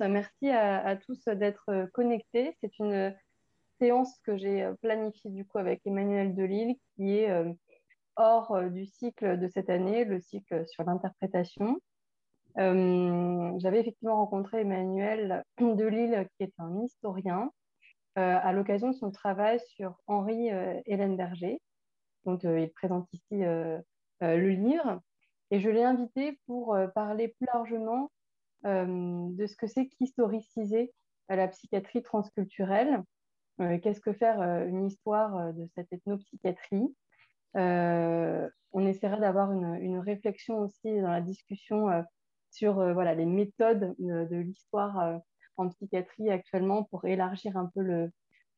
Merci 0.00 0.50
à, 0.50 0.96
tous 0.96 1.24
d'être 1.26 1.88
connectés. 1.92 2.56
C'est 2.60 2.78
une 2.78 3.14
séance 3.78 4.18
que 4.20 4.36
j'ai 4.36 4.68
planifiée 4.80 5.30
du 5.30 5.44
coup 5.44 5.58
avec 5.58 5.80
Emmanuel 5.84 6.34
Delille 6.34 6.78
qui 6.94 7.18
est 7.18 7.30
hors 8.16 8.62
du 8.70 8.86
cycle 8.86 9.38
de 9.38 9.48
cette 9.48 9.70
année, 9.70 10.04
le 10.04 10.20
cycle 10.20 10.66
sur 10.66 10.84
l'interprétation. 10.84 11.78
J'avais 12.56 13.80
effectivement 13.80 14.16
rencontré 14.16 14.60
Emmanuel 14.60 15.44
Delille 15.60 16.26
qui 16.36 16.44
est 16.44 16.54
un 16.58 16.82
historien 16.82 17.50
à 18.16 18.52
l'occasion 18.52 18.90
de 18.90 18.96
son 18.96 19.10
travail 19.10 19.60
sur 19.66 19.94
Henri 20.06 20.48
Hélène 20.86 21.16
Berger. 21.16 21.60
Donc 22.24 22.44
il 22.44 22.70
présente 22.74 23.08
ici 23.12 23.42
le 24.20 24.48
livre 24.50 25.00
et 25.50 25.60
je 25.60 25.68
l'ai 25.68 25.84
invité 25.84 26.38
pour 26.46 26.76
parler 26.94 27.28
plus 27.28 27.46
largement 27.52 28.04
euh, 28.04 28.08
de 28.64 29.46
ce 29.46 29.56
que 29.56 29.66
c'est 29.66 29.86
qu'historiciser 29.88 30.92
la 31.28 31.48
psychiatrie 31.48 32.02
transculturelle. 32.02 33.02
Euh, 33.60 33.78
qu'est-ce 33.78 34.00
que 34.00 34.12
faire 34.12 34.40
euh, 34.40 34.66
une 34.66 34.86
histoire 34.86 35.52
de 35.54 35.66
cette 35.74 35.92
ethnopsychiatrie? 35.92 36.94
On 37.56 38.86
essaiera 38.86 39.18
d'avoir 39.18 39.52
une, 39.52 39.98
réflexion 39.98 40.58
aussi 40.58 41.00
dans 41.00 41.10
la 41.10 41.20
discussion 41.20 41.86
sur 42.50 42.74
voilà, 42.92 43.14
les 43.14 43.26
méthodes 43.26 43.94
de, 44.00 44.36
l'histoire 44.36 45.20
en 45.56 45.68
psychiatrie 45.68 46.30
actuellement 46.30 46.82
pour 46.82 47.04
élargir 47.04 47.56
un 47.56 47.70
peu 47.72 48.08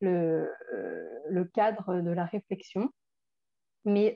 le 0.01 1.45
cadre 1.53 2.01
de 2.01 2.11
la 2.11 2.25
réflexion. 2.25 2.91
Mais 3.87 4.15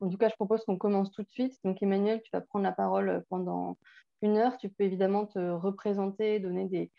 en 0.00 0.08
tout 0.08 0.18
cas, 0.18 0.28
je 0.28 0.34
propose 0.34 0.64
qu'on 0.64 0.78
commence 0.78 1.12
tout 1.12 1.22
de 1.22 1.30
suite. 1.30 1.54
Donc, 1.64 1.82
Emmanuel, 1.82 2.20
tu 2.22 2.30
vas 2.32 2.40
prendre 2.40 2.64
la 2.64 2.72
parole 2.72 3.24
pendant 3.28 3.76
une 4.22 4.38
heure, 4.38 4.56
tu 4.58 4.68
peux 4.68 4.84
évidemment 4.84 5.26
te 5.26 5.38
représenter, 5.38 6.40
donner 6.40 6.66
des, 6.66 6.90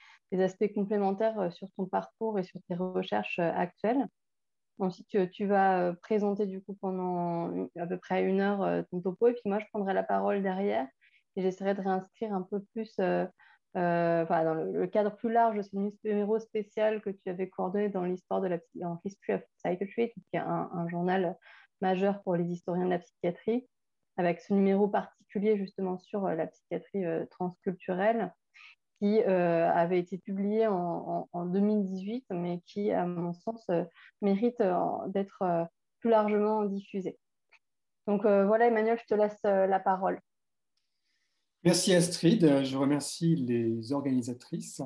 aspects 0.42 0.72
complémentaires 0.74 1.40
euh, 1.40 1.50
sur 1.50 1.70
ton 1.72 1.86
parcours 1.86 2.38
et 2.38 2.44
sur 2.44 2.60
tes 2.68 2.76
recherches 2.76 3.40
euh, 3.40 3.52
actuelles. 3.56 4.06
Ensuite, 4.78 5.32
tu, 5.32 5.46
vas 5.46 5.80
euh, 5.80 5.94
présenter 5.94 6.46
du 6.46 6.62
coup 6.62 6.78
pendant 6.80 7.68
à 7.78 7.88
peu 7.88 7.98
près 7.98 8.24
une 8.24 8.42
heure 8.42 8.86
ton 8.92 9.02
topo 9.02 9.28
et 9.28 9.34
puis 9.34 9.42
moi, 9.46 9.60
je 9.60 9.66
prendrai 9.72 9.94
la 9.94 10.04
parole 10.04 10.44
derrière 10.44 10.88
et 11.36 11.42
j'essaierai 11.42 11.74
de 11.74 11.82
réinscrire 11.82 12.34
un 12.34 12.44
peu 12.44 12.62
plus 12.74 12.96
dans 12.98 13.32
le, 13.74 14.86
cadre 14.86 15.16
plus 15.16 15.32
large 15.32 15.58
de 15.58 15.62
ce 15.64 15.76
numéro 16.04 16.38
spécial 16.40 17.02
que 17.02 17.10
tu 17.10 17.30
avais 17.30 17.50
coordonné 17.50 17.90
dans 17.90 18.04
l'histoire 18.04 18.42
de 18.42 18.48
la 18.48 18.58
en 18.84 19.00
History 19.04 19.34
of 19.34 19.42
Psychiatry, 19.64 20.12
qui 20.14 20.22
est 20.34 20.38
un, 20.38 20.88
journal 20.90 21.36
majeur 21.82 22.22
pour 22.24 22.36
les 22.36 22.46
historiens 22.46 22.86
de 22.86 22.92
la 22.92 23.00
psychiatrie 23.00 23.68
avec 24.18 24.42
ce 24.42 24.54
numéro 24.54 24.88
particulier 24.88 25.58
justement 25.58 25.98
sur 25.98 26.26
euh, 26.26 26.36
la 26.36 26.48
psychiatrie 26.48 27.06
euh, 27.06 27.26
transculturelle 27.30 28.34
qui 29.00 29.22
euh, 29.22 29.70
avait 29.72 30.00
été 30.00 30.18
publié 30.18 30.66
en, 30.66 31.28
2018, 31.46 32.26
mais 32.32 32.62
qui, 32.66 32.92
à 32.92 33.06
mon 33.06 33.32
sens, 33.32 33.70
mérite 34.24 34.58
d'être 35.10 35.68
plus 36.00 36.10
largement 36.10 36.64
diffusé. 36.66 37.16
Donc 38.08 38.24
voilà, 38.24 38.66
Emmanuel, 38.66 38.98
je 39.00 39.06
te 39.06 39.14
laisse 39.14 39.38
la 39.44 39.80
parole. 39.80 40.20
Merci 41.64 41.94
Astrid, 41.94 42.64
je 42.64 42.76
remercie 42.76 43.36
les 43.36 43.94
organisatrices. 43.94 44.82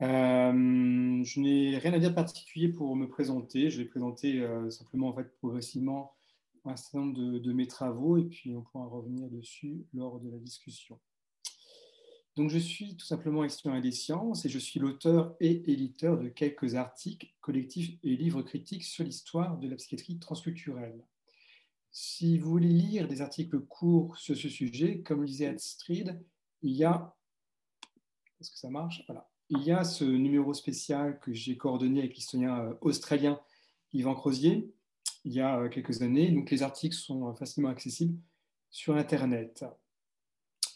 Je 0.00 1.40
n'ai 1.40 1.78
rien 1.78 1.92
à 1.92 1.98
dire 1.98 2.10
de 2.10 2.14
particulier 2.14 2.68
pour 2.68 2.94
me 2.96 3.08
présenter. 3.08 3.70
Je 3.70 3.82
vais 3.82 3.88
présenter 3.88 4.46
simplement 4.70 5.08
en 5.08 5.14
fait 5.14 5.36
progressivement 5.38 6.12
un 6.64 6.76
certain 6.76 6.98
nombre 6.98 7.38
de, 7.38 7.52
mes 7.52 7.66
travaux 7.66 8.18
et 8.18 8.24
puis 8.24 8.54
on 8.54 8.62
pourra 8.62 8.86
revenir 8.86 9.28
dessus 9.28 9.86
lors 9.94 10.20
de 10.20 10.30
la 10.30 10.38
discussion. 10.38 10.98
Donc, 12.36 12.50
je 12.50 12.58
suis 12.58 12.96
tout 12.96 13.06
simplement 13.06 13.44
historien 13.44 13.80
des 13.80 13.90
sciences 13.90 14.44
et 14.44 14.48
je 14.48 14.60
suis 14.60 14.78
l'auteur 14.78 15.34
et 15.40 15.72
éditeur 15.72 16.18
de 16.18 16.28
quelques 16.28 16.76
articles 16.76 17.26
collectifs 17.40 17.98
et 18.04 18.16
livres 18.16 18.42
critiques 18.42 18.84
sur 18.84 19.02
l'histoire 19.02 19.58
de 19.58 19.68
la 19.68 19.74
psychiatrie 19.74 20.20
transculturelle. 20.20 21.04
Si 21.90 22.38
vous 22.38 22.50
voulez 22.50 22.68
lire 22.68 23.08
des 23.08 23.22
articles 23.22 23.58
courts 23.58 24.16
sur 24.18 24.36
ce 24.36 24.48
sujet, 24.48 25.00
comme 25.00 25.22
le 25.22 25.26
disait 25.26 25.48
Astrid, 25.48 26.22
il 26.62 26.74
y 26.76 26.84
a. 26.84 27.16
Est-ce 28.40 28.52
que 28.52 28.58
ça 28.58 28.70
marche? 28.70 29.02
Voilà. 29.08 29.28
Il 29.50 29.62
y 29.62 29.72
a 29.72 29.82
ce 29.82 30.04
numéro 30.04 30.52
spécial 30.52 31.18
que 31.20 31.32
j'ai 31.32 31.56
coordonné 31.56 32.00
avec 32.00 32.14
l'historien 32.14 32.58
euh, 32.60 32.74
australien 32.82 33.40
Yvan 33.94 34.14
Crozier, 34.14 34.70
il 35.24 35.32
y 35.32 35.40
a 35.40 35.58
euh, 35.58 35.68
quelques 35.70 36.02
années. 36.02 36.30
Donc 36.30 36.50
les 36.50 36.62
articles 36.62 36.94
sont 36.94 37.30
euh, 37.30 37.32
facilement 37.32 37.70
accessibles 37.70 38.18
sur 38.70 38.94
Internet. 38.96 39.64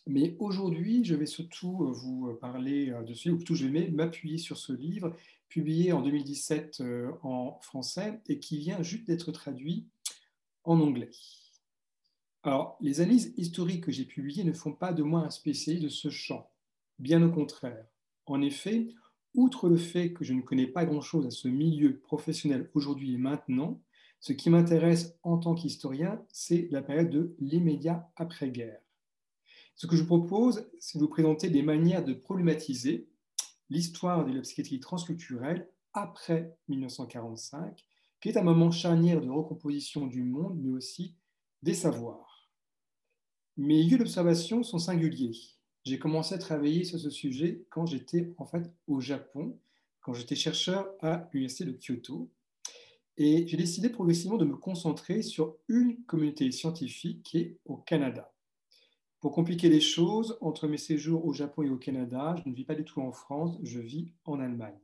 Mais 0.06 0.36
aujourd'hui, 0.38 1.04
je 1.04 1.14
vais 1.14 1.26
surtout 1.26 1.92
vous 1.92 2.34
parler 2.40 2.92
de 3.06 3.14
ce 3.14 3.28
livre, 3.28 3.34
ou 3.34 3.38
plutôt 3.38 3.54
je 3.54 3.66
vais 3.66 3.88
m'appuyer 3.90 4.38
sur 4.38 4.56
ce 4.56 4.72
livre, 4.72 5.14
publié 5.48 5.92
en 5.92 6.02
2017 6.02 6.82
en 7.22 7.60
français 7.60 8.20
et 8.26 8.40
qui 8.40 8.58
vient 8.58 8.82
juste 8.82 9.06
d'être 9.06 9.30
traduit 9.30 9.86
en 10.64 10.80
anglais. 10.80 11.12
Alors, 12.42 12.76
les 12.80 13.00
analyses 13.00 13.32
historiques 13.36 13.84
que 13.84 13.92
j'ai 13.92 14.04
publiées 14.04 14.42
ne 14.42 14.52
font 14.52 14.72
pas 14.72 14.92
de 14.92 15.04
moi 15.04 15.20
un 15.20 15.30
spécialiste 15.30 15.84
de 15.84 15.88
ce 15.88 16.10
champ, 16.10 16.50
bien 16.98 17.22
au 17.22 17.30
contraire. 17.30 17.86
En 18.26 18.40
effet, 18.40 18.88
outre 19.34 19.68
le 19.68 19.76
fait 19.76 20.12
que 20.12 20.24
je 20.24 20.34
ne 20.34 20.42
connais 20.42 20.66
pas 20.66 20.84
grand-chose 20.84 21.26
à 21.26 21.30
ce 21.30 21.48
milieu 21.48 21.98
professionnel 21.98 22.70
aujourd'hui 22.74 23.14
et 23.14 23.18
maintenant, 23.18 23.80
ce 24.20 24.32
qui 24.32 24.50
m'intéresse 24.50 25.18
en 25.22 25.38
tant 25.38 25.54
qu'historien, 25.54 26.24
c'est 26.30 26.68
la 26.70 26.82
période 26.82 27.10
de 27.10 27.34
l'immédiat 27.40 28.08
après-guerre. 28.16 28.80
Ce 29.74 29.86
que 29.86 29.96
je 29.96 30.04
propose, 30.04 30.70
c'est 30.78 30.98
de 30.98 31.02
vous 31.02 31.10
présenter 31.10 31.50
des 31.50 31.62
manières 31.62 32.04
de 32.04 32.12
problématiser 32.12 33.08
l'histoire 33.68 34.24
de 34.24 34.32
la 34.32 34.42
psychiatrie 34.42 34.80
transculturelle 34.80 35.68
après 35.92 36.56
1945, 36.68 37.84
qui 38.20 38.28
est 38.28 38.36
un 38.36 38.42
moment 38.42 38.70
charnière 38.70 39.20
de 39.20 39.28
recomposition 39.28 40.06
du 40.06 40.22
monde, 40.22 40.56
mais 40.62 40.70
aussi 40.70 41.16
des 41.62 41.74
savoirs. 41.74 42.50
Mes 43.56 43.82
lieux 43.82 43.98
d'observation 43.98 44.62
sont 44.62 44.78
singuliers. 44.78 45.34
J'ai 45.84 45.98
commencé 45.98 46.34
à 46.34 46.38
travailler 46.38 46.84
sur 46.84 47.00
ce 47.00 47.10
sujet 47.10 47.64
quand 47.68 47.86
j'étais 47.86 48.32
en 48.38 48.46
fait 48.46 48.70
au 48.86 49.00
Japon, 49.00 49.58
quand 50.00 50.14
j'étais 50.14 50.36
chercheur 50.36 50.88
à 51.00 51.28
l'université 51.32 51.64
de 51.64 51.72
Kyoto, 51.72 52.30
et 53.16 53.46
j'ai 53.48 53.56
décidé 53.56 53.88
progressivement 53.88 54.36
de 54.36 54.44
me 54.44 54.56
concentrer 54.56 55.22
sur 55.22 55.56
une 55.68 56.04
communauté 56.04 56.50
scientifique 56.52 57.24
qui 57.24 57.38
est 57.38 57.58
au 57.64 57.76
Canada. 57.76 58.32
Pour 59.20 59.32
compliquer 59.32 59.68
les 59.68 59.80
choses, 59.80 60.38
entre 60.40 60.66
mes 60.66 60.78
séjours 60.78 61.24
au 61.26 61.32
Japon 61.32 61.62
et 61.62 61.70
au 61.70 61.76
Canada, 61.76 62.36
je 62.42 62.48
ne 62.48 62.54
vis 62.54 62.64
pas 62.64 62.74
du 62.74 62.84
tout 62.84 63.00
en 63.00 63.12
France, 63.12 63.58
je 63.62 63.80
vis 63.80 64.12
en 64.24 64.40
Allemagne. 64.40 64.78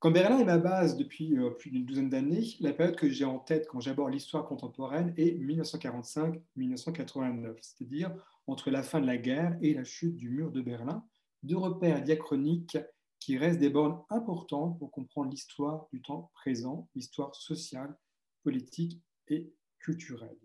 Quand 0.00 0.10
Berlin 0.10 0.38
est 0.38 0.44
ma 0.44 0.58
base 0.58 0.96
depuis 0.96 1.36
euh, 1.36 1.50
plus 1.50 1.70
d'une 1.70 1.84
douzaine 1.84 2.08
d'années, 2.08 2.56
la 2.60 2.72
période 2.72 2.96
que 2.96 3.10
j'ai 3.10 3.26
en 3.26 3.38
tête 3.38 3.68
quand 3.68 3.80
j'aborde 3.80 4.12
l'histoire 4.12 4.46
contemporaine 4.46 5.12
est 5.18 5.38
1945-1989, 5.38 7.56
c'est-à-dire 7.60 8.10
entre 8.50 8.70
la 8.70 8.82
fin 8.82 9.00
de 9.00 9.06
la 9.06 9.16
guerre 9.16 9.56
et 9.62 9.74
la 9.74 9.84
chute 9.84 10.16
du 10.16 10.28
mur 10.28 10.50
de 10.50 10.60
Berlin, 10.60 11.04
deux 11.42 11.56
repères 11.56 12.02
diachroniques 12.02 12.78
qui 13.20 13.38
restent 13.38 13.60
des 13.60 13.70
bornes 13.70 14.02
importantes 14.10 14.78
pour 14.78 14.90
comprendre 14.90 15.30
l'histoire 15.30 15.86
du 15.92 16.02
temps 16.02 16.30
présent, 16.34 16.88
l'histoire 16.94 17.34
sociale, 17.34 17.96
politique 18.42 19.00
et 19.28 19.52
culturelle. 19.78 20.36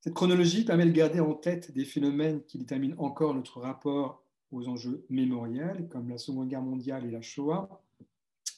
Cette 0.00 0.14
chronologie 0.14 0.64
permet 0.64 0.86
de 0.86 0.92
garder 0.92 1.20
en 1.20 1.34
tête 1.34 1.72
des 1.72 1.84
phénomènes 1.84 2.42
qui 2.44 2.58
déterminent 2.58 2.96
encore 2.98 3.34
notre 3.34 3.60
rapport 3.60 4.24
aux 4.50 4.66
enjeux 4.66 5.04
mémoriels, 5.10 5.88
comme 5.90 6.08
la 6.08 6.16
Seconde 6.16 6.48
Guerre 6.48 6.62
mondiale 6.62 7.04
et 7.04 7.10
la 7.10 7.20
Shoah, 7.20 7.84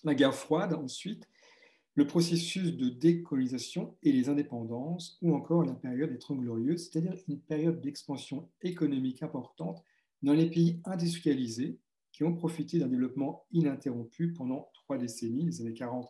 la 0.05 0.15
guerre 0.15 0.35
froide 0.35 0.75
ensuite, 0.75 1.29
le 1.95 2.07
processus 2.07 2.75
de 2.77 2.89
décolonisation 2.89 3.97
et 4.03 4.13
les 4.13 4.29
indépendances, 4.29 5.19
ou 5.21 5.35
encore 5.35 5.65
la 5.65 5.75
période 5.75 6.11
des 6.11 6.19
Trente 6.19 6.41
Glorieuses, 6.41 6.89
c'est-à-dire 6.91 7.15
une 7.29 7.41
période 7.41 7.81
d'expansion 7.81 8.49
économique 8.63 9.23
importante 9.23 9.85
dans 10.23 10.33
les 10.33 10.49
pays 10.49 10.81
industrialisés, 10.85 11.79
qui 12.13 12.25
ont 12.25 12.35
profité 12.35 12.79
d'un 12.79 12.89
développement 12.89 13.47
ininterrompu 13.53 14.33
pendant 14.33 14.71
trois 14.75 14.99
décennies, 14.99 15.47
les 15.47 15.61
années 15.61 15.75
40 15.75 16.09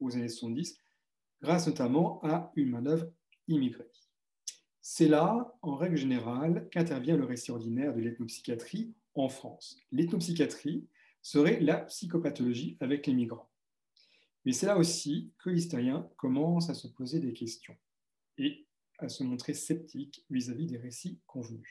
aux 0.00 0.14
années 0.16 0.28
70, 0.28 0.78
grâce 1.40 1.66
notamment 1.66 2.20
à 2.22 2.52
une 2.56 2.70
main-d'œuvre 2.70 3.10
immigrée. 3.48 3.90
C'est 4.80 5.08
là, 5.08 5.56
en 5.62 5.76
règle 5.76 5.96
générale, 5.96 6.68
qu'intervient 6.70 7.16
le 7.16 7.24
récit 7.24 7.52
ordinaire 7.52 7.94
de 7.94 8.00
l'ethnopsychiatrie 8.00 8.94
en 9.14 9.28
France. 9.28 9.76
L'ethnopsychiatrie 9.92 10.88
serait 11.20 11.60
la 11.60 11.82
psychopathologie 11.82 12.76
avec 12.80 13.06
les 13.06 13.14
migrants. 13.14 13.51
Mais 14.44 14.52
c'est 14.52 14.66
là 14.66 14.76
aussi 14.76 15.32
que 15.38 15.50
l'historien 15.50 16.08
commence 16.16 16.68
à 16.70 16.74
se 16.74 16.88
poser 16.88 17.20
des 17.20 17.32
questions 17.32 17.76
et 18.38 18.66
à 18.98 19.08
se 19.08 19.22
montrer 19.22 19.54
sceptique 19.54 20.24
vis-à-vis 20.30 20.66
-vis 20.66 20.70
des 20.70 20.78
récits 20.78 21.20
convenus. 21.26 21.68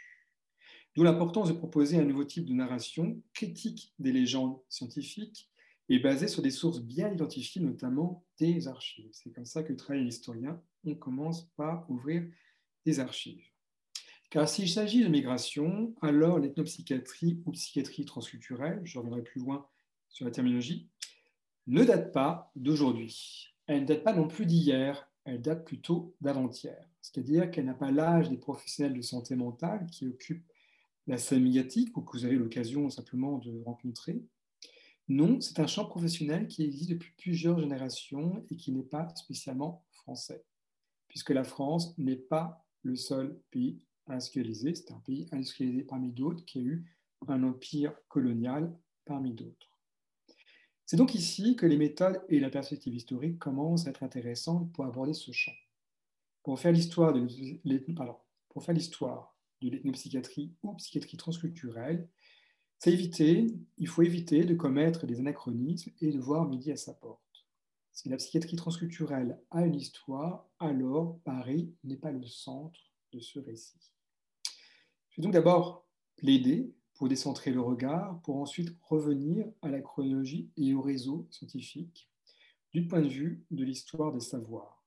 D'où 0.96 1.04
l'importance 1.04 1.48
de 1.48 1.54
proposer 1.54 1.98
un 1.98 2.06
nouveau 2.06 2.26
type 2.26 2.46
de 2.46 2.54
narration 2.54 3.22
critique 3.34 3.94
des 4.00 4.12
légendes 4.12 4.60
scientifiques 4.68 5.50
et 5.88 6.00
basée 6.00 6.28
sur 6.28 6.42
des 6.42 6.52
sources 6.52 6.82
bien 6.82 7.12
identifiées, 7.12 7.62
notamment 7.62 8.26
des 8.40 8.68
archives. 8.68 9.10
C'est 9.14 9.32
comme 9.32 9.46
ça 9.46 9.64
que 9.64 9.74
travaille 9.74 10.04
l'historien. 10.04 10.62
On 10.86 10.96
commence 10.96 11.50
par 11.56 11.90
ouvrir 11.90 12.24
des 12.86 13.00
archives. 13.00 13.44
Car 14.30 14.48
s'il 14.48 14.70
s'agit 14.70 15.04
de 15.04 15.10
migration, 15.10 15.94
alors 16.02 16.40
l'ethnopsychiatrie 16.40 17.42
ou 17.46 17.52
psychiatrie 17.52 18.06
transculturelle, 18.06 18.82
je 18.86 18.98
reviendrai 18.98 19.24
plus 19.24 19.42
loin 19.42 19.68
sur 20.08 20.26
la 20.26 20.32
terminologie, 20.32 20.90
ne 21.68 21.84
date 21.84 22.12
pas 22.12 22.52
d'aujourd'hui. 22.56 23.54
Elle 23.68 23.82
ne 23.82 23.88
date 23.88 24.04
pas 24.04 24.14
non 24.14 24.28
plus 24.28 24.46
d'hier, 24.46 25.10
elle 25.24 25.42
date 25.42 25.66
plutôt 25.66 26.16
d'avant-hier. 26.22 26.88
C'est-à-dire 27.02 27.50
qu'elle 27.52 27.66
n'a 27.66 27.74
pas 27.74 27.92
l'âge 27.92 28.30
des 28.30 28.38
professionnels 28.38 28.96
de 28.96 29.02
santé 29.02 29.36
mentale 29.36 29.88
qui 29.92 30.08
occupent 30.08 30.46
la 31.08 31.18
scène 31.18 31.44
médiatique 31.44 31.96
ou 31.98 32.02
que 32.02 32.18
vous 32.18 32.26
avez 32.26 32.36
l'occasion 32.36 32.90
simplement 32.90 33.38
de 33.38 33.62
rencontrer. 33.64 34.24
Non, 35.08 35.42
c'est 35.42 35.60
un 35.60 35.68
champ 35.68 35.86
professionnel 35.86 36.48
qui 36.48 36.64
existe 36.64 36.92
depuis 36.92 37.12
plusieurs 37.18 37.60
générations 37.60 38.46
et 38.50 38.56
qui 38.56 38.72
n'est 38.72 38.84
pas 38.84 39.10
spécialement 39.16 39.84
français, 39.92 40.44
puisque 41.08 41.32
la 41.32 41.44
France 41.44 41.98
n'est 41.98 42.16
pas 42.16 42.66
le 42.84 42.96
seul 42.96 43.38
pays 43.50 43.82
industrialisé, 44.08 44.74
c'est 44.74 44.92
un 44.92 45.00
pays 45.00 45.28
industrialisé 45.32 45.84
parmi 45.84 46.12
d'autres 46.12 46.46
qui 46.46 46.60
a 46.60 46.62
eu 46.62 46.86
un 47.28 47.44
empire 47.44 47.94
colonial 48.08 48.74
parmi 49.06 49.34
d'autres. 49.34 49.71
C'est 50.92 50.98
donc 50.98 51.16
ici 51.16 51.56
que 51.56 51.66
les 51.66 51.78
méthodes 51.78 52.22
et 52.28 52.42
la 52.42 52.50
perspective 52.50 52.94
historique 52.94 53.40
commencent 53.40 53.88
à 53.88 53.92
être 53.92 54.04
intéressantes 54.04 54.74
pour 54.74 54.84
aborder 54.84 55.14
ce 55.14 55.32
champ. 55.32 55.54
Pour 56.44 56.60
faire 56.60 56.74
l'histoire 56.74 57.14
de 57.14 57.26
l'ethnopsychiatrie 59.62 60.54
ou 60.62 60.74
psychiatrie 60.74 61.16
transculturelle, 61.16 62.10
éviter, 62.86 63.48
il 63.78 63.88
faut 63.88 64.02
éviter 64.02 64.44
de 64.44 64.54
commettre 64.54 65.08
des 65.08 65.22
anachronismes 65.22 65.94
et 66.02 66.12
de 66.12 66.20
voir 66.20 66.46
midi 66.46 66.74
à 66.74 66.76
sa 66.76 66.94
porte. 66.94 67.48
Si 67.94 68.10
la 68.10 68.18
psychiatrie 68.18 68.58
transculturelle 68.58 69.40
a 69.50 69.66
une 69.66 69.76
histoire, 69.76 70.46
alors 70.60 71.22
Paris 71.24 71.74
n'est 71.86 71.96
pas 71.96 72.12
le 72.12 72.26
centre 72.26 72.92
de 73.14 73.22
ce 73.22 73.40
récit. 73.40 73.94
Je 75.12 75.22
vais 75.22 75.24
donc 75.24 75.32
d'abord 75.32 75.88
plaider 76.18 76.76
pour 77.02 77.10
décentrer 77.10 77.50
le 77.50 77.62
regard, 77.62 78.22
pour 78.22 78.36
ensuite 78.36 78.76
revenir 78.84 79.48
à 79.64 79.70
la 79.70 79.82
chronologie 79.82 80.52
et 80.56 80.76
au 80.76 80.84
réseau 80.84 81.26
scientifique 81.32 82.08
du 82.74 82.86
point 82.86 83.02
de 83.02 83.08
vue 83.08 83.44
de 83.50 83.64
l'histoire 83.64 84.14
des 84.14 84.20
savoirs. 84.20 84.86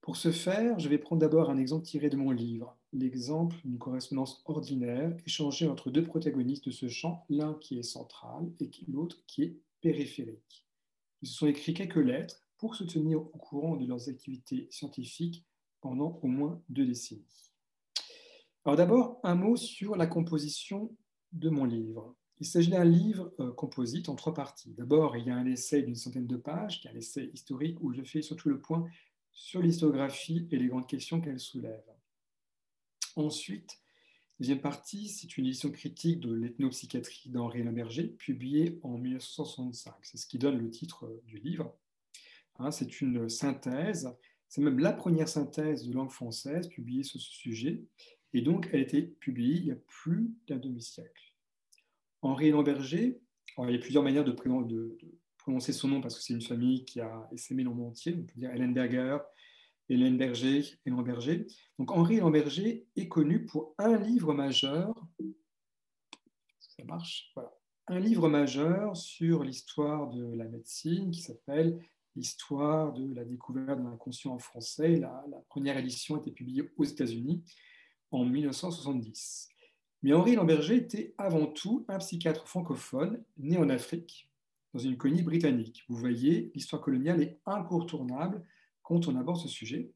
Pour 0.00 0.14
ce 0.14 0.30
faire, 0.30 0.78
je 0.78 0.88
vais 0.88 0.98
prendre 0.98 1.20
d'abord 1.20 1.50
un 1.50 1.58
exemple 1.58 1.84
tiré 1.84 2.10
de 2.10 2.16
mon 2.16 2.30
livre, 2.30 2.78
l'exemple 2.92 3.56
d'une 3.64 3.76
correspondance 3.76 4.40
ordinaire 4.46 5.16
échangée 5.26 5.66
entre 5.66 5.90
deux 5.90 6.04
protagonistes 6.04 6.66
de 6.66 6.70
ce 6.70 6.86
champ, 6.86 7.26
l'un 7.28 7.54
qui 7.54 7.80
est 7.80 7.82
central 7.82 8.48
et 8.60 8.70
l'autre 8.86 9.24
qui 9.26 9.42
est 9.42 9.60
périphérique. 9.80 10.64
Ils 11.22 11.28
se 11.28 11.34
sont 11.34 11.48
écrits 11.48 11.74
quelques 11.74 11.96
lettres 11.96 12.46
pour 12.56 12.76
se 12.76 12.84
tenir 12.84 13.18
au 13.18 13.38
courant 13.38 13.74
de 13.74 13.84
leurs 13.84 14.08
activités 14.08 14.68
scientifiques 14.70 15.44
pendant 15.80 16.20
au 16.22 16.28
moins 16.28 16.62
deux 16.68 16.86
décennies. 16.86 17.47
Alors 18.68 18.76
d'abord, 18.76 19.18
un 19.22 19.34
mot 19.34 19.56
sur 19.56 19.96
la 19.96 20.06
composition 20.06 20.94
de 21.32 21.48
mon 21.48 21.64
livre. 21.64 22.14
Il 22.38 22.46
s'agit 22.46 22.68
d'un 22.68 22.84
livre 22.84 23.32
euh, 23.40 23.50
composite 23.50 24.10
en 24.10 24.14
trois 24.14 24.34
parties. 24.34 24.74
D'abord, 24.74 25.16
il 25.16 25.26
y 25.26 25.30
a 25.30 25.36
un 25.36 25.46
essai 25.46 25.80
d'une 25.80 25.94
centaine 25.94 26.26
de 26.26 26.36
pages, 26.36 26.78
qui 26.78 26.86
est 26.86 26.90
un 26.90 26.94
essai 26.94 27.30
historique 27.32 27.80
où 27.80 27.94
je 27.94 28.02
fais 28.02 28.20
surtout 28.20 28.50
le 28.50 28.60
point 28.60 28.86
sur 29.32 29.62
l'histographie 29.62 30.46
et 30.50 30.58
les 30.58 30.66
grandes 30.66 30.86
questions 30.86 31.22
qu'elle 31.22 31.40
soulève. 31.40 31.82
Ensuite, 33.16 33.78
deuxième 34.38 34.60
partie, 34.60 35.08
c'est 35.08 35.38
une 35.38 35.46
édition 35.46 35.70
critique 35.70 36.20
de 36.20 36.34
l'ethnopsychiatrie 36.34 37.30
d'Henri 37.30 37.62
Lamberger, 37.62 38.08
publiée 38.08 38.80
en 38.82 38.98
1965. 38.98 39.94
C'est 40.02 40.18
ce 40.18 40.26
qui 40.26 40.36
donne 40.36 40.58
le 40.58 40.68
titre 40.68 41.10
du 41.24 41.38
livre. 41.38 41.74
Hein, 42.58 42.70
c'est 42.70 43.00
une 43.00 43.30
synthèse, 43.30 44.14
c'est 44.46 44.60
même 44.60 44.78
la 44.78 44.92
première 44.92 45.28
synthèse 45.30 45.86
de 45.86 45.94
langue 45.94 46.10
française 46.10 46.68
publiée 46.68 47.02
sur 47.02 47.18
ce 47.18 47.30
sujet, 47.30 47.82
et 48.34 48.42
donc 48.42 48.68
elle 48.72 48.80
a 48.80 48.82
été 48.82 49.02
publiée 49.02 49.56
il 49.56 49.66
y 49.66 49.72
a 49.72 49.76
plus 49.86 50.30
d'un 50.46 50.56
demi-siècle. 50.56 51.34
Henri 52.22 52.50
Lamberger, 52.50 53.20
il 53.58 53.70
y 53.70 53.74
a 53.74 53.78
plusieurs 53.78 54.02
manières 54.02 54.24
de, 54.24 54.32
prononcer 55.38 55.72
son 55.72 55.88
nom 55.88 56.00
parce 56.00 56.16
que 56.16 56.22
c'est 56.22 56.34
une 56.34 56.42
famille 56.42 56.84
qui 56.84 57.00
a 57.00 57.28
essaimé 57.32 57.62
le 57.62 57.70
monde 57.70 57.88
entier. 57.88 58.14
On 58.14 58.22
peut 58.22 58.34
dire 58.36 58.52
Hélène 58.52 58.74
Berger, 58.74 59.18
Hélène 59.88 60.18
Berger, 60.18 60.64
Hélène 60.84 61.02
Berger. 61.02 61.46
Donc 61.78 61.90
Henri 61.90 62.18
Lamberger 62.18 62.86
est 62.96 63.08
connu 63.08 63.46
pour 63.46 63.74
un 63.78 63.96
livre 63.96 64.34
majeur. 64.34 64.94
Ça 66.60 66.84
marche? 66.84 67.34
Un 67.86 68.00
livre 68.00 68.28
majeur 68.28 68.96
sur 68.96 69.42
l'histoire 69.42 70.10
de 70.10 70.36
la 70.36 70.44
médecine 70.44 71.10
qui 71.10 71.22
s'appelle 71.22 71.78
L'histoire 72.16 72.92
de 72.92 73.14
la 73.14 73.24
découverte 73.24 73.78
de 73.78 73.84
l'inconscient 73.84 74.32
en 74.32 74.38
français. 74.38 74.96
La, 74.96 75.24
première 75.48 75.78
édition 75.78 76.16
a 76.16 76.18
été 76.18 76.32
publiée 76.32 76.68
aux 76.76 76.84
États-Unis 76.84 77.44
en 78.10 78.24
1970. 78.24 79.48
Mais 80.02 80.12
Henri 80.12 80.36
Lamberger 80.36 80.76
était 80.76 81.14
avant 81.18 81.46
tout 81.46 81.84
un 81.88 81.98
psychiatre 81.98 82.46
francophone 82.46 83.22
né 83.36 83.56
en 83.58 83.68
Afrique 83.68 84.28
dans 84.72 84.80
une 84.80 84.96
colonie 84.96 85.22
britannique. 85.22 85.84
Vous 85.88 85.96
voyez, 85.96 86.52
l'histoire 86.54 86.82
coloniale 86.82 87.22
est 87.22 87.38
incontournable 87.46 88.44
quand 88.82 89.08
on 89.08 89.16
aborde 89.16 89.38
ce 89.38 89.48
sujet. 89.48 89.90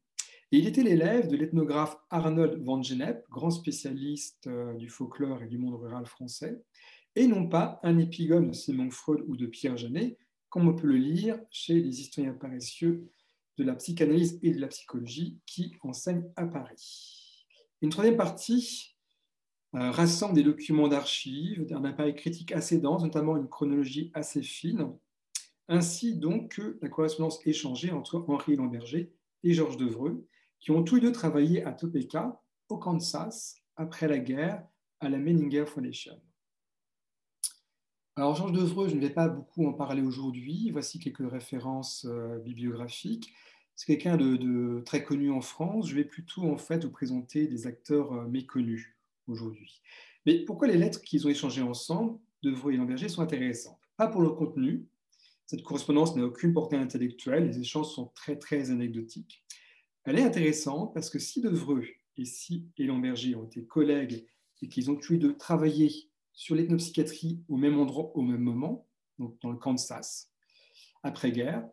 Et 0.51 0.57
il 0.57 0.67
était 0.67 0.83
l'élève 0.83 1.27
de 1.27 1.35
l'ethnographe 1.35 1.97
Arnold 2.09 2.63
van 2.63 2.81
Gennep, 2.81 3.25
grand 3.29 3.49
spécialiste 3.49 4.45
euh, 4.47 4.73
du 4.75 4.89
folklore 4.89 5.41
et 5.41 5.47
du 5.47 5.57
monde 5.57 5.81
rural 5.81 6.05
français, 6.05 6.61
et 7.15 7.25
non 7.27 7.47
pas 7.47 7.79
un 7.83 7.97
épigone 7.97 8.49
de 8.49 8.53
Simon 8.53 8.91
Freud 8.91 9.23
ou 9.27 9.35
de 9.35 9.47
Pierre 9.47 9.77
Janet, 9.77 10.17
comme 10.49 10.67
on 10.67 10.75
peut 10.75 10.87
le 10.87 10.97
lire 10.97 11.39
chez 11.49 11.75
les 11.75 12.01
historiens 12.01 12.33
paressieux 12.33 13.09
de 13.57 13.63
la 13.63 13.75
psychanalyse 13.75 14.39
et 14.43 14.51
de 14.51 14.59
la 14.59 14.67
psychologie 14.67 15.39
qui 15.45 15.75
enseignent 15.81 16.29
à 16.35 16.45
Paris. 16.45 17.22
Une 17.83 17.89
troisième 17.89 18.15
partie 18.15 18.95
euh, 19.75 19.91
rassemble 19.91 20.35
des 20.35 20.43
documents 20.43 20.87
d'archives, 20.87 21.65
d'un 21.65 21.83
appareil 21.83 22.15
critique 22.15 22.53
assez 22.53 22.79
dense, 22.79 23.03
notamment 23.03 23.35
une 23.35 23.49
chronologie 23.49 24.09
assez 24.13 24.41
fine, 24.41 24.93
ainsi 25.67 26.15
donc 26.15 26.55
que 26.55 26.79
la 26.81 26.87
correspondance 26.87 27.45
échangée 27.45 27.91
entre 27.91 28.23
Henri 28.29 28.55
Lamberger 28.55 29.11
et 29.43 29.53
Georges 29.53 29.75
Devreux, 29.75 30.25
qui 30.61 30.71
ont 30.71 30.81
tous 30.81 30.95
les 30.95 31.01
deux 31.01 31.11
travaillé 31.11 31.65
à 31.65 31.73
Topeka, 31.73 32.41
au 32.69 32.77
Kansas, 32.77 33.57
après 33.75 34.07
la 34.07 34.19
guerre, 34.19 34.65
à 35.01 35.09
la 35.09 35.17
Menninger 35.17 35.65
Foundation. 35.65 36.21
Alors, 38.15 38.35
Georges 38.35 38.53
Devreux, 38.53 38.87
je 38.87 38.95
ne 38.95 39.01
vais 39.01 39.09
pas 39.09 39.27
beaucoup 39.27 39.67
en 39.67 39.73
parler 39.73 40.03
aujourd'hui. 40.03 40.69
Voici 40.71 40.99
quelques 40.99 41.29
références 41.29 42.05
euh, 42.05 42.39
bibliographiques. 42.39 43.33
C'est 43.75 43.87
quelqu'un 43.87 44.17
de, 44.17 44.37
de, 44.37 44.81
très 44.85 45.03
connu 45.03 45.31
en 45.31 45.41
France. 45.41 45.89
Je 45.89 45.95
vais 45.95 46.03
plutôt 46.03 46.43
en 46.43 46.57
fait 46.57 46.83
vous 46.83 46.91
présenter 46.91 47.47
des 47.47 47.67
acteurs 47.67 48.13
euh, 48.13 48.27
méconnus 48.27 48.95
aujourd'hui. 49.27 49.81
Mais 50.25 50.39
pourquoi 50.45 50.67
les 50.67 50.77
lettres 50.77 51.01
qu'ils 51.01 51.25
ont 51.25 51.29
échangées 51.29 51.61
ensemble, 51.61 52.19
Devreux 52.43 52.73
et 52.73 52.77
Lamberger, 52.77 53.09
sont 53.09 53.21
intéressantes? 53.21 53.79
Pas 53.97 54.07
pour 54.07 54.21
le 54.21 54.29
contenu, 54.29 54.85
cette 55.45 55.63
correspondance 55.63 56.15
n'a 56.15 56.23
aucune 56.23 56.53
portée 56.53 56.77
intellectuelle, 56.77 57.47
les 57.47 57.59
échanges 57.59 57.93
sont 57.93 58.07
très 58.15 58.37
très 58.37 58.71
anecdotiques. 58.71 59.43
Elle 60.05 60.17
est 60.17 60.23
intéressante 60.23 60.93
parce 60.93 61.09
que 61.09 61.19
si 61.19 61.41
Devreux 61.41 61.85
et 62.17 62.25
si 62.25 62.69
Lamberger 62.77 63.35
ont 63.35 63.45
été 63.45 63.65
collègues 63.65 64.25
et 64.61 64.69
qu'ils 64.69 64.91
ont 64.91 64.95
tous 64.95 65.13
les 65.13 65.19
deux 65.19 65.35
travaillé 65.35 66.09
sur 66.33 66.55
l'ethnopsychiatrie 66.55 67.43
au 67.47 67.57
même 67.57 67.79
endroit, 67.79 68.15
au 68.15 68.21
même 68.21 68.41
moment, 68.41 68.87
donc 69.19 69.37
dans 69.41 69.51
le 69.51 69.57
Kansas, 69.57 70.31
après-guerre, 71.03 71.67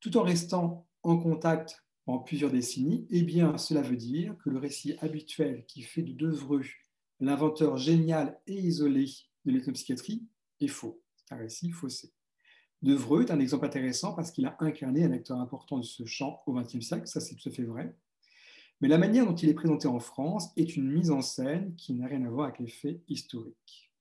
tout 0.00 0.16
en 0.16 0.22
restant 0.22 0.86
en 1.02 1.18
contact 1.18 1.84
en 2.06 2.18
plusieurs 2.18 2.50
décennies, 2.50 3.06
eh 3.10 3.22
bien, 3.22 3.56
cela 3.58 3.80
veut 3.80 3.96
dire 3.96 4.36
que 4.44 4.50
le 4.50 4.58
récit 4.58 4.96
habituel 5.00 5.64
qui 5.66 5.82
fait 5.82 6.02
de 6.02 6.12
Devreux 6.12 6.62
l'inventeur 7.20 7.76
génial 7.76 8.40
et 8.46 8.54
isolé 8.54 9.06
de 9.44 9.52
l'ethnopsychiatrie 9.52 10.26
est 10.60 10.66
faux. 10.66 11.00
C'est 11.16 11.34
un 11.34 11.38
récit 11.38 11.70
faussé. 11.70 12.12
Devreux 12.82 13.22
est 13.22 13.30
un 13.30 13.38
exemple 13.38 13.64
intéressant 13.64 14.12
parce 14.12 14.32
qu'il 14.32 14.44
a 14.44 14.56
incarné 14.58 15.04
un 15.04 15.12
acteur 15.12 15.38
important 15.38 15.78
de 15.78 15.84
ce 15.84 16.04
champ 16.04 16.42
au 16.46 16.54
XXe 16.54 16.80
siècle, 16.80 17.06
ça 17.06 17.20
c'est 17.20 17.36
tout 17.36 17.48
à 17.48 17.52
fait 17.52 17.62
vrai. 17.62 17.96
Mais 18.80 18.88
la 18.88 18.98
manière 18.98 19.24
dont 19.24 19.36
il 19.36 19.48
est 19.48 19.54
présenté 19.54 19.86
en 19.86 20.00
France 20.00 20.50
est 20.56 20.76
une 20.76 20.90
mise 20.90 21.12
en 21.12 21.22
scène 21.22 21.76
qui 21.76 21.94
n'a 21.94 22.08
rien 22.08 22.24
à 22.24 22.28
voir 22.28 22.48
avec 22.48 22.58
les 22.58 22.68
faits 22.68 23.00
historiques. 23.06 23.91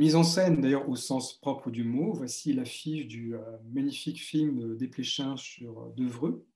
Mise 0.00 0.16
en 0.16 0.24
scène, 0.24 0.62
d'ailleurs, 0.62 0.88
au 0.88 0.96
sens 0.96 1.34
propre 1.34 1.70
du 1.70 1.84
mot, 1.84 2.14
voici 2.14 2.54
l'affiche 2.54 3.06
du 3.06 3.34
euh, 3.34 3.58
magnifique 3.70 4.18
film 4.18 4.74
Desplechin 4.74 5.36
sur 5.36 5.78
euh, 5.78 5.92
Devreux, 5.94 6.48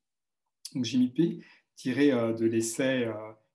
donc 0.75 0.87
JMP, 0.87 1.45
tiré 1.77 2.11
euh, 2.11 2.33
de 2.33 2.47
l'essai 2.47 3.07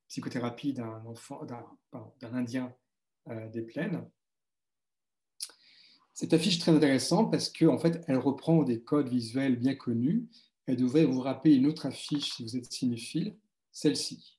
psychothérapie 0.07 0.73
d'un 0.73 1.03
enfant, 1.07 1.41
d'un 1.43 2.33
Indien 2.35 2.71
des 3.51 3.63
plaines. 3.63 4.07
Cette 6.13 6.33
affiche 6.33 6.59
très 6.59 6.71
intéressante 6.71 7.31
parce 7.31 7.49
qu'en 7.49 7.73
en 7.73 7.79
fait, 7.79 8.03
elle 8.07 8.17
reprend 8.17 8.61
des 8.61 8.83
codes 8.83 9.09
visuels 9.09 9.55
bien 9.55 9.73
connus. 9.73 10.29
Elle 10.67 10.77
devrait 10.77 11.05
vous 11.05 11.21
rappeler 11.21 11.55
une 11.55 11.65
autre 11.65 11.87
affiche 11.87 12.35
si 12.35 12.43
vous 12.43 12.55
êtes 12.55 12.71
cinéphile, 12.71 13.35
celle-ci. 13.71 14.37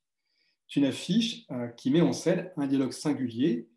C'est 0.68 0.78
une 0.78 0.86
affiche 0.86 1.48
qui 1.76 1.90
met 1.90 2.02
en 2.02 2.12
scène 2.12 2.52
un 2.56 2.68
dialogue 2.68 2.92
singulier, 2.92 3.68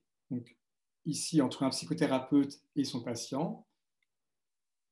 ici 1.06 1.42
entre 1.42 1.64
un 1.64 1.70
psychothérapeute 1.70 2.62
et 2.76 2.84
son 2.84 3.02
patient, 3.02 3.66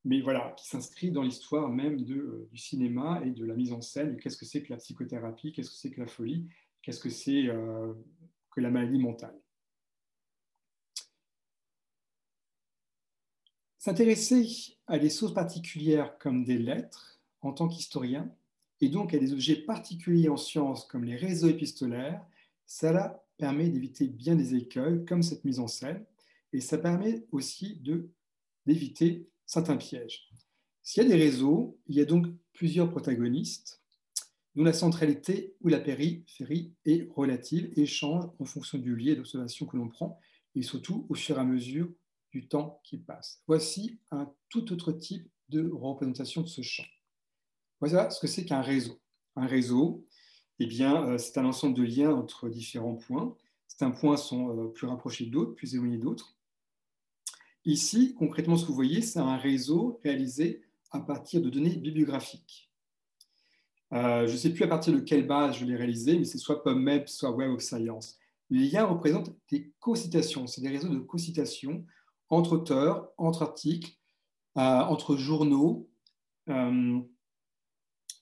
mais 0.04 0.22
voilà, 0.22 0.54
qui 0.58 0.68
s'inscrit 0.68 1.12
dans 1.12 1.22
l'histoire 1.22 1.70
même 1.70 2.00
euh, 2.10 2.48
du 2.52 2.58
cinéma 2.58 3.22
et 3.24 3.32
de 3.32 3.46
la 3.46 3.56
mise 3.56 3.72
en 3.72 3.82
scène. 3.82 4.18
Qu'est-ce 4.18 4.38
que 4.38 4.46
c'est 4.46 4.64
que 4.64 4.74
la 4.74 4.78
psychothérapie? 4.78 5.52
Qu'est-ce 5.52 5.70
que 5.70 5.76
c'est 5.76 5.92
que 5.92 6.00
la 6.00 6.08
folie? 6.08 6.48
Qu'est-ce 6.82 7.00
que 7.00 7.12
c'est 7.12 7.44
que 8.50 8.60
la 8.60 8.72
maladie 8.72 8.98
mentale? 8.98 9.40
S'intéresser 13.78 14.78
à 14.88 15.00
des 15.00 15.10
sources 15.10 15.34
particulières 15.34 16.18
comme 16.18 16.44
des 16.44 16.58
lettres 16.58 17.20
en 17.42 17.52
tant 17.52 17.68
qu'historien, 17.68 18.32
et 18.80 18.90
donc 18.90 19.14
à 19.14 19.20
des 19.20 19.34
objets 19.34 19.56
particuliers 19.56 20.30
en 20.30 20.38
sciences 20.38 20.86
comme 20.86 21.04
les 21.04 21.16
réseaux 21.16 21.50
épistolaires, 21.50 22.24
cela 22.66 23.24
permet 23.42 23.70
d'éviter 23.70 24.08
bien 24.08 24.36
des 24.36 24.54
écueils 24.54 25.04
comme 25.06 25.24
cette 25.24 25.44
mise 25.44 25.60
en 25.60 25.68
scène, 25.68 26.06
et 26.54 26.62
ça 26.62 26.78
permet 26.78 27.26
aussi 27.32 27.82
d'éviter 28.68 29.28
certains 29.48 29.78
pièges. 29.78 30.30
S'il 30.84 31.02
y 31.02 31.06
a 31.08 31.10
des 31.10 31.24
réseaux, 31.24 31.80
il 31.88 31.96
y 31.96 32.02
a 32.02 32.06
donc 32.06 32.28
plusieurs 32.54 32.92
protagonistes, 32.92 33.82
dont 34.54 34.64
la 34.64 34.74
centralité 34.74 35.56
ou 35.62 35.70
la 35.70 35.80
périphérie 35.80 36.76
est 36.86 37.10
relative 37.16 37.74
et 37.76 37.88
change 37.88 38.26
en 38.38 38.46
fonction 38.46 38.78
du 38.78 38.96
lieu 38.96 39.16
d'observation 39.16 39.66
que 39.66 39.76
l'on 39.76 39.90
prend, 39.90 40.20
et 40.54 40.62
surtout 40.62 41.08
au 41.10 41.16
fur 41.16 41.38
et 41.38 41.42
à 41.42 41.44
mesure 41.44 41.90
du 42.32 42.48
temps 42.48 42.80
qui 42.84 42.98
passe. 43.00 43.42
Voici 43.48 44.00
un 44.12 44.32
tout 44.50 44.72
autre 44.72 44.92
type 44.92 45.28
de 45.50 45.68
représentation 45.68 46.42
de 46.42 46.48
ce 46.48 46.62
champ. 46.62 46.86
Voilà 47.80 48.12
ce 48.12 48.20
que 48.20 48.28
c'est 48.28 48.46
qu'un 48.46 48.62
réseau. 48.62 49.02
Un 49.36 49.48
réseau, 49.48 50.06
eh 50.64 50.68
bien, 50.68 51.08
euh, 51.08 51.18
c'est 51.18 51.40
un 51.40 51.46
ensemble 51.46 51.76
de 51.76 51.82
liens 51.82 52.14
entre 52.14 52.48
différents 52.48 52.94
points. 52.94 53.36
Certains 53.68 53.90
points 53.90 54.16
sont 54.16 54.56
euh, 54.56 54.68
plus 54.68 54.86
rapprochés 54.86 55.26
d'autres, 55.26 55.56
plus 55.56 55.74
éloignés 55.74 55.98
d'autres. 55.98 56.38
Ici, 57.66 58.14
concrètement, 58.14 58.58
ce 58.58 58.64
que 58.64 58.68
vous 58.68 58.76
voyez, 58.76 59.02
c'est 59.02 59.18
un 59.18 59.38
réseau 59.38 60.00
réalisé 60.04 60.62
à 60.92 61.00
partir 61.00 61.42
de 61.42 61.50
données 61.50 61.76
bibliographiques. 61.76 62.72
Euh, 63.92 64.28
je 64.28 64.34
ne 64.34 64.38
sais 64.38 64.52
plus 64.52 64.64
à 64.64 64.68
partir 64.68 64.94
de 64.94 65.00
quelle 65.00 65.26
base 65.26 65.58
je 65.58 65.66
l'ai 65.66 65.76
réalisé, 65.76 66.16
mais 66.16 66.26
c'est 66.26 66.38
soit 66.38 66.64
PubMed, 66.64 67.08
soit 67.08 67.32
Web 67.32 67.54
of 67.54 67.62
Science. 67.62 68.20
Les 68.52 68.70
liens 68.70 68.86
représentent 68.86 69.36
des 69.50 69.74
co-citations, 69.80 70.46
c'est 70.46 70.62
des 70.62 70.70
réseaux 70.70 70.90
de 70.90 71.00
co-citation 71.00 71.84
entre 72.30 72.54
auteurs, 72.54 73.10
entre 73.18 73.42
articles, 73.42 73.98
entre 74.56 75.18
journaux. 75.18 75.90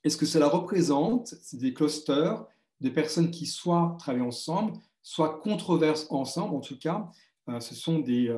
Et 0.04 0.10
ce 0.10 0.18
que 0.18 0.26
cela 0.26 0.48
représente, 0.48 1.28
c'est 1.42 1.58
des 1.58 1.74
clusters 1.74 2.46
de 2.80 2.90
personnes 2.90 3.32
qui 3.32 3.46
soit 3.46 3.98
travaillent 4.00 4.22
ensemble, 4.22 4.74
soit 5.02 5.40
controversent 5.40 6.08
ensemble. 6.10 6.56
En 6.56 6.62
tout 6.62 6.78
cas, 6.78 7.10
euh, 7.50 7.60
ce 7.60 7.76
sont 7.76 8.00
des, 8.00 8.34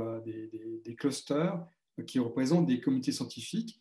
des, 0.83 0.95
clusters 0.95 1.63
qui 2.07 2.19
représentent 2.19 2.65
des 2.65 2.81
comités 2.81 3.11
scientifiques. 3.11 3.79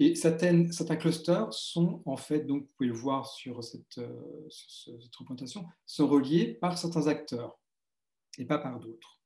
Et 0.00 0.14
certains 0.14 0.96
clusters 0.96 1.52
sont 1.52 2.02
en 2.06 2.16
fait, 2.16 2.46
donc 2.46 2.62
vous 2.62 2.68
pouvez 2.76 2.88
le 2.88 2.94
voir 2.94 3.26
sur 3.26 3.62
cette, 3.62 4.00
cette 4.48 5.14
représentation, 5.16 5.66
sont 5.84 6.08
reliés 6.08 6.54
par 6.54 6.78
certains 6.78 7.06
acteurs 7.06 7.58
et 8.38 8.46
pas 8.46 8.58
par 8.58 8.80
d'autres. 8.80 9.19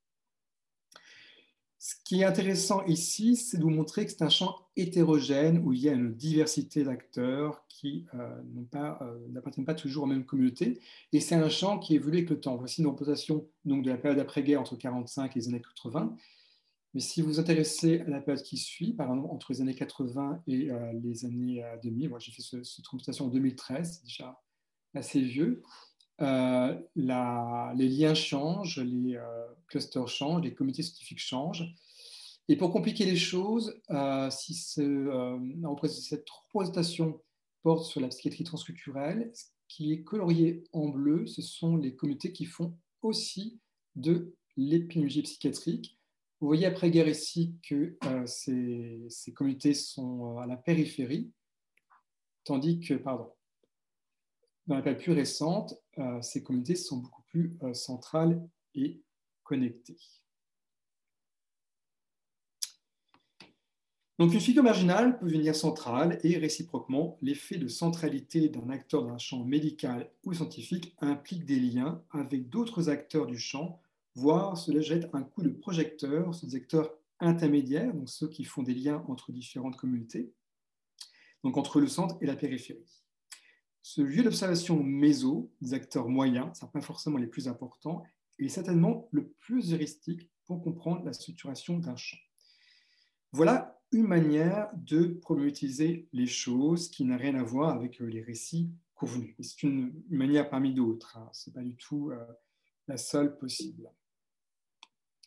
Ce 1.87 1.97
qui 2.03 2.23
est 2.23 2.25
intéressant 2.25 2.83
ici, 2.87 3.37
c'est 3.37 3.59
de 3.59 3.62
vous 3.62 3.69
montrer 3.69 4.07
que 4.07 4.11
c'est 4.11 4.23
un 4.23 4.31
champ 4.31 4.57
hétérogène 4.75 5.59
où 5.59 5.75
il 5.75 5.81
y 5.81 5.91
a 5.91 5.93
une 5.93 6.14
diversité 6.14 6.83
d'acteurs 6.83 7.62
qui 7.69 8.07
euh, 8.14 8.41
euh, 8.75 9.29
n'appartiennent 9.29 9.67
pas, 9.67 9.75
toujours 9.75 10.05
aux 10.05 10.07
mêmes 10.07 10.25
communautés. 10.25 10.81
Et 11.12 11.21
c'est 11.21 11.35
un 11.35 11.50
champ 11.50 11.79
qui 11.79 11.95
évolue 11.95 12.17
avec 12.17 12.31
le 12.31 12.41
temps. 12.41 12.57
Voici 12.57 12.81
une 12.81 12.87
représentation 12.87 13.47
donc, 13.67 13.85
de 13.85 13.91
la 13.91 13.99
période 13.99 14.19
après-guerre 14.19 14.62
entre 14.62 14.73
1945 14.73 15.37
et 15.37 15.41
les 15.41 15.49
années 15.49 15.61
80. 15.61 16.17
Mais 16.95 17.00
si 17.00 17.21
vous 17.21 17.29
vous 17.29 17.41
intéressez 17.41 18.00
à 18.00 18.09
la 18.09 18.23
période 18.23 18.43
qui 18.43 18.57
suit, 18.57 18.95
par 18.95 19.11
exemple 19.11 19.29
entre 19.31 19.53
les 19.53 19.61
années 19.61 19.75
80 19.75 20.43
et 20.47 20.71
euh, 20.71 20.91
les 21.03 21.26
années 21.26 21.62
2000, 21.83 22.09
moi 22.09 22.19
j'ai 22.19 22.33
fait 22.33 22.41
cette 22.41 22.87
représentation 22.87 23.26
en 23.26 23.29
2013, 23.29 23.99
c'est 23.99 24.05
déjà 24.05 24.43
assez 24.95 25.21
vieux, 25.21 25.62
euh, 26.21 26.78
les 26.97 27.88
liens 27.88 28.14
changent, 28.14 28.78
les 28.78 29.16
euh, 29.16 29.47
clusters 29.66 30.09
changent, 30.09 30.42
les 30.42 30.54
comités 30.54 30.83
scientifiques 30.83 31.21
changent. 31.21 31.75
Et 32.49 32.56
pour 32.56 32.71
compliquer 32.73 33.06
les 33.06 33.16
choses, 33.16 33.80
euh, 33.90 34.30
si 34.30 34.54
cette 34.54 34.85
représentation 36.30 37.21
porte 37.62 37.85
sur 37.85 38.00
la 38.00 38.09
psychiatrie 38.09 38.44
transculturelle, 38.44 39.30
ce 39.35 39.47
qui 39.68 39.92
est 39.92 40.02
colorié 40.02 40.64
en 40.73 40.88
bleu, 40.88 41.26
ce 41.26 41.42
sont 41.42 41.76
les 41.76 41.97
comités 41.97 42.33
qui 42.33 42.44
font 42.44 42.76
aussi 43.00 43.61
de 43.97 44.35
l'épidémiologie 44.56 45.23
psychiatrique. 45.23 45.99
Vous 46.40 46.47
voyez 46.47 46.66
après-guerre 46.66 47.09
ici 47.09 47.56
que 47.66 47.97
ces, 48.26 49.06
ces 49.09 49.33
comités 49.33 49.73
sont 49.73 50.37
à 50.37 50.47
la 50.47 50.59
périphérie, 50.59 51.33
tandis 52.44 52.80
que, 52.80 52.94
pardon, 52.94 53.33
dans 54.66 54.76
la 54.76 54.83
période 54.83 55.02
plus 55.02 55.12
récente, 55.12 55.75
euh, 55.99 56.21
ces 56.23 56.42
communautés 56.42 56.76
sont 56.76 56.99
beaucoup 56.99 57.23
plus 57.23 57.56
euh, 57.62 57.75
centrales 57.75 58.47
et 58.75 59.02
connectées. 59.42 59.99
Donc 64.18 64.33
une 64.33 64.40
figure 64.40 64.62
marginale 64.62 65.18
peut 65.18 65.28
venir 65.28 65.56
centrale 65.56 66.21
et 66.23 66.38
réciproquement, 66.38 67.18
l'effet 67.21 67.59
de 67.59 67.66
centralité 67.66 68.49
d'un 68.49 68.71
acteur 68.71 69.04
d'un 69.04 69.18
champ 69.18 69.44
médical 69.44 70.09
ou 70.23 70.33
scientifique 70.33 70.94
implique 71.00 71.44
des 71.44 71.59
liens 71.59 72.00
avec 72.12 72.49
d'autres 72.49 72.88
acteurs 72.88 73.26
du 73.26 73.38
champ, 73.38 73.83
voire 74.14 74.56
cela 74.56 74.80
jette 74.80 75.11
un 75.14 75.25
coup 75.25 75.42
de 75.42 75.49
projecteur 75.49 76.33
sur 76.33 76.47
des 76.47 76.54
acteurs 76.54 76.94
intermédiaires, 77.18 77.92
donc 77.92 78.09
ceux 78.09 78.28
qui 78.28 78.44
font 78.44 78.62
des 78.62 78.75
liens 78.75 79.04
entre 79.09 79.33
différentes 79.33 79.76
communautés, 79.76 80.33
donc 81.42 81.56
entre 81.56 81.80
le 81.80 81.88
centre 81.88 82.16
et 82.21 82.26
la 82.26 82.37
périphérie. 82.37 83.04
Ce 83.87 84.00
lieu 84.00 84.23
d'observation 84.23 84.83
méso 84.83 85.53
des 85.61 85.75
acteurs 85.75 86.09
moyens, 86.09 86.59
ce 86.59 86.64
pas 86.64 86.81
forcément 86.81 87.19
les 87.19 87.26
plus 87.26 87.49
importants, 87.49 88.03
est 88.38 88.49
certainement 88.49 89.11
le 89.11 89.29
plus 89.29 89.75
heuristique 89.75 90.31
pour 90.47 90.62
comprendre 90.62 91.05
la 91.05 91.12
structuration 91.12 91.79
d'un 91.79 91.95
champ. 91.95 92.17
Voilà 93.33 93.79
une 93.93 94.07
manière 94.07 94.71
de 94.75 95.09
problématiser 95.09 96.09
les 96.14 96.26
choses 96.26 96.91
qui 96.91 97.05
n'a 97.05 97.19
rien 97.19 97.35
à 97.35 97.43
voir 97.43 97.76
avec 97.76 98.00
euh, 98.00 98.07
les 98.07 98.23
récits 98.23 98.73
convenus. 98.95 99.37
C'est 99.38 99.62
une, 99.64 99.93
manière 100.09 100.49
parmi 100.49 100.73
d'autres, 100.73 101.19
hein. 101.19 101.29
ce 101.35 101.50
n'est 101.50 101.55
pas 101.55 101.62
du 101.62 101.76
tout 101.76 102.11
euh, 102.11 102.25
la 102.88 102.97
seule 102.97 103.37
possible. 103.37 103.93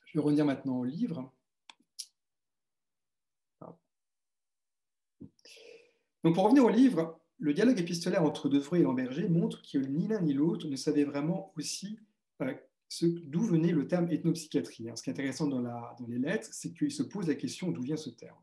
Je 0.08 0.18
vais 0.18 0.24
revenir 0.24 0.46
maintenant 0.46 0.80
au 0.80 0.84
livre. 0.84 1.32
Donc 6.24 6.34
pour 6.34 6.46
revenir 6.46 6.66
au 6.66 6.70
livre, 6.70 7.22
le 7.40 7.54
dialogue 7.54 7.80
épistolaire 7.80 8.24
entre 8.24 8.50
Devray 8.50 8.82
et 8.82 8.84
Lamberger 8.84 9.30
montre 9.30 9.62
que 9.62 9.78
ni 9.78 10.08
l'un 10.08 10.22
ni 10.22 10.34
l'autre 10.34 10.68
ne 10.68 10.76
savait 10.76 11.04
vraiment 11.04 11.54
aussi 11.56 12.00
euh, 12.42 12.54
d'où 13.02 13.42
venait 13.42 13.72
le 13.72 13.88
terme 13.88 14.10
ethnopsychiatrie. 14.10 14.90
Hein. 14.90 14.96
Ce 14.96 15.04
qui 15.04 15.10
est 15.10 15.14
intéressant 15.14 15.48
dans, 15.48 15.62
les 16.08 16.20
lettres, 16.20 16.50
c'est 16.52 16.74
qu'il 16.74 16.92
se 16.92 17.04
pose 17.04 17.28
la 17.28 17.36
question 17.36 17.72
d'où 17.72 17.82
vient 17.82 17.98
ce 17.98 18.10
terme. 18.10 18.38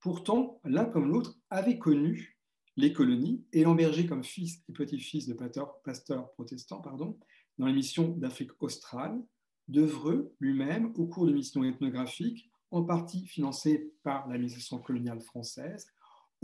Pourtant, 0.00 0.60
l'un 0.64 0.84
comme 0.84 1.10
l'autre 1.10 1.38
avait 1.50 1.78
connu 1.78 2.38
les 2.76 2.92
colonies, 2.92 3.44
et 3.52 3.62
Lamberger 3.62 4.06
comme 4.06 4.24
fils 4.24 4.62
et 4.68 4.72
petit-fils 4.72 5.28
de 5.28 5.34
pasteur, 5.34 6.32
protestant 6.32 6.80
pardon, 6.80 7.16
dans 7.58 7.66
l'émission 7.66 8.08
d'Afrique 8.08 8.50
australe, 8.60 9.22
Devreux 9.68 10.34
lui-même, 10.40 10.92
au 10.96 11.06
cours 11.06 11.26
de 11.26 11.32
missions 11.32 11.64
ethnographiques, 11.64 12.50
en 12.70 12.82
partie 12.82 13.24
financées 13.26 13.92
par 14.02 14.28
l'administration 14.28 14.78
coloniale 14.78 15.20
française, 15.20 15.86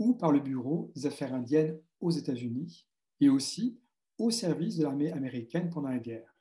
ou 0.01 0.15
par 0.15 0.31
le 0.31 0.39
Bureau 0.39 0.91
des 0.95 1.05
affaires 1.05 1.31
indiennes 1.31 1.79
aux 1.99 2.09
États-Unis 2.09 2.87
et 3.19 3.29
aussi 3.29 3.79
au 4.17 4.31
service 4.31 4.77
de 4.77 4.83
l'armée 4.83 5.11
américaine 5.11 5.69
pendant 5.69 5.89
la 5.89 5.99
guerre. 5.99 6.35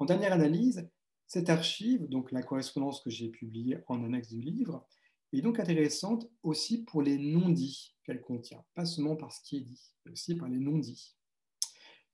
En 0.00 0.06
dernière 0.06 0.32
analyse, 0.32 0.90
cette 1.28 1.50
archive, 1.50 2.08
donc 2.08 2.32
la 2.32 2.42
correspondance 2.42 3.00
que 3.00 3.10
j'ai 3.10 3.28
publiée 3.28 3.78
en 3.86 4.02
annexe 4.02 4.32
du 4.32 4.40
livre, 4.40 4.84
est 5.32 5.40
donc 5.40 5.60
intéressante 5.60 6.28
aussi 6.42 6.82
pour 6.82 7.00
les 7.00 7.16
non-dits 7.16 7.94
qu'elle 8.02 8.20
contient, 8.20 8.64
pas 8.74 8.84
seulement 8.84 9.14
par 9.14 9.30
ce 9.30 9.40
qui 9.44 9.58
est 9.58 9.60
dit, 9.60 9.92
mais 10.04 10.10
aussi 10.10 10.34
par 10.34 10.48
les 10.48 10.58
non-dits. 10.58 11.14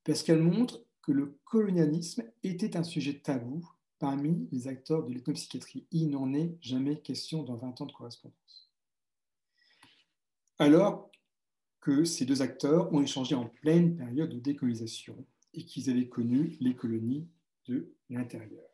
Parce 0.05 0.23
qu'elle 0.23 0.43
montre 0.43 0.85
que 1.01 1.13
le 1.13 1.39
colonialisme 1.45 2.23
était 2.43 2.77
un 2.77 2.85
sujet 2.85 3.21
tabou 3.21 3.67
parmi 3.99 4.47
les 4.53 4.69
acteurs 4.69 5.05
de 5.05 5.15
l'ethnopsychiatrie. 5.15 5.87
Il 5.91 6.11
n'en 6.11 6.35
est 6.35 6.55
jamais 6.61 7.01
question 7.01 7.45
dans 7.45 7.57
20 7.57 7.81
ans 7.81 7.87
de 7.87 7.93
correspondance 7.93 8.70
alors 10.61 11.11
que 11.81 12.05
ces 12.05 12.27
deux 12.27 12.43
acteurs 12.43 12.93
ont 12.93 13.01
échangé 13.01 13.35
en 13.35 13.47
pleine 13.47 13.97
période 13.97 14.31
de 14.31 14.39
décolonisation 14.39 15.27
et 15.55 15.65
qu'ils 15.65 15.91
avaient 15.91 16.09
connu 16.09 16.57
les 16.61 16.77
colonies 16.77 17.27
de 17.67 17.93
l'intérieur. 18.11 18.69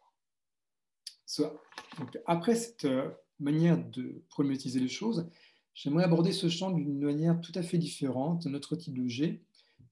après 2.26 2.56
cette 2.56 2.84
euh, 2.86 3.08
manière 3.38 3.78
de 3.78 4.24
problématiser 4.28 4.80
les 4.80 4.88
choses, 4.88 5.30
j'aimerais 5.74 6.04
aborder 6.04 6.32
ce 6.32 6.48
champ 6.48 6.72
d'une 6.72 6.98
manière 6.98 7.40
tout 7.40 7.52
à 7.54 7.62
fait 7.62 7.78
différente, 7.78 8.46
notre 8.46 8.74
type 8.74 8.98
de 8.98 9.06
G, 9.06 9.44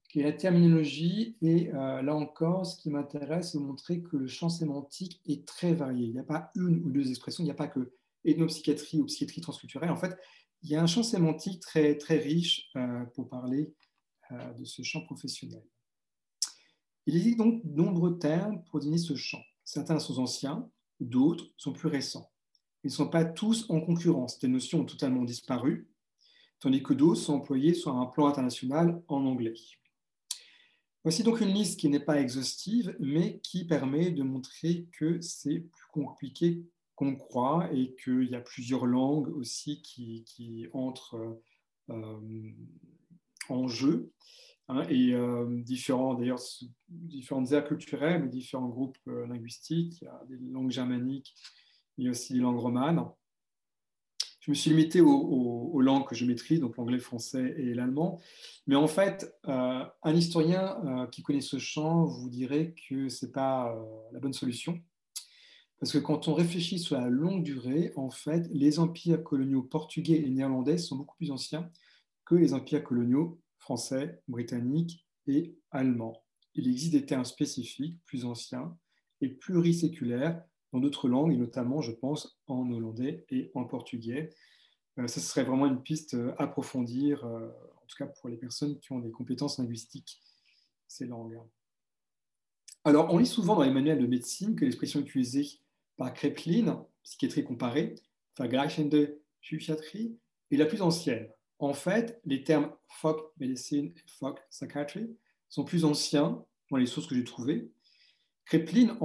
qui 0.09 0.19
est 0.19 0.23
la 0.23 0.33
terminologie. 0.33 1.37
Et 1.41 1.73
euh, 1.73 2.01
là 2.01 2.13
encore, 2.13 2.65
ce 2.65 2.75
qui 2.81 2.89
m'intéresse, 2.89 3.53
c'est 3.53 3.57
de 3.57 3.63
montrer 3.63 4.01
que 4.01 4.17
le 4.17 4.27
champ 4.27 4.49
sémantique 4.49 5.21
est 5.25 5.47
très 5.47 5.73
varié. 5.73 6.07
Il 6.07 6.13
n'y 6.13 6.19
a 6.19 6.23
pas 6.23 6.51
une 6.55 6.83
ou 6.83 6.89
deux 6.89 7.09
expressions, 7.09 7.43
il 7.43 7.47
n'y 7.47 7.51
a 7.51 7.55
pas 7.55 7.67
que 7.67 7.93
ethnopsychiatrie 8.25 8.99
ou 8.99 9.05
psychiatrie 9.05 9.41
transculturelle. 9.41 9.91
En 9.91 9.95
fait, 9.95 10.17
il 10.65 10.71
y 10.71 10.75
a 10.75 10.81
un 10.81 10.87
champ 10.87 11.03
sémantique 11.03 11.61
très, 11.61 11.95
très 11.95 12.17
riche 12.17 12.71
euh, 12.75 13.05
pour 13.13 13.29
parler 13.29 13.71
euh, 14.31 14.53
de 14.53 14.65
ce 14.65 14.81
champ 14.81 15.01
professionnel. 15.01 15.63
Il 17.05 17.15
existe 17.15 17.37
donc 17.37 17.63
de 17.63 17.71
nombreux 17.71 18.17
termes 18.17 18.63
pour 18.63 18.79
désigner 18.79 18.97
ce 18.97 19.13
champ. 19.15 19.41
Certains 19.63 19.99
sont 19.99 20.19
anciens, 20.19 20.67
d'autres 20.99 21.45
sont 21.55 21.71
plus 21.71 21.87
récents. 21.87 22.31
Ils 22.83 22.87
ne 22.87 22.93
sont 22.93 23.09
pas 23.09 23.25
tous 23.25 23.69
en 23.69 23.79
concurrence. 23.79 24.39
Des 24.39 24.47
notions 24.47 24.79
ont 24.79 24.85
totalement 24.85 25.23
disparu, 25.23 25.87
tandis 26.59 26.81
que 26.81 26.95
d'autres 26.95 27.21
sont 27.21 27.35
employés 27.35 27.75
sur 27.75 27.95
un 27.95 28.07
plan 28.07 28.25
international 28.25 29.03
en 29.07 29.23
anglais. 29.23 29.53
Voici 31.03 31.21
donc 31.21 31.41
une 31.41 31.53
liste 31.53 31.79
qui 31.79 31.89
n'est 31.89 31.99
pas 31.99 32.19
exhaustive, 32.19 32.95
mais 32.99 33.39
qui 33.41 33.65
permet 33.65 34.09
de 34.09 34.23
montrer 34.23 34.87
que 34.93 35.21
c'est 35.21 35.59
plus 35.59 35.87
compliqué 35.91 36.65
qu'on 36.95 37.15
croit 37.15 37.69
et 37.73 37.93
qu'il 37.95 38.29
y 38.29 38.35
a 38.35 38.41
plusieurs 38.41 38.85
langues 38.85 39.29
aussi 39.35 39.81
qui, 39.81 40.67
entrent 40.73 41.39
euh, 41.89 42.51
en 43.49 43.67
jeu. 43.67 44.11
Hein, 44.67 44.83
et 44.89 45.13
euh, 45.13 45.45
différents, 45.61 46.15
d'ailleurs, 46.15 46.39
différentes 46.89 47.51
aires 47.51 47.67
culturelles, 47.67 48.29
différents 48.29 48.69
groupes 48.69 48.97
euh, 49.07 49.27
linguistiques. 49.27 50.01
Il 50.01 50.05
y 50.05 50.07
a 50.07 50.21
des 50.27 50.37
langues 50.51 50.71
germaniques, 50.71 51.35
il 51.97 52.05
y 52.05 52.07
a 52.07 52.11
aussi 52.11 52.33
des 52.33 52.39
langues 52.39 52.59
romanes. 52.59 53.05
Je 54.39 54.51
me 54.51 54.55
suis 54.55 54.69
limité 54.69 55.01
aux, 55.01 55.81
langues 55.81 56.07
que 56.07 56.15
je 56.15 56.23
maîtrise, 56.25 56.59
donc 56.59 56.77
l'anglais, 56.77 56.97
le 56.97 57.01
français 57.01 57.55
et 57.57 57.73
l'allemand. 57.73 58.21
Mais 58.67 58.75
en 58.75 58.87
fait, 58.87 59.35
un 59.43 60.13
historien 60.13 61.07
qui 61.11 61.23
connaît 61.23 61.41
ce 61.41 61.57
champ 61.57 62.05
vous 62.05 62.29
dirait 62.29 62.75
que 62.87 63.09
ce 63.09 63.25
n'est 63.25 63.31
pas 63.31 63.75
la 64.11 64.19
bonne 64.19 64.33
solution. 64.33 64.79
Parce 65.79 65.91
que 65.91 65.97
quand 65.97 66.27
on 66.27 66.33
réfléchit 66.33 66.79
sur 66.79 66.97
la 66.97 67.09
longue 67.09 67.43
durée, 67.43 67.91
en 67.95 68.09
fait, 68.09 68.47
les 68.51 68.79
empires 68.79 69.23
coloniaux 69.23 69.63
portugais 69.63 70.21
et 70.25 70.29
néerlandais 70.29 70.77
sont 70.77 70.95
beaucoup 70.95 71.17
plus 71.17 71.31
anciens 71.31 71.69
que 72.25 72.35
les 72.35 72.53
empires 72.53 72.83
coloniaux 72.83 73.39
français, 73.57 74.21
britannique 74.27 75.05
et 75.27 75.57
allemand. 75.71 76.23
Il 76.53 76.67
existe 76.67 76.93
des 76.93 77.05
termes 77.05 77.25
spécifiques 77.25 77.99
plus 78.05 78.25
anciens 78.25 78.77
et 79.21 79.29
pluriséculaires 79.29 80.41
dans 80.71 80.79
d'autres 80.79 81.07
langues, 81.07 81.33
et 81.33 81.37
notamment, 81.37 81.81
je 81.81 81.91
pense, 81.91 82.39
en 82.47 82.71
hollandais 82.71 83.25
et 83.29 83.51
en 83.53 83.65
portugais. 83.65 84.29
Euh, 84.99 85.07
ça 85.07 85.19
serait 85.19 85.43
vraiment 85.43 85.65
une 85.65 85.81
piste 85.81 86.13
à 86.13 86.17
euh, 86.17 86.35
approfondir, 86.37 87.25
euh, 87.25 87.47
en 87.47 87.85
tout 87.87 87.97
cas 87.97 88.07
pour 88.07 88.29
les 88.29 88.37
personnes 88.37 88.79
qui 88.79 88.91
ont 88.91 88.99
des 88.99 89.11
compétences 89.11 89.57
linguistiques, 89.59 90.21
ces 90.87 91.05
langues. 91.05 91.39
Alors, 92.83 93.11
on 93.13 93.17
lit 93.17 93.25
souvent 93.25 93.55
dans 93.55 93.63
les 93.63 93.71
manuels 93.71 93.99
de 93.99 94.07
médecine 94.07 94.55
que 94.55 94.63
l'expression 94.63 94.99
utilisée 94.99 95.59
par 95.97 96.13
Kreplin, 96.13 96.85
psychiatrie 97.03 97.43
comparée, 97.43 97.95
vergleichende 98.37 99.17
psychiatrie, 99.41 100.17
est 100.51 100.57
la 100.57 100.65
plus 100.65 100.81
ancienne. 100.81 101.29
En 101.59 101.73
fait, 101.73 102.19
les 102.25 102.43
termes 102.43 102.71
folk 102.89 103.19
medicine 103.37 103.93
et 103.95 104.09
folk 104.19 104.39
psychiatry 104.49 105.15
sont 105.49 105.63
plus 105.63 105.85
anciens 105.85 106.43
dans 106.69 106.77
les 106.77 106.85
sources 106.85 107.07
que 107.07 107.15
j'ai 107.15 107.23
trouvées. 107.23 107.71
Kreplin, 108.45 108.97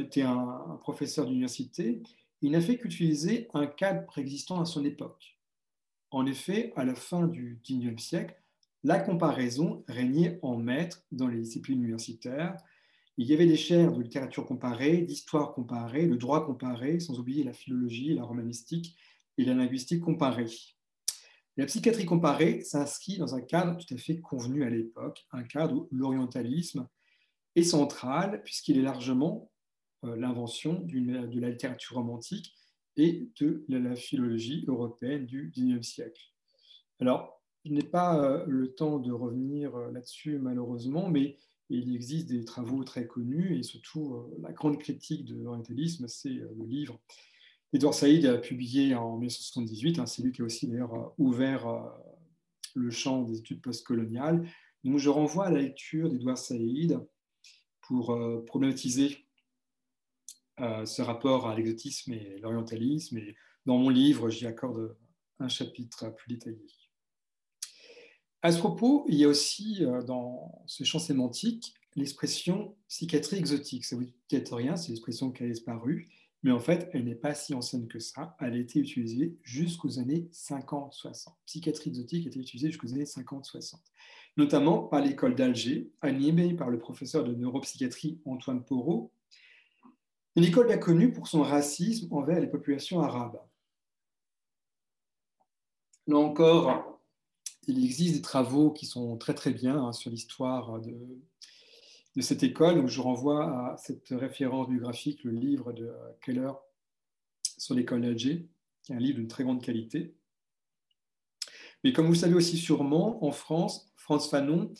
était 0.00 0.22
un, 0.22 0.78
professeur 0.82 1.26
d'université. 1.26 2.02
Il 2.42 2.52
n'a 2.52 2.60
fait 2.60 2.78
qu'utiliser 2.78 3.48
un 3.54 3.66
cadre 3.66 4.04
préexistant 4.06 4.60
à 4.60 4.64
son 4.64 4.84
époque. 4.84 5.38
En 6.10 6.26
effet, 6.26 6.72
à 6.76 6.84
la 6.84 6.94
fin 6.94 7.26
du 7.26 7.60
XIXe 7.64 8.02
siècle, 8.02 8.40
la 8.84 9.00
comparaison 9.00 9.84
régnait 9.88 10.38
en 10.42 10.56
maître 10.56 11.04
dans 11.10 11.26
les 11.26 11.40
disciplines 11.40 11.82
universitaires. 11.82 12.56
Il 13.20 13.26
y 13.26 13.34
avait 13.34 13.46
des 13.46 13.56
chaires 13.56 13.92
de 13.92 14.00
littérature 14.00 14.46
comparée, 14.46 14.98
d'histoire 14.98 15.52
comparée, 15.52 16.06
de 16.06 16.14
droit 16.14 16.46
comparé, 16.46 17.00
sans 17.00 17.18
oublier 17.18 17.42
la 17.42 17.52
philologie, 17.52 18.14
la 18.14 18.22
romanistique 18.22 18.96
et 19.36 19.44
la 19.44 19.54
linguistique 19.54 20.02
comparée. 20.02 20.46
La 21.56 21.66
psychiatrie 21.66 22.06
comparée 22.06 22.62
s'inscrit 22.62 23.18
dans 23.18 23.34
un 23.34 23.40
cadre 23.40 23.76
tout 23.76 23.92
à 23.92 23.96
fait 23.96 24.20
convenu 24.20 24.62
à 24.62 24.70
l'époque, 24.70 25.26
un 25.32 25.42
cadre 25.42 25.74
où 25.74 25.88
l'orientalisme 25.90 26.86
est 27.56 27.64
central, 27.64 28.40
puisqu'il 28.44 28.78
est 28.78 28.82
largement 28.82 29.50
euh, 30.04 30.14
l'invention 30.14 30.74
de 30.74 31.40
la 31.40 31.50
littérature 31.50 31.96
romantique 31.96 32.54
et 32.96 33.28
de 33.40 33.64
la 33.68 33.96
philologie 33.96 34.64
européenne 34.68 35.26
du 35.26 35.50
XIXe 35.52 35.84
siècle. 35.84 36.22
Alors, 37.00 37.42
il 37.64 37.74
n'est 37.74 37.82
pas 37.82 38.16
euh, 38.22 38.44
le 38.46 38.76
temps 38.76 39.00
de 39.00 39.10
revenir 39.10 39.74
euh, 39.74 39.90
là-dessus, 39.90 40.38
malheureusement, 40.38 41.08
mais 41.08 41.36
il 41.70 41.94
existe 41.94 42.28
des 42.28 42.44
travaux 42.44 42.82
très 42.84 43.06
connus, 43.06 43.58
et 43.58 43.62
surtout 43.62 44.26
la 44.40 44.52
grande 44.52 44.78
critique 44.78 45.24
de 45.24 45.36
l'orientalisme, 45.36 46.08
c'est 46.08 46.30
le 46.30 46.64
livre 46.66 46.98
Edouard 47.74 47.92
Saïd 47.92 48.24
a 48.24 48.38
publié 48.38 48.94
en 48.94 49.18
1978, 49.18 49.98
hein, 49.98 50.06
c'est 50.06 50.22
lui 50.22 50.32
qui 50.32 50.40
a 50.40 50.44
aussi 50.44 50.66
d'ailleurs 50.66 50.94
euh, 50.94 51.08
ouvert 51.18 51.68
euh, 51.68 51.80
le 52.74 52.90
champ 52.90 53.22
des 53.22 53.38
études 53.38 53.60
postcoloniales. 53.60 54.48
Donc 54.84 54.98
je 54.98 55.10
renvoie 55.10 55.46
à 55.46 55.50
la 55.50 55.60
lecture 55.60 56.08
d'Edouard 56.10 56.38
Saïd 56.38 56.98
pour 57.82 58.12
euh, 58.12 58.44
problématiser 58.46 59.24
ce 60.86 61.02
rapport 61.02 61.46
à 61.46 61.54
l'exotisme 61.54 62.12
et 62.14 62.36
l'orientalisme. 62.40 63.16
Et 63.18 63.36
dans 63.64 63.78
mon 63.78 63.90
livre, 63.90 64.28
j'y 64.28 64.44
accorde 64.44 64.96
un 65.38 65.46
chapitre 65.46 66.12
plus 66.16 66.34
détaillé. 66.34 66.66
À 68.42 68.52
ce 68.52 68.58
propos, 68.58 69.04
il 69.08 69.16
y 69.16 69.24
a 69.24 69.28
aussi 69.28 69.84
dans 70.06 70.62
ce 70.66 70.84
champ 70.84 70.98
sémantique 70.98 71.74
l'expression 71.96 72.76
psychiatrie 72.86 73.38
exotique. 73.38 73.84
Ça 73.84 73.96
vous 73.96 74.04
dit 74.04 74.42
rien, 74.52 74.76
c'est 74.76 74.90
l'expression 74.90 75.32
qui 75.32 75.42
a 75.42 75.48
disparu 75.48 76.08
mais 76.42 76.52
en 76.52 76.60
fait, 76.60 76.88
elle 76.92 77.04
n'est 77.04 77.16
pas 77.16 77.34
si 77.34 77.52
ancienne 77.54 77.88
que 77.88 77.98
ça. 77.98 78.36
Elle 78.40 78.54
a 78.54 78.58
été 78.58 78.78
utilisée 78.78 79.36
jusqu'aux 79.42 79.98
années 79.98 80.28
50-60. 80.32 81.34
Psychiatrie 81.46 81.90
exotique 81.90 82.26
a 82.26 82.28
été 82.28 82.38
utilisée 82.38 82.68
jusqu'aux 82.68 82.92
années 82.92 83.04
50-60, 83.04 83.74
notamment 84.36 84.84
par 84.84 85.00
l'école 85.00 85.34
d'Alger, 85.34 85.90
animée 86.00 86.54
par 86.54 86.70
le 86.70 86.78
professeur 86.78 87.24
de 87.24 87.34
neuropsychiatrie 87.34 88.20
Antoine 88.24 88.64
Porot, 88.64 89.10
une 90.36 90.44
école 90.44 90.68
bien 90.68 90.78
connue 90.78 91.12
pour 91.12 91.26
son 91.26 91.42
racisme 91.42 92.12
envers 92.12 92.38
les 92.38 92.46
populations 92.46 93.00
arabes. 93.00 93.40
Là 96.06 96.18
encore, 96.18 96.97
il 97.68 97.84
existe 97.84 98.14
des 98.14 98.22
travaux 98.22 98.70
qui 98.70 98.86
sont 98.86 99.16
très 99.16 99.34
très 99.34 99.52
bien 99.52 99.76
hein, 99.76 99.92
sur 99.92 100.10
l'histoire 100.10 100.80
de, 100.80 100.94
de 102.16 102.22
cette 102.22 102.42
école. 102.42 102.78
où 102.78 102.88
je 102.88 103.00
renvoie 103.00 103.44
à 103.44 103.76
cette 103.76 104.08
référence 104.10 104.68
biographique, 104.68 105.22
le 105.24 105.32
livre 105.32 105.72
de 105.72 105.90
Keller 106.20 106.52
sur 107.58 107.74
l'école 107.74 108.02
d'Alger, 108.02 108.46
qui 108.82 108.92
est 108.92 108.96
un 108.96 109.00
livre 109.00 109.18
d'une 109.18 109.28
très 109.28 109.44
grande 109.44 109.62
qualité. 109.62 110.14
Mais 111.84 111.92
comme 111.92 112.06
vous 112.06 112.12
le 112.12 112.18
savez 112.18 112.34
aussi 112.34 112.56
sûrement, 112.56 113.24
en 113.24 113.30
France, 113.30 113.92
Franz 113.96 114.28
Fanon 114.28 114.72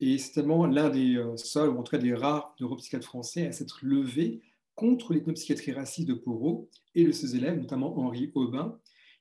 est 0.00 0.18
certainement 0.18 0.66
l'un 0.66 0.88
des 0.88 1.16
euh, 1.16 1.36
seuls, 1.36 1.68
ou 1.68 1.78
en 1.78 1.82
tout 1.82 1.90
cas 1.90 1.98
des 1.98 2.14
rares 2.14 2.54
neuropsychiatres 2.60 3.06
français 3.06 3.46
à 3.46 3.52
s'être 3.52 3.80
levé 3.82 4.40
contre 4.74 5.12
l'ethnopsychiatrie 5.12 5.72
raciste 5.72 6.08
de 6.08 6.14
Porot 6.14 6.68
et 6.94 7.04
de 7.04 7.12
ses 7.12 7.36
élèves, 7.36 7.58
notamment 7.58 7.98
Henri 7.98 8.32
Aubin. 8.34 8.78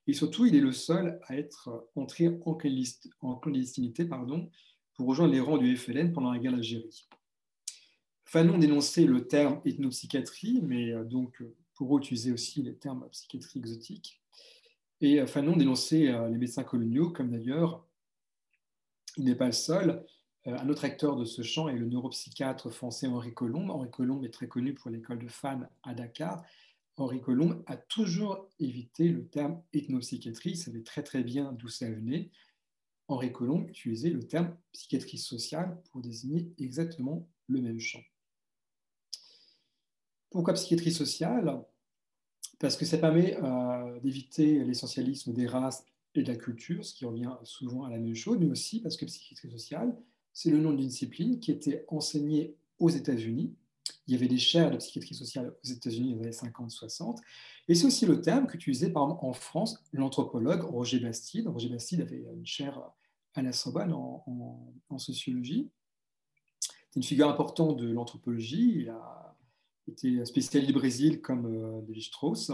Et 0.09 0.13
surtout, 0.13 0.47
il 0.47 0.55
est 0.55 0.59
le 0.59 0.71
seul 0.71 1.19
à 1.27 1.37
être 1.37 1.87
entré 1.95 2.35
en 3.21 3.35
clandestinité 3.35 4.05
pardon, 4.05 4.49
pour 4.95 5.07
rejoindre 5.07 5.33
les 5.33 5.39
rangs 5.39 5.59
du 5.59 5.77
FLN 5.77 6.13
pendant 6.13 6.31
la 6.31 6.39
guerre 6.39 6.53
d'Algérie. 6.53 7.07
Fanon 8.25 8.57
dénonçait 8.57 9.05
le 9.05 9.27
terme 9.27 9.61
ethnopsychiatrie, 9.65 10.61
mais 10.63 10.93
euh, 10.93 11.03
donc 11.03 11.39
euh, 11.43 11.55
pour 11.75 11.95
utiliser 11.99 12.31
aussi 12.31 12.63
les 12.63 12.73
termes 12.73 13.07
psychiatrie 13.11 13.59
exotique. 13.59 14.19
Et 14.99 15.21
euh, 15.21 15.27
Fanon 15.27 15.55
dénonçait 15.55 16.11
les 16.27 16.37
médecins 16.39 16.63
coloniaux, 16.63 17.11
comme 17.11 17.29
d'ailleurs 17.29 17.85
il 19.15 19.25
n'est 19.25 19.35
pas 19.35 19.45
le 19.45 19.51
seul. 19.51 20.03
Un 20.45 20.69
autre 20.69 20.85
acteur 20.85 21.17
de 21.17 21.25
ce 21.25 21.43
champ 21.43 21.69
est 21.69 21.77
le 21.77 21.85
neuropsychiatre 21.85 22.71
français 22.71 23.05
Henri 23.05 23.35
Colombe. 23.35 23.69
Henri 23.69 23.91
Colombe 23.91 24.25
est 24.25 24.33
très 24.33 24.47
connu 24.47 24.73
pour 24.73 24.89
l'école 24.89 25.19
de 25.19 25.27
Fan 25.27 25.69
à 25.83 25.93
Dakar. 25.93 26.43
Henri 26.99 27.21
Colombe 27.21 27.63
a 27.65 27.77
toujours 27.77 28.49
évité 28.59 29.07
le 29.07 29.25
terme 29.25 29.61
ethnopsychiatrie, 29.73 30.51
il 30.51 30.57
savait 30.57 30.83
très 30.83 31.23
bien 31.23 31.53
d'où 31.53 31.69
ça 31.69 31.89
venait. 31.89 32.29
Henri 33.07 33.31
Colombe 33.31 33.69
utilisait 33.69 34.09
le 34.09 34.27
terme 34.27 34.55
psychiatrie 34.73 35.17
sociale 35.17 35.81
pour 35.91 36.01
désigner 36.01 36.51
exactement 36.57 37.27
le 37.47 37.61
même 37.61 37.79
champ. 37.79 38.01
Pourquoi 40.29 40.53
psychiatrie 40.53 40.91
sociale? 40.91 41.63
Parce 42.59 42.75
que 42.75 42.85
ça 42.85 42.97
permet 42.97 43.37
euh, 43.41 43.99
d'éviter 44.01 44.65
l'essentialisme 44.65 45.31
des 45.31 45.47
races 45.47 45.85
et 46.15 46.23
de 46.23 46.27
la 46.27 46.37
culture, 46.37 46.83
ce 46.83 46.93
qui 46.93 47.05
revient 47.05 47.31
souvent 47.43 47.85
à 47.85 47.89
la 47.89 47.97
même 47.97 48.13
chose, 48.13 48.37
mais 48.37 48.49
aussi 48.49 48.81
parce 48.81 48.97
que 48.97 49.05
psychiatrie 49.05 49.49
sociale, 49.49 49.97
c'est 50.33 50.51
le 50.51 50.59
nom 50.59 50.73
d'une 50.73 50.87
discipline 50.87 51.39
qui 51.39 51.51
était 51.51 51.85
enseignée 51.87 52.57
aux 52.77 52.89
États-Unis. 52.89 53.55
Il 54.07 54.13
y 54.13 54.17
avait 54.17 54.27
des 54.27 54.37
chaires 54.37 54.71
de 54.71 54.77
psychiatrie 54.77 55.15
sociale 55.15 55.53
aux 55.63 55.67
États-Unis 55.67 56.15
dans 56.15 56.23
les 56.23 56.39
années 56.39 56.51
50-60. 56.51 57.17
Et 57.67 57.75
c'est 57.75 57.85
aussi 57.85 58.05
le 58.05 58.21
terme 58.21 58.47
qu'utilisait 58.47 58.89
par 58.89 59.03
exemple 59.03 59.25
en 59.25 59.33
France 59.33 59.83
l'anthropologue 59.93 60.61
Roger 60.61 60.99
Bastide. 60.99 61.47
Roger 61.47 61.69
Bastide 61.69 62.01
avait 62.01 62.25
une 62.33 62.45
chaire 62.45 62.81
à 63.35 63.41
la 63.41 63.53
Sorbonne 63.53 63.93
en, 63.93 64.97
sociologie. 64.97 65.69
C'est 66.59 66.97
une 66.97 67.03
figure 67.03 67.29
importante 67.29 67.77
de 67.77 67.89
l'anthropologie. 67.89 68.81
Il 68.81 68.89
a 68.89 69.29
était 69.89 70.25
spécialiste 70.25 70.71
du 70.71 70.77
Brésil 70.77 71.21
comme 71.21 71.45
euh, 71.45 71.81
Lévi-Strauss. 71.87 72.51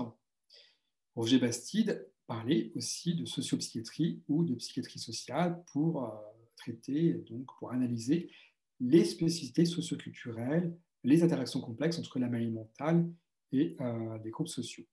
Roger 1.15 1.39
Bastide 1.39 2.07
parlait 2.27 2.71
aussi 2.75 3.15
de 3.15 3.25
sociopsychiatrie 3.25 4.23
ou 4.27 4.43
de 4.43 4.55
psychiatrie 4.55 4.99
sociale 4.99 5.63
pour 5.71 6.03
euh, 6.03 6.09
traiter, 6.55 7.13
donc 7.29 7.45
pour 7.59 7.71
analyser 7.71 8.31
les 8.79 9.05
spécificités 9.05 9.65
socioculturelles, 9.65 10.75
les 11.05 11.23
interactions 11.23 11.61
complexes 11.61 11.99
entre 11.99 12.19
la 12.19 12.27
maladie 12.27 12.51
mentale 12.51 13.07
et 13.51 13.77
euh, 13.79 14.17
des 14.19 14.31
groupes 14.31 14.47
sociaux. 14.47 14.85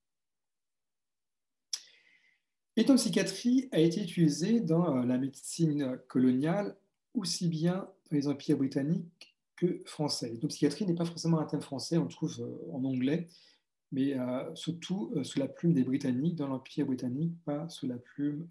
L'ethnopsychiatrie 2.77 3.69
a 3.71 3.79
été 3.79 4.01
utilisée 4.01 4.61
dans 4.61 4.97
euh, 4.97 5.05
la 5.05 5.17
médecine 5.17 5.99
coloniale 6.07 6.77
aussi 7.13 7.47
bien 7.47 7.89
dans 8.09 8.17
les 8.17 8.27
empires 8.27 8.57
britanniques 8.57 9.35
que 9.55 9.81
français. 9.85 10.29
L'ethnopsychiatrie 10.29 10.85
n'est 10.85 10.95
pas 10.95 11.05
forcément 11.05 11.39
un 11.39 11.45
thème 11.45 11.61
français, 11.61 11.97
on 11.97 12.03
le 12.03 12.09
trouve 12.09 12.39
euh, 12.39 12.71
en 12.71 12.83
anglais, 12.83 13.27
mais 13.91 14.15
surtout 14.55 15.13
sous 15.21 15.37
la 15.37 15.47
plume 15.47 15.73
des 15.73 15.83
Britanniques, 15.83 16.33
dans 16.33 16.47
l'empire 16.47 16.87
britannique, 16.87 17.35
pas 17.45 17.69
sous 17.69 17.85
la 17.85 17.97
plume 17.99 18.49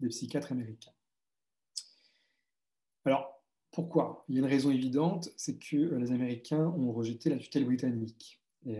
des 0.00 0.08
psychiatres 0.10 0.52
américains. 0.52 0.92
Alors, 3.06 3.35
pourquoi? 3.70 4.24
Il 4.28 4.34
y 4.34 4.38
a 4.38 4.40
une 4.40 4.48
raison 4.48 4.70
évidente, 4.70 5.30
c'est 5.36 5.58
que 5.58 5.76
les 5.76 6.12
Américains 6.12 6.66
ont 6.78 6.92
rejeté 6.92 7.30
la 7.30 7.36
tutelle 7.36 7.64
britannique. 7.64 8.40
Et 8.64 8.78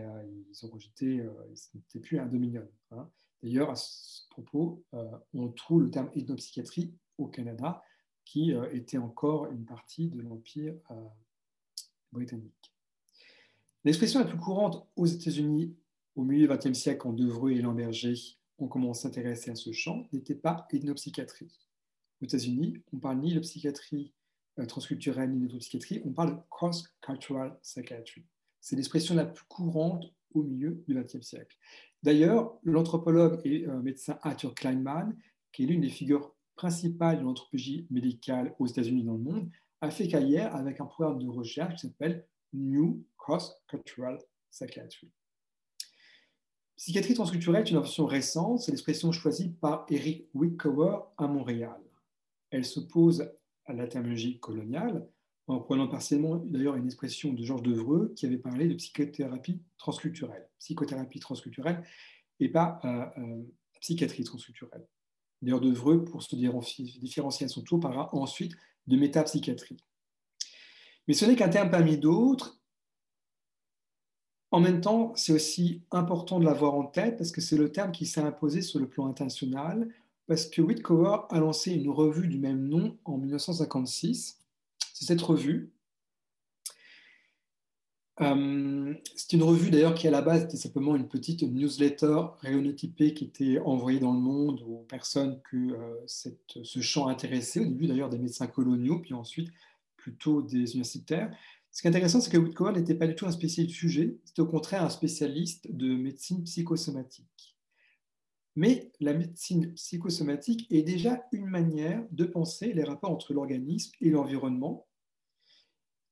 ils 0.49 0.65
ont 0.65 0.69
rejeté, 0.69 1.25
ce 1.55 1.67
n'était 1.75 1.99
plus 1.99 2.19
un 2.19 2.25
dominion. 2.25 2.67
Hein. 2.91 3.09
D'ailleurs, 3.43 3.69
à 3.69 3.75
ce 3.75 4.27
propos, 4.29 4.83
euh, 4.93 5.05
on 5.33 5.49
trouve 5.49 5.83
le 5.83 5.91
terme 5.91 6.09
ethnopsychiatrie 6.15 6.93
au 7.17 7.27
Canada, 7.27 7.83
qui 8.25 8.53
euh, 8.53 8.69
était 8.71 8.97
encore 8.97 9.51
une 9.51 9.65
partie 9.65 10.09
de 10.09 10.21
l'Empire 10.21 10.75
euh, 10.91 11.07
britannique. 12.11 12.73
L'expression 13.83 14.19
la 14.19 14.25
plus 14.25 14.39
courante 14.39 14.87
aux 14.95 15.05
États-Unis 15.05 15.75
au 16.15 16.23
milieu 16.23 16.47
du 16.47 16.53
XXe 16.53 16.77
siècle, 16.77 17.01
quand 17.01 17.13
Devreux 17.13 17.51
et 17.51 17.61
Lamberger 17.61 18.15
ont 18.57 18.67
commencé 18.67 19.07
à 19.07 19.09
s'intéresser 19.09 19.51
à 19.51 19.55
ce 19.55 19.71
champ, 19.71 20.07
n'était 20.11 20.35
pas 20.35 20.67
ethnopsychiatrie. 20.71 21.67
Aux 22.21 22.25
États-Unis, 22.25 22.81
on 22.91 22.97
parle 22.97 23.19
ni 23.19 23.35
de 23.35 23.39
psychiatrie 23.39 24.13
transculturelle 24.65 25.31
ni 25.31 25.41
d'ethnopsychiatrie, 25.41 26.01
on 26.05 26.11
parle 26.11 26.35
de 26.35 26.41
cross-cultural 26.49 27.57
psychiatry. 27.61 28.25
C'est 28.59 28.75
l'expression 28.75 29.15
la 29.15 29.25
plus 29.25 29.45
courante 29.47 30.05
au 30.33 30.43
milieu 30.43 30.83
du 30.87 30.95
XXe 30.95 31.21
siècle. 31.21 31.57
D'ailleurs, 32.03 32.57
l'anthropologue 32.63 33.39
et 33.43 33.67
euh, 33.67 33.81
médecin 33.81 34.19
Arthur 34.21 34.53
Kleinman, 34.53 35.15
qui 35.51 35.63
est 35.63 35.67
l'une 35.67 35.81
des 35.81 35.89
figures 35.89 36.35
principales 36.55 37.19
de 37.19 37.23
l'anthropologie 37.23 37.87
médicale 37.89 38.55
aux 38.59 38.67
États-Unis 38.67 39.01
et 39.01 39.05
dans 39.05 39.13
le 39.13 39.19
monde, 39.19 39.49
a 39.81 39.91
fait 39.91 40.07
carrière 40.07 40.55
avec 40.55 40.81
un 40.81 40.85
programme 40.85 41.19
de 41.19 41.27
recherche 41.27 41.75
qui 41.75 41.87
s'appelle 41.87 42.25
New 42.53 43.05
Cross-Cultural 43.17 44.17
Psychiatry. 44.49 45.11
Psychiatrie 46.77 47.13
transculturelle 47.15 47.65
est 47.65 47.71
une 47.71 47.77
invention 47.77 48.05
récente, 48.05 48.59
c'est 48.61 48.71
l'expression 48.71 49.11
choisie 49.11 49.49
par 49.49 49.85
Eric 49.89 50.27
Wickower 50.33 50.99
à 51.17 51.27
Montréal. 51.27 51.81
Elle 52.51 52.65
s'oppose 52.65 53.31
à 53.67 53.73
la 53.73 53.87
terminologie 53.87 54.39
coloniale, 54.39 55.07
en 55.47 55.59
prenant 55.59 55.87
partiellement 55.87 56.37
d'ailleurs 56.37 56.75
une 56.75 56.85
expression 56.85 57.33
de 57.33 57.43
Georges 57.43 57.63
Devreux 57.63 58.13
qui 58.15 58.25
avait 58.25 58.37
parlé 58.37 58.67
de 58.67 58.73
psychothérapie 58.73 59.61
transculturelle. 59.77 60.49
Psychothérapie 60.59 61.19
transculturelle 61.19 61.83
et 62.39 62.49
pas 62.49 62.79
euh, 62.83 63.05
euh, 63.21 63.43
psychiatrie 63.79 64.23
transculturelle. 64.23 64.85
D'ailleurs, 65.41 65.61
Devreux, 65.61 66.03
pour 66.03 66.23
se 66.23 66.35
différencier 66.35 67.45
à 67.45 67.49
son 67.49 67.61
tour, 67.61 67.79
parlera 67.79 68.13
ensuite 68.13 68.53
de 68.87 68.97
métapsychiatrie. 68.97 69.77
Mais 71.07 71.13
ce 71.13 71.25
n'est 71.25 71.35
qu'un 71.35 71.49
terme 71.49 71.69
parmi 71.69 71.97
d'autres. 71.97 72.59
En 74.49 74.59
même 74.59 74.81
temps, 74.81 75.13
c'est 75.15 75.33
aussi 75.33 75.83
important 75.91 76.39
de 76.39 76.45
l'avoir 76.45 76.73
en 76.73 76.85
tête 76.85 77.17
parce 77.17 77.31
que 77.31 77.41
c'est 77.41 77.57
le 77.57 77.71
terme 77.71 77.91
qui 77.91 78.05
s'est 78.05 78.21
imposé 78.21 78.61
sur 78.61 78.79
le 78.79 78.87
plan 78.87 79.07
international, 79.07 79.87
parce 80.27 80.45
que 80.45 80.61
Whitcover 80.61 81.19
a 81.29 81.39
lancé 81.39 81.71
une 81.71 81.89
revue 81.89 82.27
du 82.27 82.37
même 82.37 82.67
nom 82.67 82.97
en 83.05 83.17
1956 83.17 84.37
c'est 84.97 85.05
cette 85.05 85.21
revue. 85.21 85.71
Euh, 88.19 88.95
c'est 89.15 89.33
une 89.33 89.43
revue 89.43 89.69
d'ailleurs 89.69 89.93
qui 89.93 90.07
à 90.07 90.11
la 90.11 90.23
base 90.23 90.45
était 90.45 90.57
simplement 90.57 90.95
une 90.95 91.07
petite 91.07 91.43
newsletter 91.43 92.21
rayonnotypée 92.39 93.13
qui 93.13 93.25
était 93.25 93.59
envoyée 93.59 93.99
dans 93.99 94.13
le 94.13 94.19
monde 94.19 94.63
aux 94.67 94.83
personnes 94.89 95.39
que 95.51 95.55
euh, 95.55 96.03
ce 96.07 96.81
champ 96.81 97.07
intéressait, 97.09 97.59
au 97.59 97.65
début 97.65 97.85
d'ailleurs 97.85 98.09
des 98.09 98.17
médecins 98.17 98.47
coloniaux, 98.47 98.99
puis 98.99 99.13
ensuite 99.13 99.51
plutôt 99.97 100.41
des 100.41 100.71
universitaires. 100.71 101.31
Ce 101.69 101.81
qui 101.81 101.87
est 101.87 101.91
intéressant, 101.91 102.19
c'est 102.19 102.31
que 102.31 102.37
Whitcover 102.37 102.71
n'était 102.73 102.95
pas 102.95 103.05
du 103.05 103.13
tout 103.13 103.27
un 103.27 103.31
spécialiste 103.31 103.75
du 103.75 103.79
sujet, 103.79 104.17
c'était 104.25 104.41
au 104.41 104.47
contraire 104.47 104.83
un 104.83 104.89
spécialiste 104.89 105.67
de 105.71 105.95
médecine 105.95 106.43
psychosomatique. 106.43 107.56
Mais 108.57 108.91
la 108.99 109.13
médecine 109.13 109.71
psychosomatique 109.75 110.65
est 110.71 110.81
déjà 110.81 111.23
une 111.31 111.45
manière 111.45 112.03
de 112.09 112.25
penser 112.25 112.73
les 112.73 112.83
rapports 112.83 113.11
entre 113.11 113.31
l'organisme 113.31 113.91
et 114.01 114.09
l'environnement. 114.09 114.87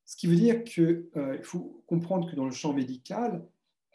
Ce 0.05 0.15
qui 0.15 0.27
veut 0.27 0.35
dire 0.35 0.63
qu'il 0.63 1.09
euh, 1.15 1.41
faut 1.41 1.83
comprendre 1.87 2.29
que 2.29 2.35
dans 2.35 2.45
le 2.45 2.51
champ 2.51 2.71
médical, 2.71 3.43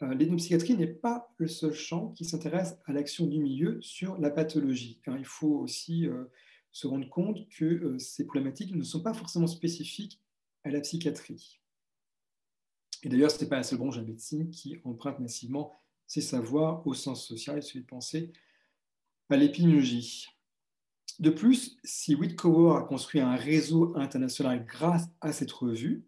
euh, 0.01 0.13
l'ethnopsychiatrie 0.15 0.75
n'est 0.75 0.87
pas 0.87 1.33
le 1.37 1.47
seul 1.47 1.71
champ 1.71 2.09
qui 2.09 2.25
s'intéresse 2.25 2.77
à 2.87 2.91
l'action 2.91 3.25
du 3.25 3.39
milieu 3.39 3.81
sur 3.81 4.17
la 4.17 4.29
pathologie. 4.29 4.99
il 5.07 5.23
faut 5.23 5.59
aussi 5.59 6.05
euh, 6.07 6.25
se 6.73 6.87
rendre 6.87 7.07
compte 7.07 7.47
que 7.57 7.97
ces 7.99 8.25
problématiques 8.25 8.75
ne 8.75 8.83
sont 8.83 9.01
pas 9.01 9.13
forcément 9.13 9.47
spécifiques 9.47 10.19
à 10.65 10.71
la 10.71 10.81
psychiatrie. 10.81 11.61
Et 13.03 13.07
d'ailleurs, 13.07 13.31
ce 13.31 13.41
n'est 13.41 13.49
pas 13.49 13.55
la 13.55 13.63
seule 13.63 13.79
branche 13.79 13.95
de 13.95 14.01
la 14.01 14.07
médecine 14.07 14.49
qui 14.49 14.77
emprunte 14.83 15.19
massivement 15.19 15.71
ses 16.11 16.19
savoirs 16.19 16.85
au 16.85 16.93
sens 16.93 17.25
social 17.25 17.57
et 17.57 17.61
celui 17.61 17.83
de 17.83 17.85
penser 17.85 18.33
à 19.29 19.37
l'épidémiologie. 19.37 20.27
De 21.19 21.29
plus, 21.29 21.77
si 21.85 22.15
Whitcover 22.15 22.77
a 22.77 22.81
construit 22.81 23.21
un 23.21 23.37
réseau 23.37 23.95
international 23.95 24.65
grâce 24.65 25.07
à 25.21 25.31
cette 25.31 25.53
revue, 25.53 26.05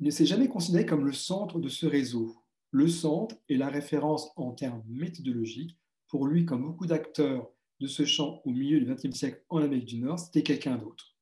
il 0.00 0.06
ne 0.06 0.10
s'est 0.10 0.26
jamais 0.26 0.48
considéré 0.48 0.84
comme 0.84 1.04
le 1.04 1.12
centre 1.12 1.60
de 1.60 1.68
ce 1.68 1.86
réseau. 1.86 2.42
Le 2.72 2.88
centre 2.88 3.36
est 3.48 3.54
la 3.54 3.68
référence 3.68 4.32
en 4.34 4.50
termes 4.50 4.82
méthodologiques. 4.88 5.78
Pour 6.08 6.26
lui, 6.26 6.44
comme 6.44 6.64
beaucoup 6.64 6.86
d'acteurs 6.86 7.52
de 7.78 7.86
ce 7.86 8.04
champ 8.04 8.42
au 8.44 8.50
milieu 8.50 8.80
du 8.80 8.92
XXe 8.92 9.16
siècle 9.16 9.44
en 9.48 9.58
Amérique 9.58 9.86
du 9.86 10.00
Nord, 10.00 10.18
c'était 10.18 10.42
quelqu'un 10.42 10.76
d'autre. 10.76 11.14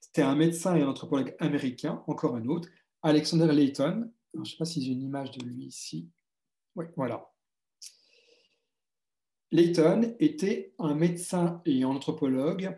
C'était 0.00 0.22
un 0.22 0.36
médecin 0.36 0.76
et 0.76 0.82
un 0.82 0.88
anthropologue 0.88 1.34
américain, 1.40 2.04
encore 2.06 2.36
un 2.36 2.46
autre, 2.46 2.68
Alexander 3.02 3.52
Layton. 3.52 4.12
je 4.32 4.38
ne 4.38 4.44
sais 4.44 4.56
pas 4.56 4.64
si 4.64 4.80
j'ai 4.80 4.92
une 4.92 5.02
image 5.02 5.32
de 5.32 5.44
lui 5.44 5.64
ici. 5.64 6.08
Oui, 6.76 6.84
voilà. 6.96 7.28
Layton 9.50 10.14
était 10.20 10.74
un 10.78 10.94
médecin 10.94 11.62
et 11.64 11.84
anthropologue 11.84 12.76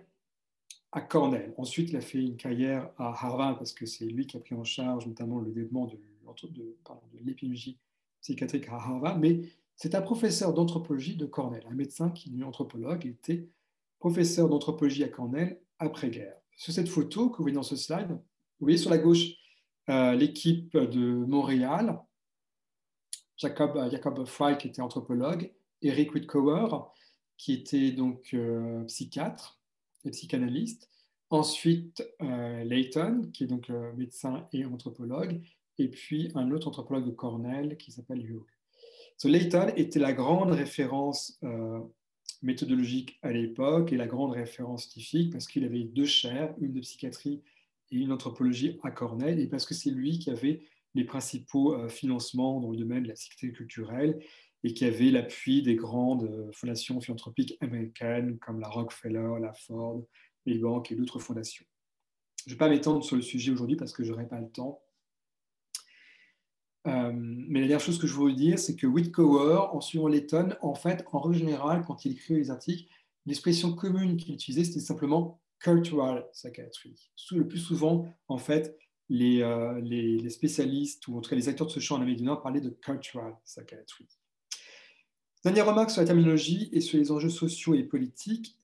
à 0.92 1.00
Cornell. 1.00 1.52
Ensuite, 1.56 1.90
il 1.90 1.96
a 1.96 2.00
fait 2.00 2.18
une 2.18 2.36
carrière 2.36 2.90
à 2.96 3.08
Harvard 3.08 3.58
parce 3.58 3.72
que 3.72 3.86
c'est 3.86 4.06
lui 4.06 4.26
qui 4.26 4.36
a 4.36 4.40
pris 4.40 4.54
en 4.54 4.64
charge 4.64 5.06
notamment 5.06 5.40
le 5.40 5.50
développement 5.50 5.86
de, 5.86 5.98
l'épidémiologie 7.24 7.78
psychiatrique 8.20 8.68
à 8.68 8.74
Harvard. 8.74 9.18
Mais 9.18 9.42
c'est 9.74 9.94
un 9.94 10.02
professeur 10.02 10.52
d'anthropologie 10.52 11.16
de 11.16 11.26
Cornell, 11.26 11.64
un 11.68 11.74
médecin 11.74 12.10
qui, 12.10 12.30
lui, 12.30 12.44
anthropologue, 12.44 13.04
était 13.06 13.48
professeur 13.98 14.48
d'anthropologie 14.48 15.02
à 15.02 15.08
Cornell 15.08 15.60
après-guerre. 15.78 16.36
Sur 16.56 16.72
cette 16.72 16.88
photo 16.88 17.30
que 17.30 17.38
vous 17.38 17.44
voyez 17.44 17.56
dans 17.56 17.62
ce 17.62 17.76
slide, 17.76 18.10
vous 18.10 18.66
voyez 18.66 18.78
sur 18.78 18.90
la 18.90 18.98
gauche 18.98 19.26
euh, 19.88 20.14
l'équipe 20.14 20.76
de 20.76 21.24
Montréal, 21.26 21.98
Jacob, 23.36 23.90
Jacob 23.90 24.24
Fry 24.26 24.58
qui 24.58 24.68
était 24.68 24.82
anthropologue, 24.82 25.50
Eric 25.82 26.14
Whitcower, 26.14 26.68
qui 27.40 27.54
était 27.54 27.92
donc 27.92 28.34
euh, 28.34 28.84
psychiatre 28.84 29.58
et 30.04 30.10
psychanalyste. 30.10 30.90
Ensuite, 31.30 32.06
euh, 32.20 32.64
Layton, 32.64 33.30
qui 33.32 33.44
est 33.44 33.46
donc 33.46 33.70
euh, 33.70 33.94
médecin 33.94 34.46
et 34.52 34.66
anthropologue. 34.66 35.40
Et 35.78 35.88
puis 35.88 36.30
un 36.34 36.50
autre 36.50 36.68
anthropologue 36.68 37.06
de 37.06 37.12
Cornell 37.12 37.78
qui 37.78 37.92
s'appelle 37.92 38.20
Hugh. 38.20 38.44
So, 39.16 39.28
Layton 39.28 39.72
était 39.76 39.98
la 39.98 40.12
grande 40.12 40.50
référence 40.50 41.40
méthodologique 42.42 43.18
à 43.22 43.32
l'époque 43.32 43.92
et 43.92 43.96
la 43.96 44.06
grande 44.06 44.32
référence 44.32 44.84
scientifique 44.84 45.32
parce 45.32 45.46
qu'il 45.46 45.64
avait 45.64 45.84
deux 45.84 46.06
chaires, 46.06 46.54
une 46.58 46.72
de 46.72 46.80
psychiatrie 46.80 47.42
et 47.90 47.96
une 47.96 48.12
anthropologie 48.12 48.78
à 48.82 48.90
Cornell, 48.90 49.38
et 49.38 49.46
parce 49.46 49.66
que 49.66 49.74
c'est 49.74 49.90
lui 49.90 50.18
qui 50.18 50.30
avait 50.30 50.62
les 50.94 51.04
principaux 51.04 51.88
financements 51.88 52.60
dans 52.60 52.70
le 52.70 52.78
domaine 52.78 53.02
de 53.02 53.08
la 53.08 53.14
psychiatrie 53.14 53.52
culturelle 53.52 54.22
et 54.62 54.74
qui 54.74 54.84
avait 54.84 55.10
l'appui 55.10 55.62
des 55.62 55.74
grandes 55.74 56.24
euh, 56.24 56.52
fondations 56.52 57.00
philanthropiques 57.00 57.56
américaines 57.60 58.38
comme 58.38 58.60
la 58.60 58.68
Rockefeller, 58.68 59.40
la 59.40 59.52
Ford, 59.52 60.04
les 60.46 60.58
banques 60.58 60.92
et 60.92 60.94
d'autres 60.94 61.18
fondations. 61.18 61.64
Je 62.46 62.50
ne 62.50 62.54
vais 62.54 62.58
pas 62.58 62.68
m'étendre 62.68 63.04
sur 63.04 63.16
le 63.16 63.22
sujet 63.22 63.52
aujourd'hui 63.52 63.76
parce 63.76 63.92
que 63.92 64.04
je 64.04 64.10
n'aurai 64.10 64.26
pas 64.26 64.40
le 64.40 64.50
temps. 64.50 64.82
Euh, 66.86 67.12
mais 67.14 67.60
la 67.60 67.66
dernière 67.66 67.84
chose 67.84 67.98
que 67.98 68.06
je 68.06 68.14
vous 68.14 68.30
dire, 68.32 68.58
c'est 68.58 68.76
que 68.76 68.86
Whitcower, 68.86 69.68
en 69.72 69.80
suivant 69.80 70.08
Letton, 70.08 70.56
en 70.62 70.74
fait, 70.74 71.04
en 71.12 71.20
règle 71.20 71.38
générale, 71.38 71.84
quand 71.86 72.04
il 72.04 72.12
écrit 72.12 72.34
les 72.34 72.50
articles, 72.50 72.90
l'expression 73.26 73.74
commune 73.74 74.16
qu'il 74.16 74.34
utilisait, 74.34 74.64
c'était 74.64 74.80
simplement 74.80 75.42
cultural 75.58 76.26
psychiatry. 76.32 77.10
Le 77.32 77.46
plus 77.46 77.58
souvent, 77.58 78.06
en 78.28 78.38
fait, 78.38 78.78
les, 79.10 79.42
euh, 79.42 79.78
les, 79.80 80.16
les, 80.16 80.30
spécialistes, 80.30 81.06
ou 81.08 81.18
en 81.18 81.20
tout 81.20 81.28
cas 81.28 81.36
les 81.36 81.48
acteurs 81.48 81.66
de 81.66 81.72
ce 81.72 81.80
champ 81.80 81.96
en 81.96 82.00
Amérique 82.00 82.18
du 82.18 82.24
Nord, 82.24 82.40
parlaient 82.40 82.60
de 82.60 82.70
cultural 82.70 83.34
psychiatry. 83.44 84.06
Dernière 85.42 85.66
remarque 85.66 85.90
sur 85.90 86.02
la 86.02 86.06
terminologie 86.06 86.68
et 86.70 86.82
sur 86.82 86.98
les 86.98 87.10
enjeux 87.10 87.30
sociaux 87.30 87.72
et 87.72 87.82
politiques. 87.82 88.58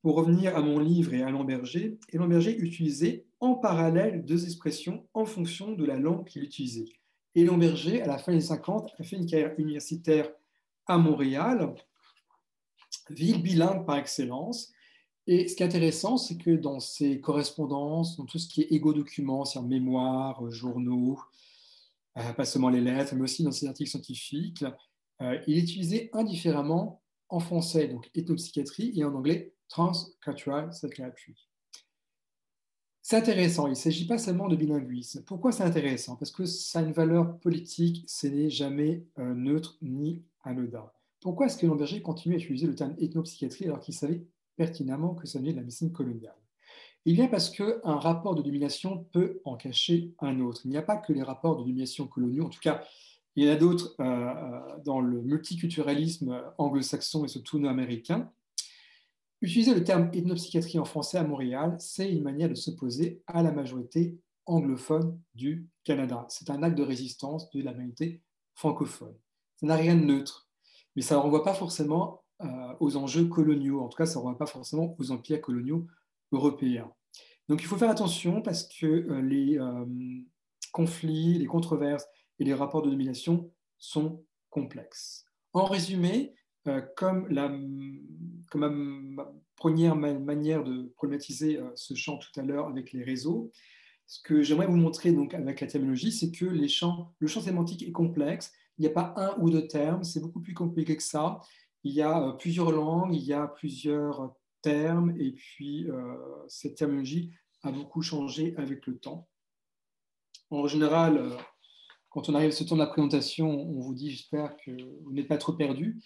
Pour 0.00 0.16
revenir 0.16 0.56
à 0.56 0.62
mon 0.62 0.78
livre 0.78 1.12
et 1.12 1.22
à 1.22 1.30
Lamberger, 1.30 1.98
Lamberger 2.14 2.56
utilisait 2.56 3.26
en 3.40 3.54
parallèle 3.54 4.24
deux 4.24 4.46
expressions 4.46 5.06
en 5.12 5.26
fonction 5.26 5.72
de 5.72 5.84
la 5.84 5.98
langue 5.98 6.26
qu'il 6.26 6.42
utilisait. 6.42 6.88
Et 7.34 7.44
Lamberger, 7.44 8.00
à 8.00 8.06
la 8.06 8.16
fin 8.16 8.32
des 8.32 8.40
50, 8.40 8.94
a 8.98 9.02
fait 9.02 9.16
une 9.16 9.26
carrière 9.26 9.52
universitaire 9.58 10.30
à 10.86 10.96
Montréal, 10.96 11.74
ville 13.10 13.42
bilingue 13.42 13.84
par 13.84 13.98
excellence. 13.98 14.72
Et 15.26 15.46
ce 15.46 15.56
qui 15.56 15.62
est 15.62 15.66
intéressant, 15.66 16.16
c'est 16.16 16.38
que 16.38 16.52
dans 16.52 16.80
ses 16.80 17.20
correspondances, 17.20 18.16
dans 18.16 18.24
tout 18.24 18.38
ce 18.38 18.48
qui 18.48 18.62
est 18.62 18.72
égo-documents, 18.72 19.44
c'est-à-dire 19.44 19.68
mémoires, 19.68 20.50
journaux, 20.50 21.20
euh, 22.16 22.32
pas 22.32 22.46
seulement 22.46 22.70
les 22.70 22.80
lettres, 22.80 23.14
mais 23.14 23.22
aussi 23.22 23.42
dans 23.42 23.52
ses 23.52 23.66
articles 23.66 23.90
scientifiques, 23.90 24.64
euh, 25.22 25.38
il 25.46 25.58
utilisait 25.58 26.10
indifféremment 26.12 27.02
en 27.28 27.40
français, 27.40 27.88
donc 27.88 28.10
ethnopsychiatrie, 28.14 28.92
et 28.94 29.04
en 29.04 29.14
anglais 29.14 29.54
transcultural 29.68 30.70
psychiatry. 30.70 31.34
C'est 33.02 33.16
intéressant, 33.16 33.66
il 33.66 33.70
ne 33.70 33.74
s'agit 33.74 34.06
pas 34.06 34.16
seulement 34.16 34.48
de 34.48 34.56
bilinguisme. 34.56 35.24
Pourquoi 35.24 35.52
c'est 35.52 35.62
intéressant? 35.62 36.16
Parce 36.16 36.30
que 36.30 36.46
ça 36.46 36.78
a 36.78 36.82
une 36.82 36.92
valeur 36.92 37.38
politique, 37.38 38.04
ce 38.06 38.26
n'est 38.26 38.48
jamais 38.48 39.04
euh, 39.18 39.34
neutre 39.34 39.76
ni 39.82 40.22
anodin. 40.42 40.90
Pourquoi 41.20 41.46
est-ce 41.46 41.58
que 41.58 41.66
Lamberger 41.66 42.00
continue 42.00 42.36
à 42.36 42.38
utiliser 42.38 42.66
le 42.66 42.74
terme 42.74 42.94
ethnopsychiatrie 42.98 43.66
alors 43.66 43.80
qu'il 43.80 43.94
savait 43.94 44.24
pertinemment 44.56 45.14
que 45.14 45.26
ça 45.26 45.38
venait 45.38 45.52
de 45.52 45.56
la 45.56 45.62
médecine 45.62 45.92
coloniale? 45.92 46.36
Il 47.04 47.14
vient 47.14 47.28
parce 47.28 47.50
qu'un 47.50 47.98
rapport 47.98 48.34
de 48.34 48.42
domination 48.42 49.04
peut 49.12 49.40
en 49.44 49.56
cacher 49.56 50.14
un 50.20 50.40
autre. 50.40 50.62
Il 50.64 50.70
n'y 50.70 50.78
a 50.78 50.82
pas 50.82 50.96
que 50.96 51.12
les 51.12 51.22
rapports 51.22 51.56
de 51.56 51.62
domination 51.62 52.06
coloniaux, 52.06 52.46
en 52.46 52.48
tout 52.48 52.60
cas, 52.60 52.82
il 53.36 53.44
y 53.44 53.50
en 53.50 53.52
a 53.52 53.56
d'autres 53.56 53.94
euh, 54.00 54.04
euh, 54.04 54.78
dans 54.84 55.00
le 55.00 55.20
multiculturalisme 55.22 56.40
anglo-saxon 56.58 57.24
et 57.24 57.28
surtout 57.28 57.58
nord-américain. 57.58 58.30
Utiliser 59.40 59.74
le 59.74 59.84
terme 59.84 60.10
ethnopsychiatrie 60.12 60.78
en 60.78 60.84
français 60.84 61.18
à 61.18 61.24
Montréal, 61.24 61.76
c'est 61.78 62.10
une 62.10 62.22
manière 62.22 62.48
de 62.48 62.54
s'opposer 62.54 63.22
à 63.26 63.42
la 63.42 63.52
majorité 63.52 64.16
anglophone 64.46 65.20
du 65.34 65.68
Canada. 65.82 66.26
C'est 66.28 66.50
un 66.50 66.62
acte 66.62 66.78
de 66.78 66.82
résistance 66.82 67.50
de 67.50 67.62
la 67.62 67.72
majorité 67.72 68.22
francophone. 68.54 69.14
Ça 69.56 69.66
n'a 69.66 69.76
rien 69.76 69.96
de 69.96 70.04
neutre, 70.04 70.48
mais 70.94 71.02
ça 71.02 71.16
ne 71.16 71.20
renvoie 71.20 71.42
pas 71.42 71.54
forcément 71.54 72.22
euh, 72.42 72.74
aux 72.80 72.96
enjeux 72.96 73.26
coloniaux. 73.26 73.80
En 73.80 73.88
tout 73.88 73.96
cas, 73.96 74.06
ça 74.06 74.18
ne 74.18 74.24
renvoie 74.24 74.38
pas 74.38 74.46
forcément 74.46 74.94
aux 74.98 75.10
empires 75.10 75.40
coloniaux 75.40 75.86
européens. 76.32 76.90
Donc 77.48 77.60
il 77.60 77.66
faut 77.66 77.76
faire 77.76 77.90
attention 77.90 78.40
parce 78.40 78.66
que 78.66 79.20
les 79.20 79.58
conflits, 80.72 81.38
les 81.38 81.46
controverses 81.46 82.06
et 82.38 82.44
les 82.44 82.54
rapports 82.54 82.82
de 82.82 82.90
domination 82.90 83.50
sont 83.78 84.24
complexes. 84.50 85.26
En 85.52 85.64
résumé, 85.66 86.34
comme, 86.96 87.28
la, 87.28 87.48
ma 88.54 89.32
première 89.56 89.96
manière 89.96 90.64
de 90.64 90.92
problématiser 90.96 91.60
ce 91.74 91.94
champ 91.94 92.18
tout 92.18 92.40
à 92.40 92.42
l'heure 92.42 92.68
avec 92.68 92.92
les 92.92 93.04
réseaux, 93.04 93.50
ce 94.06 94.20
que 94.22 94.42
j'aimerais 94.42 94.66
vous 94.66 94.76
montrer 94.76 95.12
donc 95.12 95.34
avec 95.34 95.60
la 95.60 95.66
terminologie, 95.66 96.12
c'est 96.12 96.30
que 96.30 96.44
le 96.44 96.66
champ 96.68 97.14
sémantique 97.40 97.82
est 97.82 97.92
complexe. 97.92 98.52
Il 98.78 98.82
n'y 98.82 98.88
a 98.88 98.90
pas 98.90 99.14
un 99.16 99.38
ou 99.40 99.50
deux 99.50 99.66
termes, 99.66 100.04
c'est 100.04 100.20
beaucoup 100.20 100.40
plus 100.40 100.54
compliqué 100.54 100.96
que 100.96 101.02
ça. 101.02 101.40
Il 101.84 101.92
y 101.92 102.02
a 102.02 102.32
plusieurs 102.38 102.72
langues, 102.72 103.14
il 103.14 103.22
y 103.22 103.32
a 103.32 103.46
plusieurs 103.46 104.34
termes, 104.62 105.14
et 105.18 105.32
puis 105.32 105.86
cette 106.48 106.76
terminologie 106.76 107.30
a 107.62 107.70
beaucoup 107.70 108.02
changé 108.02 108.54
avec 108.56 108.86
le 108.86 108.98
temps. 108.98 109.28
En 110.50 110.66
général, 110.66 111.30
quand 112.14 112.28
on 112.28 112.34
arrive 112.36 112.50
à 112.50 112.52
ce 112.52 112.62
temps 112.62 112.76
de 112.76 112.80
la 112.80 112.86
présentation, 112.86 113.50
on 113.50 113.80
vous 113.80 113.92
dit 113.92 114.12
j'espère 114.12 114.56
que 114.64 114.70
vous 115.02 115.12
n'êtes 115.12 115.26
pas 115.26 115.36
trop 115.36 115.52
perdu. 115.52 116.00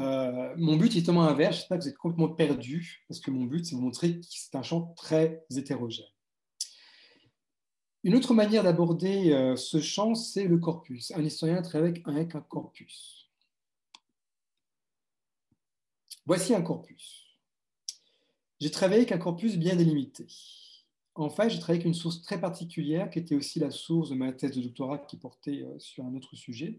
Euh, 0.00 0.52
mon 0.56 0.76
but 0.76 0.96
est 0.96 1.04
tellement 1.04 1.28
inverse, 1.28 1.58
j'espère 1.58 1.78
que 1.78 1.84
vous 1.84 1.88
êtes 1.90 1.96
complètement 1.96 2.34
perdu, 2.34 3.04
parce 3.06 3.20
que 3.20 3.30
mon 3.30 3.44
but, 3.44 3.64
c'est 3.64 3.76
de 3.76 3.76
vous 3.76 3.84
montrer 3.84 4.18
que 4.18 4.26
c'est 4.28 4.56
un 4.56 4.64
champ 4.64 4.94
très 4.96 5.44
hétérogène. 5.56 6.06
Une 8.02 8.16
autre 8.16 8.34
manière 8.34 8.64
d'aborder 8.64 9.32
euh, 9.32 9.54
ce 9.54 9.80
champ, 9.80 10.16
c'est 10.16 10.44
le 10.44 10.58
corpus. 10.58 11.12
Un 11.12 11.22
historien 11.22 11.62
travaille 11.62 12.02
avec 12.04 12.34
un 12.34 12.40
corpus. 12.40 13.30
Voici 16.26 16.52
un 16.52 16.62
corpus. 16.62 17.38
J'ai 18.60 18.72
travaillé 18.72 19.02
avec 19.02 19.12
un 19.12 19.18
corpus 19.18 19.56
bien 19.56 19.76
délimité. 19.76 20.26
En 21.18 21.30
fait, 21.30 21.50
j'ai 21.50 21.58
travaillé 21.58 21.80
avec 21.80 21.86
une 21.86 21.94
source 21.94 22.22
très 22.22 22.40
particulière 22.40 23.10
qui 23.10 23.18
était 23.18 23.34
aussi 23.34 23.58
la 23.58 23.72
source 23.72 24.10
de 24.10 24.14
ma 24.14 24.32
thèse 24.32 24.52
de 24.52 24.60
doctorat 24.60 24.98
qui 24.98 25.16
portait 25.16 25.64
euh, 25.64 25.76
sur 25.78 26.04
un 26.04 26.14
autre 26.14 26.36
sujet. 26.36 26.78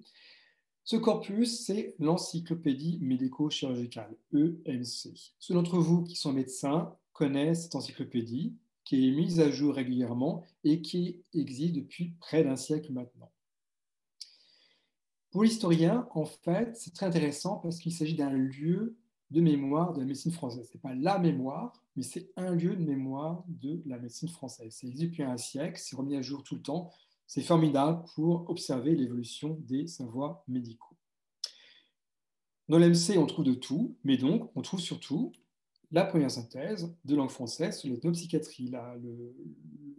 Ce 0.86 0.95
corpus, 0.95 1.65
c'est 1.65 1.93
l'encyclopédie 1.99 2.99
médico-chirurgicale, 3.02 4.15
EMC. 4.34 5.34
Ceux 5.39 5.54
d'entre 5.54 5.78
vous 5.78 6.04
qui 6.04 6.15
sont 6.15 6.32
médecins 6.32 6.95
connaissent 7.12 7.63
cette 7.63 7.75
encyclopédie 7.75 8.56
qui 8.86 9.10
est 9.10 9.12
mise 9.12 9.41
à 9.41 9.52
jour 9.52 9.75
régulièrement 9.75 10.45
et 10.63 10.82
qui 10.82 11.21
existe 11.34 11.75
depuis 11.75 12.13
près 12.21 12.45
d'un 12.45 12.56
siècle 12.56 12.93
maintenant. 12.93 13.32
Pour 15.32 15.43
l'historien, 15.43 16.08
en 16.15 16.25
fait, 16.25 16.75
c'est 16.78 16.93
très 16.93 17.06
intéressant 17.06 17.58
parce 17.58 17.78
qu'il 17.78 17.93
s'agit 17.93 18.15
d'un 18.15 18.32
lieu 18.32 18.95
de 19.32 19.42
mémoire 19.42 19.94
de 19.94 20.00
la 20.00 20.06
médecine 20.06 20.32
française. 20.32 20.68
Ce 20.68 20.78
n'est 20.78 20.82
pas 20.82 20.96
la 20.96 21.20
mémoire, 21.20 21.74
mais 21.96 22.04
c'est 22.04 22.32
un 22.36 22.52
lieu 22.52 22.76
de 22.76 22.84
mémoire 22.84 23.44
de 23.48 23.82
la 23.86 24.00
médecine 24.00 24.30
française. 24.30 24.76
C'est 24.76 24.88
existe 24.88 25.12
depuis 25.12 25.24
un 25.24 25.38
siècle, 25.38 25.80
c'est 25.80 25.96
remis 25.96 26.15
à 26.15 26.22
jour 26.22 26.44
tout 26.44 26.56
le 26.56 26.62
temps. 26.62 26.92
C'est 27.28 27.42
formidable 27.42 28.04
pour 28.15 28.50
observer 28.50 28.96
l'évolution 28.96 29.60
des 29.68 29.88
savoirs 29.88 30.44
médicaux. 30.48 30.98
Dans 32.68 32.80
l'MC, 32.80 33.18
on 33.18 33.26
trouve 33.26 33.46
de 33.46 33.54
tout, 33.54 33.98
mais 34.04 34.18
donc 34.18 34.52
on 34.56 34.62
trouve 34.62 34.80
surtout 34.80 35.32
la 35.92 36.06
première 36.06 36.32
synthèse 36.32 36.96
de 37.06 37.15
langue 37.15 37.30
française 37.30 37.80
sur 37.80 37.89
l'ethnopsychiatrie. 37.89 38.72
Le, 39.02 39.36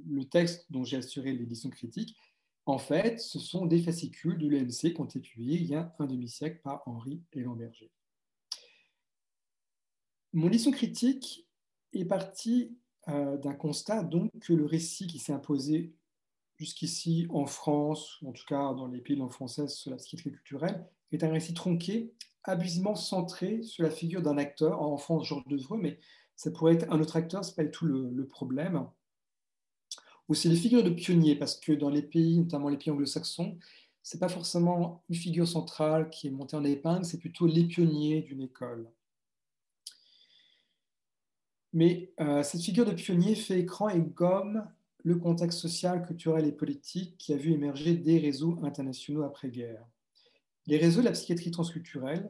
le 0.09 0.25
texte 0.25 0.67
dont 0.71 0.85
j'ai 0.85 0.97
assuré 0.97 1.33
l'édition 1.33 1.71
critique, 1.71 2.17
en 2.67 2.79
fait, 2.79 3.21
ce 3.21 3.39
sont 3.39 3.67
des 3.67 3.81
fascicules 3.81 4.39
de 4.39 4.49
l'EMC 4.49 4.95
qui 4.95 5.01
ont 5.01 5.05
été 5.05 5.21
publiés 5.21 5.59
il 5.59 5.67
y 5.67 5.75
a 5.75 5.95
un 5.99 6.07
demi-siècle 6.07 6.61
par 6.63 6.83
Henri 6.87 7.23
Lamberger. 7.35 7.91
Mon 10.33 10.49
édition 10.49 10.71
critique 10.71 11.49
est 11.93 12.05
partie 12.05 12.77
euh, 13.09 13.37
d'un 13.37 13.55
constat 13.55 14.05
donc 14.05 14.31
que 14.41 14.53
le 14.53 14.65
récit 14.65 15.07
qui 15.07 15.19
s'est 15.19 15.33
imposé 15.33 15.93
jusqu'ici 16.57 17.27
en 17.31 17.47
France, 17.47 18.21
ou 18.23 18.29
en 18.29 18.33
tout 18.33 18.45
cas 18.47 18.75
dans 18.75 18.87
les 18.87 19.01
pays 19.01 19.17
de 19.17 19.21
langue 19.21 19.33
française 19.33 19.75
sur 19.75 19.91
la 19.91 19.97
psychiatrie 19.97 20.31
culturelle, 20.31 20.87
est 21.11 21.25
un 21.25 21.33
récit 21.33 21.55
tronqué, 21.55 22.13
abusivement 22.45 22.95
centré 22.95 23.63
sur 23.63 23.83
la 23.83 23.91
figure 23.91 24.23
d'un 24.23 24.39
acteur, 24.39 24.81
en 24.81 24.97
France 24.99 25.27
Georges 25.27 25.47
Devreux, 25.49 25.79
mais 25.79 25.99
ça 26.37 26.51
pourrait 26.51 26.75
être 26.75 26.93
un 26.93 27.01
autre 27.01 27.17
acteur, 27.17 27.45
ce 27.45 27.51
n'est 27.51 27.57
pas 27.57 27.65
du 27.65 27.71
tout 27.71 27.87
le, 27.87 28.27
problème. 28.27 28.87
Ou 30.29 30.35
c'est 30.35 30.49
les 30.49 30.57
figures 30.57 30.85
de 30.85 30.91
pionniers, 30.91 31.35
parce 31.35 31.57
que 31.57 31.73
dans 31.73 31.91
les 31.91 32.03
pays, 32.03 32.39
notamment 32.39 32.69
les 32.69 32.77
pays 32.77 32.91
anglo-saxons, 32.91 33.59
ce 34.03 34.17
n'est 34.17 34.21
pas 34.21 34.29
forcément 34.29 35.03
une 35.09 35.17
figure 35.17 35.49
centrale 35.49 36.09
qui 36.11 36.29
est 36.29 36.31
montée 36.31 36.57
en 36.57 36.65
épingle, 36.65 37.05
c'est 37.05 37.19
plutôt 37.19 37.47
les 37.47 37.65
pionniers 37.65 38.23
d'une 38.23 38.43
école. 38.43 38.89
Mais 41.73 42.13
euh, 42.21 42.43
cette 42.43 42.63
figure 42.63 42.85
de 42.85 42.93
pionnier 42.93 43.35
fait 43.35 43.61
écran 43.61 43.89
et 43.89 44.01
gomme 44.01 44.67
le 45.03 45.17
contexte 45.17 45.61
social, 45.61 46.05
culturel 46.05 46.47
et 46.47 46.53
politique 46.53 47.17
qui 47.17 47.33
a 47.33 47.37
vu 47.37 47.53
émerger 47.53 47.95
des 47.95 48.19
réseaux 48.19 48.59
internationaux 48.65 49.23
après-guerre. 49.23 49.87
Les 50.67 50.77
réseaux 50.77 51.01
de 51.01 51.07
la 51.07 51.13
psychiatrie 51.13 51.51
transculturelle, 51.51 52.29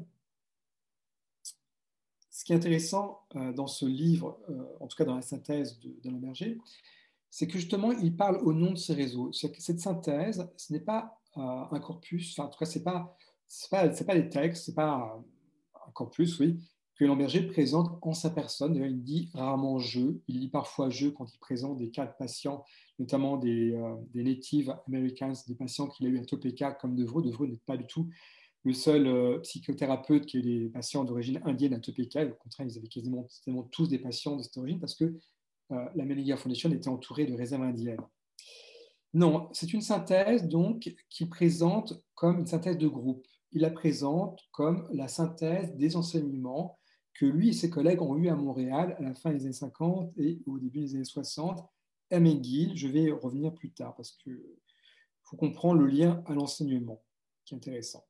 ce 2.31 2.45
qui 2.45 2.53
est 2.53 2.57
intéressant 2.57 3.23
euh, 3.35 3.53
dans 3.53 3.67
ce 3.67 3.87
livre, 3.87 4.39
euh, 4.51 4.63
en 4.81 4.87
tout 4.87 4.97
cas 4.97 5.05
dans 5.05 5.17
la 5.17 5.23
synthèse 5.23 5.81
de, 5.81 5.95
de 6.05 6.59
c'est 7.33 7.47
que 7.47 7.59
justement, 7.59 7.93
il 7.93 8.17
parle 8.17 8.39
au 8.39 8.53
nom 8.53 8.73
de 8.73 8.79
ces 8.79 8.93
réseaux. 8.93 9.33
Cette 9.33 9.81
synthèse, 9.81 10.49
ce 10.57 10.73
n'est 10.73 10.81
pas 10.81 11.21
un 11.37 11.79
corpus, 11.79 12.33
enfin, 12.33 12.49
en 12.49 12.51
tout 12.51 12.59
cas, 12.59 12.67
ce 12.67 12.79
n'est 12.79 12.85
pas, 12.85 13.17
pas, 13.71 13.89
pas 13.89 14.15
des 14.17 14.29
textes, 14.29 14.65
ce 14.65 14.71
n'est 14.71 14.75
pas 14.75 15.23
un 15.87 15.91
corpus, 15.93 16.41
oui, 16.41 16.59
que 17.01 17.07
Lamberger 17.07 17.47
présente 17.47 17.99
en 18.03 18.13
sa 18.13 18.29
personne. 18.29 18.77
il 18.77 19.03
dit 19.03 19.31
rarement 19.33 19.79
je, 19.79 20.19
il 20.29 20.39
dit 20.39 20.51
parfois 20.51 20.91
je 20.91 21.09
quand 21.09 21.33
il 21.33 21.39
présente 21.39 21.79
des 21.79 21.91
cas 21.91 22.05
de 22.05 22.13
patients, 22.19 22.63
notamment 22.99 23.39
des, 23.39 23.73
euh, 23.73 23.97
des 24.13 24.23
Native 24.23 24.77
Americans, 24.87 25.33
des 25.49 25.55
patients 25.55 25.89
qu'il 25.89 26.07
a 26.07 26.11
eu 26.11 26.19
à 26.19 26.27
Topeka 26.27 26.73
comme 26.73 26.95
Devreux. 26.95 27.23
Devreux 27.23 27.47
n'est 27.47 27.61
pas 27.65 27.79
du 27.79 27.87
tout 27.87 28.11
le 28.65 28.75
seul 28.75 29.07
euh, 29.07 29.39
psychothérapeute 29.39 30.27
qui 30.27 30.37
a 30.37 30.41
eu 30.41 30.43
des 30.43 30.69
patients 30.69 31.05
d'origine 31.05 31.41
indienne 31.47 31.73
à 31.73 31.81
Topeka. 31.81 32.23
Au 32.27 32.35
contraire, 32.35 32.67
ils 32.67 32.77
avaient 32.77 32.87
quasiment, 32.87 33.27
tous 33.73 33.89
des 33.89 33.99
patients 33.99 34.37
de 34.37 34.43
cette 34.43 34.59
origine 34.59 34.79
parce 34.79 34.95
que 34.95 35.05
euh, 35.73 35.85
la 35.95 36.05
Meninga 36.05 36.37
Foundation 36.37 36.71
était 36.71 36.89
entourée 36.89 37.25
de 37.25 37.33
réserves 37.33 37.63
indiennes. 37.63 38.03
Non, 39.15 39.49
c'est 39.55 39.73
une 39.73 39.81
synthèse 39.81 40.47
donc 40.47 40.95
qui 41.09 41.25
présente 41.25 42.05
comme 42.15 42.41
une 42.41 42.47
synthèse 42.47 42.77
de 42.77 42.89
groupe. 42.89 43.27
Il 43.53 43.63
la 43.63 43.71
présente 43.71 44.39
comme 44.53 44.87
la 44.93 45.09
synthèse 45.09 45.75
des 45.77 45.97
enseignements 45.97 46.77
que 47.21 47.27
lui 47.27 47.51
et 47.51 47.53
ses 47.53 47.69
collègues 47.69 48.01
ont 48.01 48.17
eu 48.17 48.31
à 48.31 48.35
Montréal 48.35 48.97
à 48.99 49.03
la 49.03 49.13
fin 49.13 49.31
des 49.31 49.43
années 49.43 49.53
50 49.53 50.15
et 50.17 50.39
au 50.47 50.59
début 50.59 50.81
des 50.81 50.95
années 50.95 51.05
60 51.05 51.63
à 52.11 52.19
McGill. 52.19 52.75
Je 52.79 52.89
vais 52.89 53.11
revenir 53.11 53.53
plus 53.53 53.71
tard 53.71 53.95
parce 53.95 54.13
qu'il 54.13 54.41
faut 55.25 55.37
comprendre 55.37 55.83
le 55.83 55.87
lien 55.87 56.25
à 56.25 56.33
l'enseignement 56.33 57.03
qui 57.45 57.53
est 57.53 57.59
intéressant. 57.59 58.07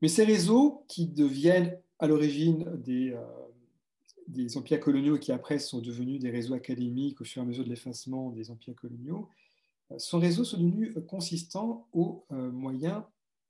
Mais 0.00 0.06
ces 0.06 0.22
réseaux 0.22 0.84
qui 0.86 1.08
deviennent 1.08 1.76
à 1.98 2.06
l'origine 2.06 2.70
des, 2.76 3.10
euh, 3.10 4.48
empires 4.54 4.78
coloniaux 4.78 5.18
qui 5.18 5.32
après 5.32 5.58
sont 5.58 5.80
devenus 5.80 6.20
des 6.20 6.30
réseaux 6.30 6.54
académiques 6.54 7.20
au 7.20 7.24
fur 7.24 7.42
et 7.42 7.44
à 7.44 7.48
mesure 7.48 7.64
de 7.64 7.70
l'effacement 7.70 8.30
des 8.30 8.52
empires 8.52 8.76
coloniaux, 8.76 9.28
son 9.98 10.20
réseau 10.20 10.44
sont 10.44 10.58
devenus 10.58 10.94
consistant 11.08 11.88
au 11.92 12.24
moyen 12.30 13.08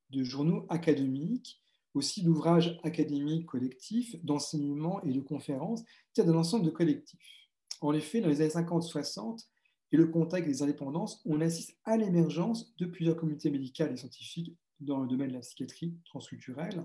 de 0.09 0.25
journaux 0.25 0.65
académiques, 0.71 1.62
aussi 1.95 2.23
d'ouvrages 2.23 2.79
académiques 2.83 3.47
collectifs, 3.47 4.17
d'enseignements 4.25 5.03
et 5.03 5.13
de 5.13 5.21
conférences, 5.21 5.83
c'est-à-dire 6.13 6.33
d'un 6.33 6.41
ensemble 6.41 6.65
de 6.65 6.71
collectifs. 6.71 7.49
En 7.81 7.93
effet, 7.93 8.21
dans 8.21 8.29
les 8.29 8.41
années 8.41 8.51
50-60 8.51 9.47
et 9.93 9.97
le 9.97 10.07
contexte 10.07 10.49
des 10.49 10.63
indépendances, 10.63 11.21
on 11.27 11.41
assiste 11.41 11.77
à 11.85 11.97
l'émergence 11.97 12.75
de 12.77 12.87
plusieurs 12.87 13.17
communautés 13.17 13.51
médicales 13.51 13.93
et 13.93 13.97
scientifiques 13.97 14.57
dans 14.81 15.01
le 15.01 15.09
domaine 15.09 15.29
de 15.29 15.35
la 15.35 15.41
psychiatrie 15.41 15.97
transculturelle, 16.05 16.85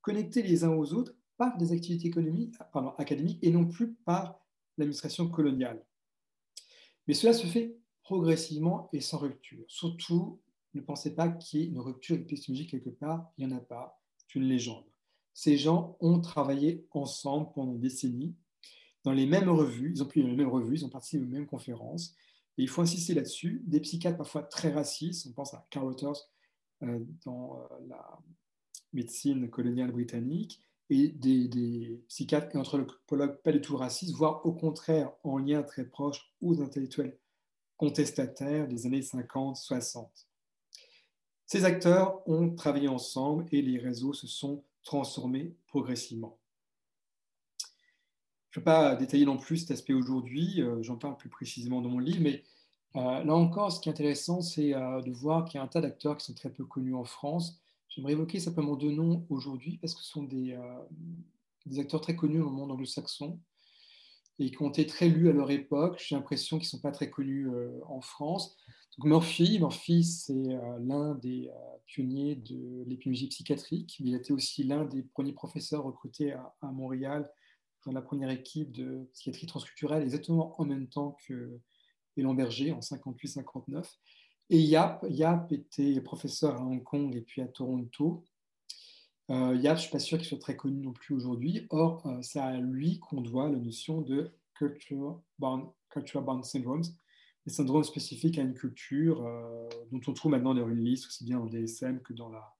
connectés 0.00 0.42
les 0.42 0.64
uns 0.64 0.72
aux 0.72 0.92
autres 0.94 1.14
par 1.36 1.56
des 1.56 1.72
activités 1.72 2.08
économiques, 2.08 2.54
pardon, 2.72 2.90
académiques 2.98 3.38
et 3.42 3.50
non 3.50 3.66
plus 3.66 3.94
par 4.04 4.40
l'administration 4.76 5.28
coloniale. 5.28 5.84
Mais 7.06 7.14
cela 7.14 7.32
se 7.32 7.46
fait 7.46 7.76
progressivement 8.02 8.88
et 8.92 9.00
sans 9.00 9.18
rupture. 9.18 9.64
Surtout, 9.68 10.40
ne 10.74 10.80
pensez 10.80 11.14
pas 11.14 11.28
qu'il 11.28 11.60
y 11.60 11.62
ait 11.62 11.66
une 11.66 11.78
rupture 11.78 12.16
épistémologique 12.16 12.70
quelque 12.70 12.90
part, 12.90 13.30
il 13.36 13.46
n'y 13.46 13.52
en 13.52 13.56
a 13.56 13.60
pas, 13.60 14.00
une 14.34 14.44
légende. 14.44 14.84
Ces 15.34 15.56
gens 15.56 15.96
ont 16.00 16.20
travaillé 16.20 16.86
ensemble 16.90 17.48
pendant 17.54 17.72
des 17.72 17.78
décennies, 17.78 18.34
dans 19.04 19.12
les 19.12 19.26
mêmes 19.26 19.48
revues, 19.48 19.92
ils 19.94 20.02
ont 20.02 20.06
pris 20.06 20.22
les 20.22 20.36
mêmes 20.36 20.48
revues, 20.48 20.76
ils 20.76 20.84
ont 20.84 20.90
participé 20.90 21.24
aux 21.24 21.28
mêmes 21.28 21.46
conférences, 21.46 22.14
et 22.58 22.62
il 22.62 22.68
faut 22.68 22.82
insister 22.82 23.14
là-dessus. 23.14 23.62
Des 23.64 23.80
psychiatres 23.80 24.18
parfois 24.18 24.42
très 24.42 24.70
racistes, 24.70 25.26
on 25.28 25.32
pense 25.32 25.54
à 25.54 25.66
Carl 25.70 25.86
Waters 25.86 26.28
euh, 26.82 26.98
dans 27.24 27.56
euh, 27.56 27.86
la 27.88 28.18
médecine 28.92 29.48
coloniale 29.48 29.92
britannique, 29.92 30.60
et 30.90 31.08
des, 31.08 32.02
psychiatres 32.08 32.54
et 32.54 32.58
anthropologues 32.58 33.36
pas 33.42 33.52
du 33.52 33.60
tout 33.60 33.76
racistes, 33.76 34.14
voire 34.14 34.44
au 34.44 34.52
contraire 34.52 35.12
en 35.22 35.38
lien 35.38 35.62
très 35.62 35.84
proche 35.84 36.32
aux 36.40 36.60
intellectuels 36.62 37.18
contestataires 37.76 38.66
des 38.66 38.86
années 38.86 39.00
50-60. 39.00 40.06
Ces 41.48 41.64
acteurs 41.64 42.20
ont 42.28 42.54
travaillé 42.54 42.88
ensemble 42.88 43.46
et 43.52 43.62
les 43.62 43.78
réseaux 43.78 44.12
se 44.12 44.26
sont 44.26 44.62
transformés 44.82 45.56
progressivement. 45.66 46.38
Je 48.50 48.60
ne 48.60 48.60
vais 48.60 48.64
pas 48.64 48.96
détailler 48.96 49.24
non 49.24 49.38
plus 49.38 49.56
cet 49.56 49.70
aspect 49.70 49.94
aujourd'hui, 49.94 50.60
euh, 50.60 50.82
j'en 50.82 50.96
parle 50.96 51.16
plus 51.16 51.30
précisément 51.30 51.80
dans 51.80 51.88
mon 51.88 52.00
livre, 52.00 52.20
mais 52.20 52.44
euh, 52.96 53.24
là 53.24 53.34
encore, 53.34 53.72
ce 53.72 53.80
qui 53.80 53.88
est 53.88 53.92
intéressant, 53.92 54.42
c'est 54.42 54.74
euh, 54.74 55.00
de 55.00 55.10
voir 55.10 55.46
qu'il 55.46 55.56
y 55.56 55.60
a 55.60 55.64
un 55.64 55.68
tas 55.68 55.80
d'acteurs 55.80 56.18
qui 56.18 56.26
sont 56.26 56.34
très 56.34 56.50
peu 56.50 56.66
connus 56.66 56.94
en 56.94 57.04
France. 57.04 57.58
J'aimerais 57.88 58.12
évoquer 58.12 58.40
simplement 58.40 58.76
deux 58.76 58.92
noms 58.92 59.24
aujourd'hui, 59.30 59.78
parce 59.78 59.94
que 59.94 60.02
ce 60.02 60.10
sont 60.10 60.24
des, 60.24 60.54
des 61.64 61.78
acteurs 61.78 62.02
très 62.02 62.14
connus 62.14 62.42
au 62.42 62.50
monde 62.50 62.70
anglo-saxon 62.72 63.40
et 64.38 64.50
qui 64.50 64.62
ont 64.62 64.70
été 64.70 64.86
très 64.86 65.08
lus 65.08 65.28
à 65.28 65.32
leur 65.32 65.50
époque. 65.50 66.02
J'ai 66.06 66.14
l'impression 66.14 66.58
qu'ils 66.58 66.66
ne 66.66 66.70
sont 66.70 66.80
pas 66.80 66.92
très 66.92 67.10
connus 67.10 67.48
en 67.86 68.00
France. 68.00 68.56
Donc 68.96 69.06
Murphy, 69.06 70.04
c'est 70.04 70.58
l'un 70.80 71.14
des 71.16 71.50
pionniers 71.86 72.36
de 72.36 72.84
l'épidémiologie 72.86 73.28
psychiatrique. 73.28 73.96
Il 74.00 74.14
été 74.14 74.32
aussi 74.32 74.64
l'un 74.64 74.84
des 74.84 75.02
premiers 75.02 75.32
professeurs 75.32 75.84
recrutés 75.84 76.32
à, 76.32 76.54
à 76.62 76.70
Montréal 76.70 77.28
dans 77.84 77.92
la 77.92 78.02
première 78.02 78.30
équipe 78.30 78.72
de 78.72 79.08
psychiatrie 79.12 79.46
transculturelle, 79.46 80.02
exactement 80.02 80.60
en 80.60 80.64
même 80.64 80.88
temps 80.88 81.16
que 81.26 81.60
Hélène 82.16 82.36
Berger 82.36 82.72
en 82.72 82.80
58-59. 82.80 83.84
Et 84.50 84.60
Yap, 84.60 85.04
Yap 85.08 85.52
était 85.52 86.00
professeur 86.00 86.56
à 86.56 86.64
Hong 86.64 86.82
Kong 86.82 87.14
et 87.14 87.20
puis 87.20 87.42
à 87.42 87.48
Toronto. 87.48 88.24
Euh, 89.30 89.58
je 89.62 89.68
ne 89.68 89.76
suis 89.76 89.90
pas 89.90 89.98
sûr 89.98 90.18
qu'il 90.18 90.26
soit 90.26 90.38
très 90.38 90.56
connu 90.56 90.80
non 90.80 90.92
plus 90.92 91.14
aujourd'hui. 91.14 91.66
Or, 91.70 92.06
euh, 92.06 92.18
c'est 92.22 92.40
à 92.40 92.56
lui 92.56 92.98
qu'on 92.98 93.20
doit 93.20 93.48
la 93.50 93.58
notion 93.58 94.00
de 94.00 94.30
culture 94.54 95.20
bound, 95.38 95.70
syndromes, 96.44 96.82
des 97.46 97.52
syndromes 97.52 97.84
spécifiques 97.84 98.38
à 98.38 98.42
une 98.42 98.54
culture 98.54 99.24
euh, 99.24 99.68
dont 99.92 100.00
on 100.06 100.12
trouve 100.12 100.32
maintenant 100.32 100.54
dans 100.54 100.68
une 100.68 100.82
liste 100.82 101.06
aussi 101.06 101.24
bien 101.24 101.38
dans 101.38 101.44
le 101.44 101.50
DSM 101.50 102.00
que 102.00 102.12
dans 102.12 102.30
la 102.30 102.54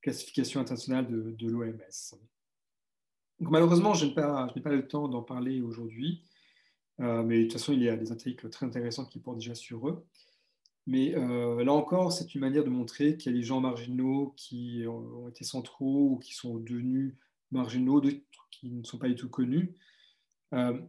classification 0.00 0.60
internationale 0.60 1.06
de, 1.06 1.32
de 1.32 1.50
l'OMS. 1.50 2.16
Malheureusement, 3.40 3.94
je 3.94 4.06
n'ai 4.06 4.14
pas, 4.14 4.48
pas, 4.48 4.70
le 4.70 4.86
temps 4.86 5.08
d'en 5.08 5.22
parler 5.22 5.60
aujourd'hui. 5.60 6.22
Euh, 7.00 7.22
mais 7.22 7.38
de 7.38 7.42
toute 7.44 7.54
façon, 7.54 7.72
il 7.72 7.82
y 7.82 7.88
a 7.88 7.96
des 7.96 8.12
articles 8.12 8.48
très 8.50 8.66
intéressants 8.66 9.06
qui 9.06 9.18
portent 9.18 9.38
déjà 9.38 9.54
sur 9.54 9.88
eux. 9.88 10.04
Mais 10.86 11.14
euh, 11.14 11.62
là 11.62 11.72
encore, 11.72 12.12
c'est 12.12 12.34
une 12.34 12.40
manière 12.40 12.64
de 12.64 12.70
montrer 12.70 13.16
qu'il 13.16 13.32
y 13.32 13.34
a 13.34 13.38
des 13.38 13.44
gens 13.44 13.60
marginaux 13.60 14.34
qui 14.36 14.84
ont 14.86 15.28
été 15.28 15.44
centraux 15.44 16.12
ou 16.12 16.18
qui 16.18 16.34
sont 16.34 16.56
devenus 16.56 17.16
marginaux, 17.50 18.00
d'autres 18.00 18.18
qui 18.50 18.70
ne 18.70 18.82
sont 18.82 18.98
pas 18.98 19.08
du 19.08 19.14
tout 19.14 19.28
connus. 19.28 19.74
Euh, 20.54 20.80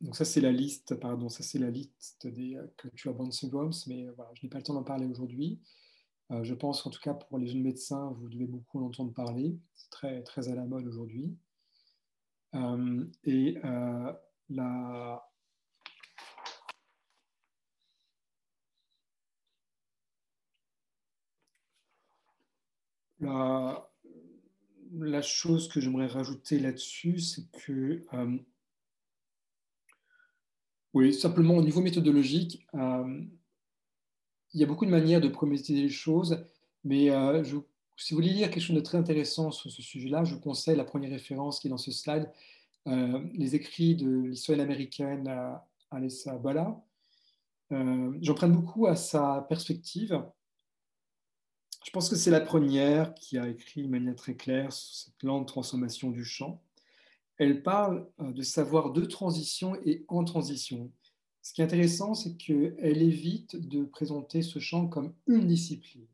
donc 0.00 0.16
ça, 0.16 0.24
c'est 0.24 0.40
la 0.40 0.52
liste, 0.52 0.94
pardon, 0.94 1.28
ça 1.28 1.42
c'est 1.42 1.58
la 1.58 1.70
liste 1.70 2.26
des 2.26 2.58
culture 2.76 3.14
bound 3.14 3.32
syndromes, 3.32 3.72
mais 3.86 4.06
voilà, 4.16 4.30
je 4.34 4.44
n'ai 4.44 4.50
pas 4.50 4.58
le 4.58 4.64
temps 4.64 4.74
d'en 4.74 4.84
parler 4.84 5.06
aujourd'hui. 5.06 5.58
je 6.30 6.54
pense 6.54 6.82
qu'en 6.82 6.90
tout 6.90 7.00
cas, 7.00 7.14
pour 7.14 7.38
les 7.38 7.48
jeunes 7.48 7.62
médecins, 7.62 8.14
vous 8.18 8.28
devez 8.28 8.46
beaucoup 8.46 8.80
en 8.80 8.86
entendre 8.86 9.12
parler. 9.12 9.58
C'est 9.74 9.90
très, 9.90 10.22
très 10.22 10.50
à 10.50 10.54
la 10.54 10.66
mode 10.66 10.86
aujourd'hui. 10.86 11.34
et 13.24 13.56
la, 14.50 15.27
la, 24.92 25.22
chose 25.22 25.68
que 25.68 25.80
j'aimerais 25.80 26.06
rajouter 26.06 26.58
là-dessus, 26.58 27.20
c'est 27.20 27.50
que, 27.50 28.02
euh, 28.14 28.38
oui, 30.94 31.12
simplement 31.12 31.56
au 31.56 31.62
niveau 31.62 31.80
méthodologique, 31.80 32.66
euh, 32.74 33.22
il 34.54 34.60
y 34.60 34.64
a 34.64 34.66
beaucoup 34.66 34.86
de 34.86 34.90
manières 34.90 35.20
de 35.20 35.28
promettre 35.28 35.70
les 35.70 35.88
choses, 35.88 36.44
mais 36.84 37.10
euh, 37.10 37.44
si 37.96 38.14
vous 38.14 38.20
voulez 38.20 38.32
lire 38.32 38.50
quelque 38.50 38.62
chose 38.62 38.76
de 38.76 38.80
très 38.80 38.96
intéressant 38.96 39.50
sur 39.50 39.70
ce 39.70 39.82
sujet-là, 39.82 40.24
je 40.24 40.34
vous 40.34 40.40
conseille 40.40 40.76
la 40.76 40.84
première 40.84 41.10
référence 41.10 41.60
qui 41.60 41.68
est 41.68 41.70
dans 41.70 41.76
ce 41.76 41.92
slide, 41.92 42.30
les 42.86 43.54
écrits 43.54 43.96
de 43.96 44.28
l'histoire 44.28 44.58
américaine 44.60 45.30
Alessa 45.90 46.38
Bala. 46.38 46.80
J'en 47.70 48.34
prends 48.34 48.48
beaucoup 48.48 48.86
à 48.86 48.96
sa 48.96 49.44
perspective. 49.46 50.18
Je 51.84 51.90
pense 51.90 52.08
que 52.08 52.16
c'est 52.16 52.30
la 52.30 52.40
première 52.40 53.14
qui 53.14 53.38
a 53.38 53.48
écrit 53.48 53.82
de 53.82 53.88
manière 53.88 54.16
très 54.16 54.34
claire 54.34 54.72
sur 54.72 54.94
cette 54.94 55.22
lente 55.22 55.48
transformation 55.48 56.10
du 56.10 56.24
champ. 56.24 56.62
Elle 57.38 57.62
parle 57.62 58.08
euh, 58.20 58.32
de 58.32 58.42
savoir 58.42 58.92
de 58.92 59.04
transition 59.04 59.76
et 59.84 60.04
en 60.08 60.24
transition. 60.24 60.92
Ce 61.42 61.52
qui 61.52 61.60
est 61.60 61.64
intéressant, 61.64 62.14
c'est 62.14 62.36
qu'elle 62.36 63.02
évite 63.02 63.56
de 63.56 63.84
présenter 63.84 64.42
ce 64.42 64.58
champ 64.58 64.88
comme 64.88 65.14
une 65.26 65.46
discipline. 65.46 66.06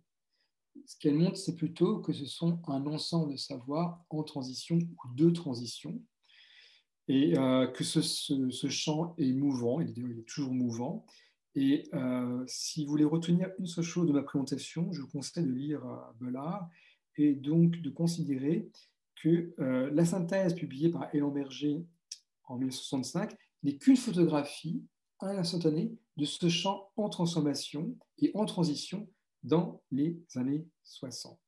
Ce 0.86 0.96
qu'elle 0.98 1.14
montre, 1.14 1.38
c'est 1.38 1.56
plutôt 1.56 2.00
que 2.00 2.12
ce 2.12 2.26
sont 2.26 2.60
un 2.68 2.86
ensemble 2.86 3.32
de 3.32 3.36
savoirs 3.36 4.04
en 4.10 4.22
transition 4.22 4.76
ou 4.76 5.14
de 5.14 5.30
transition 5.30 6.00
et 7.08 7.36
euh, 7.36 7.66
que 7.66 7.84
ce, 7.84 8.00
ce, 8.00 8.68
champ 8.68 9.14
est 9.18 9.32
mouvant, 9.32 9.80
il 9.80 9.90
est, 9.90 9.94
il 9.96 10.18
est 10.18 10.28
toujours 10.28 10.52
mouvant. 10.52 11.04
Et 11.54 11.88
euh, 11.94 12.44
si 12.46 12.84
vous 12.84 12.90
voulez 12.90 13.04
retenir 13.04 13.50
une 13.58 13.66
seule 13.66 13.84
chose 13.84 14.06
de 14.06 14.12
ma 14.12 14.22
présentation, 14.22 14.92
je 14.92 15.00
vous 15.00 15.08
conseille 15.08 15.44
de 15.44 15.52
lire 15.52 15.86
euh, 15.86 15.96
Bellard 16.20 16.68
et 17.16 17.34
donc 17.34 17.80
de 17.80 17.90
considérer 17.90 18.68
que 19.16 19.54
la 19.56 20.04
synthèse 20.04 20.54
publiée 20.54 20.90
par 20.90 21.08
Hélène 21.14 21.32
Berger 21.32 21.86
en 22.44 22.56
1965 22.56 23.34
n'est 23.62 23.76
qu'une 23.76 23.96
photographie 23.96 24.84
à 25.20 25.32
l'instantané 25.32 25.96
de 26.16 26.24
ce 26.24 26.48
champ 26.48 26.90
en 26.96 27.08
transformation 27.08 27.96
et 28.18 28.30
en 28.34 28.44
transition 28.44 29.08
dans 29.42 29.82
les 29.90 30.18
années 30.34 30.66
60. 30.82 31.38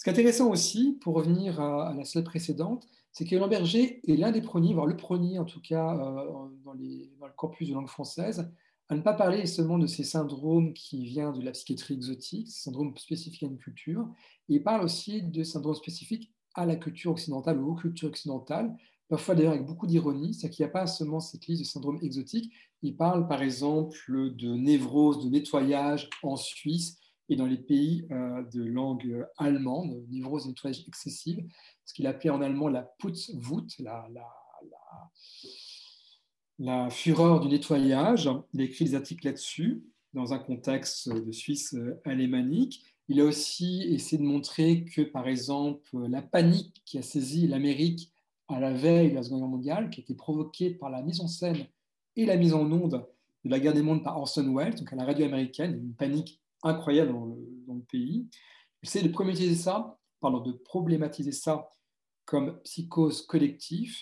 Ce 0.00 0.04
qui 0.04 0.08
est 0.08 0.14
intéressant 0.14 0.48
aussi, 0.48 0.96
pour 1.02 1.14
revenir 1.14 1.60
à, 1.60 1.92
la 1.94 2.06
slide 2.06 2.24
précédente, 2.24 2.88
c'est 3.12 3.26
que 3.26 3.36
Lamberger 3.36 4.00
est 4.08 4.16
l'un 4.16 4.32
des 4.32 4.40
premiers, 4.40 4.72
voire 4.72 4.86
le 4.86 4.96
premier 4.96 5.38
en 5.38 5.44
tout 5.44 5.60
cas 5.60 5.94
euh, 5.94 6.48
dans, 6.64 6.72
le 6.72 7.32
corpus 7.36 7.68
de 7.68 7.74
langue 7.74 7.86
française, 7.86 8.50
à 8.88 8.96
ne 8.96 9.02
pas 9.02 9.12
parler 9.12 9.44
seulement 9.44 9.76
de 9.76 9.86
ces 9.86 10.02
syndromes 10.02 10.72
qui 10.72 11.04
viennent 11.04 11.34
de 11.34 11.44
la 11.44 11.50
psychiatrie 11.50 11.92
exotique, 11.92 12.48
ces 12.48 12.62
syndromes 12.62 12.96
spécifiques 12.96 13.42
à 13.42 13.46
une 13.46 13.58
culture, 13.58 14.08
il 14.48 14.62
parle 14.62 14.84
aussi 14.84 15.20
de 15.20 15.42
syndromes 15.42 15.74
spécifiques 15.74 16.32
à 16.54 16.64
la 16.64 16.76
culture 16.76 17.10
occidentale 17.10 17.60
ou 17.60 17.72
aux 17.72 17.74
cultures 17.74 18.08
occidentales, 18.08 18.74
parfois 19.06 19.34
d'ailleurs 19.34 19.52
avec 19.52 19.66
beaucoup 19.66 19.86
d'ironie, 19.86 20.32
c'est 20.32 20.48
qu'il 20.48 20.64
n'y 20.64 20.70
a 20.70 20.72
pas 20.72 20.86
seulement 20.86 21.20
cette 21.20 21.46
liste 21.46 21.60
de 21.60 21.66
syndromes 21.66 21.98
exotiques, 22.00 22.50
il 22.80 22.96
parle 22.96 23.28
par 23.28 23.42
exemple 23.42 23.98
de 24.08 24.54
névrose, 24.54 25.22
de 25.22 25.28
nettoyage 25.28 26.08
en 26.22 26.36
Suisse 26.36 26.99
et 27.30 27.36
dans 27.36 27.46
les 27.46 27.56
pays 27.56 28.06
euh, 28.10 28.42
de 28.52 28.62
langue 28.62 29.24
allemande, 29.38 30.04
névrose 30.10 30.46
et 30.46 30.48
nettoyage 30.48 30.84
excessive, 30.86 31.46
ce 31.84 31.94
qu'il 31.94 32.06
appelait 32.08 32.30
en 32.30 32.42
allemand 32.42 32.68
la 32.68 32.82
Putzwut, 32.82 33.78
la, 33.78 34.06
la, 36.58 36.90
fureur 36.90 37.40
du 37.40 37.48
nettoyage. 37.48 38.28
Il 38.52 38.60
écrit 38.60 38.84
des 38.84 38.94
articles 38.96 39.24
là-dessus. 39.24 39.82
dans 40.12 40.34
un 40.34 40.38
contexte 40.38 41.08
de 41.08 41.32
Suisse 41.32 41.76
alémanique. 42.04 42.84
Il 43.08 43.20
a 43.20 43.24
aussi 43.24 43.82
essayé 43.88 44.20
de 44.20 44.26
montrer 44.26 44.84
que, 44.84 45.02
par 45.02 45.28
exemple, 45.28 46.06
la 46.08 46.22
panique 46.22 46.82
qui 46.84 46.98
a 46.98 47.02
saisi 47.02 47.46
l'Amérique 47.46 48.12
à 48.48 48.58
la 48.58 48.72
veille 48.72 49.10
de 49.10 49.14
la 49.14 49.22
Seconde 49.22 49.40
Guerre 49.40 49.48
mondiale, 49.48 49.90
qui 49.90 50.00
a 50.00 50.02
été 50.02 50.14
provoquée 50.14 50.70
par 50.70 50.90
la 50.90 51.00
mise 51.02 51.20
en 51.20 51.28
scène 51.28 51.64
et 52.16 52.26
la 52.26 52.36
mise 52.36 52.54
en 52.54 52.70
onde 52.70 53.06
de 53.44 53.50
la 53.50 53.60
guerre 53.60 53.72
des 53.72 53.82
mondes 53.82 54.02
par 54.02 54.18
Orson 54.18 54.52
Welles, 54.54 54.74
donc 54.74 54.92
à 54.92 54.96
la 54.96 55.04
radio 55.04 55.24
américaine, 55.24 55.74
une 55.74 55.94
panique 55.94 56.40
incroyable 56.62 57.12
dans 57.12 57.26
le, 57.26 57.82
pays. 57.88 58.28
Il 58.82 58.88
essaie 58.88 59.02
de 59.02 59.08
problématiser 59.08 59.54
ça, 59.54 59.98
pardon, 60.20 60.40
de 60.40 60.52
problématiser 60.52 61.32
ça 61.32 61.70
comme 62.24 62.60
psychose 62.62 63.22
collective. 63.22 63.96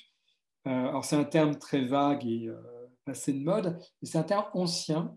Euh, 0.66 0.70
alors 0.70 1.04
c'est 1.04 1.16
un 1.16 1.24
terme 1.24 1.58
très 1.58 1.84
vague 1.84 2.26
et 2.26 2.48
euh, 2.48 2.60
passé 3.04 3.32
de 3.32 3.42
mode, 3.42 3.78
mais 4.02 4.08
c'est 4.08 4.18
un 4.18 4.24
terme 4.24 4.46
ancien. 4.52 5.16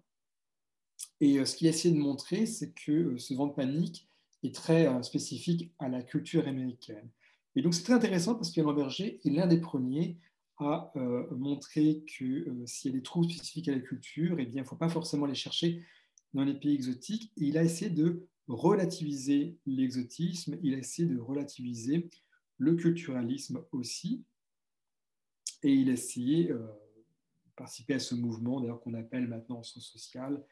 Et 1.20 1.38
euh, 1.38 1.46
ce 1.46 1.56
qu'il 1.56 1.68
a 1.68 1.72
essayé 1.72 1.94
de 1.94 2.00
montrer, 2.00 2.46
c'est 2.46 2.72
que 2.74 3.18
ce 3.18 3.34
vent 3.34 3.48
de 3.48 3.54
panique 3.54 4.10
est 4.44 4.56
très 4.56 5.04
spécifique 5.04 5.72
à 5.80 5.90
la 5.90 6.02
culture 6.02 6.48
américaine. 6.48 7.10
Et 7.56 7.62
donc 7.62 7.74
c'est 7.74 7.84
très 7.84 7.94
intéressant 7.94 8.36
parce 8.36 8.52
que 8.52 8.62
Berger 8.62 9.20
est 9.24 9.30
l'un 9.30 9.46
des 9.46 9.60
premiers 9.60 10.18
à 10.58 10.92
montrer 11.32 12.04
que 12.18 12.46
s'il 12.66 12.92
y 12.92 12.94
a 12.94 12.98
des 12.98 13.04
troubles 13.04 13.30
spécifiques 13.32 13.68
à 13.68 13.74
la 13.74 13.80
culture, 13.80 14.40
eh 14.40 14.46
bien, 14.46 14.62
il 14.62 14.64
ne 14.64 14.68
faut 14.68 14.76
pas 14.76 14.90
forcément 14.90 15.26
les 15.26 15.36
chercher 15.36 15.84
dans 16.34 16.44
les 16.44 16.54
pays 16.54 16.76
exotiques. 16.76 17.32
Il 17.38 17.58
a 17.58 17.64
essayé 17.64 17.90
de 17.92 18.28
relativiser 18.48 19.58
l'exotisme, 19.66 20.58
il 20.62 20.76
a 20.76 20.78
essayé 20.78 21.08
de 21.08 21.20
relativiser 21.20 22.10
le 22.58 22.76
culturalisme 22.76 23.64
aussi. 23.72 24.24
Et 25.64 25.74
il 25.74 25.90
a 25.90 25.94
essayé 25.94 26.52
euh, 26.52 26.58
de 26.58 27.52
participer 27.56 27.96
à 27.96 28.00
ce 28.00 28.16
mouvement, 28.16 28.60
d'ailleurs 28.60 28.82
qu'on 28.82 28.94
appelle 28.94 29.28
maintenant 29.28 29.60
en 29.60 29.64
sciences 29.64 29.92
sociales, 29.92 30.44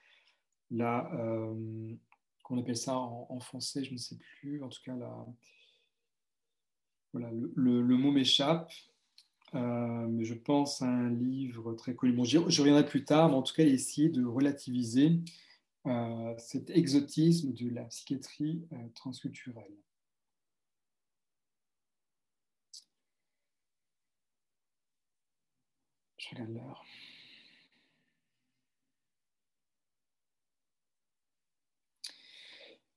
la, 0.72 1.12
euh, 1.16 1.96
qu'on 2.44 2.60
appelle 2.60 2.78
ça 2.78 2.96
en, 2.98 3.40
français, 3.40 3.84
je 3.84 3.94
ne 3.94 3.98
sais 3.98 4.18
plus, 4.18 4.62
en 4.64 4.70
tout 4.70 4.82
cas, 4.84 4.96
la, 4.96 5.26
voilà, 7.12 7.32
le, 7.32 7.98
mot 7.98 8.12
m'échappe, 8.12 8.72
euh, 9.56 10.08
mais 10.08 10.26
je 10.26 10.36
pense 10.36 10.84
à 10.84 10.88
un 10.88 11.10
livre 11.10 11.74
très 11.74 11.96
connu. 11.96 12.14
Bon, 12.14 12.24
je 12.24 12.38
reviendrai 12.38 12.86
plus 12.86 13.04
tard, 13.04 13.30
mais 13.30 13.36
en 13.36 13.42
tout 13.42 13.54
cas, 13.54 13.64
il 13.64 13.70
a 13.70 13.74
essayé 13.74 14.10
de 14.10 14.24
relativiser 14.24 15.20
cet 16.38 16.70
exotisme 16.70 17.54
de 17.54 17.70
la 17.70 17.86
psychiatrie 17.86 18.68
transculturelle. 18.96 19.76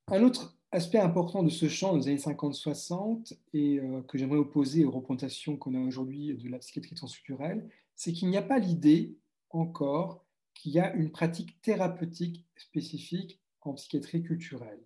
Un 0.08 0.22
autre 0.22 0.54
aspect 0.72 0.98
important 0.98 1.42
de 1.42 1.48
ce 1.48 1.68
champ 1.68 1.96
des 1.96 2.08
années 2.08 2.16
50-60 2.16 3.34
et 3.54 3.78
euh, 3.78 4.02
que 4.02 4.18
j'aimerais 4.18 4.38
opposer 4.38 4.84
aux 4.84 4.90
représentations 4.90 5.56
qu'on 5.56 5.74
a 5.74 5.80
aujourd'hui 5.80 6.34
de 6.34 6.48
la 6.50 6.58
psychiatrie 6.58 6.94
transculturelle, 6.94 7.68
c'est 7.94 8.12
qu'il 8.12 8.28
n'y 8.28 8.36
a 8.36 8.42
pas 8.42 8.58
l'idée 8.58 9.16
encore 9.50 10.24
qu'il 10.62 10.72
y 10.72 10.78
a 10.78 10.94
une 10.94 11.10
pratique 11.10 11.60
thérapeutique 11.60 12.46
spécifique 12.56 13.40
en 13.62 13.74
psychiatrie 13.74 14.22
culturelle. 14.22 14.78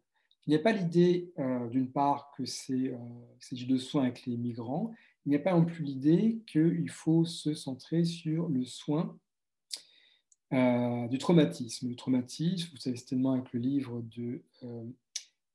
Il 0.47 0.51
n'y 0.51 0.57
a 0.57 0.61
pas 0.61 0.73
l'idée, 0.73 1.33
euh, 1.39 1.69
d'une 1.69 1.93
part, 1.93 2.33
que 2.37 2.47
c'est 2.47 2.93
euh, 2.93 2.99
s'agit 3.41 3.67
de 3.67 3.77
soins 3.77 4.05
avec 4.05 4.25
les 4.25 4.39
migrants, 4.39 4.95
il 5.27 5.31
n'y 5.31 5.37
a 5.37 5.41
pas 5.41 5.53
non 5.53 5.67
plus 5.67 5.85
l'idée 5.85 6.41
qu'il 6.47 6.89
faut 6.89 7.27
se 7.27 7.53
centrer 7.53 8.05
sur 8.05 8.49
le 8.49 8.65
soin 8.65 9.19
euh, 10.55 11.09
du 11.09 11.19
traumatisme. 11.19 11.91
Le 11.91 11.97
traumatisme, 11.97 12.71
vous 12.73 12.81
savez 12.81 12.97
certainement 12.97 13.33
avec 13.33 13.53
le 13.53 13.61
livre 13.61 14.03
de 14.17 14.43
euh, 14.63 14.85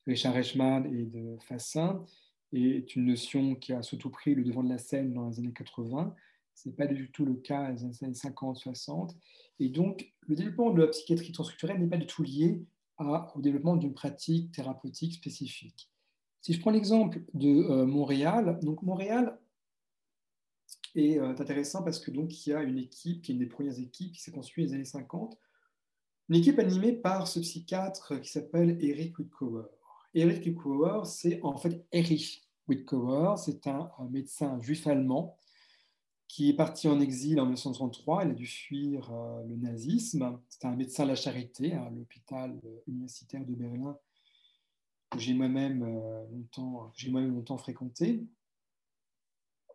Richard 0.05 0.35
Reichmann 0.35 0.85
et 0.93 1.05
de 1.05 1.37
Fassin, 1.39 2.05
est 2.53 2.95
une 2.95 3.05
notion 3.05 3.55
qui 3.55 3.73
a 3.73 3.81
surtout 3.81 4.11
pris 4.11 4.35
le 4.35 4.43
devant 4.43 4.61
de 4.61 4.69
la 4.69 4.77
scène 4.77 5.13
dans 5.13 5.29
les 5.29 5.39
années 5.39 5.53
80. 5.53 6.13
Ce 6.55 6.69
n'est 6.69 6.75
pas 6.75 6.87
du 6.87 7.11
tout 7.11 7.25
le 7.25 7.35
cas 7.35 7.71
dans 7.71 7.87
les 7.87 8.03
années 8.03 8.13
50-60. 8.13 9.15
Et 9.59 9.69
donc, 9.69 10.13
le 10.21 10.35
développement 10.35 10.71
de 10.71 10.81
la 10.81 10.87
psychiatrie 10.87 11.31
transculturelle 11.31 11.79
n'est 11.79 11.87
pas 11.87 11.97
du 11.97 12.07
tout 12.07 12.23
lié 12.23 12.63
au 12.99 13.41
développement 13.41 13.77
d'une 13.77 13.93
pratique 13.93 14.51
thérapeutique 14.51 15.15
spécifique. 15.15 15.89
Si 16.41 16.53
je 16.53 16.59
prends 16.59 16.71
l'exemple 16.71 17.21
de 17.33 17.49
euh, 17.49 17.85
Montréal, 17.85 18.59
donc 18.61 18.81
Montréal 18.83 19.39
et 20.95 21.19
euh, 21.19 21.29
intéressant 21.29 21.83
parce 21.83 21.99
que 21.99 22.11
donc 22.11 22.45
il 22.45 22.49
y 22.49 22.53
a 22.53 22.63
une 22.63 22.77
équipe 22.77 23.21
qui 23.21 23.31
est 23.31 23.35
une 23.35 23.39
des 23.39 23.47
premières 23.47 23.79
équipes 23.79 24.13
qui 24.13 24.21
s'est 24.21 24.31
construite 24.31 24.67
dans 24.67 24.71
les 24.71 24.75
années 24.75 24.85
50, 24.85 25.37
une 26.29 26.35
équipe 26.35 26.59
animée 26.59 26.93
par 26.93 27.27
ce 27.27 27.39
psychiatre 27.39 28.19
qui 28.21 28.29
s'appelle 28.29 28.77
Eric 28.81 29.17
Whitcover. 29.19 29.65
Eric 30.13 30.45
Whitcover, 30.45 31.01
c'est 31.05 31.39
en 31.43 31.57
fait 31.57 31.85
Erich 31.91 32.47
Whitcover, 32.67 33.35
c'est 33.37 33.67
un, 33.67 33.91
médecin 34.09 34.59
juif 34.61 34.87
allemand 34.87 35.37
qui 36.31 36.49
est 36.49 36.53
parti 36.53 36.87
en 36.87 37.01
exil 37.01 37.41
en 37.41 37.43
1933. 37.43 38.23
Il 38.23 38.31
a 38.31 38.33
dû 38.33 38.47
fuir 38.47 39.11
euh, 39.11 39.43
le 39.43 39.57
nazisme. 39.57 40.39
C'est 40.47 40.65
un 40.65 40.75
médecin 40.77 41.03
à 41.03 41.07
la 41.07 41.15
charité 41.15 41.73
à 41.73 41.89
l'hôpital 41.89 42.57
universitaire 42.87 43.45
de 43.45 43.53
Berlin 43.53 43.97
que 45.09 45.19
j'ai 45.19 45.33
moi-même 45.33 45.83
euh, 45.83 46.25
longtemps, 46.31 47.57
fréquenté. 47.57 48.25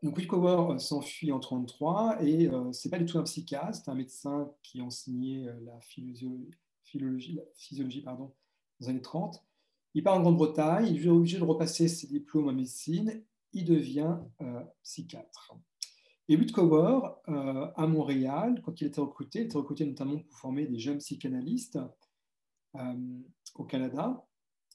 Donc 0.02 0.16
Wilcover 0.16 0.72
euh, 0.72 0.78
s'enfuit 0.78 1.30
en 1.30 1.40
1933 1.40 2.22
et 2.22 2.48
euh, 2.48 2.72
c'est 2.72 2.88
pas 2.88 2.98
du 2.98 3.04
tout 3.04 3.18
un 3.18 3.24
psychiatre, 3.24 3.74
c'est 3.74 3.90
un 3.90 3.94
médecin 3.94 4.50
qui 4.62 4.80
enseignait 4.80 5.46
euh, 5.46 5.60
la 5.62 5.78
physiologie, 5.82 7.34
la 7.34 7.42
physiologie 7.54 8.02
dans 8.02 8.34
les 8.80 8.88
années 8.88 9.02
30. 9.02 9.44
Il 9.92 10.02
part 10.02 10.14
en 10.14 10.22
Grande-Bretagne, 10.22 10.86
il 10.86 11.04
est 11.04 11.08
obligé 11.08 11.38
de 11.38 11.44
repasser 11.44 11.88
ses 11.88 12.06
diplômes 12.06 12.48
en 12.48 12.52
médecine, 12.52 13.22
il 13.52 13.64
devient 13.64 14.18
psychiatre. 14.82 15.54
Et 16.28 16.36
Whitcover, 16.36 17.00
à 17.26 17.86
Montréal, 17.86 18.60
quand 18.64 18.80
il 18.80 18.88
était 18.88 19.00
recruté, 19.00 19.40
il 19.40 19.44
était 19.46 19.58
recruté 19.58 19.86
notamment 19.86 20.18
pour 20.18 20.38
former 20.38 20.66
des 20.66 20.78
jeunes 20.78 20.98
psychanalystes 20.98 21.78
au 23.54 23.64
Canada. 23.64 24.26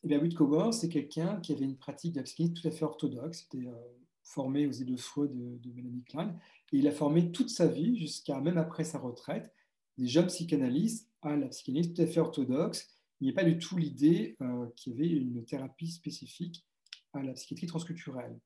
Et 0.03 0.07
bien 0.07 0.71
c'est 0.71 0.89
quelqu'un 0.89 1.39
qui 1.41 1.53
avait 1.53 1.65
une 1.65 1.77
pratique 1.77 2.13
de 2.13 2.19
la 2.19 2.23
psychanalyse 2.23 2.61
tout 2.61 2.67
à 2.67 2.71
fait 2.71 2.85
orthodoxe. 2.85 3.41
C'était 3.41 3.67
formé 4.23 4.67
aux 4.67 4.71
îles 4.71 4.91
de 4.91 4.97
Freud 4.97 5.31
de, 5.33 5.71
Mélanie 5.71 6.03
Klein. 6.03 6.35
Et 6.71 6.77
il 6.77 6.87
a 6.87 6.91
formé 6.91 7.31
toute 7.31 7.49
sa 7.49 7.67
vie, 7.67 7.97
jusqu'à 7.97 8.39
même 8.39 8.57
après 8.57 8.83
sa 8.83 8.97
retraite, 8.97 9.53
des 9.97 10.07
jeunes 10.07 10.27
psychanalystes 10.27 11.09
à 11.21 11.35
la 11.35 11.47
psychanalyse 11.47 11.93
tout 11.93 12.01
à 12.01 12.07
fait 12.07 12.19
orthodoxe. 12.19 12.89
Il 13.19 13.25
n'y 13.25 13.31
a 13.31 13.35
pas 13.35 13.43
du 13.43 13.59
tout 13.59 13.77
l'idée 13.77 14.35
euh, 14.41 14.67
qu'il 14.75 14.93
y 14.93 14.95
avait 14.95 15.09
une 15.09 15.45
thérapie 15.45 15.91
spécifique 15.91 16.65
à 17.13 17.21
la 17.21 17.33
psychiatrie 17.33 17.67
transculturelle. 17.67 18.39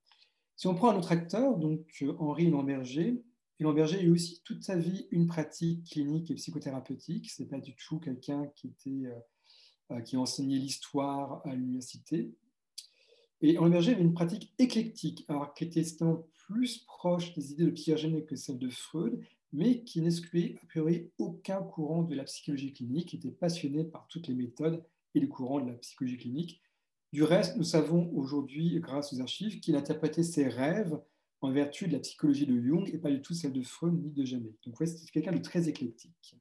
Si 0.56 0.68
on 0.68 0.76
prend 0.76 0.92
un 0.92 0.98
autre 0.98 1.12
acteur, 1.12 1.58
donc 1.58 1.86
euh, 2.02 2.16
Henri 2.20 2.50
Lamberger, 2.50 3.22
Lamberger 3.60 4.00
a 4.00 4.04
eu 4.04 4.12
aussi 4.12 4.42
toute 4.44 4.64
sa 4.64 4.78
vie 4.78 5.08
une 5.12 5.28
pratique 5.28 5.86
clinique 5.90 6.30
et 6.32 6.36
psychothérapeutique. 6.36 7.30
Ce 7.32 7.42
n'est 7.42 7.50
pas 7.50 7.60
du 7.60 7.76
tout 7.76 8.00
quelqu'un 8.00 8.48
qui, 8.56 8.68
était, 8.68 9.14
euh, 9.92 10.02
qui 10.02 10.18
enseignait 10.18 10.58
l'histoire 10.58 11.42
à 11.46 11.56
l'université. 11.56 12.34
Et 13.42 13.58
en 13.58 13.72
avait 13.72 13.94
une 13.94 14.14
pratique 14.14 14.54
éclectique, 14.60 15.26
alors 15.28 15.54
qui 15.54 15.66
était 15.66 15.84
plus 16.48 16.80
proche 16.80 17.34
des 17.34 17.52
idées 17.52 17.66
de 17.66 17.72
Piaget 17.72 18.24
que 18.24 18.36
celle 18.36 18.58
de 18.58 18.70
Freud, 18.70 19.20
mais 19.54 19.84
qui 19.84 20.02
n'excluait 20.02 20.58
a 20.64 20.66
priori 20.68 21.12
aucun 21.18 21.62
courant 21.62 22.04
de 22.04 22.16
la 22.16 22.24
psychologie 22.24 22.74
clinique, 22.74 23.10
qui 23.10 23.18
était 23.18 23.32
passionné 23.32 23.84
par 23.84 24.08
toutes 24.08 24.28
les 24.28 24.34
méthodes 24.34 24.84
et 25.14 25.20
les 25.20 25.30
courants 25.30 25.62
de 25.62 25.72
la 25.72 25.78
psychologie 25.78 26.18
clinique. 26.18 26.62
Du 27.14 27.24
reste, 27.24 27.56
nous 27.58 27.64
savons 27.64 28.12
aujourd'hui, 28.14 28.80
grâce 28.80 29.14
aux 29.14 29.22
archives, 29.22 29.60
qu'il 29.60 29.76
interprétait 29.76 30.24
ses 30.24 30.48
rêves 30.48 31.00
en 31.42 31.52
vertu 31.52 31.88
de 31.88 31.94
la 31.94 32.00
psychologie 32.00 32.46
de 32.46 32.60
Jung 32.60 32.90
et 32.94 32.98
pas 32.98 33.12
du 33.12 33.22
tout 33.22 33.34
celle 33.34 33.54
de 33.54 33.62
Freud 33.62 33.94
ni 34.02 34.12
de 34.12 34.26
Jamais. 34.26 34.54
Donc, 34.66 34.80
ouais, 34.80 34.88
c'est 34.88 35.10
quelqu'un 35.12 35.32
de 35.32 35.42
très 35.42 35.70
éclectique. 35.70 36.36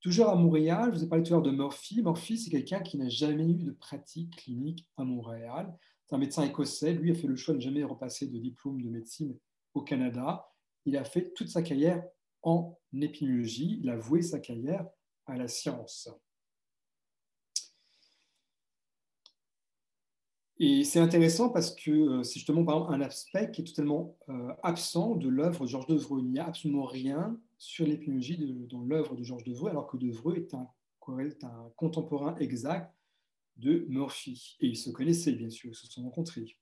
Toujours 0.00 0.28
à 0.28 0.34
Montréal, 0.34 0.90
je 0.92 0.98
vous 0.98 1.04
ai 1.04 1.08
parlé 1.08 1.22
tout 1.22 1.32
à 1.32 1.36
l'heure 1.36 1.42
de 1.42 1.52
Murphy. 1.52 2.02
Murphy, 2.02 2.36
c'est 2.36 2.50
quelqu'un 2.50 2.80
qui 2.80 2.98
n'a 2.98 3.08
jamais 3.08 3.48
eu 3.48 3.62
de 3.62 3.70
pratique 3.70 4.36
clinique 4.36 4.86
à 4.96 5.04
Montréal 5.04 5.72
un 6.12 6.18
médecin 6.18 6.42
écossais. 6.44 6.92
Lui 6.92 7.10
a 7.10 7.14
fait 7.14 7.26
le 7.26 7.36
choix 7.36 7.54
de 7.54 7.58
ne 7.58 7.62
jamais 7.64 7.82
repasser 7.82 8.26
de 8.26 8.38
diplôme 8.38 8.80
de 8.82 8.88
médecine 8.88 9.36
au 9.74 9.82
Canada. 9.82 10.46
Il 10.84 10.96
a 10.96 11.04
fait 11.04 11.32
toute 11.32 11.48
sa 11.48 11.62
carrière 11.62 12.04
en 12.42 12.78
épidémiologie. 12.92 13.78
Il 13.82 13.88
a 13.88 13.96
voué 13.96 14.22
sa 14.22 14.38
carrière 14.38 14.86
à 15.26 15.36
la 15.36 15.48
science. 15.48 16.08
Et 20.64 20.84
c'est 20.84 21.00
intéressant 21.00 21.48
parce 21.48 21.74
que 21.74 21.90
euh, 21.90 22.22
c'est 22.22 22.34
justement 22.34 22.88
un 22.88 23.00
aspect 23.00 23.50
qui 23.50 23.62
est 23.62 23.64
totalement 23.64 24.16
euh, 24.28 24.54
absent 24.62 25.16
de 25.16 25.28
l'œuvre 25.28 25.64
de 25.64 25.66
Georges 25.68 25.88
Devreux. 25.88 26.20
Il 26.20 26.30
n'y 26.30 26.38
a 26.38 26.46
absolument 26.46 26.84
rien 26.84 27.36
sur 27.58 27.84
l'épidémiologie 27.84 28.38
dans 28.70 28.80
l'œuvre 28.82 29.16
de 29.16 29.24
Georges 29.24 29.42
Devreux, 29.42 29.70
alors 29.70 29.88
que 29.88 29.96
Devreux 29.96 30.36
est 30.36 30.54
un, 30.54 30.68
contemporain 31.74 32.36
exact 32.36 32.94
de 33.56 33.86
Murphy. 33.88 34.56
Et 34.60 34.68
ils 34.68 34.76
se 34.76 34.90
connaissaient, 34.90 35.32
bien 35.32 35.50
sûr, 35.50 35.70
ils 35.72 35.74
se 35.74 35.88
sont 35.88 36.04
rencontrés. 36.04 36.56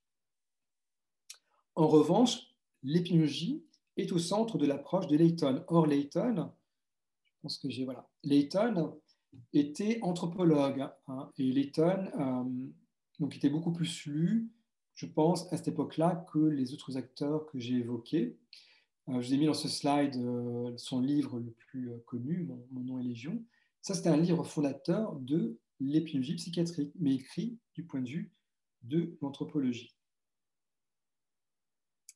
En 1.74 1.86
revanche, 1.86 2.38
l'épidémiologie 2.82 3.62
est 3.98 4.12
au 4.12 4.18
centre 4.18 4.56
de 4.56 4.64
l'approche 4.64 5.08
de 5.08 5.16
Layton. 5.18 5.62
Or, 5.68 5.86
Layton, 5.86 6.50
je 7.26 7.32
pense 7.42 7.58
que 7.58 7.68
j'ai, 7.68 7.84
voilà, 7.84 8.08
Layton 8.24 8.98
était 9.52 9.98
anthropologue. 10.00 10.88
Hein, 11.06 11.30
et 11.36 11.52
Layton 11.52 12.72
donc, 13.20 13.36
était 13.36 13.50
beaucoup 13.50 13.72
plus 13.72 14.06
lu, 14.06 14.50
je 14.94 15.06
pense, 15.06 15.52
à 15.52 15.56
cette 15.58 15.68
époque-là 15.68 16.26
que 16.32 16.38
les 16.38 16.72
autres 16.72 16.96
acteurs 16.96 17.46
que 17.46 17.58
j'ai 17.58 17.76
évoqués. 17.76 18.38
je 19.06 19.12
vous 19.12 19.34
ai 19.34 19.36
mis 19.36 19.46
dans 19.46 19.54
ce 19.54 19.68
slide 19.68 20.16
son 20.76 21.00
livre 21.00 21.38
le 21.38 21.50
plus 21.50 21.90
connu, 22.06 22.48
Mon, 22.70 22.80
nom 22.80 22.98
est 22.98 23.04
Légion. 23.04 23.44
Ça, 23.82 23.94
c'était 23.94 24.08
un 24.08 24.16
livre 24.16 24.42
fondateur 24.44 25.16
de 25.16 25.58
l'épidémiologie 25.80 26.36
psychiatrique, 26.36 26.92
mais 26.98 27.14
écrit 27.14 27.58
du 27.74 27.84
point 27.84 28.00
de 28.00 28.08
vue 28.08 28.32
de 28.82 29.16
l'anthropologie. 29.20 29.94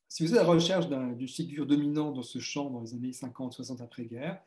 Si 0.07 0.23
vous 0.23 0.31
êtes 0.31 0.39
à 0.39 0.43
la 0.43 0.49
recherche 0.49 0.87
d'une 0.87 1.27
figure 1.27 1.65
dominante 1.65 2.15
dans 2.15 2.23
ce 2.23 2.39
champ 2.39 2.69
dans 2.69 2.81
les 2.81 2.93
années 2.93 3.11
50-60 3.11 3.81
après-guerre, 3.81 4.41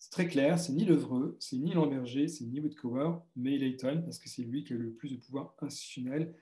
c'est 0.00 0.10
très 0.10 0.26
clair, 0.26 0.58
c'est 0.58 0.72
ni 0.72 0.86
Levreux, 0.86 1.36
c'est 1.38 1.58
ni 1.58 1.74
Lamberger, 1.74 2.26
c'est 2.26 2.46
ni 2.46 2.58
Whitcover, 2.58 3.12
mais 3.36 3.58
Layton, 3.58 4.00
parce 4.02 4.18
que 4.18 4.30
c'est 4.30 4.42
lui 4.42 4.64
qui 4.64 4.72
a 4.72 4.76
le 4.76 4.94
plus 4.94 5.10
de 5.10 5.16
pouvoir 5.16 5.54
institutionnel 5.60 6.34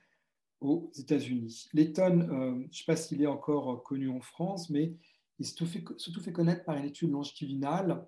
aux 0.60 0.92
États-Unis. 0.96 1.68
Layton, 1.74 2.20
euh, 2.20 2.54
je 2.62 2.68
ne 2.68 2.72
sais 2.72 2.84
pas 2.86 2.94
s'il 2.94 3.20
est 3.20 3.26
encore 3.26 3.82
connu 3.82 4.08
en 4.08 4.20
France, 4.20 4.70
mais 4.70 4.94
il 5.40 5.46
s'est 5.46 5.56
surtout 5.96 6.20
fait 6.20 6.32
connaître 6.32 6.64
par 6.64 6.76
une 6.76 6.84
étude 6.84 7.10
longitudinale 7.10 8.06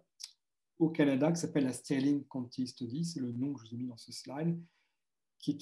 au 0.79 0.89
Canada 0.89 1.33
qui 1.33 1.41
s'appelle 1.41 1.65
la 1.65 1.73
Sterling 1.73 2.25
County 2.29 2.69
Study, 2.69 3.05
c'est 3.05 3.21
le 3.21 3.33
nom 3.33 3.53
que 3.53 3.61
je 3.61 3.71
vous 3.71 3.75
ai 3.75 3.79
mis 3.79 3.89
dans 3.89 3.97
ce 3.97 4.13
slide, 4.13 4.57
qui 5.41 5.59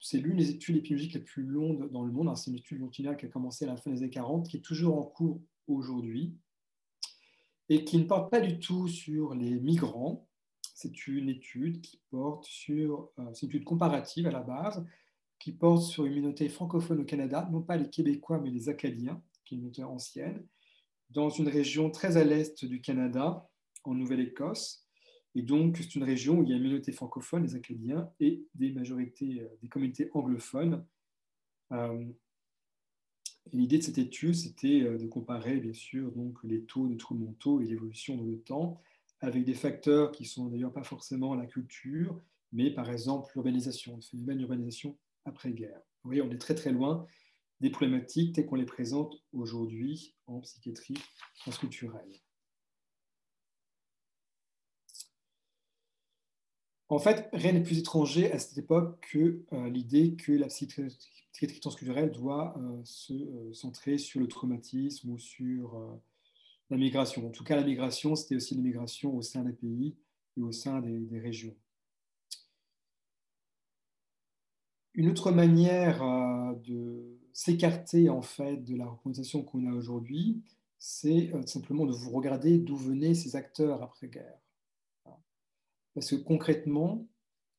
c'est 0.00 0.18
l'une 0.18 0.36
des 0.36 0.50
études 0.50 0.76
épidémiologiques 0.76 1.14
les 1.14 1.20
plus 1.20 1.42
longues 1.42 1.90
dans 1.90 2.04
le 2.04 2.12
monde. 2.12 2.34
C'est 2.36 2.52
une 2.52 2.56
étude 2.56 2.78
longitudinale 2.78 3.16
qui 3.16 3.26
a 3.26 3.28
commencé 3.28 3.64
à 3.64 3.68
la 3.68 3.76
fin 3.76 3.90
des 3.90 3.98
années 3.98 4.10
40, 4.10 4.48
qui 4.48 4.58
est 4.58 4.60
toujours 4.60 4.96
en 4.96 5.02
cours 5.02 5.42
aujourd'hui, 5.66 6.36
et 7.68 7.84
qui 7.84 7.98
ne 7.98 8.04
porte 8.04 8.30
pas 8.30 8.40
du 8.40 8.58
tout 8.58 8.88
sur 8.88 9.34
les 9.34 9.58
migrants. 9.60 10.26
C'est 10.74 11.06
une 11.06 11.28
étude 11.28 11.80
qui 11.80 12.00
porte 12.10 12.44
sur, 12.44 13.10
euh, 13.18 13.30
c'est 13.34 13.46
une 13.46 13.50
étude 13.50 13.64
comparative 13.64 14.26
à 14.26 14.30
la 14.30 14.42
base, 14.42 14.84
qui 15.38 15.52
porte 15.52 15.82
sur 15.82 16.04
une 16.04 16.14
communauté 16.14 16.48
francophone 16.48 17.00
au 17.00 17.04
Canada, 17.04 17.48
non 17.50 17.62
pas 17.62 17.76
les 17.76 17.90
Québécois, 17.90 18.40
mais 18.40 18.50
les 18.50 18.68
Acadiens, 18.68 19.22
qui 19.44 19.54
est 19.54 19.58
une 19.58 19.62
communauté 19.62 19.84
ancienne, 19.84 20.46
dans 21.10 21.30
une 21.30 21.48
région 21.48 21.90
très 21.90 22.16
à 22.16 22.24
l'est 22.24 22.64
du 22.64 22.80
Canada, 22.80 23.48
en 23.84 23.94
Nouvelle-Écosse. 23.94 24.84
Et 25.34 25.42
donc, 25.42 25.76
c'est 25.76 25.94
une 25.94 26.04
région 26.04 26.38
où 26.38 26.42
il 26.42 26.50
y 26.50 26.52
a 26.52 26.56
une 26.56 26.62
minorité 26.62 26.92
francophone, 26.92 27.44
les 27.44 27.54
Acadiens, 27.54 28.10
et 28.20 28.44
des 28.54 28.72
majorités, 28.72 29.40
euh, 29.40 29.48
des 29.62 29.68
communautés 29.68 30.10
anglophones. 30.12 30.84
Euh, 31.72 32.04
l'idée 33.52 33.78
de 33.78 33.82
cette 33.82 33.98
étude, 33.98 34.34
c'était 34.34 34.82
euh, 34.82 34.98
de 34.98 35.06
comparer, 35.06 35.58
bien 35.58 35.72
sûr, 35.72 36.10
donc, 36.12 36.38
les 36.44 36.62
taux 36.62 36.86
de 36.86 36.94
troubles 36.94 37.24
mentaux 37.24 37.60
et 37.60 37.66
l'évolution 37.66 38.16
dans 38.16 38.24
le 38.24 38.38
temps, 38.38 38.80
avec 39.20 39.44
des 39.44 39.54
facteurs 39.54 40.12
qui 40.12 40.24
sont 40.24 40.46
d'ailleurs 40.46 40.72
pas 40.72 40.84
forcément 40.84 41.34
la 41.34 41.46
culture, 41.46 42.20
mais 42.52 42.70
par 42.70 42.90
exemple 42.90 43.30
l'urbanisation, 43.34 43.96
le 43.96 44.02
phénomène 44.02 44.38
d'urbanisation 44.38 44.96
après-guerre. 45.24 45.80
Vous 46.02 46.10
voyez, 46.10 46.22
on 46.22 46.30
est 46.30 46.38
très 46.38 46.54
très 46.54 46.72
loin 46.72 47.06
des 47.60 47.70
problématiques 47.70 48.34
telles 48.34 48.46
qu'on 48.46 48.54
les 48.54 48.64
présente 48.64 49.16
aujourd'hui 49.32 50.14
en 50.26 50.40
psychiatrie 50.40 50.98
transculturelle. 51.40 52.08
En 56.90 56.98
fait, 56.98 57.28
rien 57.34 57.52
n'est 57.52 57.62
plus 57.62 57.78
étranger 57.78 58.32
à 58.32 58.38
cette 58.38 58.56
époque 58.56 59.06
que 59.12 59.44
euh, 59.52 59.68
l'idée 59.68 60.16
que 60.16 60.32
la 60.32 60.46
psychiatrie 60.46 61.60
transculturelle 61.60 62.10
doit 62.10 62.56
euh, 62.58 62.80
se 62.84 63.12
euh, 63.12 63.52
centrer 63.52 63.98
sur 63.98 64.20
le 64.20 64.26
traumatisme 64.26 65.10
ou 65.10 65.18
sur 65.18 65.78
la 66.70 66.76
migration. 66.78 67.26
En 67.26 67.30
tout 67.30 67.44
cas, 67.44 67.56
la 67.56 67.64
migration, 67.64 68.16
c'était 68.16 68.36
aussi 68.36 68.54
l'immigration 68.54 69.14
au 69.14 69.22
sein 69.22 69.42
des 69.42 69.52
pays 69.52 69.96
et 70.38 70.42
au 70.42 70.52
sein 70.52 70.80
des, 70.80 71.18
régions. 71.18 71.54
Une 74.94 75.10
autre 75.10 75.30
manière 75.30 76.02
de 76.64 77.18
s'écarter 77.32 78.08
en 78.08 78.22
fait 78.22 78.56
de 78.64 78.76
la 78.76 78.86
représentation 78.86 79.42
qu'on 79.42 79.70
a 79.70 79.72
aujourd'hui, 79.72 80.42
c'est 80.78 81.30
simplement 81.46 81.86
de 81.86 81.92
vous 81.92 82.10
regarder 82.10 82.58
d'où 82.58 82.76
venaient 82.76 83.14
ces 83.14 83.36
acteurs 83.36 83.82
après-guerre. 83.82 84.38
Parce 85.98 86.10
que 86.10 86.14
concrètement, 86.14 87.08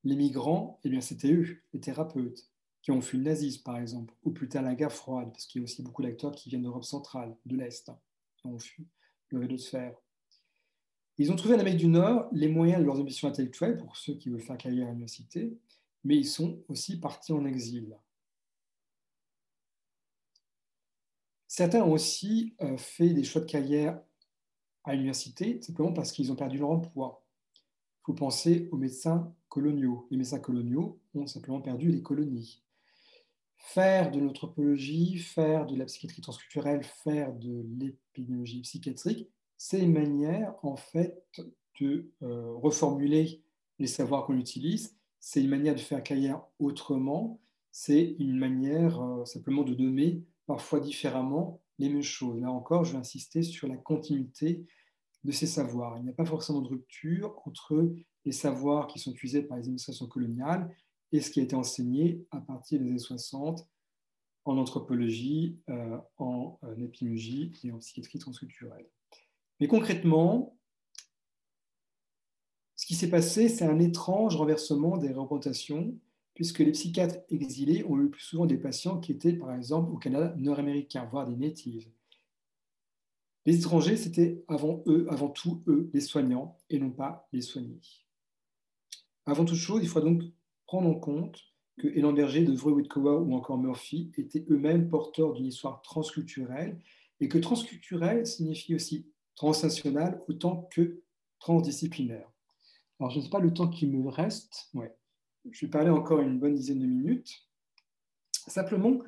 les 0.06 0.16
migrants, 0.16 0.80
eh 0.86 0.90
bien, 0.90 1.02
c'était 1.02 1.34
eux, 1.34 1.62
les 1.74 1.82
thérapeutes, 1.82 2.50
qui 2.82 2.92
ont 2.92 3.02
fui 3.02 3.18
le 3.18 3.26
nazisme, 3.26 3.64
par 3.64 3.78
exemple, 3.78 4.16
ou 4.24 4.32
plus 4.32 4.48
tard 4.48 4.64
la 4.64 4.76
guerre 4.76 4.94
froide, 4.94 5.30
parce 5.34 5.46
qu'il 5.46 5.60
y 5.60 5.62
a 5.62 5.66
aussi 5.66 5.84
beaucoup 5.84 6.02
d'acteurs 6.04 6.32
qui 6.32 6.48
viennent 6.48 6.62
d'Europe 6.62 6.86
centrale, 6.86 7.36
de 7.46 7.58
l'Est, 7.58 7.92
qui 8.38 8.48
ont 8.48 8.58
fui 8.58 8.88
le 9.28 9.40
rideau 9.40 9.58
de 9.58 9.62
fer. 9.62 9.94
Ils 11.18 11.34
ont 11.34 11.36
trouvé 11.36 11.56
en 11.56 11.60
Amérique 11.60 11.82
du 11.82 11.88
Nord 11.88 12.30
les 12.32 12.48
moyens 12.48 12.80
de 12.80 12.86
leurs 12.86 13.02
ambitions 13.02 13.28
intellectuelles, 13.28 13.76
pour 13.76 13.98
ceux 13.98 14.14
qui 14.14 14.30
veulent 14.30 14.40
faire 14.40 14.58
carrière 14.58 14.88
à 14.88 14.92
l'université, 14.92 15.60
mais 16.06 16.16
ils 16.16 16.26
sont 16.26 16.64
aussi 16.70 16.98
partis 16.98 17.34
en 17.34 17.44
exil. 17.44 17.94
Certains 21.46 21.84
ont 21.84 21.92
aussi 21.92 22.56
euh, 22.62 22.78
fait 22.78 23.10
des 23.10 23.26
choix 23.26 23.42
de 23.42 23.52
carrière 23.52 24.02
à 24.86 24.94
l'université, 24.94 25.62
simplement 25.62 25.92
parce 25.92 26.14
qu'ils 26.14 26.32
ont 26.32 26.38
perdu 26.38 26.58
leur 26.58 26.70
emploi 26.70 27.26
faut 28.10 28.16
penser 28.16 28.68
aux 28.72 28.78
médecins 28.78 29.32
coloniaux. 29.50 30.08
Les 30.10 30.18
médecins 30.18 30.40
coloniaux 30.40 31.00
ont 31.14 31.28
simplement 31.28 31.62
perdu 31.62 31.92
les 31.92 32.02
colonies. 32.02 32.64
Faire 33.56 34.10
de 34.10 34.20
l'anthropologie, 34.20 35.20
faire 35.20 35.68
de 35.68 35.76
la 35.76 35.86
psychiatrie 35.86 36.24
transculturelle, 36.24 36.84
faire 36.84 37.32
de 37.34 37.64
l'épidémiologie 37.78 38.62
psychiatrique, 38.62 39.30
c'est 39.60 39.80
une 39.80 39.94
manière 39.94 40.56
en 40.64 40.76
fait 40.76 41.24
de 41.80 42.10
euh, 42.24 42.52
reformuler 42.56 43.44
les 43.78 43.86
savoirs 43.86 44.26
qu'on 44.26 44.40
utilise, 44.40 44.98
c'est 45.20 45.44
une 45.44 45.50
manière 45.50 45.76
de 45.76 45.80
faire 45.80 46.02
carrière 46.02 46.42
autrement, 46.58 47.40
c'est 47.72 48.16
une 48.18 48.40
manière 48.40 49.00
euh, 49.04 49.24
simplement 49.26 49.62
de 49.62 49.76
nommer 49.76 50.24
parfois 50.48 50.80
différemment 50.80 51.62
les 51.78 51.90
mêmes 51.90 52.02
choses. 52.02 52.42
Là 52.42 52.52
encore, 52.52 52.86
je 52.86 52.94
vais 52.94 52.98
insister 52.98 53.44
sur 53.44 53.68
la 53.68 53.78
continuité 53.78 54.66
de 55.24 55.32
ces 55.32 55.48
savoirs. 55.48 55.98
Il 55.98 56.04
n'y 56.04 56.10
a 56.10 56.14
pas 56.14 56.26
forcément 56.26 56.62
de 56.62 56.70
rupture 56.70 57.42
entre 57.46 57.92
les 58.26 58.32
savoirs 58.32 58.88
qui 58.88 59.00
sont 59.00 59.12
utilisés 59.12 59.44
par 59.44 59.58
les 59.58 59.64
administrations 59.64 60.08
coloniales 60.08 60.74
et 61.12 61.22
ce 61.22 61.32
qui 61.32 61.40
a 61.40 61.44
été 61.44 61.56
enseigné 61.56 62.26
à 62.32 62.40
partir 62.40 62.80
des 62.80 62.88
années 62.88 63.00
60 63.00 63.68
en 64.46 64.58
anthropologie, 64.58 65.60
euh, 65.70 65.98
en, 66.18 66.60
euh, 66.64 66.76
épidémiologie 66.78 67.54
et 67.64 67.72
en 67.72 67.78
psychiatrie 67.80 68.20
transculturelle. 68.20 68.88
Mais 69.60 69.68
concrètement, 69.68 70.58
ce 72.76 72.86
qui 72.86 72.96
s'est 72.96 73.10
passé, 73.10 73.50
c'est 73.50 73.66
un 73.66 73.80
étrange 73.80 74.38
renversement 74.38 74.98
des 74.98 75.12
représentations, 75.12 75.94
puisque 76.34 76.60
les 76.60 76.72
psychiatres 76.72 77.18
exilés 77.30 77.84
ont 77.84 78.00
eu 78.00 78.10
plus 78.10 78.22
souvent 78.22 78.46
des 78.46 78.58
patients 78.58 79.00
qui 79.00 79.12
étaient, 79.12 79.34
par 79.34 79.54
exemple, 79.54 79.92
au 79.92 79.98
Canada 79.98 80.34
nord-américain, 80.38 81.06
voire 81.12 81.28
des 81.28 81.36
natives. 81.36 81.92
Les 83.50 83.58
étrangers, 83.58 83.98
c'était 83.98 84.44
avant 84.48 84.84
eux, 84.86 85.08
avant 85.10 85.28
tout 85.28 85.64
eux, 85.66 85.90
les 85.92 86.02
soignants, 86.02 86.60
et 86.70 86.78
non 86.78 86.92
pas 86.92 87.28
les 87.34 87.42
soignés. 87.42 87.82
Avant 89.26 89.44
toute 89.44 89.58
chose, 89.58 89.82
il 89.82 89.90
faut 89.90 90.02
donc 90.02 90.22
prendre 90.68 90.88
en 90.88 90.94
compte 90.94 91.40
que 91.80 91.88
Hélène 91.88 92.14
Berger, 92.14 92.44
De 92.44 92.54
Vreux, 92.54 92.74
ou 92.74 93.34
encore 93.34 93.58
Murphy 93.58 94.12
étaient 94.20 94.46
eux-mêmes 94.52 94.88
porteurs 94.88 95.34
d'une 95.34 95.48
histoire 95.48 95.82
transculturelle, 95.82 96.80
et 97.22 97.28
que 97.28 97.40
transculturelle 97.40 98.28
signifie 98.28 98.76
aussi 98.76 99.08
transnational 99.34 100.22
autant 100.28 100.70
que 100.72 101.02
transdisciplinaire. 101.40 102.32
Alors, 103.00 103.10
je 103.10 103.18
ne 103.18 103.24
sais 103.24 103.32
pas 103.32 103.40
le 103.40 103.52
temps 103.52 103.68
qui 103.68 103.88
me 103.88 104.08
reste. 104.10 104.70
Ouais. 104.76 104.96
Je 105.50 105.66
vais 105.66 105.72
parler 105.72 105.90
encore 105.90 106.22
une 106.22 106.38
bonne 106.38 106.54
dizaine 106.54 106.82
de 106.82 106.86
minutes. 106.86 107.50
Simplement, 108.46 109.00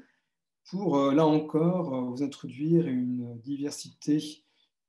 pour, 0.72 0.96
euh, 0.96 1.14
là 1.14 1.28
encore, 1.28 1.94
euh, 1.94 2.02
vous 2.02 2.24
introduire 2.24 2.88
une 2.88 3.38
diversité 3.40 4.46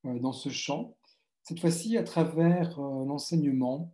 euh, 0.07 0.21
dans 0.21 0.33
ce 0.33 0.49
champ. 0.49 0.97
Cette 1.43 1.59
fois-ci, 1.59 1.97
à 1.99 2.05
travers 2.05 2.81
l'enseignement. 2.81 3.93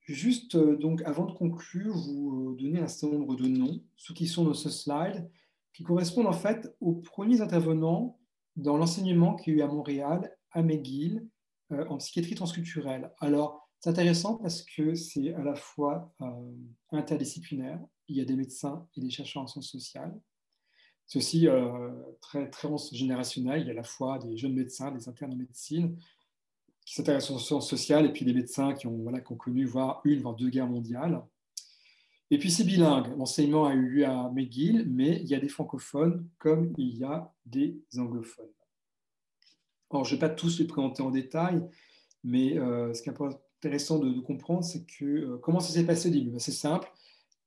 Juste, 0.00 0.56
donc, 0.56 1.02
avant 1.02 1.26
de 1.26 1.32
conclure, 1.32 1.96
vous 1.96 2.56
donner 2.58 2.80
un 2.80 2.88
certain 2.88 3.16
nombre 3.16 3.36
de 3.36 3.46
noms, 3.46 3.80
ceux 3.96 4.12
qui 4.12 4.26
sont 4.26 4.44
dans 4.44 4.54
ce 4.54 4.70
slide, 4.70 5.30
qui 5.72 5.84
correspondent 5.84 6.26
en 6.26 6.32
fait 6.32 6.74
aux 6.80 6.94
premiers 6.94 7.40
intervenants 7.40 8.18
dans 8.56 8.76
l'enseignement 8.76 9.36
qu'il 9.36 9.52
y 9.52 9.56
a 9.56 9.58
eu 9.60 9.62
à 9.62 9.72
Montréal, 9.72 10.36
à 10.50 10.62
McGill, 10.62 11.28
en 11.70 11.96
psychiatrie 11.98 12.34
transculturelle. 12.34 13.12
Alors, 13.20 13.68
c'est 13.78 13.90
intéressant 13.90 14.36
parce 14.36 14.62
que 14.62 14.94
c'est 14.94 15.32
à 15.34 15.42
la 15.42 15.54
fois 15.54 16.12
interdisciplinaire, 16.90 17.80
il 18.08 18.16
y 18.16 18.20
a 18.20 18.24
des 18.24 18.36
médecins 18.36 18.86
et 18.96 19.00
des 19.00 19.10
chercheurs 19.10 19.44
en 19.44 19.46
sciences 19.46 19.70
sociales, 19.70 20.16
aussi 21.14 21.48
euh, 21.48 21.90
très, 22.20 22.50
très 22.50 22.68
générationnel. 22.92 23.60
Il 23.60 23.66
y 23.66 23.70
a 23.70 23.72
à 23.72 23.76
la 23.76 23.82
fois 23.82 24.18
des 24.18 24.36
jeunes 24.36 24.54
médecins, 24.54 24.90
des 24.90 25.08
internes 25.08 25.32
en 25.32 25.36
médecine 25.36 25.96
qui 26.84 26.94
s'intéressent 26.94 27.36
aux 27.36 27.38
sciences 27.38 27.68
sociales 27.68 28.06
et 28.06 28.12
puis 28.12 28.24
des 28.24 28.34
médecins 28.34 28.74
qui 28.74 28.86
ont, 28.86 28.98
voilà, 28.98 29.20
qui 29.20 29.32
ont 29.32 29.36
connu 29.36 29.64
voire 29.64 30.00
une, 30.04 30.20
voire 30.20 30.34
deux 30.34 30.48
guerres 30.48 30.68
mondiales. 30.68 31.22
Et 32.30 32.38
puis 32.38 32.50
c'est 32.50 32.64
bilingue. 32.64 33.16
L'enseignement 33.16 33.66
a 33.66 33.74
eu 33.74 33.88
lieu 33.88 34.06
à 34.06 34.30
McGill, 34.30 34.86
mais 34.88 35.20
il 35.20 35.28
y 35.28 35.34
a 35.34 35.40
des 35.40 35.48
francophones 35.48 36.28
comme 36.38 36.72
il 36.76 36.96
y 36.96 37.04
a 37.04 37.32
des 37.44 37.80
anglophones. 37.96 38.46
Alors, 39.90 40.04
je 40.04 40.14
ne 40.14 40.20
vais 40.20 40.28
pas 40.28 40.34
tous 40.34 40.58
les 40.58 40.66
présenter 40.66 41.02
en 41.02 41.10
détail, 41.10 41.62
mais 42.24 42.58
euh, 42.58 42.92
ce 42.92 43.02
qui 43.02 43.08
est 43.08 43.14
intéressant 43.62 44.00
de, 44.00 44.20
comprendre, 44.20 44.64
c'est 44.64 44.84
que 44.84 45.36
comment 45.36 45.60
ça 45.60 45.72
s'est 45.72 45.86
passé 45.86 46.08
au 46.08 46.12
début? 46.12 46.30
Ben, 46.30 46.40
C'est 46.40 46.50
simple. 46.50 46.90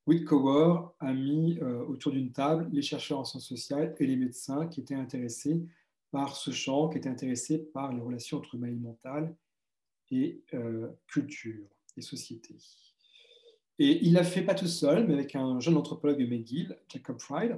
Whitcover 0.10 0.90
a 1.00 1.14
mis 1.14 1.60
autour 1.88 2.12
d'une 2.12 2.32
table 2.32 2.68
les 2.72 2.82
chercheurs 2.82 3.20
en 3.20 3.24
sciences 3.24 3.48
sociales 3.48 3.96
et 4.00 4.08
les 4.08 4.16
médecins 4.16 4.66
qui 4.66 4.80
étaient 4.82 4.96
intéressés 4.96 5.62
par 6.10 6.36
ce 6.36 6.50
champ, 6.50 6.90
qui 6.90 6.98
étaient 6.98 7.10
intéressés 7.10 7.60
par 7.60 7.94
les 7.94 8.02
relations 8.02 8.40
entre 8.40 8.56
humain 8.56 8.70
et 8.70 8.72
mental 8.72 9.36
et 10.10 10.42
culture 11.06 11.68
et 11.96 12.02
société. 12.02 12.56
Et 13.78 14.04
il 14.04 14.14
l'a 14.14 14.24
fait 14.24 14.42
pas 14.42 14.56
tout 14.56 14.66
seul, 14.66 15.06
mais 15.08 15.14
avec 15.14 15.36
un 15.36 15.60
jeune 15.60 15.78
anthropologue 15.78 16.28
McGill, 16.28 16.76
Jacob 16.92 17.20
Fried. 17.20 17.56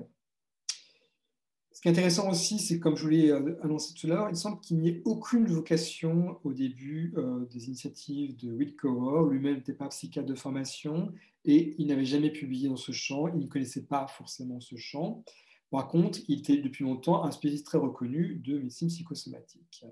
Ce 1.73 1.79
qui 1.79 1.87
est 1.87 1.91
intéressant 1.91 2.29
aussi, 2.29 2.59
c'est 2.59 2.79
comme 2.79 2.97
je 2.97 3.03
vous 3.03 3.09
l'ai 3.09 3.29
euh, 3.29 3.57
annoncé 3.63 3.93
tout 3.93 4.07
à 4.07 4.09
l'heure, 4.09 4.29
il 4.29 4.35
semble 4.35 4.59
qu'il 4.59 4.77
n'y 4.77 4.89
ait 4.89 5.01
aucune 5.05 5.45
vocation 5.45 6.37
au 6.43 6.51
début 6.51 7.13
euh, 7.17 7.45
des 7.45 7.67
initiatives 7.67 8.35
de 8.35 8.51
Whitcover. 8.51 9.31
Lui-même 9.31 9.55
n'était 9.55 9.73
pas 9.73 9.87
psychiatre 9.87 10.27
de 10.27 10.35
formation 10.35 11.13
et 11.45 11.75
il 11.77 11.87
n'avait 11.87 12.05
jamais 12.05 12.29
publié 12.29 12.67
dans 12.67 12.75
ce 12.75 12.91
champ. 12.91 13.27
Il 13.29 13.39
ne 13.39 13.47
connaissait 13.47 13.85
pas 13.85 14.05
forcément 14.07 14.59
ce 14.59 14.75
champ. 14.75 15.23
Par 15.69 15.87
contre, 15.87 16.19
il 16.27 16.39
était 16.39 16.57
depuis 16.57 16.83
longtemps 16.83 17.23
un 17.23 17.31
spécialiste 17.31 17.65
très 17.65 17.77
reconnu 17.77 18.35
de 18.43 18.59
médecine 18.59 18.89
psychosomatique. 18.89 19.85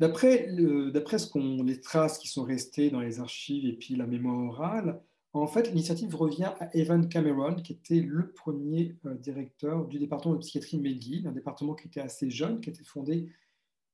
D'après 0.00 0.48
ce 0.48 1.30
qu'on, 1.30 1.62
les 1.62 1.80
traces 1.80 2.18
qui 2.18 2.28
sont 2.28 2.42
restées 2.42 2.90
dans 2.90 3.00
les 3.00 3.20
archives 3.20 3.64
et 3.64 3.72
puis 3.72 3.94
la 3.94 4.06
mémoire 4.06 4.38
orale, 4.38 5.00
en 5.40 5.46
fait, 5.46 5.68
l'initiative 5.68 6.14
revient 6.14 6.52
à 6.60 6.74
Evan 6.74 7.08
Cameron, 7.08 7.56
qui 7.56 7.72
était 7.72 8.00
le 8.00 8.32
premier 8.32 8.96
euh, 9.06 9.14
directeur 9.14 9.86
du 9.86 9.98
département 9.98 10.34
de 10.34 10.40
psychiatrie 10.40 10.78
de 10.78 10.82
McGill, 10.82 11.26
un 11.26 11.32
département 11.32 11.74
qui 11.74 11.88
était 11.88 12.00
assez 12.00 12.30
jeune, 12.30 12.60
qui 12.60 12.70
a 12.70 12.72
été 12.72 12.84
fondé 12.84 13.28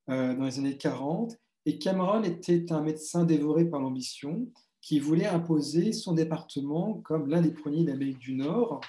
euh, 0.09 0.34
dans 0.34 0.45
les 0.45 0.59
années 0.59 0.76
40. 0.76 1.38
Et 1.64 1.78
Cameron 1.78 2.22
était 2.22 2.72
un 2.72 2.82
médecin 2.82 3.24
dévoré 3.24 3.64
par 3.64 3.80
l'ambition, 3.80 4.49
qui 4.80 4.99
voulait 4.99 5.26
imposer 5.26 5.93
son 5.93 6.12
département 6.12 6.95
comme 7.05 7.28
l'un 7.28 7.40
des 7.40 7.53
premiers 7.53 7.84
d'Amérique 7.84 8.18
du 8.18 8.34
Nord 8.34 8.80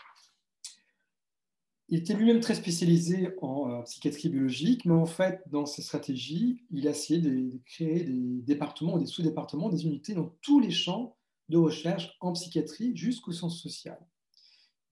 il 1.93 1.99
était 1.99 2.16
lui-même 2.16 2.39
très 2.39 2.56
spécialisé 2.56 3.30
en 3.41 3.70
euh, 3.70 3.82
psychiatrie 3.84 4.30
biologique, 4.30 4.86
mais 4.86 4.93
en 4.93 5.06
fait, 5.06 5.43
dans 5.51 5.68
ses 5.68 5.84
stratégies, 5.84 6.64
il 6.72 6.88
a 6.88 6.91
essayé 6.91 7.20
de, 7.20 7.60
créer 7.66 8.06
des 8.06 8.41
départements, 8.41 8.97
des 8.97 9.06
sous-départements, 9.06 9.70
des 9.70 9.86
unités 9.86 10.16
dans 10.16 10.34
tous 10.41 10.60
les 10.60 10.72
champs 10.72 11.16
de 11.50 11.58
recherche 11.58 12.16
en 12.20 12.34
psychiatrie 12.34 12.96
jusqu'au 12.96 13.32
sens 13.32 13.62
social. 13.62 14.00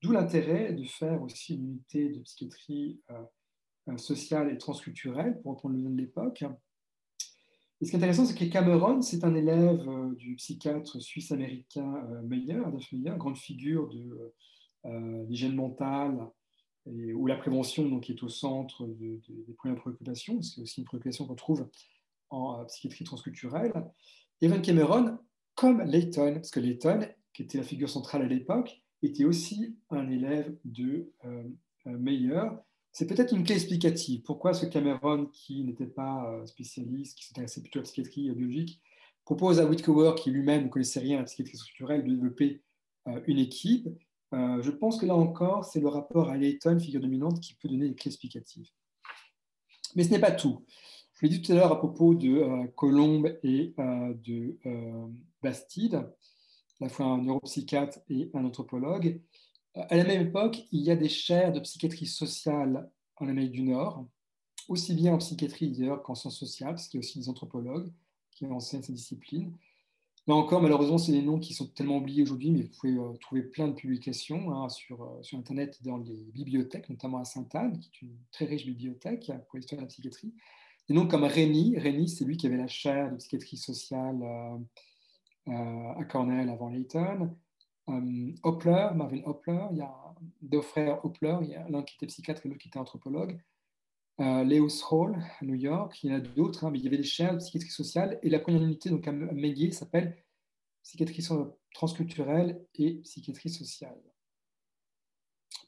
D'où 0.02 0.12
l'intérêt 0.12 0.74
de 0.74 0.84
faire 0.84 1.22
aussi 1.22 1.56
une 1.56 1.66
unité 1.66 2.10
de 2.10 2.20
psychiatrie 2.20 3.02
euh, 3.12 3.22
euh, 3.90 3.98
sociale 3.98 4.52
et 4.52 4.58
transculturelle, 4.58 5.40
pour 5.42 5.54
reprendre 5.54 5.76
le 5.76 5.82
nom 5.82 5.90
de 5.92 5.98
l'époque. 5.98 6.44
Et 7.80 7.86
ce 7.86 7.90
qui 7.90 7.96
est 7.96 8.00
intéressant, 8.00 8.26
c'est 8.26 8.38
que 8.38 8.46
Cameron, 8.46 9.02
c'est 9.02 9.24
un 9.24 9.34
élève 9.34 9.84
du 10.16 10.36
psychiatre 10.36 11.02
suisse-américain 11.02 12.08
Meyer, 12.24 12.62
Adolf 12.66 12.92
Meyer, 12.92 13.14
grande 13.18 13.38
figure 13.38 13.90
de 13.90 14.34
l'hygiène 15.28 15.56
mentale, 15.56 16.28
où 16.86 17.26
la 17.26 17.38
prévention 17.38 17.88
donc, 17.90 18.12
est 18.12 18.22
au 18.22 18.30
centre 18.30 18.86
des 18.86 19.20
premières 19.58 19.80
préoccupations, 19.80 20.40
c'est 20.44 20.62
aussi 20.62 20.82
une 20.82 20.86
préoccupation 20.86 21.26
qu'on 21.26 21.36
trouve 21.36 21.68
en 22.32 22.60
euh, 22.60 22.66
psychiatrie 22.66 23.04
transculturelle. 23.04 23.74
Evan 24.42 24.62
Cameron, 24.62 25.20
comme 25.62 25.82
Layton, 25.84 26.34
parce 26.36 26.52
que 26.52 26.60
Layton, 26.60 27.08
qui 27.34 27.44
était 27.44 27.58
la 27.58 27.64
figure 27.64 27.90
centrale 27.90 28.24
à 28.24 28.28
l'époque, 28.28 28.82
était 29.04 29.26
aussi 29.26 29.78
un 29.90 30.10
élève 30.10 30.56
de 30.66 31.12
euh, 31.26 31.44
euh, 31.88 31.98
Meyer. 31.98 32.44
C'est 32.92 33.08
peut-être 33.08 33.34
une 33.34 33.44
clé 33.44 33.56
explicative. 33.56 34.22
Pourquoi 34.24 34.54
ce 34.54 34.66
Cameron, 34.66 35.28
qui 35.28 35.64
n'était 35.64 35.86
pas 35.86 36.42
spécialiste, 36.46 37.18
qui 37.18 37.26
s'intéressait 37.26 37.62
plutôt 37.62 37.80
à 37.80 37.82
la 37.82 37.84
psychiatrie 37.84 38.32
biologique, 38.32 38.82
propose 39.24 39.60
à 39.60 39.66
Whitcover, 39.66 40.16
qui 40.18 40.32
lui-même 40.32 40.66
ne 40.66 40.70
connaissait 40.70 41.00
rien 41.00 41.18
à 41.18 41.20
la 41.20 41.26
psychiatrie 41.26 41.58
structurelle, 41.58 42.04
de 42.04 42.10
développer 42.10 42.62
une 43.28 43.40
équipe 43.40 43.88
euh, 44.34 44.62
je 44.62 44.72
pense 44.72 44.98
que 44.98 45.06
là 45.06 45.16
encore, 45.16 45.66
c'est 45.66 45.80
le 45.80 45.90
rapport 45.90 46.30
à 46.30 46.38
Layton, 46.38 46.80
figure 46.80 47.02
dominante, 47.02 47.40
qui 47.42 47.56
peut 47.56 47.68
donner 47.68 47.90
des 47.90 47.96
clés 47.96 48.10
explicatives. 48.10 48.70
Mais 49.96 50.04
ce 50.04 50.10
n'est 50.10 50.20
pas 50.20 50.32
tout. 50.32 50.66
Je 51.22 51.28
l'ai 51.28 51.38
dit 51.38 51.42
tout 51.44 51.52
à 51.52 51.56
l'heure 51.56 51.72
à 51.72 51.78
propos 51.78 52.16
de 52.16 52.30
euh, 52.30 52.66
Colombe 52.76 53.38
et 53.44 53.76
euh, 53.78 54.12
de 54.24 54.58
Bastide, 55.44 55.96
à 55.96 56.08
la 56.80 56.90
fois 56.90 57.06
un 57.06 57.22
neuropsychiatre 57.22 58.00
et 58.10 58.32
un 58.34 58.44
anthropologue. 58.44 59.22
À 59.76 59.96
la 59.98 60.04
même 60.04 60.28
époque, 60.28 60.64
il 60.72 60.82
y 60.82 60.90
a 60.90 60.96
des 60.96 61.10
chaires 61.10 61.54
de 61.54 61.60
psychiatrie 61.60 62.08
sociale 62.08 62.90
en 63.18 63.28
Amérique 63.28 63.52
du 63.52 63.62
Nord, 63.62 64.08
aussi 64.68 64.96
bien 64.96 65.14
en 65.14 65.20
psychiatrie 65.20 65.70
d'ailleurs 65.70 66.02
qu'en 66.02 66.16
sciences 66.16 66.40
sociales, 66.40 66.72
parce 66.72 66.88
qu'il 66.88 67.00
y 67.00 67.04
a 67.04 67.06
aussi 67.06 67.20
des 67.20 67.30
anthropologues 67.30 67.92
qui 68.32 68.48
enseignent 68.48 68.82
ces 68.82 68.92
disciplines. 68.92 69.54
Là 70.26 70.34
encore, 70.34 70.60
malheureusement, 70.60 70.98
c'est 70.98 71.12
des 71.12 71.22
noms 71.22 71.38
qui 71.38 71.54
sont 71.54 71.68
tellement 71.68 71.98
oubliés 71.98 72.24
aujourd'hui, 72.24 72.50
mais 72.50 72.64
vous 72.64 72.72
pouvez 72.80 72.94
euh, 72.94 73.14
trouver 73.22 73.44
plein 73.44 73.68
de 73.68 73.74
publications 73.74 74.52
hein, 74.52 74.70
sur, 74.70 75.04
euh, 75.04 75.22
sur 75.22 75.38
Internet 75.38 75.84
dans 75.84 75.98
les 75.98 76.32
bibliothèques, 76.34 76.90
notamment 76.90 77.20
à 77.20 77.26
Sainte-Anne, 77.26 77.80
qui 77.80 77.90
est 77.94 78.02
une 78.08 78.18
très 78.32 78.46
riche 78.46 78.66
bibliothèque 78.66 79.32
pour 79.48 79.58
l'histoire 79.58 79.78
de 79.78 79.84
la 79.84 79.88
psychiatrie. 79.88 80.34
Des 80.92 80.98
noms 80.98 81.08
comme 81.08 81.24
Rémy, 81.24 81.78
Rémy, 81.78 82.10
c'est 82.10 82.26
lui 82.26 82.36
qui 82.36 82.48
avait 82.48 82.58
la 82.58 82.68
chaire 82.68 83.10
de 83.10 83.16
psychiatrie 83.16 83.56
sociale 83.56 84.22
euh, 85.48 85.94
à 85.94 86.04
Cornell 86.04 86.50
avant 86.50 86.68
Layton. 86.68 87.34
Hopler, 88.44 88.90
Marvin 88.94 89.22
Hopler, 89.24 89.68
il 89.72 89.78
y 89.78 89.82
a 89.82 89.96
deux 90.42 90.60
frères 90.60 91.06
Hopler, 91.06 91.38
il 91.44 91.52
y 91.52 91.56
a 91.56 91.66
l'un 91.70 91.82
qui 91.84 91.96
était 91.96 92.08
psychiatre 92.08 92.46
et 92.46 92.50
l'autre 92.50 92.60
qui 92.60 92.68
était 92.68 92.78
anthropologue. 92.78 93.40
Euh, 94.20 94.44
Leos 94.44 94.84
Hall 94.92 95.16
à 95.40 95.46
New 95.46 95.56
York, 95.56 95.98
il 96.04 96.12
y 96.12 96.14
en 96.14 96.18
a 96.18 96.20
d'autres, 96.20 96.66
hein, 96.66 96.72
mais 96.72 96.80
il 96.80 96.84
y 96.84 96.88
avait 96.88 96.98
des 96.98 97.04
chaires 97.04 97.36
de 97.36 97.38
psychiatrie 97.38 97.72
sociale 97.72 98.20
et 98.22 98.30
la 98.30 98.40
première 98.40 98.62
unité 98.62 98.90
donc 98.90 99.08
à 99.08 99.14
McGill 99.14 99.74
s'appelle 99.74 100.18
psychiatrie 100.84 101.26
transculturelle 101.74 102.66
et 102.76 102.96
psychiatrie 102.96 103.50
sociale. 103.50 103.98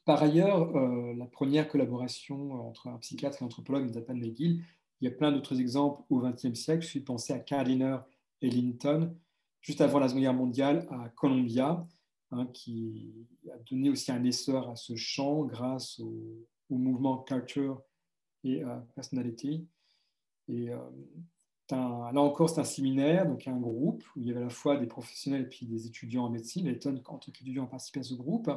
Par 0.04 0.22
ailleurs, 0.22 0.76
euh, 0.76 1.14
la 1.16 1.24
première 1.24 1.66
collaboration 1.66 2.68
entre 2.68 2.88
un 2.88 2.98
psychiatre 2.98 3.40
et 3.40 3.44
un 3.44 3.46
anthropologue 3.46 3.90
pas 4.04 4.12
de 4.12 4.18
McGill. 4.18 4.62
Il 5.00 5.04
y 5.04 5.08
a 5.08 5.14
plein 5.14 5.32
d'autres 5.32 5.60
exemples 5.60 6.02
au 6.10 6.20
XXe 6.20 6.54
siècle. 6.54 6.82
Je 6.82 6.88
suis 6.88 7.00
pensé 7.00 7.32
à 7.32 7.38
Cardiner 7.38 7.98
et 8.40 8.50
Linton, 8.50 9.14
juste 9.60 9.80
avant 9.80 9.98
la 9.98 10.08
Seconde 10.08 10.22
Guerre 10.22 10.34
mondiale, 10.34 10.86
à 10.90 11.08
Columbia, 11.10 11.86
hein, 12.30 12.46
qui 12.52 13.26
a 13.52 13.58
donné 13.70 13.90
aussi 13.90 14.12
un 14.12 14.22
essor 14.24 14.70
à 14.70 14.76
ce 14.76 14.96
champ 14.96 15.44
grâce 15.44 16.00
au, 16.00 16.48
mouvement 16.70 17.18
Culture 17.18 17.80
et 18.42 18.64
euh, 18.64 18.76
Personality. 18.96 19.68
Et 20.48 20.70
euh, 20.70 20.78
là 21.70 22.20
encore, 22.20 22.50
c'est 22.50 22.60
un 22.60 22.64
séminaire, 22.64 23.26
donc 23.26 23.46
un 23.46 23.58
groupe 23.58 24.04
où 24.16 24.20
il 24.20 24.26
y 24.26 24.30
avait 24.30 24.40
à 24.40 24.44
la 24.44 24.50
fois 24.50 24.76
des 24.76 24.86
professionnels 24.86 25.42
et 25.42 25.48
puis 25.48 25.66
des 25.66 25.86
étudiants 25.86 26.24
en 26.24 26.30
médecine. 26.30 26.66
Layton, 26.66 27.00
en 27.06 27.18
tant 27.18 27.30
qu'étudiant, 27.30 27.64
a 27.64 27.66
participé 27.68 28.00
à 28.00 28.02
ce 28.02 28.14
groupe. 28.14 28.50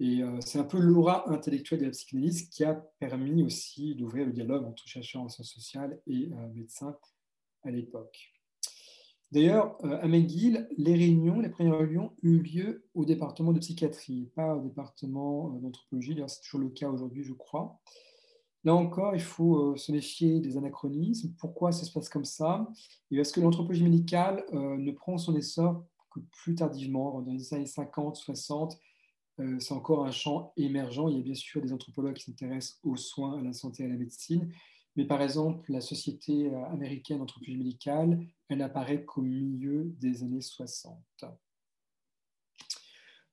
Et 0.00 0.22
euh, 0.22 0.40
c'est 0.40 0.58
un 0.58 0.64
peu 0.64 0.78
l'aura 0.78 1.30
intellectuelle 1.30 1.80
de 1.80 1.84
la 1.84 1.90
psychanalyse 1.90 2.48
qui 2.48 2.64
a 2.64 2.74
permis 2.98 3.42
aussi 3.44 3.94
d'ouvrir 3.94 4.26
le 4.26 4.32
dialogue 4.32 4.64
entre 4.64 4.88
chercheurs 4.88 5.22
en 5.22 5.28
sciences 5.28 5.52
sociales 5.52 6.00
et 6.06 6.30
médecins 6.54 6.96
à 7.62 7.70
l'époque. 7.70 8.32
D'ailleurs, 9.30 9.76
à 9.84 10.08
McGill, 10.08 10.68
les 10.76 10.94
réunions, 10.94 11.38
les 11.38 11.50
premières 11.50 11.78
réunions 11.78 12.06
ont 12.06 12.14
eu 12.22 12.38
lieu 12.38 12.84
au 12.94 13.04
département 13.04 13.52
de 13.52 13.60
psychiatrie, 13.60 14.28
pas 14.34 14.56
au 14.56 14.60
département 14.60 15.50
d'anthropologie. 15.50 16.14
D'ailleurs, 16.14 16.30
c'est 16.30 16.40
toujours 16.40 16.60
le 16.60 16.70
cas 16.70 16.88
aujourd'hui, 16.88 17.22
je 17.22 17.34
crois. 17.34 17.78
Là 18.64 18.74
encore, 18.74 19.14
il 19.14 19.22
faut 19.22 19.72
euh, 19.72 19.76
se 19.76 19.90
méfier 19.90 20.40
des 20.40 20.56
anachronismes. 20.56 21.32
Pourquoi 21.38 21.72
ça 21.72 21.84
se 21.84 21.92
passe 21.92 22.08
comme 22.08 22.26
ça? 22.26 22.68
Et 23.10 23.16
Parce 23.16 23.32
que 23.32 23.40
l'anthropologie 23.40 23.84
médicale 23.84 24.44
euh, 24.52 24.76
ne 24.76 24.92
prend 24.92 25.16
son 25.16 25.34
essor 25.34 25.84
que 26.10 26.20
plus 26.42 26.56
tardivement, 26.56 27.22
dans 27.22 27.32
les 27.32 27.54
années 27.54 27.66
50, 27.66 28.16
60. 28.16 28.78
Euh, 29.40 29.58
c'est 29.58 29.74
encore 29.74 30.04
un 30.04 30.12
champ 30.12 30.52
émergent. 30.56 31.08
Il 31.10 31.16
y 31.16 31.20
a 31.20 31.22
bien 31.22 31.34
sûr 31.34 31.60
des 31.60 31.72
anthropologues 31.72 32.14
qui 32.14 32.24
s'intéressent 32.24 32.78
aux 32.84 32.96
soins, 32.96 33.38
à 33.38 33.42
la 33.42 33.52
santé, 33.52 33.84
à 33.84 33.88
la 33.88 33.96
médecine. 33.96 34.52
Mais 34.96 35.04
par 35.04 35.22
exemple, 35.22 35.72
la 35.72 35.80
Société 35.80 36.52
américaine 36.72 37.18
d'anthropologie 37.18 37.56
médicale, 37.56 38.20
elle 38.48 38.58
n'apparaît 38.58 39.04
qu'au 39.04 39.22
milieu 39.22 39.94
des 40.00 40.24
années 40.24 40.40
60. 40.40 40.98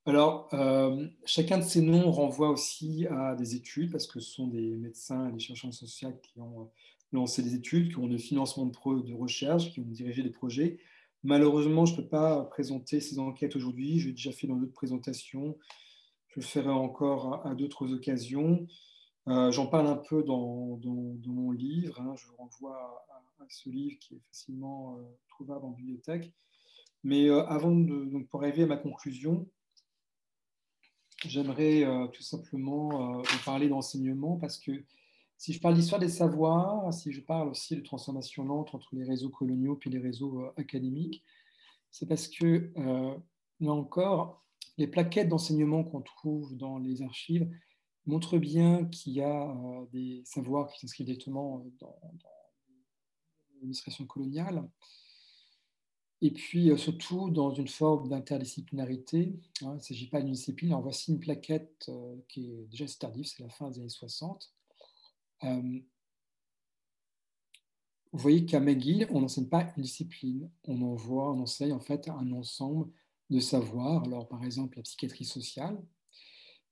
Alors, 0.08 0.48
euh, 0.54 1.06
chacun 1.26 1.58
de 1.58 1.64
ces 1.64 1.82
noms 1.82 2.10
renvoie 2.12 2.50
aussi 2.50 3.06
à 3.08 3.36
des 3.36 3.56
études, 3.56 3.92
parce 3.92 4.08
que 4.08 4.22
ce 4.22 4.32
sont 4.32 4.48
des 4.48 4.78
médecins 4.78 5.28
et 5.28 5.34
des 5.34 5.40
chercheurs 5.40 5.74
sociaux 5.74 6.14
qui 6.24 6.40
ont 6.40 6.62
euh, 6.62 6.66
lancé 7.12 7.44
des 7.44 7.56
études, 7.56 7.90
qui 7.90 7.98
ont 7.98 8.08
des 8.08 8.18
financements 8.18 8.68
de, 8.68 9.02
de 9.02 9.14
recherche, 9.14 9.74
qui 9.74 9.82
ont 9.82 9.86
dirigé 9.86 10.24
des 10.24 10.30
projets. 10.30 10.80
Malheureusement, 11.24 11.86
je 11.86 11.92
ne 11.92 11.98
peux 11.98 12.08
pas 12.08 12.44
présenter 12.46 13.02
ces 13.02 13.20
enquêtes 13.20 13.58
aujourd'hui. 13.58 14.00
J'ai 14.00 14.12
déjà 14.12 14.32
fait 14.32 14.48
dans 14.48 14.56
d'autres 14.56 14.72
présentations. 14.72 15.58
Je 16.30 16.40
le 16.40 16.46
ferai 16.46 16.70
encore 16.70 17.46
à, 17.46 17.56
d'autres 17.56 17.94
occasions. 17.94 18.68
Euh, 19.28 19.52
j'en 19.52 19.68
parle 19.68 19.88
un 19.88 19.98
peu 19.98 20.24
dans, 20.24 20.80
mon 21.26 21.52
livre. 21.52 22.00
Hein. 22.00 22.16
Je 22.16 22.28
vous 22.28 22.36
renvoie 22.38 23.06
à, 23.10 23.46
ce 23.50 23.70
livre 23.70 23.98
qui 24.00 24.16
est 24.16 24.22
facilement 24.32 25.00
trouvable 25.30 25.66
en 25.66 25.70
bibliothèque. 25.70 26.34
Mais 27.04 27.30
avant 27.30 27.72
de, 27.72 28.24
pour 28.30 28.42
arriver 28.44 28.64
à 28.64 28.66
ma 28.68 28.78
conclusion, 28.78 29.48
j'aimerais 31.26 31.84
euh, 31.84 32.08
tout 32.08 32.24
simplement 32.24 33.20
euh, 33.20 33.22
vous 33.22 33.44
parler 33.46 33.70
d'enseignement 33.70 34.38
parce 34.38 34.58
que 34.58 34.84
Si 35.38 35.54
je 35.54 35.62
parle 35.62 35.76
d'histoire 35.76 36.02
des 36.02 36.10
savoirs, 36.10 36.92
si 36.94 37.12
je 37.12 37.22
parle 37.22 37.50
aussi 37.50 37.76
de 37.76 37.82
transformation 37.82 38.44
lente 38.44 38.74
entre 38.74 38.96
les 38.96 39.04
réseaux 39.04 39.30
coloniaux 39.30 39.80
et 39.86 39.90
les 39.90 40.00
réseaux 40.00 40.52
académiques, 40.58 41.24
c'est 41.92 42.08
parce 42.08 42.28
que, 42.28 42.72
là 43.60 43.72
encore, 43.72 44.47
les 44.78 44.88
plaquettes 44.88 45.30
d'enseignement 45.30 45.84
qu'on 45.84 46.02
trouve 46.02 46.56
dans 46.56 46.78
les 46.78 47.02
archives 47.02 47.50
montrent 48.06 48.38
bien 48.38 48.86
qu'il 48.86 49.14
y 49.14 49.22
a 49.22 49.54
des 49.92 50.22
savoirs 50.26 50.72
qui 50.72 50.80
s'inscrivent 50.80 51.08
directement 51.08 51.66
dans, 51.80 52.00
dans 52.14 52.30
l'administration 53.56 54.06
coloniale 54.06 54.68
et 56.22 56.32
puis 56.32 56.72
euh, 56.72 56.78
surtout 56.78 57.30
dans 57.30 57.54
une 57.54 57.68
forme 57.68 58.10
d'interdisciplinarité. 58.10 59.40
Hein, 59.62 59.74
il 59.74 59.76
ne 59.76 59.80
s'agit 59.80 60.10
pas 60.10 60.22
d'une 60.22 60.34
discipline. 60.34 60.72
Alors 60.72 60.82
voici 60.82 61.12
une 61.12 61.20
plaquette 61.20 61.86
euh, 61.90 62.16
qui 62.28 62.52
est 62.52 62.66
déjà 62.66 62.86
tardive, 62.88 63.26
c'est 63.26 63.44
la 63.44 63.50
fin 63.50 63.70
des 63.70 63.80
années 63.80 63.90
60. 63.90 64.52
Euh, 65.44 65.80
vous 68.14 68.20
voyez 68.20 68.46
qu'à 68.46 68.60
McGill, 68.60 69.08
on 69.12 69.22
n'enseigne 69.22 69.48
pas 69.48 69.72
une 69.76 69.84
discipline, 69.84 70.50
on 70.64 70.82
envoie, 70.82 71.32
on 71.34 71.42
enseigne 71.42 71.74
en 71.74 71.80
fait 71.80 72.08
un 72.08 72.32
ensemble 72.32 72.90
de 73.30 73.40
savoirs. 73.40 74.04
Alors 74.04 74.28
par 74.28 74.44
exemple 74.44 74.78
la 74.78 74.84
psychiatrie 74.84 75.26
sociale, 75.26 75.82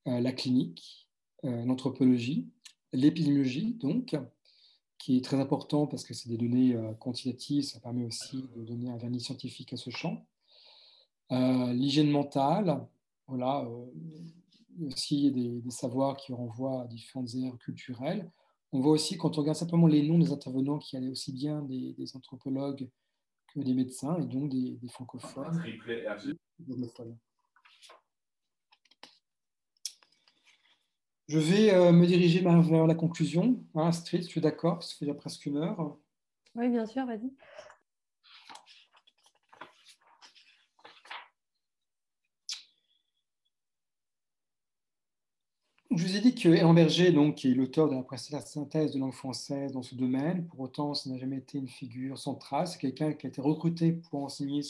la 0.05 0.31
clinique, 0.31 1.09
l'anthropologie, 1.43 2.47
l'épidémiologie 2.93 3.73
donc, 3.73 4.15
qui 4.97 5.17
est 5.17 5.23
très 5.23 5.39
important 5.39 5.87
parce 5.87 6.03
que 6.03 6.13
c'est 6.13 6.29
des 6.29 6.37
données 6.37 6.75
euh, 6.75 6.93
quantitatives, 6.93 7.63
ça 7.63 7.79
permet 7.79 8.05
aussi 8.05 8.43
de 8.55 8.63
donner 8.63 8.89
un 8.89 8.97
vernis 8.97 9.19
scientifique 9.19 9.73
à 9.73 9.77
ce 9.77 9.89
champ. 9.89 10.25
Euh, 11.31 11.73
l'hygiène 11.73 12.09
mentale, 12.09 12.83
voilà, 13.27 13.65
euh, 13.65 14.87
aussi 14.87 15.31
des, 15.31 15.61
savoirs 15.69 16.17
qui 16.17 16.33
renvoient 16.33 16.83
à 16.83 16.87
différentes 16.87 17.33
aires 17.35 17.57
culturelles. 17.57 18.31
On 18.71 18.79
voit 18.79 18.93
aussi, 18.93 19.17
quand 19.17 19.37
on 19.37 19.41
regarde 19.41 19.57
simplement 19.57 19.87
les 19.87 20.07
noms 20.07 20.19
des 20.19 20.31
intervenants, 20.31 20.79
qu'il 20.79 21.01
y 21.01 21.07
a 21.07 21.11
aussi 21.11 21.31
bien 21.31 21.61
des, 21.61 22.15
anthropologues 22.15 22.89
que 23.55 23.61
des 23.61 23.73
médecins 23.73 24.17
et 24.17 24.25
donc 24.25 24.49
des, 24.49 24.71
des 24.71 24.87
francophones. 24.89 25.63
Je 31.27 31.39
vais 31.39 31.73
euh, 31.73 31.91
me 31.91 32.05
diriger 32.05 32.41
vers 32.41 32.85
la 32.85 32.95
conclusion. 32.95 33.63
Hein, 33.73 33.87
Astrid, 33.87 34.27
tu 34.27 34.39
es 34.39 34.41
d'accord? 34.41 34.75
Parce 34.75 34.93
qu'il 34.93 35.07
y 35.07 35.11
a 35.11 35.15
presque 35.15 35.45
une 35.45 35.57
heure. 35.57 35.97
Oui, 36.53 36.69
bien 36.69 36.85
sûr, 36.85 37.05
vas-y. 37.05 37.33
Je 45.95 46.05
vous 46.05 46.17
ai 46.17 46.19
dit 46.19 46.35
que 46.35 46.49
Hélène 46.49 46.75
Berger, 46.75 47.13
donc, 47.13 47.45
est 47.45 47.53
l'auteur 47.53 47.87
de 47.89 47.95
la 47.95 48.41
synthèse 48.41 48.91
de 48.91 48.99
langue 48.99 49.13
française 49.13 49.71
dans 49.71 49.81
ce 49.81 49.95
domaine, 49.95 50.45
pour 50.45 50.59
autant, 50.59 50.93
ça 50.93 51.09
n'a 51.09 51.17
jamais 51.17 51.37
été 51.37 51.57
une 51.57 51.69
figure 51.69 52.17
centrale. 52.17 52.67
C'est 52.67 52.79
quelqu'un 52.79 53.13
qui 53.13 53.27
a 53.27 53.29
été 53.29 53.39
recruté 53.39 53.93
pour 53.93 54.21
enseigner 54.21 54.61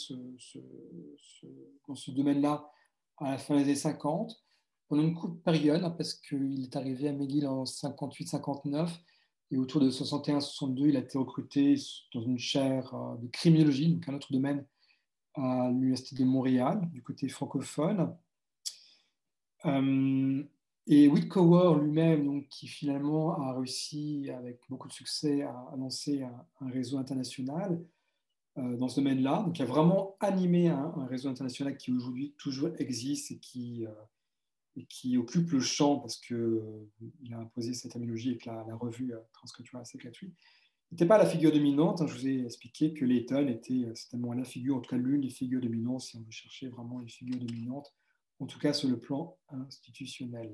dans 1.87 1.95
ce 1.95 2.11
domaine-là 2.11 2.69
à 3.17 3.31
la 3.31 3.37
fin 3.39 3.55
des 3.55 3.63
années 3.63 3.75
50 3.75 4.39
pendant 4.87 5.01
une 5.01 5.15
courte 5.15 5.41
période, 5.41 5.83
hein, 5.83 5.89
parce 5.89 6.13
qu'il 6.13 6.61
est 6.61 6.75
arrivé 6.75 7.07
à 7.07 7.13
McGill 7.13 7.47
en 7.47 7.63
58-59, 7.63 8.89
et 9.49 9.57
autour 9.57 9.81
de 9.81 9.89
61-62, 9.89 10.89
il 10.89 10.95
a 10.95 10.99
été 10.99 11.17
recruté 11.17 11.75
dans 12.13 12.21
une 12.21 12.37
chaire 12.37 12.93
euh, 12.93 13.15
de 13.17 13.27
criminologie, 13.29 13.95
donc 13.95 14.07
un 14.07 14.13
autre 14.13 14.31
domaine, 14.31 14.63
à 15.33 15.69
l'Université 15.69 16.15
de 16.15 16.23
Montréal, 16.23 16.87
du 16.93 17.01
côté 17.01 17.27
francophone. 17.29 18.15
Euh, 19.65 20.43
et 20.87 21.07
Whitcower 21.07 21.81
lui-même, 21.81 22.47
qui 22.47 22.67
finalement 22.67 23.39
a 23.41 23.53
réussi 23.53 24.29
avec 24.29 24.59
beaucoup 24.69 24.87
de 24.87 24.93
succès 24.93 25.41
à, 25.41 25.73
lancer 25.77 26.23
un, 26.23 26.69
réseau 26.69 26.97
international 26.97 27.83
euh, 28.57 28.77
dans 28.77 28.87
ce 28.87 28.97
domaine-là, 28.97 29.49
il 29.53 29.61
a 29.61 29.65
vraiment 29.65 30.15
animé 30.19 30.69
un, 30.69 31.05
réseau 31.07 31.29
international 31.29 31.75
qui 31.75 31.91
aujourd'hui 31.91 32.35
toujours 32.37 32.69
existe 32.77 33.31
et 33.31 33.39
qui 33.39 33.85
qui 34.83 35.17
occupe 35.17 35.51
le 35.51 35.59
champ 35.59 35.99
parce 35.99 36.17
qu'il 36.17 36.35
euh, 36.35 36.91
a 37.31 37.37
imposé 37.37 37.73
cette 37.73 37.91
terminologie 37.91 38.29
avec 38.31 38.45
la, 38.45 38.63
revue 38.75 39.13
euh, 39.13 39.19
Transcultural 39.33 39.83
Psychiatry, 39.83 40.33
n'était 40.91 41.05
pas 41.05 41.17
la 41.17 41.25
figure 41.25 41.51
dominante. 41.51 42.01
Hein. 42.01 42.07
je 42.07 42.13
vous 42.13 42.27
ai 42.27 42.43
expliqué 42.43 42.93
que 42.93 43.05
Layton 43.05 43.47
était 43.47 43.85
euh, 43.85 43.95
certainement 43.95 44.33
la 44.33 44.43
figure, 44.43 44.75
en 44.75 44.81
tout 44.81 44.89
cas 44.89 44.97
l'une 44.97 45.21
des 45.21 45.29
figures 45.29 45.61
dominantes, 45.61 46.01
si 46.01 46.17
on 46.17 46.21
veut 46.21 46.31
chercher 46.31 46.67
vraiment 46.67 47.01
une 47.01 47.09
figure 47.09 47.39
dominante, 47.39 47.93
en 48.39 48.45
tout 48.45 48.59
cas 48.59 48.73
sur 48.73 48.89
le 48.89 48.99
plan 48.99 49.37
institutionnel. 49.49 50.53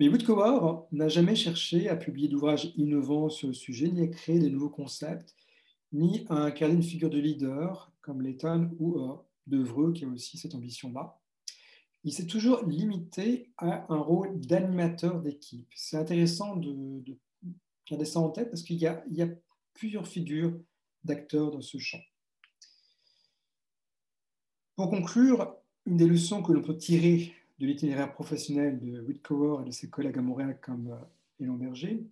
Mais 0.00 0.08
Woodcower 0.08 0.86
n'a 0.92 1.08
jamais 1.08 1.34
cherché 1.34 1.88
à 1.88 1.96
publier 1.96 2.28
d'ouvrages 2.28 2.72
innovants 2.76 3.28
sur 3.28 3.48
le 3.48 3.54
sujet, 3.54 3.88
ni 3.88 4.02
à 4.02 4.06
créer 4.06 4.38
de 4.38 4.48
nouveaux 4.48 4.70
concepts, 4.70 5.34
ni 5.92 6.24
à 6.28 6.36
incarner 6.36 6.74
une 6.74 6.82
figure 6.82 7.10
de 7.10 7.18
leader 7.18 7.92
comme 8.00 8.22
Layton 8.22 8.70
ou 8.78 9.00
euh, 9.00 9.16
Devreux, 9.46 9.92
qui 9.92 10.04
a 10.04 10.08
aussi 10.08 10.38
cette 10.38 10.54
ambition-là 10.54 11.18
il 12.04 12.12
s'est 12.12 12.26
toujours 12.26 12.64
limité 12.64 13.52
à 13.58 13.92
un 13.92 13.98
rôle 13.98 14.40
d'animateur 14.40 15.20
d'équipe. 15.20 15.70
C'est 15.74 15.96
intéressant 15.96 16.56
de, 16.56 17.02
garder 17.88 18.04
ça 18.04 18.20
en 18.20 18.30
tête 18.30 18.50
parce 18.50 18.62
qu'il 18.62 18.76
y, 18.76 18.86
a 18.86 19.28
plusieurs 19.74 20.06
figures 20.06 20.58
d'acteurs 21.04 21.50
dans 21.50 21.60
ce 21.60 21.78
champ. 21.78 22.00
Pour 24.76 24.90
conclure, 24.90 25.56
une 25.88 25.96
des 25.96 26.06
leçons 26.06 26.42
que 26.42 26.52
l'on 26.52 26.60
peut 26.60 26.76
tirer 26.76 27.32
de 27.58 27.66
l'itinéraire 27.66 28.12
professionnel 28.12 28.78
de 28.78 29.00
Whitcower 29.00 29.62
et 29.62 29.68
de 29.68 29.70
ses 29.70 29.88
collègues 29.88 30.18
à 30.18 30.20
Montréal 30.22 30.58
comme 30.60 30.94
Hélène 31.40 31.54
euh, 31.54 31.56
Berger, 31.56 32.04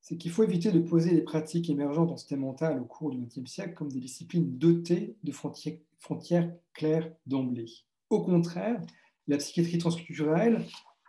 c'est 0.00 0.16
qu'il 0.16 0.32
faut 0.32 0.42
éviter 0.42 0.72
de 0.72 0.80
poser 0.80 1.12
les 1.12 1.22
pratiques 1.22 1.70
émergentes 1.70 2.10
en 2.10 2.16
système 2.16 2.40
mental 2.40 2.80
au 2.80 2.84
cours 2.84 3.10
du 3.10 3.18
XXe 3.18 3.48
siècle 3.48 3.74
comme 3.74 3.92
des 3.92 4.00
disciplines 4.00 4.58
dotées 4.58 5.14
de 5.22 5.30
frontières, 5.30 5.78
frontières 6.00 6.52
claires 6.74 7.12
d'emblée. 7.26 7.70
Au 8.10 8.22
contraire, 8.22 8.80
la 9.28 9.36
psychiatrie 9.36 9.78
transculturelle, 9.78 10.64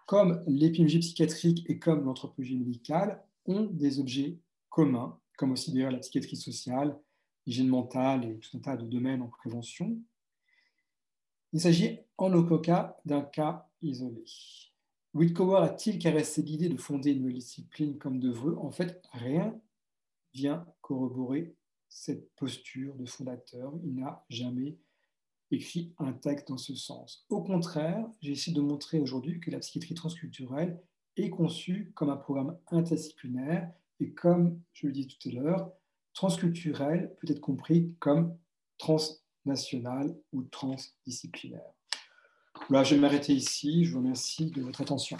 comme 0.06 0.44
l'épidémiologie 0.46 1.00
psychiatrique 1.00 1.66
et 1.68 1.80
comme 1.80 2.06
l'anthropologie 2.06 2.58
médicale, 2.58 3.24
ont 3.48 3.64
des 3.64 4.00
objets 4.00 4.38
communs, 4.70 5.18
comme 5.36 5.52
aussi 5.52 5.72
d'ailleurs 5.72 5.92
la 5.92 6.00
psychiatrie 6.00 6.38
sociale, 6.38 6.96
l'hygiène 7.48 7.70
mentale 7.70 8.26
et 8.26 8.38
tout 8.38 8.56
un 8.56 8.60
tas 8.60 8.78
de 8.78 8.86
domaines 8.86 9.24
en 9.24 9.30
prévention. 9.30 9.98
Il 11.58 11.62
s'agit 11.62 11.98
en 12.20 12.32
aucun 12.34 12.60
cas 12.60 12.98
d'un 13.04 13.24
cas 13.24 13.68
isolé. 13.82 14.24
Whitcower 15.16 15.64
a-t-il 15.64 15.98
caressé 15.98 16.44
l'idée 16.44 16.70
de 16.70 16.78
fonder 16.78 17.14
une 17.14 17.22
nouvelle 17.22 17.34
discipline 17.34 17.98
comme 17.98 18.20
de 18.20 18.30
vœux? 18.30 18.56
En 18.60 18.70
fait, 18.70 19.02
rien 19.12 19.60
vient 20.36 20.68
corroborer 20.82 21.56
cette 21.90 22.32
posture 22.36 22.94
de 22.94 23.08
fondateur. 23.08 23.74
Il 23.84 23.96
n'a 23.96 24.24
jamais 24.30 24.78
écrit 25.50 25.96
un 25.98 26.14
texte 26.14 26.48
dans 26.50 26.58
ce 26.58 26.76
sens. 26.76 27.26
Au 27.28 27.42
contraire, 27.42 28.08
j'ai 28.22 28.34
essayé 28.34 28.56
de 28.56 28.62
montrer 28.62 29.00
aujourd'hui 29.00 29.40
que 29.40 29.50
la 29.50 29.58
psychiatrie 29.58 29.96
transculturelle 29.96 30.80
est 31.16 31.32
conçue 31.32 31.92
comme 31.96 32.12
un 32.12 32.18
programme 32.18 32.56
interdisciplinaire 32.68 33.72
et 34.00 34.12
comme 34.12 34.62
je 34.74 34.86
le 34.86 34.94
dis 34.94 35.08
tout 35.08 35.30
à 35.30 35.32
l'heure, 35.32 35.72
transculturel 36.14 37.16
peut 37.20 37.32
être 37.32 37.42
compris 37.42 37.96
comme 37.98 38.38
transnational 39.48 40.14
ou 40.34 40.44
transdisciplinaire. 40.44 41.72
Voilà, 42.70 42.84
je 42.84 42.96
vais 42.96 43.02
m'arrêter 43.02 43.34
ici. 43.34 43.86
Je 43.86 43.94
vous 43.94 44.00
remercie 44.00 44.52
de 44.52 44.62
votre 44.62 44.82
attention. 44.82 45.18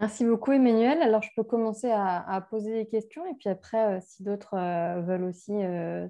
Merci 0.00 0.24
beaucoup 0.24 0.50
Emmanuel. 0.50 1.00
Alors 1.02 1.22
je 1.22 1.28
peux 1.36 1.44
commencer 1.44 1.90
à, 1.92 2.46
poser 2.50 2.72
des 2.72 2.86
questions 2.86 3.24
et 3.26 3.34
puis 3.38 3.48
après, 3.48 3.96
euh, 3.96 4.00
si 4.00 4.24
d'autres 4.24 4.54
euh, 4.54 5.00
veulent 5.02 5.24
aussi 5.24 5.52
euh, 5.52 6.08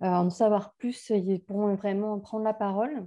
en 0.00 0.28
savoir 0.28 0.74
plus, 0.74 1.10
ils 1.10 1.40
pourront 1.40 1.74
vraiment 1.74 2.18
prendre 2.18 2.44
la 2.44 2.52
parole. 2.52 3.06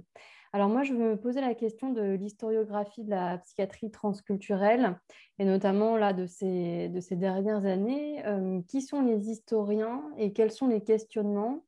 Alors 0.52 0.68
moi, 0.70 0.82
je 0.82 0.94
me 0.94 1.16
poser 1.20 1.42
la 1.42 1.54
question 1.54 1.92
de 1.92 2.14
l'historiographie 2.14 3.04
de 3.04 3.10
la 3.10 3.36
psychiatrie 3.38 3.90
transculturelle, 3.90 4.98
et 5.38 5.44
notamment 5.44 5.98
là, 5.98 6.14
de, 6.14 6.24
ces, 6.24 6.88
de 6.88 6.98
ces 7.00 7.16
dernières 7.16 7.66
années. 7.66 8.24
Qui 8.66 8.80
sont 8.80 9.02
les 9.02 9.28
historiens 9.28 10.02
et 10.16 10.32
quels 10.32 10.50
sont 10.50 10.68
les 10.68 10.82
questionnements 10.82 11.66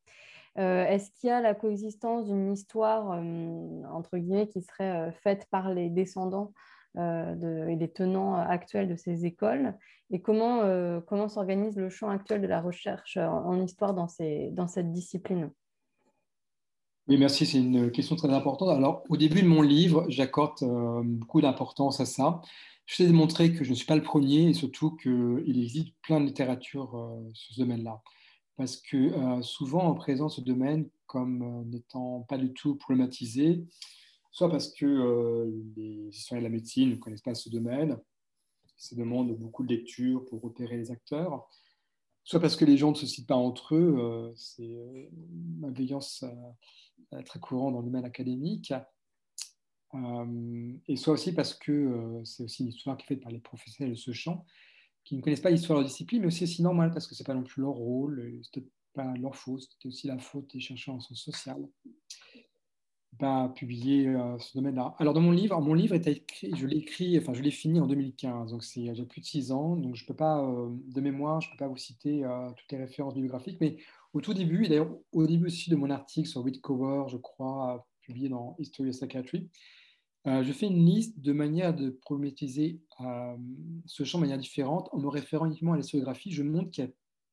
euh, 0.58 0.84
Est-ce 0.86 1.10
qu'il 1.12 1.28
y 1.28 1.32
a 1.32 1.40
la 1.40 1.54
coexistence 1.54 2.26
d'une 2.26 2.52
histoire, 2.52 3.10
entre 3.92 4.18
guillemets, 4.18 4.48
qui 4.48 4.62
serait 4.62 5.12
faite 5.22 5.46
par 5.50 5.72
les 5.72 5.90
descendants 5.90 6.52
et 6.96 7.76
les 7.76 7.90
tenants 7.92 8.34
actuels 8.34 8.88
de 8.88 8.96
ces 8.96 9.24
écoles? 9.24 9.74
Et 10.10 10.20
comment, 10.20 10.62
euh, 10.62 11.00
s'organise 11.28 11.76
le 11.76 11.90
champ 11.90 12.08
actuel 12.08 12.40
de 12.40 12.46
la 12.46 12.60
recherche 12.60 13.18
en, 13.18 13.60
histoire 13.62 13.94
dans, 13.94 14.08
ces, 14.08 14.52
cette 14.68 14.92
discipline? 14.92 15.50
Oui, 17.08 17.18
merci. 17.18 17.46
C'est 17.46 17.58
une 17.58 17.90
question 17.90 18.16
très 18.16 18.30
importante. 18.30 18.70
Alors, 18.70 19.02
au 19.08 19.16
début 19.16 19.42
de 19.42 19.48
mon 19.48 19.62
livre, 19.62 20.06
j'accorde 20.08 20.62
euh, 20.62 21.02
beaucoup 21.04 21.40
d'importance 21.40 22.00
à 22.00 22.06
ça. 22.06 22.40
Je 22.86 23.02
de 23.02 23.12
montrer 23.12 23.52
que 23.52 23.64
je 23.64 23.70
ne 23.70 23.74
suis 23.74 23.84
pas 23.84 23.96
le 23.96 24.02
premier 24.02 24.48
et 24.48 24.54
surtout 24.54 24.96
qu'il 24.96 25.62
existe 25.62 25.94
plein 26.02 26.20
de 26.20 26.26
littérature 26.26 26.96
euh, 26.96 27.30
sur 27.34 27.54
ce 27.54 27.60
domaine-là. 27.60 28.00
Parce 28.58 28.76
que 28.76 29.40
souvent, 29.40 29.90
on 29.90 29.94
présente 29.94 30.32
ce 30.32 30.40
domaine 30.42 30.90
comme 31.06 31.64
n'étant 31.70 32.26
pas 32.28 32.36
du 32.36 32.52
tout 32.52 32.74
problématisé, 32.74 33.64
soit 34.32 34.50
parce 34.50 34.72
que 34.74 35.48
les 35.76 36.08
historiens 36.10 36.42
de 36.42 36.48
la 36.48 36.52
médecine 36.52 36.90
ne 36.90 36.96
connaissent 36.96 37.22
pas 37.22 37.34
ce 37.34 37.48
domaine, 37.48 37.98
Ça 38.76 38.94
demande 38.94 39.36
beaucoup 39.36 39.64
de 39.64 39.74
lecture 39.74 40.24
pour 40.26 40.40
repérer 40.40 40.76
les 40.76 40.90
acteurs, 40.92 41.48
soit 42.22 42.40
parce 42.40 42.54
que 42.54 42.64
les 42.64 42.76
gens 42.76 42.90
ne 42.90 42.96
se 42.96 43.06
citent 43.06 43.26
pas 43.26 43.36
entre 43.36 43.74
eux, 43.74 44.32
c'est 44.36 44.62
une 44.62 45.58
malveillance 45.58 46.24
très 47.26 47.40
courante 47.40 47.72
dans 47.72 47.80
le 47.80 47.86
domaine 47.86 48.04
académique, 48.04 48.72
et 49.94 50.96
soit 50.96 51.14
aussi 51.14 51.32
parce 51.32 51.54
que 51.54 52.20
c'est 52.24 52.44
aussi 52.44 52.62
une 52.62 52.68
histoire 52.68 52.96
qui 52.96 53.04
est 53.04 53.06
faite 53.08 53.22
par 53.22 53.32
les 53.32 53.40
professionnels 53.40 53.94
de 53.94 53.98
ce 53.98 54.12
champ, 54.12 54.44
qui 55.08 55.16
ne 55.16 55.22
connaissent 55.22 55.40
pas 55.40 55.50
l'histoire 55.50 55.78
de 55.78 55.82
leur 55.82 55.88
discipline, 55.88 56.20
mais 56.20 56.28
aussi 56.28 56.44
aussi 56.44 56.62
normal 56.62 56.90
parce 56.90 57.06
que 57.06 57.14
ce 57.14 57.22
n'est 57.22 57.26
pas 57.26 57.34
non 57.34 57.42
plus 57.42 57.62
leur 57.62 57.72
rôle, 57.72 58.40
c'est 58.52 58.64
pas 58.92 59.14
leur 59.16 59.36
faute, 59.36 59.62
c'était 59.62 59.88
aussi 59.88 60.06
la 60.06 60.18
faute 60.18 60.52
des 60.52 60.60
chercheurs 60.60 60.94
en 60.94 61.00
sciences 61.00 61.22
sociales 61.22 61.66
pas 63.18 63.48
publié 63.48 64.08
euh, 64.08 64.38
ce 64.38 64.56
domaine-là. 64.56 64.94
Alors 64.98 65.12
dans 65.12 65.20
mon 65.20 65.32
livre, 65.32 65.60
mon 65.60 65.74
livre 65.74 65.94
est 65.94 66.06
écrit, 66.06 66.52
je 66.56 66.66
l'ai 66.66 66.78
écrit, 66.78 67.18
enfin 67.18 67.34
je 67.34 67.42
l'ai 67.42 67.50
fini 67.50 67.80
en 67.80 67.86
2015, 67.86 68.52
donc 68.52 68.62
c'est 68.64 68.94
j'ai 68.94 69.04
plus 69.04 69.20
de 69.20 69.26
six 69.26 69.50
ans, 69.50 69.76
donc 69.76 69.96
je 69.96 70.06
peux 70.06 70.14
pas 70.14 70.40
euh, 70.44 70.68
de 70.70 71.00
mémoire, 71.00 71.40
je 71.40 71.50
peux 71.50 71.56
pas 71.56 71.68
vous 71.68 71.76
citer 71.76 72.24
euh, 72.24 72.50
toutes 72.56 72.70
les 72.70 72.78
références 72.78 73.14
bibliographiques, 73.14 73.58
mais 73.60 73.78
au 74.12 74.20
tout 74.20 74.34
début, 74.34 74.64
et 74.64 74.68
d'ailleurs 74.68 74.94
au 75.12 75.26
début 75.26 75.46
aussi 75.46 75.68
de 75.70 75.76
mon 75.76 75.90
article 75.90 76.28
sur 76.28 76.42
Whitcover, 76.42 77.08
je 77.08 77.16
crois, 77.16 77.86
publié 78.02 78.28
dans 78.28 78.56
History 78.58 78.90
of 78.90 78.96
Psychiatry, 78.96 79.50
je 80.42 80.52
fais 80.52 80.66
une 80.66 80.84
liste 80.84 81.20
de 81.20 81.32
manières 81.32 81.74
de 81.74 81.90
problématiser 81.90 82.80
ce 83.86 84.04
champ 84.04 84.18
de 84.18 84.24
manière 84.24 84.38
différente 84.38 84.88
en 84.92 84.98
me 84.98 85.08
référant 85.08 85.46
uniquement 85.46 85.72
à 85.72 85.76
l'historiographie. 85.76 86.32
Je 86.32 86.42
montre 86.42 86.70
qu'il 86.70 86.84
y 86.84 86.88
a 86.88 86.90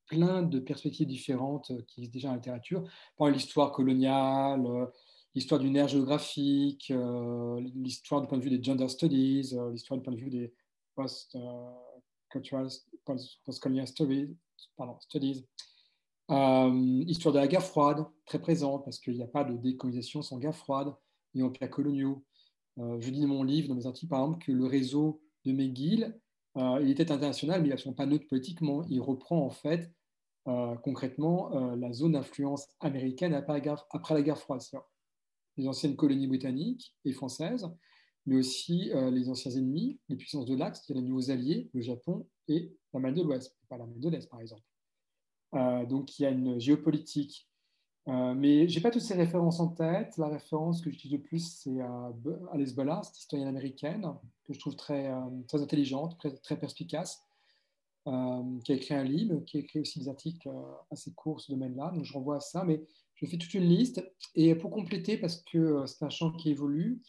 plein 0.08 0.44
de 0.44 0.60
perspectives 0.60 1.08
différentes 1.08 1.72
qui 1.88 2.02
existent 2.02 2.14
déjà 2.14 2.30
la 2.30 2.36
littérature, 2.36 2.88
par 3.18 3.30
l'histoire 3.30 3.72
coloniale, 3.72 4.88
l'histoire 5.36 5.60
du 5.60 5.70
nerf 5.70 5.90
géographique, 5.90 6.92
euh, 6.92 7.60
l'histoire 7.76 8.22
du 8.22 8.28
point 8.28 8.38
de 8.38 8.44
vue 8.44 8.50
des 8.50 8.64
gender 8.64 8.88
studies, 8.88 9.52
euh, 9.54 9.72
l'histoire 9.72 10.00
du 10.00 10.04
point 10.04 10.14
de 10.14 10.20
vue 10.20 10.30
des 10.30 10.54
post-colonial 10.96 13.88
studies, 15.02 15.46
euh, 16.32 17.04
histoire 17.06 17.34
de 17.34 17.40
la 17.40 17.48
guerre 17.48 17.64
froide, 17.64 18.06
très 18.26 18.40
présente, 18.40 18.86
parce 18.86 18.98
qu'il 18.98 19.16
n'y 19.16 19.24
a 19.24 19.28
pas 19.28 19.44
de 19.44 19.58
décolonisation 19.58 20.22
sans 20.22 20.40
guerre 20.40 20.56
froide 20.56 20.96
et 21.36 21.44
empires 21.44 21.70
coloniaux. 21.70 22.24
Je 22.78 23.10
dis 23.10 23.22
dans 23.22 23.28
mon 23.28 23.44
livre, 23.44 23.70
dans 23.70 23.76
mes 23.76 23.86
articles, 23.86 24.10
par 24.10 24.22
exemple, 24.22 24.46
que 24.46 24.52
le 24.52 24.66
réseau 24.66 25.22
de 25.46 25.52
McGill, 25.52 26.20
il 26.56 26.90
était 26.90 27.12
international, 27.12 27.62
mais 27.62 27.70
il 27.70 27.90
n'est 27.90 27.96
pas 27.96 28.06
neutre 28.06 28.28
politiquement. 28.28 28.84
Il 28.90 29.02
reprend 29.02 29.46
en 29.46 29.50
fait 29.50 29.92
concrètement 30.46 31.50
la 31.76 31.94
zone 31.94 32.14
d'influence 32.14 32.68
américaine 32.80 33.34
après 33.34 33.54
la 33.54 33.60
guerre, 33.60 33.86
après 33.92 34.14
la 34.14 34.22
guerre 34.22 34.38
froide 34.38 34.62
les 35.58 35.68
anciennes 35.68 35.96
colonies 35.96 36.28
britanniques 36.28 36.96
et 37.06 37.14
françaises, 37.14 37.68
mais 38.26 38.38
aussi 38.38 38.92
euh, 38.94 39.12
les 39.12 39.30
anciens 39.30 39.52
ennemis, 39.52 40.00
les 40.10 40.16
puissances 40.16 40.46
de 40.46 40.56
l'Axe, 40.56 40.84
les 40.90 41.02
nouveaux 41.02 41.32
alliés, 41.32 41.70
le 41.74 41.82
Japon 41.82 42.28
et 42.48 42.76
la 42.94 43.00
Malle 43.00 43.14
de 43.14 43.22
l'Ouest, 43.22 43.56
pas 43.70 43.78
la 43.78 43.86
Malle 43.86 44.00
de 44.00 44.10
l'Est 44.10 44.30
par 44.30 44.42
exemple. 44.42 44.64
Euh, 45.54 45.86
donc 45.86 46.18
il 46.18 46.24
y 46.24 46.26
a 46.26 46.32
une 46.32 46.60
géopolitique. 46.60 47.48
Euh, 48.08 48.34
mais 48.36 48.68
je 48.68 48.76
n'ai 48.76 48.84
pas 48.84 48.92
toutes 48.92 49.02
ces 49.02 49.16
références 49.16 49.60
en 49.60 49.70
tête. 49.70 50.18
La 50.18 50.28
référence 50.28 50.82
que 50.82 50.90
j'utilise 50.90 51.18
le 51.18 51.24
plus, 51.24 51.46
c'est 51.46 51.80
Alice 52.54 52.76
Bollard, 52.76 53.04
cette 53.06 53.18
historienne 53.18 53.48
américaine, 53.48 54.08
que 54.46 54.54
je 54.54 54.60
trouve 54.60 54.76
très, 54.76 55.12
très 55.48 55.62
intelligente, 55.62 56.18
très, 56.44 56.60
perspicace, 56.60 57.24
qui 58.06 58.72
a 58.72 58.76
écrit 58.76 58.94
un 58.94 59.04
livre, 59.04 59.40
qui 59.46 59.58
a 59.58 59.60
écrit 59.62 59.80
aussi 59.80 60.00
des 60.00 60.08
articles 60.08 60.50
assez 60.92 61.14
courts 61.14 61.42
ce 61.42 61.52
domaine-là. 61.52 61.92
Donc 61.96 62.04
je 62.04 62.14
renvoie 62.14 62.38
à 62.38 62.42
ça. 62.42 62.64
Mais 62.64 62.84
je 63.16 63.26
fais 63.26 63.38
toute 63.38 63.54
une 63.54 63.64
liste. 63.64 64.04
Et 64.36 64.54
pour 64.56 64.72
compléter, 64.72 65.18
parce 65.18 65.38
que 65.42 65.58
euh, 65.58 65.86
c'est 65.88 66.06
un 66.06 66.10
champ 66.10 66.32
qui 66.32 66.52
évolue, 66.52 67.02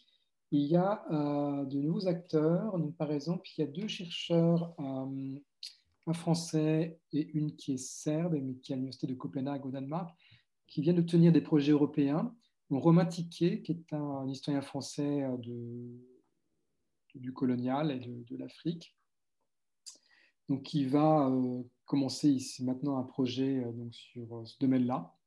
il 0.51 0.63
y 0.63 0.75
a 0.75 1.03
euh, 1.11 1.65
de 1.65 1.79
nouveaux 1.79 2.07
acteurs. 2.07 2.77
Donc, 2.77 2.95
par 2.95 3.11
exemple, 3.11 3.47
il 3.57 3.61
y 3.61 3.63
a 3.63 3.67
deux 3.67 3.87
chercheurs, 3.87 4.73
euh, 4.79 5.39
un 6.07 6.13
français 6.13 6.99
et 7.11 7.29
une 7.33 7.55
qui 7.55 7.73
est 7.73 7.77
serbe, 7.77 8.37
mais 8.41 8.55
qui 8.55 8.71
est 8.71 8.75
à 8.75 8.77
l'université 8.77 9.07
de 9.07 9.13
Copenhague 9.13 9.65
au 9.65 9.71
Danemark, 9.71 10.09
qui 10.67 10.81
viennent 10.81 10.97
de 10.97 11.01
tenir 11.01 11.31
des 11.31 11.41
projets 11.41 11.71
européens. 11.71 12.35
Donc, 12.69 12.83
Romain 12.83 13.05
Tiquet, 13.05 13.61
qui 13.61 13.71
est 13.71 13.93
un, 13.93 14.27
historien 14.27 14.61
français 14.61 15.25
de, 15.39 15.97
du 17.15 17.33
colonial 17.33 17.91
et 17.91 17.99
de, 17.99 18.37
l'Afrique, 18.37 18.95
qui 20.63 20.85
va 20.85 21.31
commencer 21.85 22.29
ici 22.29 22.63
maintenant 22.63 22.97
un 22.97 23.03
projet 23.03 23.61
donc, 23.73 23.93
sur 23.93 24.43
ce 24.45 24.57
domaine-là 24.59 25.17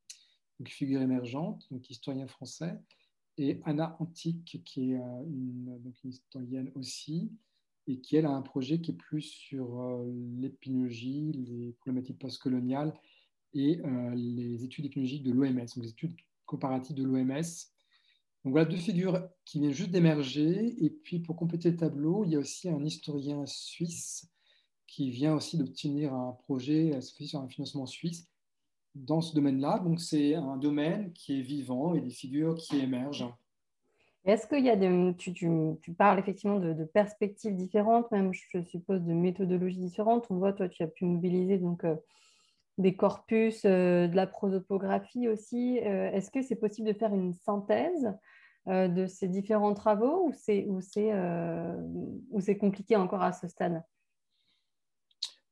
figure 0.68 1.00
émergente, 1.00 1.66
donc 1.70 1.88
historien 1.90 2.26
français, 2.26 2.78
et 3.38 3.60
Anna 3.64 3.96
Antique, 4.00 4.62
qui 4.64 4.92
est 4.92 4.96
euh, 4.96 5.22
une, 5.26 5.80
une 6.04 6.10
historienne 6.10 6.70
aussi, 6.74 7.32
et 7.86 8.00
qui, 8.00 8.16
elle, 8.16 8.26
a 8.26 8.30
un 8.30 8.42
projet 8.42 8.80
qui 8.80 8.90
est 8.90 8.96
plus 8.96 9.22
sur 9.22 9.80
euh, 9.80 10.12
l'épinologie, 10.38 11.32
les 11.32 11.72
problématiques 11.80 12.18
postcoloniales 12.18 12.92
et 13.54 13.80
euh, 13.84 14.14
les 14.14 14.64
études 14.64 14.86
épidémiologiques 14.86 15.22
de 15.22 15.32
l'OMS, 15.32 15.54
donc 15.54 15.84
les 15.84 15.90
études 15.90 16.16
comparatives 16.46 16.96
de 16.96 17.04
l'OMS. 17.04 17.42
Donc 18.44 18.52
voilà 18.52 18.64
deux 18.64 18.76
figures 18.76 19.28
qui 19.44 19.60
viennent 19.60 19.72
juste 19.72 19.90
d'émerger. 19.90 20.74
Et 20.84 20.90
puis 20.90 21.20
pour 21.20 21.36
compléter 21.36 21.70
le 21.70 21.76
tableau, 21.76 22.24
il 22.24 22.32
y 22.32 22.36
a 22.36 22.38
aussi 22.38 22.68
un 22.68 22.84
historien 22.84 23.44
suisse 23.46 24.30
qui 24.86 25.10
vient 25.10 25.34
aussi 25.34 25.56
d'obtenir 25.56 26.12
un 26.12 26.32
projet, 26.32 27.00
sur 27.00 27.40
un 27.40 27.48
financement 27.48 27.86
suisse, 27.86 28.28
dans 28.96 29.20
ce 29.20 29.34
domaine-là. 29.34 29.78
Donc, 29.78 30.00
c'est 30.00 30.34
un 30.34 30.56
domaine 30.56 31.12
qui 31.12 31.38
est 31.38 31.42
vivant 31.42 31.94
et 31.94 32.00
des 32.00 32.10
figures 32.10 32.56
qui 32.56 32.80
émergent. 32.80 33.32
Est-ce 34.24 34.46
qu'il 34.46 34.64
y 34.64 34.68
a 34.68 34.76
des. 34.76 35.14
Tu, 35.16 35.32
tu, 35.32 35.92
parles 35.96 36.18
effectivement 36.18 36.58
de, 36.58 36.84
perspectives 36.84 37.54
différentes, 37.54 38.10
même, 38.10 38.32
je 38.34 38.62
suppose, 38.64 39.00
de 39.00 39.12
méthodologies 39.12 39.78
différentes. 39.78 40.26
On 40.28 40.36
voit, 40.36 40.52
toi, 40.52 40.68
tu 40.68 40.82
as 40.82 40.88
pu 40.88 41.04
mobiliser 41.04 41.58
donc, 41.58 41.84
euh, 41.84 41.94
des 42.80 42.96
corpus, 42.96 43.62
euh, 43.64 44.08
de 44.08 44.16
la 44.16 44.26
prosopographie 44.26 45.28
aussi. 45.28 45.78
Euh, 45.80 46.10
est-ce 46.12 46.30
que 46.30 46.42
c'est 46.42 46.56
possible 46.56 46.88
de 46.88 46.92
faire 46.92 47.14
une 47.14 47.34
synthèse 47.34 48.12
de 48.66 49.06
ces 49.06 49.26
différents 49.26 49.72
travaux 49.72 50.26
ou 50.26 50.32
c'est, 50.34 50.66
ou 50.66 50.82
c'est, 50.82 51.10
c'est 52.40 52.58
compliqué 52.58 52.94
encore 52.94 53.22
à 53.22 53.32
ce 53.32 53.48
stade? 53.48 53.82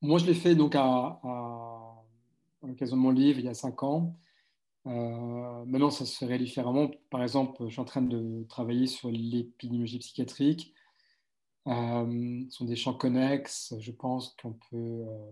Moi, 0.03 0.19
je 0.19 0.27
l'ai 0.27 0.35
fait 0.35 0.55
donc 0.55 0.75
à 0.77 1.19
l'occasion 2.63 2.97
de 2.97 3.01
mon 3.01 3.11
livre 3.11 3.39
il 3.39 3.47
y 3.47 3.49
a 3.49 3.55
cinq 3.55 3.83
ans. 3.83 4.15
Euh, 4.89 5.65
maintenant, 5.67 5.91
ça 5.91 6.07
se 6.07 6.17
ferait 6.17 6.39
différemment. 6.39 6.91
Par 7.11 7.23
exemple, 7.23 7.65
je 7.67 7.73
suis 7.73 7.81
en 7.81 7.85
train 7.85 8.03
de 8.03 8.45
travailler 8.49 8.87
sur 8.87 9.11
l'épidémiologie 9.11 9.99
psychiatrique. 9.99 10.75
Euh, 11.67 12.45
ce 12.49 12.57
sont 12.57 12.65
des 12.65 12.77
champs 12.77 12.95
connexes. 12.95 13.75
Je 13.79 13.93
pense 13.93 14.35
qu'on 14.41 14.53
peut, 14.71 14.77
euh, 14.77 15.31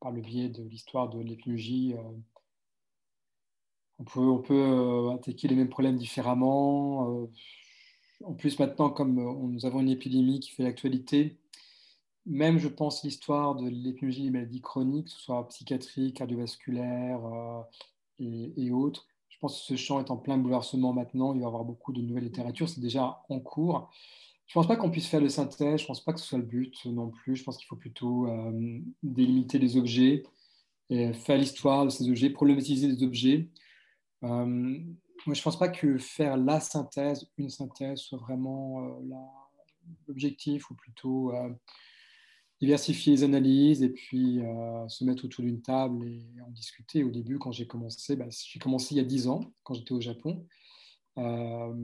par 0.00 0.12
le 0.12 0.20
biais 0.20 0.48
de 0.48 0.62
l'histoire 0.62 1.08
de 1.08 1.18
on 4.00 4.04
peut, 4.04 4.20
on 4.20 4.38
peut 4.38 5.10
attaquer 5.12 5.48
les 5.48 5.56
mêmes 5.56 5.68
problèmes 5.68 5.96
différemment. 5.96 7.28
en 8.24 8.34
plus, 8.34 8.58
maintenant, 8.58 8.90
comme 8.90 9.14
nous 9.52 9.66
avons 9.66 9.80
une 9.80 9.88
épidémie 9.90 10.40
qui 10.40 10.50
fait 10.50 10.62
l'actualité, 10.62 11.38
même, 12.28 12.58
je 12.58 12.68
pense, 12.68 13.02
l'histoire 13.04 13.54
de 13.54 13.68
l'épidémiologie 13.68 14.24
des 14.24 14.30
maladies 14.30 14.60
chroniques, 14.60 15.06
que 15.06 15.12
ce 15.12 15.20
soit 15.20 15.48
psychiatrique, 15.48 16.18
cardiovasculaire 16.18 17.24
euh, 17.24 17.62
et, 18.20 18.70
autres, 18.70 19.06
je 19.30 19.38
pense 19.38 19.58
que 19.60 19.66
ce 19.66 19.76
champ 19.76 19.98
est 19.98 20.10
en 20.10 20.18
plein 20.18 20.36
bouleversement 20.36 20.92
maintenant. 20.92 21.32
Il 21.32 21.38
va 21.38 21.44
y 21.44 21.46
avoir 21.46 21.64
beaucoup 21.64 21.92
de 21.92 22.02
nouvelles 22.02 22.24
littératures. 22.24 22.68
C'est 22.68 22.80
déjà 22.80 23.22
en 23.30 23.40
cours. 23.40 23.90
Je 24.48 24.58
ne 24.58 24.62
pense 24.62 24.66
pas 24.66 24.76
qu'on 24.76 24.90
puisse 24.90 25.06
faire 25.06 25.20
de 25.20 25.28
synthèse. 25.28 25.78
Je 25.78 25.84
ne 25.84 25.86
pense 25.88 26.02
pas 26.02 26.12
que 26.12 26.20
ce 26.20 26.26
soit 26.26 26.38
le 26.38 26.44
but 26.44 26.84
non 26.86 27.10
plus. 27.10 27.36
Je 27.36 27.44
pense 27.44 27.56
qu'il 27.56 27.66
faut 27.66 27.76
plutôt 27.76 28.26
euh, 28.26 28.80
délimiter 29.02 29.58
les 29.58 29.76
objets, 29.76 30.24
et 30.90 31.12
faire 31.12 31.38
l'histoire 31.38 31.84
de 31.84 31.90
ces 31.90 32.08
objets, 32.08 32.30
problématiser 32.30 32.88
les 32.88 33.02
objets. 33.02 33.48
Euh, 34.24 34.46
moi, 34.46 35.34
je 35.34 35.40
ne 35.40 35.44
pense 35.44 35.58
pas 35.58 35.68
que 35.68 35.98
faire 35.98 36.36
la 36.36 36.60
synthèse, 36.60 37.30
une 37.36 37.50
synthèse, 37.50 37.98
soit 37.98 38.18
vraiment 38.18 38.98
l'objectif, 40.06 40.70
ou 40.70 40.74
plutôt 40.74 41.32
diversifier 42.60 43.12
les 43.12 43.24
analyses 43.24 43.82
et 43.82 43.90
puis 43.90 44.40
euh, 44.40 44.88
se 44.88 45.04
mettre 45.04 45.24
autour 45.24 45.44
d'une 45.44 45.62
table 45.62 46.04
et 46.06 46.40
en 46.44 46.50
discuter. 46.50 47.04
Au 47.04 47.10
début, 47.10 47.38
quand 47.38 47.52
j'ai 47.52 47.66
commencé, 47.66 48.16
bah, 48.16 48.26
j'ai 48.30 48.58
commencé 48.58 48.94
il 48.94 48.98
y 48.98 49.00
a 49.00 49.04
dix 49.04 49.28
ans, 49.28 49.40
quand 49.62 49.74
j'étais 49.74 49.92
au 49.92 50.00
Japon. 50.00 50.46
Euh, 51.18 51.74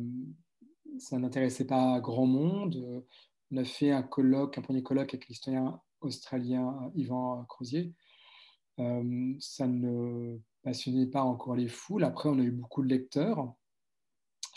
ça 0.98 1.18
n'intéressait 1.18 1.66
pas 1.66 2.00
grand 2.00 2.26
monde. 2.26 3.04
On 3.50 3.56
a 3.56 3.64
fait 3.64 3.90
un 3.90 4.02
colloque, 4.02 4.58
un 4.58 4.62
premier 4.62 4.82
colloque 4.82 5.14
avec 5.14 5.28
l'historien 5.28 5.80
australien 6.00 6.90
Yvan 6.94 7.44
Crozier. 7.44 7.92
Euh, 8.80 9.34
ça 9.38 9.66
ne 9.66 10.38
passionnait 10.62 11.06
pas 11.06 11.22
encore 11.22 11.56
les 11.56 11.68
foules. 11.68 12.04
Après, 12.04 12.28
on 12.28 12.38
a 12.38 12.42
eu 12.42 12.50
beaucoup 12.50 12.82
de 12.82 12.88
lecteurs. 12.88 13.54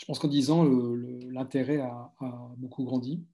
Je 0.00 0.06
pense 0.06 0.18
qu'en 0.18 0.28
dix 0.28 0.50
ans, 0.50 0.64
l'intérêt 0.64 1.78
a, 1.78 2.12
a 2.20 2.52
beaucoup 2.56 2.84
grandi. 2.84 3.24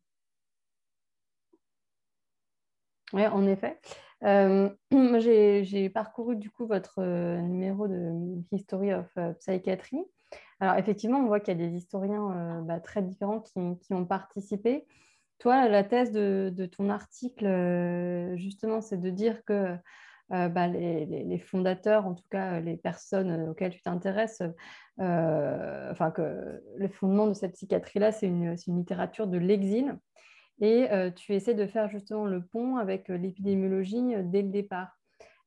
Oui, 3.13 3.27
en 3.27 3.47
effet. 3.47 3.79
Euh, 4.25 4.71
j'ai 5.21 5.91
parcouru 5.91 6.37
du 6.37 6.51
coup 6.51 6.67
votre 6.67 7.01
euh, 7.01 7.41
numéro 7.41 7.87
de 7.87 8.43
History 8.53 8.93
of 8.93 9.07
euh, 9.19 9.33
Psychiatry. 9.35 9.99
Alors 10.65 10.79
effectivement, 10.79 11.19
on 11.19 11.27
voit 11.27 11.41
qu'il 11.41 11.61
y 11.61 11.63
a 11.63 11.69
des 11.69 11.77
historiens 11.77 12.63
bah, 12.63 12.81
très 12.81 13.03
différents 13.03 13.41
qui, 13.41 13.93
ont 13.93 14.07
participé. 14.07 14.87
toi, 15.39 15.69
la 15.69 15.85
thèse 15.85 16.11
de, 16.11 16.67
ton 16.67 16.89
article, 16.89 17.45
euh, 17.45 18.35
justement, 18.39 18.81
c'est 18.81 18.97
de 18.97 19.11
dire 19.11 19.45
que 19.45 19.77
euh, 20.33 20.49
bah, 20.49 20.67
les, 20.67 21.39
fondateurs, 21.39 22.07
en 22.07 22.15
tout 22.15 22.25
cas 22.31 22.61
les 22.61 22.79
personnes 22.79 23.51
auxquelles 23.51 23.75
tu 23.75 23.83
t'intéresses, 23.83 24.43
enfin 24.99 26.11
que 26.11 26.63
le 26.79 26.89
fondement 26.89 27.27
de 27.27 27.35
cette 27.35 27.53
psychiatrie-là, 27.53 28.11
c'est 28.11 28.29
une, 28.29 28.57
littérature 28.67 29.27
de 29.27 29.37
l'exil. 29.37 29.99
Et 30.63 30.89
tu 31.15 31.35
essaies 31.35 31.53
de 31.53 31.67
faire 31.67 31.91
justement 31.91 32.25
le 32.25 32.43
pont 32.43 32.79
avec 32.79 33.09
l'épidémiologie 33.09 34.15
dès 34.23 34.41
le 34.41 34.49
départ. 34.49 34.97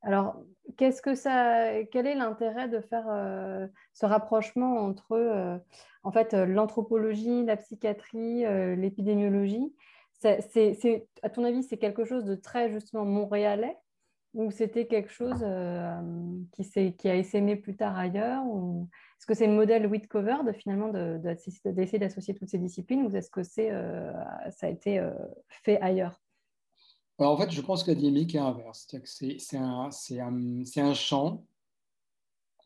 Alors, 0.04 0.42
qu'est-ce 0.78 1.02
que 1.02 1.16
ça, 1.16 1.84
quel 1.92 2.08
est 2.08 2.16
l'intérêt 2.16 2.68
de 2.68 2.80
faire 2.82 3.08
euh, 3.10 3.68
ce 3.94 4.06
rapprochement 4.06 4.78
entre 4.78 5.14
euh, 5.14 5.58
en 6.04 6.12
fait 6.12 6.34
euh, 6.34 6.46
l'anthropologie, 6.46 7.44
la 7.44 7.58
psychiatrie, 7.58 8.46
l'épidémiologie? 8.76 9.74
C'est, 10.20 11.08
à 11.22 11.30
ton 11.30 11.44
avis, 11.44 11.64
c'est 11.64 11.78
quelque 11.78 12.06
chose 12.06 12.26
de 12.26 12.36
très 12.36 12.72
justement 12.72 13.06
montréalais? 13.06 13.78
Ou 14.34 14.52
c'était 14.52 14.86
quelque 14.86 15.12
chose 15.12 15.44
qui, 16.52 16.96
qui 16.96 17.10
a 17.10 17.16
essaimé 17.16 17.56
plus 17.56 17.76
tard 17.76 17.98
ailleurs? 17.98 18.44
Ou 18.46 18.88
est-ce 19.18 19.26
que 19.26 19.34
c'est 19.34 19.48
le 19.48 19.54
modèle 19.54 19.88
Whitcover 19.88 20.38
de 20.46 20.52
finalement 20.52 20.90
d'essayer 20.90 22.00
d'associer 22.00 22.36
toutes 22.36 22.50
ces 22.50 22.60
disciplines? 22.60 23.06
Ou 23.06 23.16
est-ce 23.16 23.32
que 23.32 23.42
c'est, 23.44 23.72
ça 24.52 24.68
a 24.68 24.70
été 24.70 25.02
fait 25.50 25.80
ailleurs? 25.82 26.20
Alors, 27.20 27.34
en 27.34 27.38
fait, 27.38 27.50
je 27.50 27.62
pense 27.62 27.84
que 27.84 27.92
la 27.92 27.96
dynamique 27.96 28.36
est 28.36 28.40
inverse. 28.40 28.88
C'est 29.06 29.58
un, 29.58 29.90
un, 29.90 30.94
champ 30.94 31.46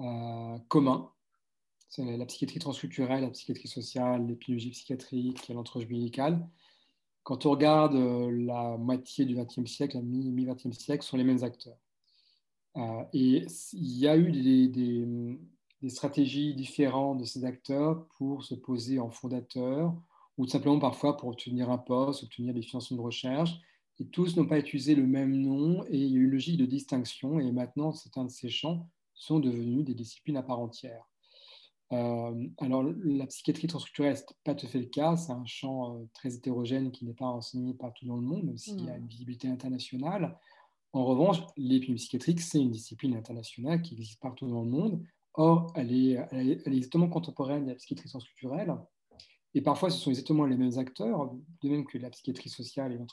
euh, 0.01 0.57
commun. 0.67 1.09
La 1.97 2.25
psychiatrie 2.25 2.59
transculturelle, 2.59 3.21
la 3.21 3.29
psychiatrie 3.29 3.67
sociale, 3.67 4.25
l'épidémiologie 4.25 4.71
psychiatrique, 4.71 5.47
l'anthropologie 5.49 5.93
médicale. 5.93 6.47
Quand 7.23 7.45
on 7.45 7.51
regarde 7.51 7.95
euh, 7.95 8.31
la 8.31 8.77
moitié 8.77 9.25
du 9.25 9.35
XXe 9.35 9.69
siècle, 9.69 9.97
la 9.97 10.01
mi-XXe 10.01 10.77
siècle, 10.77 11.03
sont 11.03 11.17
les 11.17 11.23
mêmes 11.23 11.43
acteurs. 11.43 11.77
Euh, 12.77 13.03
et 13.13 13.45
il 13.73 13.97
y 13.97 14.07
a 14.07 14.17
eu 14.17 14.31
des, 14.31 15.89
stratégies 15.89 16.55
différentes 16.55 17.19
de 17.19 17.25
ces 17.25 17.45
acteurs 17.45 18.05
pour 18.17 18.43
se 18.43 18.55
poser 18.55 18.99
en 18.99 19.09
fondateur 19.09 19.93
ou 20.37 20.47
simplement 20.47 20.79
parfois 20.79 21.17
pour 21.17 21.29
obtenir 21.29 21.69
un 21.69 21.77
poste, 21.77 22.23
obtenir 22.23 22.53
des 22.53 22.61
financements 22.61 22.97
de 22.97 23.01
recherche 23.01 23.59
et 24.01 24.07
tous 24.07 24.35
n'ont 24.35 24.47
pas 24.47 24.57
utilisé 24.57 24.95
le 24.95 25.05
même 25.05 25.35
nom 25.35 25.85
et 25.85 25.95
il 25.97 26.07
y 26.07 26.15
a 26.15 26.17
eu 26.17 26.23
une 26.23 26.31
logique 26.31 26.57
de 26.57 26.65
distinction 26.65 27.39
et 27.39 27.51
maintenant 27.51 27.91
certains 27.91 28.25
de 28.25 28.31
ces 28.31 28.49
champs 28.49 28.89
sont 29.13 29.39
devenus 29.39 29.85
des 29.85 29.93
disciplines 29.93 30.37
à 30.37 30.41
part 30.41 30.59
entière. 30.59 31.07
Euh, 31.93 32.47
alors 32.57 32.83
la 32.83 33.27
psychiatrie 33.27 33.67
transculturelle, 33.67 34.17
ce 34.17 34.23
n'est 34.23 34.37
pas 34.43 34.55
tout 34.55 34.65
à 34.65 34.69
fait 34.69 34.79
le 34.79 34.85
cas, 34.85 35.17
c'est 35.17 35.33
un 35.33 35.45
champ 35.45 35.93
euh, 35.93 36.09
très 36.15 36.33
hétérogène 36.33 36.89
qui 36.89 37.05
n'est 37.05 37.13
pas 37.13 37.27
enseigné 37.27 37.75
partout 37.75 38.07
dans 38.07 38.15
le 38.15 38.23
monde, 38.23 38.43
même 38.45 38.57
s'il 38.57 38.83
y 38.83 38.89
a 38.89 38.97
hmm. 38.97 39.01
une 39.01 39.07
visibilité 39.07 39.47
internationale. 39.47 40.35
En 40.93 41.05
revanche, 41.05 41.37
l'épidémie 41.55 41.97
psychiatrique, 41.97 42.41
c'est 42.41 42.59
une 42.59 42.71
discipline 42.71 43.15
internationale 43.15 43.83
qui 43.83 43.93
existe 43.93 44.19
partout 44.19 44.49
dans 44.49 44.63
le 44.63 44.69
monde. 44.69 45.05
Or, 45.35 45.71
elle 45.75 45.93
est, 45.93 46.17
elle 46.31 46.49
est, 46.49 46.67
exactement 46.67 47.07
contemporaine 47.07 47.65
de 47.65 47.69
la 47.69 47.75
psychiatrie 47.75 48.09
transculturelle. 48.09 48.75
Et 49.53 49.61
parfois, 49.61 49.89
ce 49.89 49.99
sont 49.99 50.09
exactement 50.09 50.45
les 50.45 50.57
mêmes 50.57 50.77
acteurs, 50.77 51.31
de 51.61 51.69
même 51.69 51.85
que 51.85 51.97
la 51.97 52.09
psychiatrie 52.09 52.49
sociale 52.49 52.93
et 52.93 52.97
ça 52.97 53.05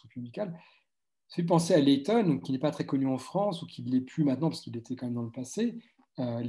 fait 1.28 1.42
penser 1.42 1.74
à 1.74 1.80
Layton, 1.80 2.38
qui 2.38 2.52
n'est 2.52 2.58
pas 2.58 2.70
très 2.70 2.86
connu 2.86 3.06
en 3.06 3.18
France, 3.18 3.62
ou 3.62 3.66
qui 3.66 3.82
ne 3.82 3.90
l'est 3.90 4.00
plus 4.00 4.24
maintenant, 4.24 4.48
parce 4.48 4.60
qu'il 4.60 4.76
était 4.76 4.96
quand 4.96 5.06
même 5.06 5.14
dans 5.14 5.22
le 5.22 5.30
passé. 5.30 5.78
Euh, 6.18 6.42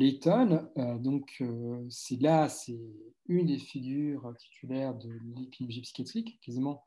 euh, 0.77 0.97
donc 0.97 1.37
euh, 1.41 1.85
c'est 1.89 2.19
là, 2.19 2.49
c'est 2.49 2.79
une 3.27 3.45
des 3.45 3.59
figures 3.59 4.33
titulaires 4.37 4.95
de 4.95 5.09
l'épidémiologie 5.35 5.81
psychiatrique, 5.81 6.39
quasiment 6.41 6.85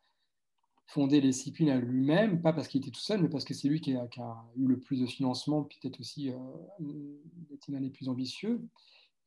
fondé 0.86 1.20
les 1.20 1.28
disciplines 1.28 1.70
à 1.70 1.78
lui-même, 1.78 2.42
pas 2.42 2.52
parce 2.52 2.68
qu'il 2.68 2.80
était 2.80 2.90
tout 2.90 3.00
seul, 3.00 3.22
mais 3.22 3.28
parce 3.28 3.44
que 3.44 3.54
c'est 3.54 3.68
lui 3.68 3.80
qui 3.80 3.94
a, 3.94 4.08
eu 4.56 4.66
le 4.66 4.78
plus 4.80 5.00
de 5.00 5.06
financement, 5.06 5.62
peut-être 5.62 6.00
aussi 6.00 6.32
était 7.50 7.72
l'un 7.72 7.80
des 7.80 7.88
plus 7.88 8.08
ambitieux. 8.08 8.68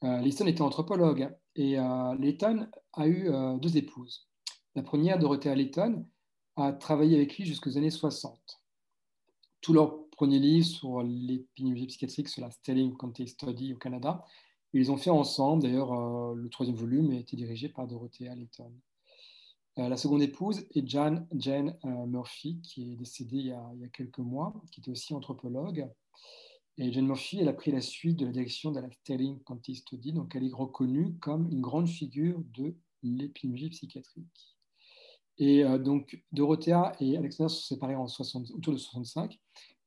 Layton 0.04 0.46
était 0.46 0.62
anthropologue, 0.62 1.34
et 1.56 1.78
Layton 2.20 2.68
a 2.94 3.08
eu 3.08 3.32
deux 3.60 3.78
épouses. 3.78 4.30
La 4.76 4.84
première, 4.84 5.18
Dorothea 5.18 5.56
Layton, 5.56 6.06
a 6.56 6.72
travaillé 6.74 7.16
avec 7.16 7.38
lui 7.38 7.46
jusqu'aux 7.46 7.78
années 7.78 7.92
60. 7.92 8.62
Tous 9.62 9.74
leurs 9.74 10.08
premiers 10.10 10.40
livres 10.40 10.68
sur 10.68 11.04
l'épidémiologie 11.04 11.88
psychiatrique, 11.88 12.30
sur 12.30 12.42
la 12.42 12.52
Sterling 12.52 12.96
County 12.96 13.28
Study 13.28 13.74
au 13.74 13.78
Canada, 13.78 14.24
ils 14.74 14.92
ont 14.92 14.98
fait 14.98 15.10
ensemble. 15.10 15.64
D'ailleurs, 15.64 15.94
euh, 15.94 16.36
le 16.36 16.50
troisième 16.50 16.76
volume 16.76 17.12
a 17.12 17.16
été 17.16 17.36
dirigé 17.36 17.70
par 17.70 17.88
Dorothea 17.88 18.36
Layton. 18.36 18.72
Euh, 19.78 19.90
la 19.90 19.98
seconde 19.98 20.22
épouse 20.22 20.66
est 20.74 20.88
Jane, 20.88 21.28
euh, 21.86 22.06
Murphy, 22.06 22.62
qui 22.62 22.94
est 22.94 22.96
décédée 22.96 23.38
il 23.38 23.48
y, 23.48 23.52
a, 23.52 23.72
il 23.74 23.82
y, 23.82 23.86
a, 23.86 23.90
quelques 23.90 24.20
mois, 24.20 24.54
qui 24.72 24.80
était 24.80 24.92
aussi 24.92 25.14
anthropologue. 25.14 25.90
Et 26.78 26.92
Jane 26.92 27.08
Murphy, 27.08 27.40
elle 27.40 27.48
a 27.48 27.54
pris 27.54 27.72
la 27.72 27.82
suite 27.82 28.18
de 28.18 28.26
la 28.26 28.32
direction 28.32 28.72
de 28.72 28.80
la 28.80 28.92
Sterling 28.92 29.40
County 29.44 29.76
Study, 29.76 30.14
donc 30.14 30.36
elle 30.36 30.46
est 30.46 30.54
reconnue 30.54 31.18
comme 31.20 31.50
une 31.52 31.62
grande 31.62 31.88
figure 31.88 32.42
de 32.54 32.76
l'épidémiologie 33.02 33.70
psychiatrique. 33.70 34.55
Et 35.38 35.64
euh, 35.64 35.78
donc, 35.78 36.24
Dorothea 36.32 36.94
et 37.00 37.18
Alexander 37.18 37.50
se 37.50 37.58
sont 37.58 37.76
séparés 37.76 37.96
en 37.96 38.08
60, 38.08 38.52
autour 38.52 38.74
de 38.74 38.78
65. 38.78 39.40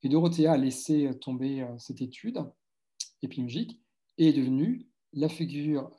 Et 0.03 0.09
Dorothea 0.09 0.53
a 0.53 0.57
laissé 0.57 1.07
euh, 1.07 1.14
tomber 1.14 1.62
euh, 1.62 1.78
cette 1.78 2.03
étude 2.03 2.38
épidémiologique 3.22 3.80
et 4.18 4.28
est 4.28 4.32
devenue 4.32 4.86
la 5.14 5.28
figure 5.28 5.90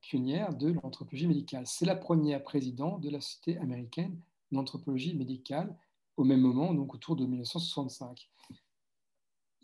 pionnière 0.00 0.52
de 0.52 0.72
l'anthropologie 0.72 1.28
médicale. 1.28 1.62
C'est 1.66 1.86
la 1.86 1.94
première 1.94 2.42
présidente 2.42 3.00
de 3.00 3.10
la 3.10 3.20
Société 3.20 3.58
américaine 3.58 4.20
d'anthropologie 4.50 5.14
médicale 5.14 5.76
au 6.16 6.24
même 6.24 6.40
moment, 6.40 6.74
donc 6.74 6.92
autour 6.92 7.14
de 7.14 7.24
1965. 7.24 8.28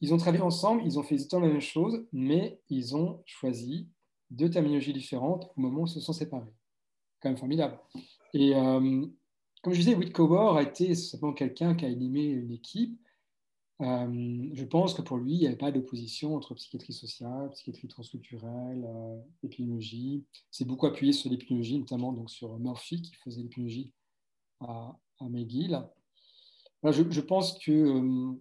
Ils 0.01 0.15
ont 0.15 0.19
travaillé 0.19 0.45
ensemble, 0.45 0.83
ils 0.85 1.01
ont 1.01 1.03
fait 1.03 1.15
exactement 1.15 1.43
la 1.43 1.53
même 1.53 1.61
chose, 1.61 2.07
mais 2.13 2.61
ils 2.69 2.95
ont 2.95 3.23
choisi 3.27 3.89
deux 4.31 4.51
terminologies 4.51 4.93
différentes 4.93 5.51
au 5.57 5.61
moment 5.61 5.83
où 5.83 5.87
ils 5.87 5.91
se 5.91 6.01
sont 6.01 6.13
séparés. 6.13 6.53
Quand 7.21 7.29
même 7.29 7.39
formidable. 7.39 7.81
Et 8.35 8.55
comme 9.63 9.73
je 9.73 9.79
disais, 9.79 9.95
Whitcover 9.95 10.59
a 10.59 10.63
été 10.63 10.95
simplement 10.95 11.33
quelqu'un 11.33 11.75
qui 11.75 11.85
a 11.85 11.89
animé 11.89 12.25
une 12.25 12.51
équipe. 12.51 12.99
Euh, 13.81 14.49
je 14.53 14.65
pense 14.65 14.95
que 14.95 15.03
pour 15.03 15.17
lui, 15.17 15.35
il 15.35 15.39
n'y 15.39 15.47
avait 15.47 15.57
pas 15.57 15.73
d'opposition 15.73 16.37
entre 16.37 16.55
psychiatrie 16.55 16.93
sociale, 16.93 17.51
psychiatrie 17.51 17.89
transculturelle, 17.89 18.85
euh, 18.85 19.21
épidémiologie. 19.43 20.25
C'est 20.51 20.65
beaucoup 20.65 20.87
appuyé 20.87 21.13
sur 21.13 21.31
l'épidémiologie, 21.31 21.79
notamment 21.79 22.13
donc 22.13 22.31
sur 22.31 22.59
Murphy 22.59 23.03
qui 23.03 23.15
faisait 23.15 23.43
l'épidémiologie 23.43 23.91
à, 24.61 24.97
McGill. 25.21 25.81
je, 26.83 27.21
pense 27.21 27.57
qu'il 27.59 27.75
euh, 27.75 28.33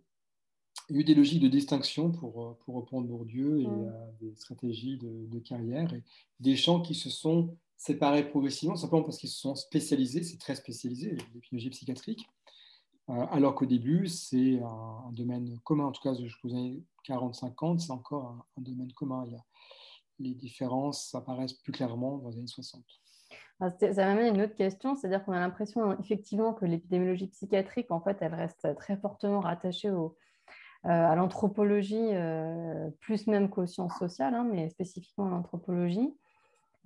y 0.89 0.97
a 0.97 0.99
eu 0.99 1.03
des 1.03 1.13
logiques 1.13 1.41
de 1.41 1.47
distinction 1.47 2.11
pour, 2.11 2.57
pour 2.57 2.75
reprendre 2.75 3.07
Bourdieu 3.07 3.61
et 3.61 3.67
mm. 3.67 3.93
des 4.19 4.35
stratégies 4.35 4.97
de, 4.97 5.27
de, 5.27 5.39
carrière 5.39 5.93
et 5.93 6.03
des 6.39 6.55
champs 6.55 6.81
qui 6.81 6.95
se 6.95 7.11
sont 7.11 7.55
séparés 7.81 8.29
progressivement, 8.29 8.75
simplement 8.75 9.01
parce 9.01 9.17
qu'ils 9.17 9.29
se 9.29 9.39
sont 9.39 9.55
spécialisés, 9.55 10.21
c'est 10.21 10.37
très 10.37 10.53
spécialisé, 10.53 11.17
l'épidémiologie 11.33 11.71
psychiatrique, 11.71 12.29
euh, 13.09 13.25
alors 13.31 13.55
qu'au 13.55 13.65
début, 13.65 14.07
c'est 14.07 14.59
un, 14.61 15.11
domaine 15.13 15.57
commun, 15.63 15.85
en 15.85 15.91
tout 15.91 16.01
cas 16.03 16.13
jusqu'aux 16.13 16.49
années 16.49 16.83
40-50, 17.07 17.79
c'est 17.79 17.91
encore 17.91 18.45
un, 18.55 18.61
domaine 18.61 18.93
commun. 18.93 19.25
Les 20.19 20.35
différences 20.35 21.15
apparaissent 21.15 21.53
plus 21.53 21.71
clairement 21.71 22.19
dans 22.19 22.29
les 22.29 22.37
années 22.37 22.45
60. 22.45 22.83
Ah, 23.59 23.71
ça 23.71 24.05
m'amène 24.05 24.25
à 24.25 24.29
une 24.35 24.41
autre 24.43 24.55
question, 24.55 24.95
c'est-à-dire 24.95 25.25
qu'on 25.25 25.31
a 25.31 25.39
l'impression 25.39 25.99
effectivement 25.99 26.53
que 26.53 26.65
l'épidémiologie 26.65 27.29
psychiatrique, 27.29 27.89
en 27.89 27.99
fait, 27.99 28.17
elle 28.21 28.35
reste 28.35 28.75
très 28.75 28.95
fortement 28.97 29.39
rattachée 29.39 29.89
euh, 29.89 30.09
à 30.83 31.15
l'anthropologie, 31.15 32.09
euh, 32.13 32.91
plus 32.99 33.25
même 33.25 33.49
qu'aux 33.49 33.65
sciences 33.65 33.97
sociales, 33.97 34.35
hein, 34.35 34.47
mais 34.51 34.69
spécifiquement 34.69 35.25
à 35.25 35.29
l'anthropologie. 35.31 36.13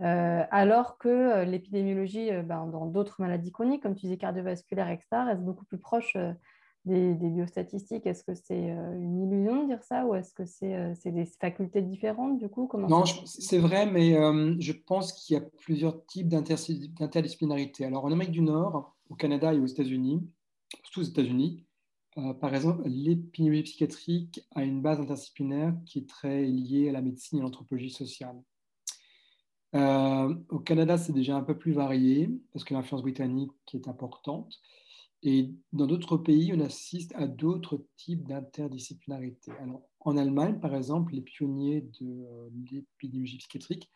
Euh, 0.02 0.44
alors 0.52 0.98
que 0.98 1.08
euh, 1.08 1.46
l'épidémiologie, 1.46 2.30
euh, 2.32 2.42
ben, 2.42 2.68
dans 2.68 2.86
d'autres 2.86 3.22
maladies 3.22 3.52
chroniques, 3.52 3.82
comme 3.82 3.96
tu 3.96 4.08
disais 4.08 4.18
cardiovasculaires, 4.18 4.90
etc., 4.90 5.08
reste 5.26 5.42
beaucoup 5.42 5.64
plus 5.66 5.78
proche 5.78 6.18
des, 6.84 7.14
biostatistiques. 7.14 8.06
Est-ce 8.06 8.24
que 8.24 8.36
c'est 8.36 8.68
une 8.68 9.24
illusion 9.24 9.64
de 9.64 9.68
dire 9.68 9.84
ça 9.84 10.06
ou 10.06 10.14
est-ce 10.14 10.34
que 10.34 10.46
c'est 10.46 11.12
des 11.12 11.26
facultés 11.26 11.82
différentes 11.82 12.38
du 12.38 12.50
coup? 12.50 12.70
Non, 12.78 13.06
c'est 13.26 13.58
vrai, 13.58 13.88
mais 13.88 14.14
je 14.60 14.72
pense 14.74 15.14
qu'il 15.14 15.36
y 15.36 15.40
a 15.40 15.44
plusieurs 15.62 16.06
types 16.06 16.28
d'interdisciplinarité. 16.28 17.86
Alors 17.86 18.06
en 18.06 18.12
Amérique 18.12 18.34
du 18.34 18.42
Nord, 18.42 18.96
au 19.10 19.16
Canada 19.16 19.52
et 19.52 19.60
aux 19.60 19.66
États-Unis, 19.66 20.30
surtout 20.84 21.00
aux 21.00 21.10
États-Unis, 21.10 21.66
par 22.40 22.54
exemple, 22.54 22.84
l'épidémiologie 22.86 23.64
psychiatrique 23.64 24.48
a 24.54 24.64
une 24.64 24.84
base 24.84 25.00
interdisciplinaire 25.00 25.76
qui 25.88 26.00
est 26.00 26.10
très 26.10 26.44
liée 26.44 26.90
à 26.90 26.92
la 26.92 27.02
médecine 27.02 27.40
et 27.40 27.42
à 27.42 27.46
l'anthropologie 27.46 27.90
sociale. 27.90 28.40
Euh, 29.74 30.36
au 30.50 30.60
Canada, 30.60 30.98
c'est 30.98 31.14
déjà 31.14 31.36
un 31.36 31.44
peu 31.44 31.58
plus 31.58 31.74
varié 31.74 32.30
parce 32.54 32.64
que 32.64 32.74
l'influence 32.74 33.02
britannique 33.02 33.52
est 33.74 33.88
importante. 33.88 34.60
Et 35.24 35.52
dans 35.74 35.88
d'autres 35.88 36.18
pays, 36.18 36.54
on 36.54 36.60
assiste 36.60 37.14
à 37.16 37.28
d'autres 37.28 37.84
types 37.98 38.28
d'interdisciplinarité. 38.28 39.52
Alors, 39.62 39.82
en 40.02 40.18
Allemagne, 40.18 40.60
par 40.60 40.76
exemple, 40.76 41.14
les 41.14 41.22
pionniers 41.22 41.82
de 42.00 42.06
euh, 42.06 42.50
l'épidémiologie 42.72 43.38
psychiatrique 43.38 43.92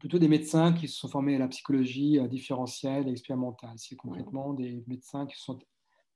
plutôt 0.00 0.18
des 0.18 0.28
médecins 0.28 0.72
qui 0.72 0.88
se 0.88 0.98
sont 0.98 1.08
formés 1.08 1.36
à 1.36 1.38
la 1.38 1.48
psychologie 1.48 2.18
différentielle 2.28 3.06
et 3.08 3.12
expérimentale. 3.12 3.74
C'est 3.76 3.94
concrètement 3.94 4.52
des 4.52 4.82
médecins 4.88 5.26
qui 5.26 5.36
se 5.36 5.44
sont 5.44 5.60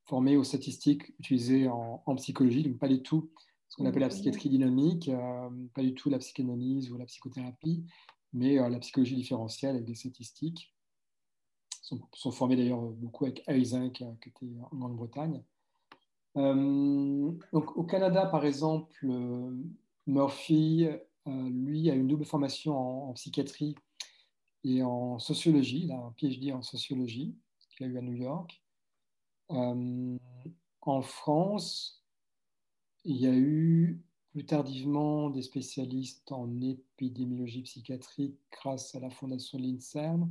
formés 0.06 0.36
aux 0.36 0.42
statistiques 0.42 1.14
utilisées 1.20 1.68
en, 1.68 2.16
psychologie, 2.16 2.64
donc 2.64 2.78
pas 2.78 2.88
du 2.88 3.00
tout 3.00 3.30
ce 3.68 3.76
qu'on 3.76 3.86
appelle 3.86 4.02
la 4.02 4.08
psychiatrie 4.08 4.48
dynamique, 4.48 5.08
pas 5.72 5.82
du 5.82 5.94
tout 5.94 6.10
la 6.10 6.18
psychanalyse 6.18 6.90
ou 6.90 6.96
la 6.96 7.06
psychothérapie, 7.06 7.84
mais 8.32 8.56
la 8.56 8.78
psychologie 8.78 9.16
différentielle 9.16 9.76
avec 9.76 9.86
des 9.86 9.94
statistiques. 9.94 10.74
Sont, 11.82 12.00
sont 12.14 12.30
formés 12.30 12.56
d'ailleurs 12.56 12.82
beaucoup 12.82 13.24
avec 13.24 13.42
Eysenck, 13.48 14.04
qui 14.20 14.28
était 14.28 14.46
en 14.70 14.76
Grande-Bretagne. 14.76 15.42
Euh, 16.36 17.32
donc, 17.52 17.76
au 17.76 17.84
Canada, 17.84 18.26
par 18.26 18.44
exemple, 18.44 19.04
euh, 19.04 19.56
Murphy, 20.06 20.86
euh, 21.26 21.48
lui, 21.50 21.90
a 21.90 21.94
une 21.94 22.08
double 22.08 22.24
formation 22.24 23.08
en, 23.10 23.12
psychiatrie 23.14 23.74
et 24.64 24.82
en 24.82 25.18
sociologie. 25.18 25.84
Il 25.84 25.92
a 25.92 25.98
un 25.98 26.12
PhD 26.12 26.52
en 26.52 26.62
sociologie 26.62 27.36
qu'il 27.70 27.86
a 27.86 27.88
eu 27.88 27.98
à 27.98 28.02
New 28.02 28.14
York. 28.14 28.62
en 29.48 31.02
France, 31.02 32.04
il 33.04 33.16
y 33.16 33.26
a 33.26 33.34
eu 33.34 34.00
plus 34.30 34.46
tardivement 34.46 35.30
des 35.30 35.42
spécialistes 35.42 36.30
en 36.32 36.60
épidémiologie 36.60 37.62
psychiatrique 37.62 38.36
grâce 38.52 38.94
à 38.94 39.00
la 39.00 39.10
fondation 39.10 39.58
l'INSERM. 39.58 40.30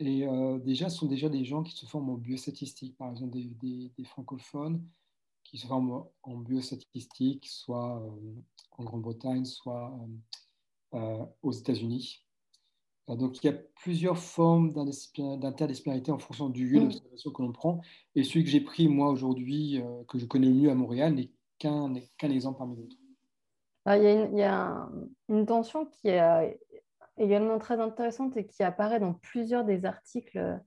Et 0.00 0.26
déjà, 0.64 0.88
ce 0.88 0.98
sont 0.98 1.06
déjà 1.06 1.28
des 1.28 1.44
gens 1.44 1.64
qui 1.64 1.76
se 1.76 1.84
forment 1.84 2.10
en 2.10 2.16
biostatistique, 2.16 2.96
par 2.96 3.10
exemple 3.10 3.36
des, 3.36 3.90
des 3.96 4.04
francophones 4.04 4.80
qui 5.48 5.58
se 5.58 5.66
forment 5.66 6.04
en 6.22 6.36
biostatistique, 6.36 7.46
soit 7.46 8.02
euh, 8.02 8.42
en 8.76 8.84
Grande-Bretagne, 8.84 9.44
soit 9.44 9.98
euh, 10.94 10.98
euh, 10.98 11.24
aux 11.42 11.52
États-Unis. 11.52 12.24
Donc, 13.08 13.42
il 13.42 13.46
y 13.46 13.48
a 13.48 13.54
plusieurs 13.54 14.18
formes 14.18 14.70
d'interdisciplinarité 14.74 16.12
en 16.12 16.18
fonction 16.18 16.50
du 16.50 16.68
lieu 16.68 16.80
mm. 16.80 16.82
d'observation 16.84 17.30
que 17.30 17.42
l'on 17.42 17.52
prend. 17.52 17.80
Et 18.14 18.22
celui 18.22 18.44
que 18.44 18.50
j'ai 18.50 18.60
pris, 18.60 18.86
moi, 18.86 19.08
aujourd'hui, 19.08 19.80
que 20.08 20.18
je 20.18 20.26
connais 20.26 20.48
le 20.48 20.54
mieux 20.54 20.70
à 20.70 20.74
Montréal, 20.74 21.14
n'est 21.14 21.30
qu'un 21.58 21.94
exemple 22.20 22.58
parmi 22.58 22.76
d'autres. 22.76 22.98
Il 23.96 24.36
y 24.36 24.42
a, 24.42 24.88
une, 25.28 25.46
tension 25.46 25.86
qui 25.86 26.08
est 26.08 26.60
également 27.16 27.58
très 27.58 27.80
intéressante 27.80 28.36
et 28.36 28.46
qui 28.46 28.62
apparaît 28.62 29.00
dans 29.00 29.14
plusieurs 29.14 29.64
des 29.64 29.84
articles 29.84 30.60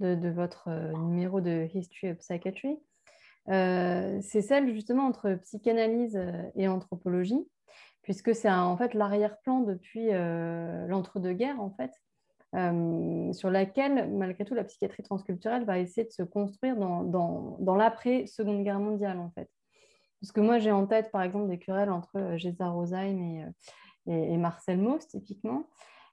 de, 0.00 0.28
votre 0.30 0.68
numéro 0.98 1.40
de 1.40 1.68
History 1.74 2.12
of 2.12 2.18
Psychiatry. 2.18 2.78
Euh, 3.48 4.20
c'est 4.22 4.42
celle 4.42 4.72
justement 4.72 5.06
entre 5.06 5.34
psychanalyse 5.42 6.16
euh, 6.16 6.50
et 6.54 6.68
anthropologie, 6.68 7.48
puisque 8.02 8.34
c'est 8.34 8.50
en 8.50 8.76
fait 8.76 8.94
l'arrière-plan 8.94 9.60
depuis 9.60 10.08
euh, 10.12 10.86
l'entre-deux-guerres, 10.86 11.60
en 11.60 11.70
fait, 11.70 11.92
sur 13.32 13.48
laquelle, 13.48 14.10
malgré 14.12 14.44
tout, 14.44 14.54
la 14.54 14.64
psychiatrie 14.64 15.02
transculturelle 15.02 15.64
va 15.64 15.78
essayer 15.78 16.06
de 16.06 16.12
se 16.12 16.22
construire 16.22 16.76
dans, 16.76 17.02
dans, 17.02 17.74
l'après-seconde 17.74 18.62
guerre 18.62 18.78
mondiale, 18.78 19.18
en 19.18 19.30
fait. 19.30 19.48
Parce 20.22 20.32
que 20.32 20.40
moi, 20.40 20.58
j'ai 20.58 20.72
en 20.72 20.86
tête, 20.86 21.10
par 21.10 21.22
exemple, 21.22 21.48
des 21.48 21.58
querelles 21.58 21.90
entre 21.90 22.36
Géza 22.36 22.68
Rosheim 22.68 23.18
et, 23.18 23.44
et, 24.06 24.36
Marcel 24.38 24.78
Mauss, 24.78 25.06
typiquement. 25.08 25.68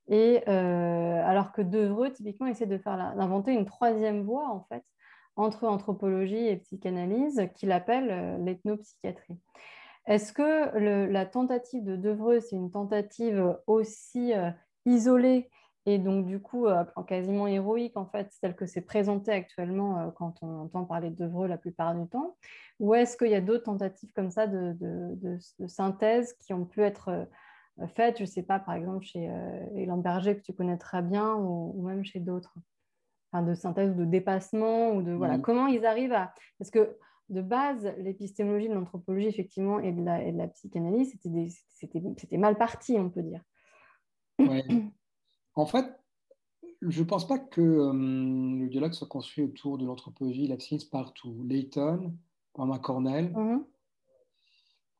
Et 0.07 0.43
alors 0.47 1.51
que 1.51 1.61
Devreux, 1.61 2.11
typiquement, 2.11 2.47
essaie 2.47 2.65
d'inventer 2.65 3.53
une 3.53 3.65
troisième 3.65 4.23
voie, 4.23 4.49
en 4.49 4.65
fait, 4.67 4.83
entre 5.39 5.67
anthropologie 5.67 6.47
et 6.47 6.57
psychanalyse 6.57 7.49
qu'il 7.55 7.71
appelle 7.71 8.09
euh, 8.11 8.37
l'ethnopsychiatrie. 8.39 9.39
Est-ce 10.05 10.33
que 10.33 10.77
la 11.07 11.25
tentative 11.25 11.85
de 11.85 11.95
Devreux, 11.95 12.39
c'est 12.39 12.55
une 12.55 12.71
tentative 12.71 13.57
aussi 13.67 14.33
euh, 14.33 14.49
isolée 14.85 15.49
et 15.93 15.99
donc 15.99 16.25
du 16.25 16.39
coup 16.39 16.67
euh, 16.67 16.83
quasiment 17.07 17.47
héroïque 17.47 17.97
en 17.97 18.05
fait, 18.05 18.31
telle 18.41 18.55
que 18.55 18.65
c'est 18.65 18.81
présenté 18.81 19.31
actuellement 19.31 20.11
quand 20.11 20.35
on 20.41 20.61
entend 20.61 20.85
parler 20.85 21.09
de 21.09 21.15
Devreux 21.15 21.47
la 21.47 21.57
plupart 21.57 21.95
du 21.95 22.07
temps 22.07 22.35
Ou 22.79 22.95
est-ce 22.95 23.17
qu'il 23.17 23.29
y 23.29 23.35
a 23.35 23.41
d'autres 23.41 23.65
tentatives 23.65 24.11
comme 24.13 24.31
ça 24.31 24.47
de, 24.47 25.37
synthèse 25.67 26.33
qui 26.33 26.53
ont 26.53 26.65
pu 26.65 26.81
être 26.81 27.27
faites, 27.87 28.17
je 28.17 28.23
ne 28.23 28.27
sais 28.27 28.43
pas, 28.43 28.59
par 28.59 28.75
exemple 28.75 29.05
chez 29.05 29.29
Elan 29.75 29.97
Berger 29.97 30.35
que 30.35 30.41
tu 30.41 30.53
connais 30.53 30.77
très 30.77 31.01
bien 31.01 31.35
ou 31.35 31.81
même 31.81 32.03
chez 32.03 32.19
d'autres? 32.19 32.55
De 33.33 33.53
synthèse 33.53 33.91
ou 33.91 33.93
de 33.93 34.05
dépassement 34.05 34.91
ou 34.91 35.03
de 35.03 35.11
voilà. 35.11 35.37
Comment 35.37 35.67
ils 35.67 35.85
arrivent 35.85 36.13
à 36.13 36.33
parce 36.57 36.71
que 36.71 36.97
de 37.29 37.41
base 37.41 37.93
l'épistémologie 37.99 38.69
de 38.69 38.73
l'anthropologie 38.73 39.27
effectivement 39.27 39.79
et 39.79 39.91
de 39.91 40.03
la, 40.03 40.23
et 40.23 40.31
de 40.31 40.37
la 40.37 40.47
psychanalyse 40.47 41.15
c'était 41.21 42.01
c'était 42.17 42.37
mal 42.37 42.57
parti 42.57 42.97
on 42.97 43.09
peut 43.09 43.21
dire 43.21 43.43
en 45.55 45.65
fait 45.65 45.99
je 46.81 47.01
ne 47.01 47.07
pense 47.07 47.27
pas 47.27 47.39
que 47.39 47.61
euh, 47.61 47.91
le 47.93 48.67
dialogue 48.67 48.93
soit 48.93 49.07
construit 49.07 49.43
autour 49.43 49.77
de 49.77 49.85
l'anthropologie 49.85 50.47
la 50.47 50.57
psychanalyse 50.57 50.89
partout 50.89 51.43
Layton 51.43 52.13
Thomas 52.53 52.79
Cornell 52.79 53.31
mm-hmm. 53.31 53.63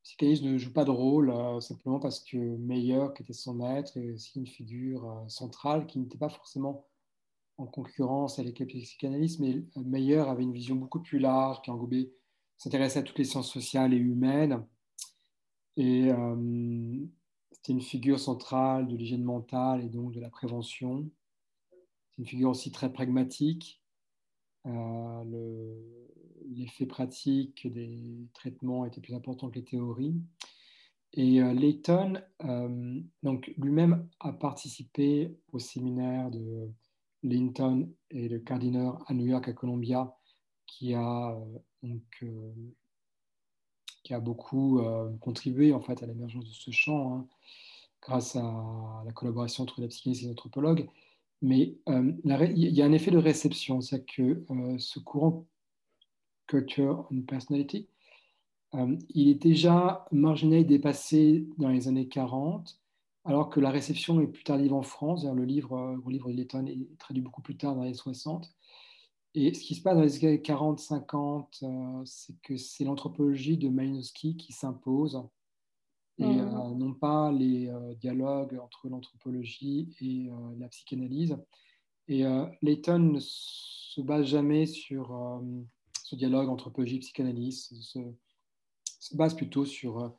psychanalyse 0.04 0.44
ne 0.44 0.58
joue 0.58 0.74
pas 0.74 0.86
de 0.86 0.92
rôle 0.92 1.30
euh, 1.30 1.60
simplement 1.62 2.00
parce 2.00 2.20
que 2.20 2.38
Meyer 2.38 3.08
qui 3.16 3.24
était 3.24 3.34
son 3.34 3.54
maître 3.54 3.96
est 3.98 4.12
aussi 4.12 4.40
une 4.40 4.48
figure 4.48 5.10
euh, 5.10 5.28
centrale 5.28 5.88
qui 5.88 6.00
n'était 6.00 6.18
pas 6.18 6.30
forcément 6.30 6.86
en 7.60 7.66
concurrence 7.66 8.40
avec 8.40 8.60
les 8.60 8.66
psychanalystes, 8.66 9.40
mais 9.40 9.62
Meyer 9.76 10.20
avait 10.20 10.44
une 10.44 10.54
vision 10.54 10.76
beaucoup 10.76 11.02
plus 11.02 11.20
large 11.20 11.62
qui 11.62 11.70
englobait, 11.70 12.10
s'intéressait 12.58 13.00
à 13.00 13.04
toutes 13.04 13.18
les 13.18 13.26
sciences 13.26 13.52
sociales 13.52 13.94
et 13.94 13.98
humaines. 13.98 14.66
Et 15.76 16.10
c'était 17.52 17.74
une 17.74 17.82
figure 17.82 18.20
centrale 18.20 18.88
de 18.88 18.96
l'hygiène 18.96 19.24
mentale 19.24 19.84
et 19.84 19.90
donc 19.90 20.14
de 20.14 20.20
la 20.20 20.30
prévention. 20.30 21.10
C'est 22.10 22.22
une 22.22 22.28
figure 22.28 22.50
aussi 22.50 22.72
très 22.72 22.92
pragmatique. 22.92 23.82
Euh, 24.66 25.76
l'effet 26.50 26.86
pratique 26.86 27.72
des 27.72 28.28
traitements 28.34 28.86
était 28.86 29.02
plus 29.02 29.14
important 29.14 29.50
que 29.50 29.56
les 29.56 29.66
théories. 29.66 30.16
Et 31.14 31.42
euh, 31.42 31.54
Layton, 31.54 32.22
donc 33.24 33.52
lui-même 33.58 34.08
a 34.20 34.32
participé 34.32 35.36
au 35.52 35.60
séminaire 35.60 36.30
de 36.30 36.70
Linton 37.24 37.92
et 38.12 38.30
le 38.30 38.40
cardinal 38.40 38.94
à 39.08 39.14
New 39.14 39.26
York, 39.26 39.48
à 39.48 39.54
Columbia, 39.54 40.16
qui 40.66 40.94
a, 40.94 41.32
euh, 41.32 41.60
donc, 41.84 42.04
euh, 42.24 42.54
qui 44.10 44.16
a 44.16 44.20
beaucoup 44.20 44.80
euh, 44.80 45.16
contribué 45.20 45.72
en 45.72 45.82
fait, 45.82 46.02
à 46.02 46.08
l'émergence 46.08 46.44
de 46.44 46.52
ce 46.52 46.72
champ, 46.72 47.14
hein, 47.14 47.28
grâce 48.02 48.36
à 48.36 49.04
la 49.06 49.12
collaboration 49.12 49.62
entre 49.62 49.82
la 49.82 49.88
psychanalyste 49.88 50.24
et 50.24 50.26
les 50.26 50.32
anthropologues. 50.32 50.90
Mais 51.44 51.76
il 51.86 52.56
y 52.56 52.82
a 52.82 52.86
un 52.86 52.92
effet 52.92 53.12
de 53.12 53.20
réception, 53.20 53.82
c'est 53.82 54.04
que 54.04 54.44
ce 54.80 54.98
courant 55.00 55.46
culture 56.48 57.08
and 57.14 57.22
personality, 57.28 57.88
il 58.74 59.30
est 59.30 59.42
déjà 59.42 60.08
marginal 60.12 60.66
dépassé 60.66 61.46
dans 61.60 61.70
les 61.70 61.88
années 61.88 62.08
40 62.08 62.80
alors 63.26 63.50
que 63.50 63.60
la 63.60 63.70
réception 63.70 64.20
est 64.22 64.28
plus 64.28 64.44
tardive 64.44 64.74
en 64.74 64.82
France. 64.82 65.24
Le 65.24 65.46
livre, 65.46 65.78
euh, 65.78 65.98
le 66.04 66.12
livre 66.12 66.32
de 66.32 66.42
est 66.42 66.98
traduit 66.98 67.22
beaucoup 67.22 67.44
plus 67.44 67.58
tard, 67.58 67.76
dans 67.76 67.84
les 67.84 67.94
60. 67.94 68.52
Et 69.36 69.54
ce 69.54 69.62
qui 69.62 69.76
se 69.76 69.82
passe 69.82 69.96
dans 69.96 70.04
les 70.04 70.26
années 70.26 70.38
40-50, 70.38 71.64
euh, 71.64 72.02
c'est 72.06 72.40
que 72.42 72.58
c'est 72.58 72.84
l'anthropologie 72.84 73.58
de 73.58 73.70
Malinowski 73.70 74.38
qui 74.38 74.54
s'impose, 74.54 75.22
et 76.18 76.26
mmh. 76.26 76.40
euh, 76.40 76.76
non 76.76 76.94
pas 76.94 77.32
les 77.32 77.72
dialogues 78.02 78.60
entre 78.62 78.90
l'anthropologie 78.90 79.96
et 80.02 80.30
la 80.58 80.68
psychanalyse. 80.68 81.38
Et 82.08 82.24
Layton 82.62 83.00
ne 83.00 83.20
se 83.20 84.02
base 84.02 84.26
jamais 84.26 84.66
sur 84.66 85.42
ce 86.04 86.16
dialogue 86.16 86.50
anthropologie 86.50 87.00
psychanalyse, 87.00 87.70
se, 87.82 88.00
se 88.84 89.16
base 89.16 89.36
plutôt 89.36 89.64
sur 89.64 90.12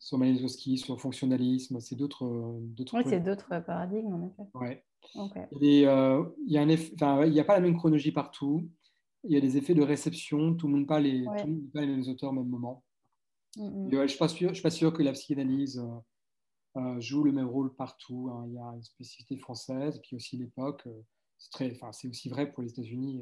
sur 0.00 0.18
Malinowski, 0.18 0.78
sur 0.78 0.94
le 0.94 0.98
fonctionnalisme, 0.98 1.78
c'est 1.78 1.94
d'autres. 1.94 2.24
Oui, 2.24 3.02
c'est 3.06 3.20
d'autres 3.20 3.60
paradigmes, 3.60 4.14
en 4.14 4.26
effet. 4.26 4.50
Ouais. 4.54 4.84
Euh, 5.16 6.24
il 6.46 7.30
n'y 7.30 7.40
a, 7.40 7.44
pas 7.44 7.54
la 7.54 7.60
même 7.60 7.76
chronologie 7.76 8.10
partout. 8.10 8.68
Il 9.24 9.32
y 9.32 9.36
a 9.36 9.40
des 9.40 9.58
effets 9.58 9.74
de 9.74 9.82
réception. 9.82 10.54
Tout 10.54 10.68
le 10.68 10.74
monde 10.74 10.86
pas 10.86 11.00
les, 11.00 11.24
tout 11.24 11.46
le 11.46 11.52
monde 11.52 11.72
pas 11.72 11.80
les 11.82 11.86
mêmes 11.86 12.08
auteurs 12.08 12.30
au 12.30 12.34
même 12.34 12.48
moment. 12.48 12.82
Mm, 13.56 13.90
je 13.90 13.96
ne 13.96 14.06
suis, 14.06 14.18
pas 14.18 14.28
sûr, 14.28 14.48
je 14.48 14.54
suis 14.54 14.62
pas 14.62 14.70
sûr 14.70 14.92
que 14.92 15.02
la 15.02 15.12
psychanalyse 15.12 15.78
euh, 15.78 16.80
euh, 16.80 17.00
joue 17.00 17.22
le 17.22 17.32
même 17.32 17.48
rôle 17.48 17.74
partout. 17.74 18.30
Hein. 18.32 18.46
Il 18.48 18.54
y 18.54 18.58
a 18.58 18.64
une 18.64 18.82
spécificité 18.82 19.36
française, 19.36 19.96
et 19.96 20.00
puis 20.00 20.16
aussi 20.16 20.38
l'époque. 20.38 20.88
c'est 21.36 22.08
aussi 22.08 22.28
vrai 22.30 22.50
pour 22.50 22.62
les 22.62 22.70
États-Unis 22.70 23.20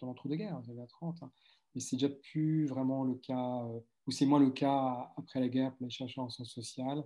dans 0.00 0.08
l'entre-deux-guerres, 0.08 0.60
les 0.66 0.70
années 0.70 0.86
30. 0.88 1.22
Hein. 1.22 1.30
Mais 1.74 1.80
c'est 1.80 1.96
déjà 1.96 2.08
plus 2.08 2.66
vraiment 2.66 3.04
le 3.04 3.14
cas 3.14 3.64
ou 4.06 4.10
c'est 4.10 4.26
moins 4.26 4.40
le 4.40 4.50
cas 4.50 5.12
après 5.16 5.40
la 5.40 5.48
guerre 5.48 5.74
pour 5.74 5.84
les 5.84 5.90
chercheurs 5.90 6.24
en 6.24 6.30
sciences 6.30 6.52
sociales. 6.52 7.04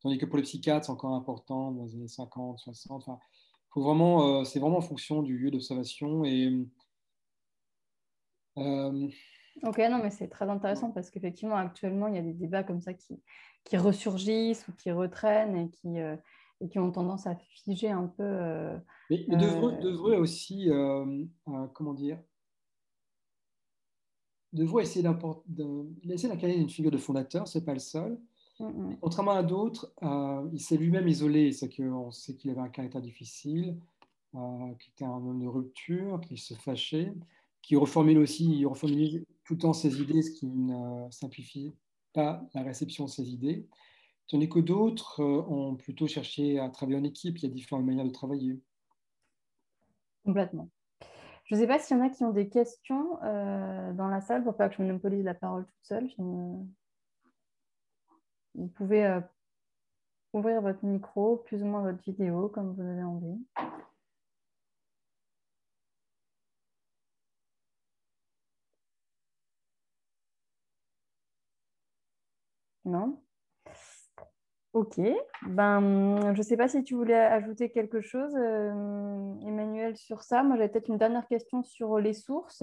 Tandis 0.00 0.18
que 0.18 0.26
pour 0.26 0.36
les 0.36 0.42
psychiatres, 0.42 0.86
c'est 0.86 0.92
encore 0.92 1.14
important 1.14 1.70
dans 1.70 1.84
les 1.84 1.94
années 1.94 2.08
50, 2.08 2.58
60. 2.58 3.02
Enfin, 3.02 3.18
faut 3.70 3.82
vraiment, 3.82 4.40
euh, 4.40 4.44
c'est 4.44 4.58
vraiment 4.58 4.78
en 4.78 4.82
fonction 4.82 5.22
du 5.22 5.38
lieu 5.38 5.50
d'observation. 5.50 6.24
Et, 6.24 6.52
euh, 8.58 9.08
ok, 9.62 9.78
non, 9.90 10.00
mais 10.02 10.10
c'est 10.10 10.28
très 10.28 10.48
intéressant 10.48 10.90
parce 10.90 11.10
qu'effectivement, 11.10 11.56
actuellement, 11.56 12.08
il 12.08 12.16
y 12.16 12.18
a 12.18 12.22
des 12.22 12.34
débats 12.34 12.64
comme 12.64 12.80
ça 12.80 12.92
qui, 12.94 13.22
qui 13.64 13.76
ressurgissent 13.76 14.66
ou 14.68 14.72
qui 14.72 14.90
retraînent 14.90 15.56
et 15.56 15.70
qui, 15.70 16.00
euh, 16.00 16.16
et 16.60 16.68
qui 16.68 16.78
ont 16.78 16.90
tendance 16.90 17.26
à 17.26 17.36
figer 17.36 17.90
un 17.90 18.08
peu. 18.08 18.24
Euh, 18.24 18.76
mais, 19.08 19.24
mais 19.28 20.16
aussi, 20.16 20.68
comment 21.72 21.94
dire, 21.94 22.18
devraient 24.52 24.82
essayer 24.82 25.02
d'incarner 25.02 26.56
une 26.56 26.68
figure 26.68 26.90
de 26.90 26.98
fondateur, 26.98 27.48
c'est 27.48 27.64
pas 27.64 27.74
le 27.74 27.80
seul. 27.80 28.18
Contrairement 29.00 29.32
à 29.32 29.42
d'autres, 29.42 29.92
il 30.52 30.60
s'est 30.60 30.76
lui-même 30.76 31.08
isolé, 31.08 31.52
c'est 31.52 31.74
qu'on 31.74 32.10
sait 32.10 32.34
qu'il 32.36 32.50
avait 32.50 32.60
un 32.60 32.68
caractère 32.68 33.00
difficile, 33.00 33.76
qui 34.32 34.90
était 34.90 35.04
un 35.04 35.16
homme 35.16 35.40
de 35.40 35.46
rupture, 35.46 36.20
qui 36.20 36.36
se 36.36 36.54
fâchait, 36.54 37.12
qui 37.62 37.76
reformule 37.76 38.18
aussi, 38.18 38.58
il 38.58 38.66
reformule 38.66 39.24
tout 39.44 39.54
le 39.54 39.58
temps 39.58 39.72
ses 39.72 40.00
idées, 40.00 40.22
ce 40.22 40.30
qui 40.30 40.46
ne 40.46 41.10
simplifie 41.10 41.72
pas 42.12 42.44
la 42.54 42.62
réception 42.62 43.06
de 43.06 43.10
ses 43.10 43.30
idées. 43.30 43.66
Tandis 44.28 44.48
que 44.48 44.60
d'autres 44.60 45.20
euh, 45.20 45.42
ont 45.48 45.74
plutôt 45.76 46.06
cherché 46.06 46.58
à 46.58 46.68
travailler 46.70 46.98
en 46.98 47.04
équipe, 47.04 47.38
il 47.38 47.42
y 47.42 47.46
a 47.46 47.50
différentes 47.50 47.84
manières 47.84 48.04
de 48.04 48.10
travailler. 48.10 48.60
Complètement. 50.24 50.68
Je 51.44 51.54
ne 51.54 51.60
sais 51.60 51.66
pas 51.66 51.78
s'il 51.78 51.96
y 51.96 52.00
en 52.00 52.04
a 52.04 52.08
qui 52.10 52.24
ont 52.24 52.30
des 52.30 52.48
questions 52.48 53.22
euh, 53.24 53.92
dans 53.92 54.08
la 54.08 54.20
salle 54.20 54.42
pour 54.44 54.56
pas 54.56 54.68
que 54.68 54.76
je 54.76 54.82
monopolise 54.82 55.24
la 55.24 55.34
parole 55.34 55.66
toute 55.66 55.84
seule. 55.84 56.08
Vous 58.54 58.68
pouvez 58.68 59.04
euh, 59.06 59.20
ouvrir 60.32 60.60
votre 60.62 60.84
micro, 60.84 61.38
plus 61.38 61.62
ou 61.62 61.66
moins 61.66 61.82
votre 61.82 62.02
vidéo, 62.02 62.48
comme 62.48 62.74
vous 62.74 62.82
avez 62.82 63.02
envie. 63.02 63.38
Non? 72.84 73.20
Ok. 74.72 74.98
Ben, 75.48 76.32
je 76.32 76.38
ne 76.38 76.42
sais 76.42 76.56
pas 76.56 76.68
si 76.68 76.82
tu 76.82 76.94
voulais 76.94 77.14
ajouter 77.14 77.70
quelque 77.70 78.00
chose, 78.00 78.34
euh, 78.34 79.34
Emmanuel, 79.46 79.96
sur 79.96 80.22
ça. 80.22 80.42
Moi, 80.42 80.56
j'avais 80.56 80.70
peut-être 80.70 80.88
une 80.88 80.96
dernière 80.96 81.26
question 81.28 81.62
sur 81.62 81.98
les 81.98 82.14
sources. 82.14 82.62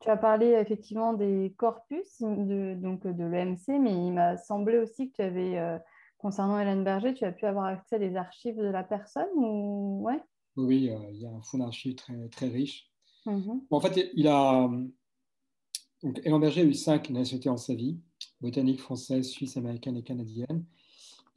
Tu 0.00 0.08
as 0.08 0.16
parlé 0.16 0.46
effectivement 0.46 1.12
des 1.12 1.54
corpus, 1.56 2.20
de, 2.20 2.74
donc 2.74 3.06
de 3.06 3.24
l'EMC, 3.24 3.78
mais 3.80 3.92
il 3.92 4.12
m'a 4.12 4.36
semblé 4.38 4.78
aussi 4.78 5.10
que 5.10 5.16
tu 5.16 5.22
avais, 5.22 5.58
euh, 5.58 5.78
concernant 6.18 6.58
Hélène 6.58 6.82
Berger, 6.82 7.14
tu 7.14 7.24
as 7.24 7.32
pu 7.32 7.46
avoir 7.46 7.66
accès 7.66 7.96
à 7.96 7.98
des 7.98 8.16
archives 8.16 8.56
de 8.56 8.68
la 8.68 8.82
personne 8.82 9.28
ou... 9.36 10.00
ouais? 10.02 10.20
Oui, 10.56 10.90
euh, 10.90 10.98
il 11.12 11.20
y 11.20 11.26
a 11.26 11.30
un 11.30 11.42
fonds 11.42 11.58
d'archives 11.58 11.94
très, 11.94 12.28
très 12.28 12.48
riche. 12.48 12.90
Mhm. 13.26 13.60
en 13.70 13.80
fait, 13.80 14.10
il 14.14 14.26
a. 14.26 14.68
Donc, 16.02 16.18
Hélène 16.24 16.40
Berger 16.40 16.62
a 16.62 16.64
eu 16.64 16.72
cinq 16.72 17.10
nationalités 17.10 17.50
en 17.50 17.58
sa 17.58 17.74
vie 17.74 18.00
botanique 18.40 18.80
française, 18.80 19.28
suisse, 19.28 19.56
américaine 19.56 19.96
et 19.96 20.02
canadienne. 20.02 20.64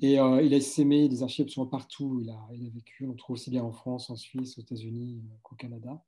Et 0.04 0.20
euh, 0.20 0.42
il 0.42 0.54
a 0.54 0.60
sémé 0.60 1.08
des 1.08 1.24
archives 1.24 1.46
absolument 1.46 1.70
partout. 1.70 2.20
Il 2.22 2.30
a, 2.30 2.38
il 2.54 2.68
a 2.68 2.70
vécu, 2.70 3.08
on 3.08 3.14
trouve 3.14 3.36
aussi 3.36 3.50
bien 3.50 3.64
en 3.64 3.72
France, 3.72 4.10
en 4.10 4.18
Suisse, 4.18 4.58
aux 4.58 4.62
États-Unis 4.62 5.24
euh, 5.24 5.36
qu'au 5.44 5.56
Canada. 5.56 6.04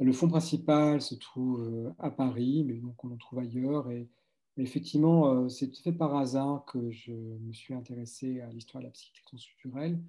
Le 0.00 0.12
fonds 0.12 0.26
principal 0.26 1.00
se 1.00 1.14
trouve 1.14 1.62
euh, 1.62 1.94
à 2.00 2.10
Paris, 2.10 2.64
mais 2.66 2.82
on 2.82 3.12
en 3.12 3.16
trouve 3.16 3.38
ailleurs. 3.38 3.92
Et, 3.92 4.08
effectivement, 4.56 5.48
c'est 5.48 5.72
fait 5.76 5.92
par 5.92 6.16
hasard 6.16 6.64
que 6.64 6.90
je 6.90 7.12
me 7.12 7.52
suis 7.52 7.74
intéressé 7.74 8.40
à 8.40 8.50
l'histoire 8.50 8.82
de 8.82 8.88
la 8.88 8.92
psychiatrie 8.92 9.24
transculturelle. 9.24 10.00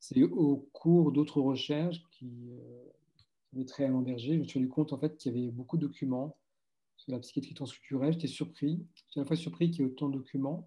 C'est 0.00 0.22
au 0.22 0.68
cours 0.74 1.10
d'autres 1.10 1.40
recherches 1.40 2.02
qui 2.10 2.50
avaient 3.54 3.64
trait 3.64 3.84
à 3.84 3.90
Berger, 3.90 4.34
je 4.34 4.38
me 4.40 4.44
suis 4.44 4.58
rendu 4.58 4.70
compte 4.70 4.92
en 4.92 4.98
fait 4.98 5.16
qu'il 5.16 5.34
y 5.34 5.38
avait 5.38 5.50
beaucoup 5.50 5.76
de 5.76 5.86
documents 5.86 6.36
sur 6.96 7.12
la 7.12 7.18
psychiatrie 7.18 7.54
transculturelle. 7.54 8.14
J'étais 8.14 8.26
surpris. 8.26 8.86
J'étais 8.94 9.20
à 9.20 9.22
la 9.22 9.26
fois 9.26 9.36
surpris 9.36 9.70
qu'il 9.70 9.84
y 9.84 9.88
ait 9.88 9.90
autant 9.90 10.08
de 10.08 10.16
documents 10.16 10.66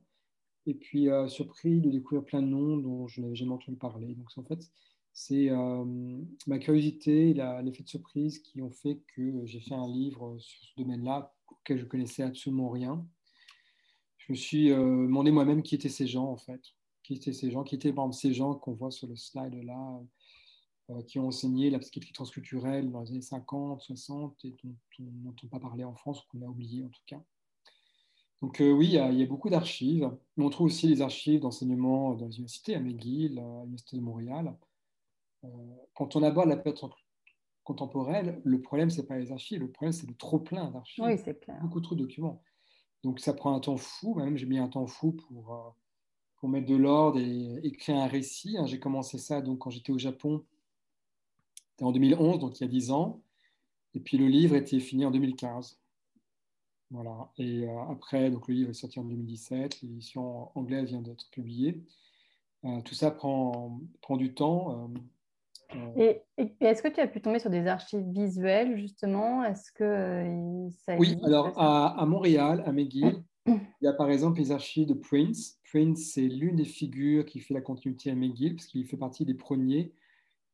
et 0.68 0.74
puis 0.74 1.10
euh, 1.10 1.28
surpris 1.30 1.80
de 1.80 1.90
découvrir 1.90 2.26
plein 2.26 2.42
de 2.42 2.48
noms 2.48 2.78
dont 2.78 3.08
je 3.08 3.22
n'avais 3.22 3.36
jamais 3.36 3.54
entendu 3.54 3.78
parler. 3.78 4.14
Donc 4.14 4.28
en 4.36 4.44
fait, 4.44 4.70
c'est 5.14 5.50
euh, 5.50 5.86
ma 6.46 6.60
curiosité 6.60 7.30
et 7.30 7.34
l'effet 7.64 7.84
de 7.84 7.88
surprise 7.88 8.40
qui 8.40 8.62
ont 8.62 8.70
fait 8.70 9.02
que 9.16 9.46
j'ai 9.46 9.62
fait 9.62 9.74
un 9.74 9.88
livre 9.88 10.38
sur 10.38 10.62
ce 10.62 10.76
domaine-là 10.76 11.34
auquel 11.48 11.80
je 11.80 11.86
connaissais 11.86 12.22
absolument 12.22 12.70
rien. 12.70 13.08
Je 14.18 14.34
me 14.34 14.36
suis 14.36 14.72
euh, 14.72 15.04
demandé 15.08 15.32
moi-même 15.32 15.64
qui 15.64 15.74
étaient 15.74 15.90
ces 15.90 16.06
gens 16.06 16.26
en 16.26 16.38
fait, 16.38 16.62
qui 17.02 17.14
étaient 17.14 17.34
ces 17.34 17.50
gens, 17.50 17.64
qui 17.64 17.76
étaient 17.76 17.94
par 17.94 18.04
exemple 18.04 18.22
ces 18.22 18.34
gens 18.34 18.54
qu'on 18.54 18.74
voit 18.74 18.92
sur 18.92 19.08
le 19.08 19.16
slide 19.16 19.56
là, 19.64 20.02
qui 21.08 21.18
ont 21.18 21.28
enseigné 21.28 21.70
la 21.70 21.80
psychiatrie 21.80 22.14
transculturelle 22.14 22.92
dans 22.92 23.02
les 23.02 23.12
années 23.12 23.22
50, 23.22 23.82
60 23.82 24.44
et 24.44 24.56
dont 24.64 24.76
on 25.00 25.04
n'entend 25.24 25.48
pas 25.48 25.60
parler 25.60 25.86
en 25.86 25.96
France 25.96 26.22
ou 26.22 26.26
qu'on 26.30 26.46
a 26.46 26.50
oublié 26.50 26.84
en 26.84 26.90
tout 26.90 27.02
cas. 27.06 27.24
Donc 28.42 28.62
euh, 28.62 28.72
oui, 28.72 28.88
il 28.88 28.94
y, 28.94 29.24
a, 29.24 29.26
beaucoup 29.26 29.50
d'archives. 29.50 30.10
On 30.38 30.50
trouve 30.50 30.68
aussi 30.68 30.88
les 30.88 31.02
archives 31.02 31.42
d'enseignement 31.42 32.14
dans 32.14 32.28
les 32.28 32.36
universités, 32.36 32.76
à 32.76 32.80
McGill, 32.80 33.40
à 33.40 33.62
l'Université 33.62 33.98
de 33.98 34.02
Montréal. 34.02 34.56
Euh, 35.44 35.48
quand 35.96 36.16
on 36.16 36.24
aborde 36.24 36.50
la 36.50 36.58
période 36.58 36.80
contemporaine, 37.64 38.40
le 38.44 38.62
problème, 38.62 38.90
ce 38.90 39.02
n'est 39.02 39.08
pas 39.08 39.18
les 39.18 39.32
archives, 39.32 39.60
le 39.60 39.72
problème, 39.72 39.92
c'est 39.92 40.08
le 40.08 40.14
trop-plein 40.14 40.70
d'archives. 40.70 41.04
Oui, 41.04 41.18
c'est 41.18 41.40
clair. 41.40 41.60
Beaucoup 41.62 41.82
trop 41.82 41.96
de 41.96 42.02
documents. 42.02 42.42
Donc 43.04 43.20
ça 43.20 43.34
prend 43.34 43.56
un 43.56 43.60
temps 43.60 43.78
fou, 43.78 44.14
même 44.16 44.38
j'ai 44.38 44.46
mis 44.46 44.60
un 44.60 44.68
temps 44.68 44.86
fou 44.86 45.14
pour, 45.14 45.54
euh, 45.54 45.70
pour 46.38 46.50
mettre 46.50 46.68
de 46.68 46.76
l'ordre 46.76 47.20
et 47.20 47.60
écrire 47.64 47.98
un 47.98 48.08
récit. 48.08 48.58
Hein. 48.58 48.68
J'ai 48.68 48.80
commencé 48.80 49.18
ça 49.18 49.42
donc, 49.42 49.60
quand 49.60 49.72
j'étais 49.72 49.92
au 49.92 49.98
Japon, 49.98 50.46
en 51.82 51.92
2011, 51.92 52.40
donc 52.40 52.60
il 52.60 52.64
y 52.64 52.66
a 52.66 52.70
10 52.70 52.92
ans. 52.92 53.22
Et 53.94 54.00
puis 54.00 54.18
le 54.18 54.28
livre 54.28 54.56
était 54.56 54.80
fini 54.80 55.06
en 55.06 55.12
2015. 55.12 55.80
Voilà. 56.92 57.30
Et 57.38 57.68
euh, 57.68 57.80
après, 57.90 58.30
donc, 58.32 58.48
le 58.48 58.54
livre 58.54 58.70
est 58.70 58.74
sorti 58.74 59.00
en 59.00 59.04
2017, 59.04 59.82
l'édition 59.82 60.50
anglaise 60.58 60.90
vient 60.90 61.02
d'être 61.02 61.30
publiée. 61.32 61.84
Euh, 62.66 62.82
tout 62.82 62.96
ça 62.96 63.12
prend, 63.12 63.80
prend 64.02 64.18
du 64.18 64.34
temps. 64.34 64.90
Euh, 65.76 65.92
et, 65.98 66.22
est-ce 66.62 66.82
que 66.82 66.88
tu 66.88 67.02
as 67.02 67.08
pu 67.08 67.22
tomber 67.22 67.40
sur 67.40 67.50
des 67.50 67.68
archives 67.68 68.08
visuelles, 68.08 68.78
justement? 68.78 69.44
Est-ce 69.44 69.72
que 69.74 70.70
ça 70.86 70.96
Oui, 70.98 71.18
alors 71.24 71.60
à, 71.60 72.00
à, 72.00 72.06
Montréal, 72.06 72.64
à 72.66 72.72
McGill, 72.72 73.22
il 73.48 73.60
y 73.82 73.88
a 73.88 73.94
par 73.94 74.10
exemple 74.10 74.40
les 74.40 74.52
archives 74.52 74.88
de 74.88 74.94
Prince. 74.94 75.60
Prince, 75.70 76.12
c'est 76.14 76.22
l'une 76.22 76.56
des 76.56 76.66
figures 76.66 77.26
qui 77.26 77.42
fait 77.42 77.54
la 77.54 77.62
continuité 77.62 78.10
à 78.12 78.16
McGill, 78.16 78.56
parce 78.56 78.68
qu'il 78.68 78.86
fait 78.86 78.98
partie 78.98 79.26
des 79.26 79.34
premiers. 79.34 79.92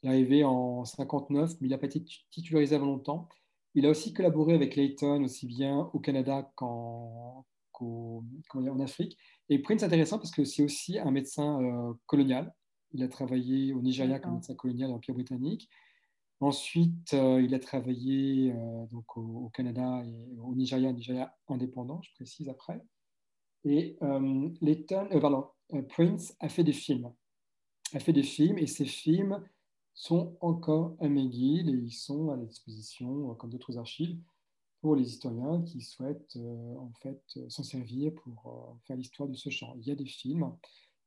Il 0.01 0.09
est 0.09 0.13
arrivé 0.13 0.43
en 0.43 0.83
59, 0.83 1.61
mais 1.61 1.67
il 1.67 1.71
n'a 1.71 1.77
pas 1.77 1.85
été 1.85 2.03
titularisé 2.31 2.75
avant 2.75 2.87
longtemps. 2.87 3.29
Il 3.75 3.85
a 3.85 3.89
aussi 3.89 4.13
collaboré 4.13 4.53
avec 4.53 4.75
Layton, 4.75 5.23
aussi 5.23 5.47
bien 5.47 5.89
au 5.93 5.99
Canada 5.99 6.51
qu'en 6.55 7.45
en 7.81 8.79
Afrique. 8.79 9.17
Et 9.49 9.59
Prince, 9.59 9.83
intéressant 9.83 10.17
parce 10.17 10.31
que 10.31 10.43
c'est 10.43 10.63
aussi 10.63 10.99
un 10.99 11.11
médecin 11.11 11.61
euh, 11.61 11.93
colonial. 12.05 12.53
Il 12.93 13.03
a 13.03 13.07
travaillé 13.07 13.73
au 13.73 13.81
Nigeria 13.81 14.19
comme 14.19 14.35
médecin 14.35 14.55
colonial 14.55 14.89
dans 14.89 14.95
l'Empire 14.95 15.15
britannique. 15.15 15.69
Ensuite, 16.39 17.13
euh, 17.13 17.41
il 17.41 17.53
a 17.55 17.59
travaillé 17.59 18.51
euh, 18.51 18.85
donc 18.91 19.17
au, 19.17 19.49
Canada 19.53 20.03
et 20.05 20.37
au 20.39 20.53
Nigeria, 20.55 20.91
Nigeria 20.91 21.35
indépendant, 21.47 22.01
je 22.03 22.11
précise 22.15 22.49
après. 22.49 22.81
Et 23.65 23.97
Layton, 24.59 25.07
pardon, 25.21 25.47
Prince 25.87 26.35
a 26.41 26.49
fait 26.49 26.65
des 26.65 26.73
films. 26.73 27.13
A 27.93 27.99
fait 27.99 28.11
des 28.11 28.23
films 28.23 28.57
et 28.57 28.67
ces 28.67 28.83
films 28.83 29.41
sont 29.93 30.35
encore 30.41 30.95
à 30.99 31.07
McGill 31.07 31.69
et 31.69 31.73
ils 31.73 31.91
sont 31.91 32.29
à 32.31 32.35
la 32.35 32.45
disposition, 32.45 33.31
euh, 33.31 33.33
comme 33.35 33.49
d'autres 33.49 33.77
archives, 33.77 34.17
pour 34.81 34.95
les 34.95 35.07
historiens 35.07 35.61
qui 35.61 35.81
souhaitent 35.81 36.35
euh, 36.35 36.75
en 36.77 36.91
fait 37.01 37.21
euh, 37.37 37.49
s'en 37.49 37.63
servir 37.63 38.13
pour 38.15 38.77
faire 38.85 38.97
l'histoire 38.97 39.29
de 39.29 39.35
ce 39.35 39.49
champ. 39.49 39.75
Il 39.79 39.87
y 39.87 39.91
a 39.91 39.95
des 39.95 40.05
films, 40.05 40.51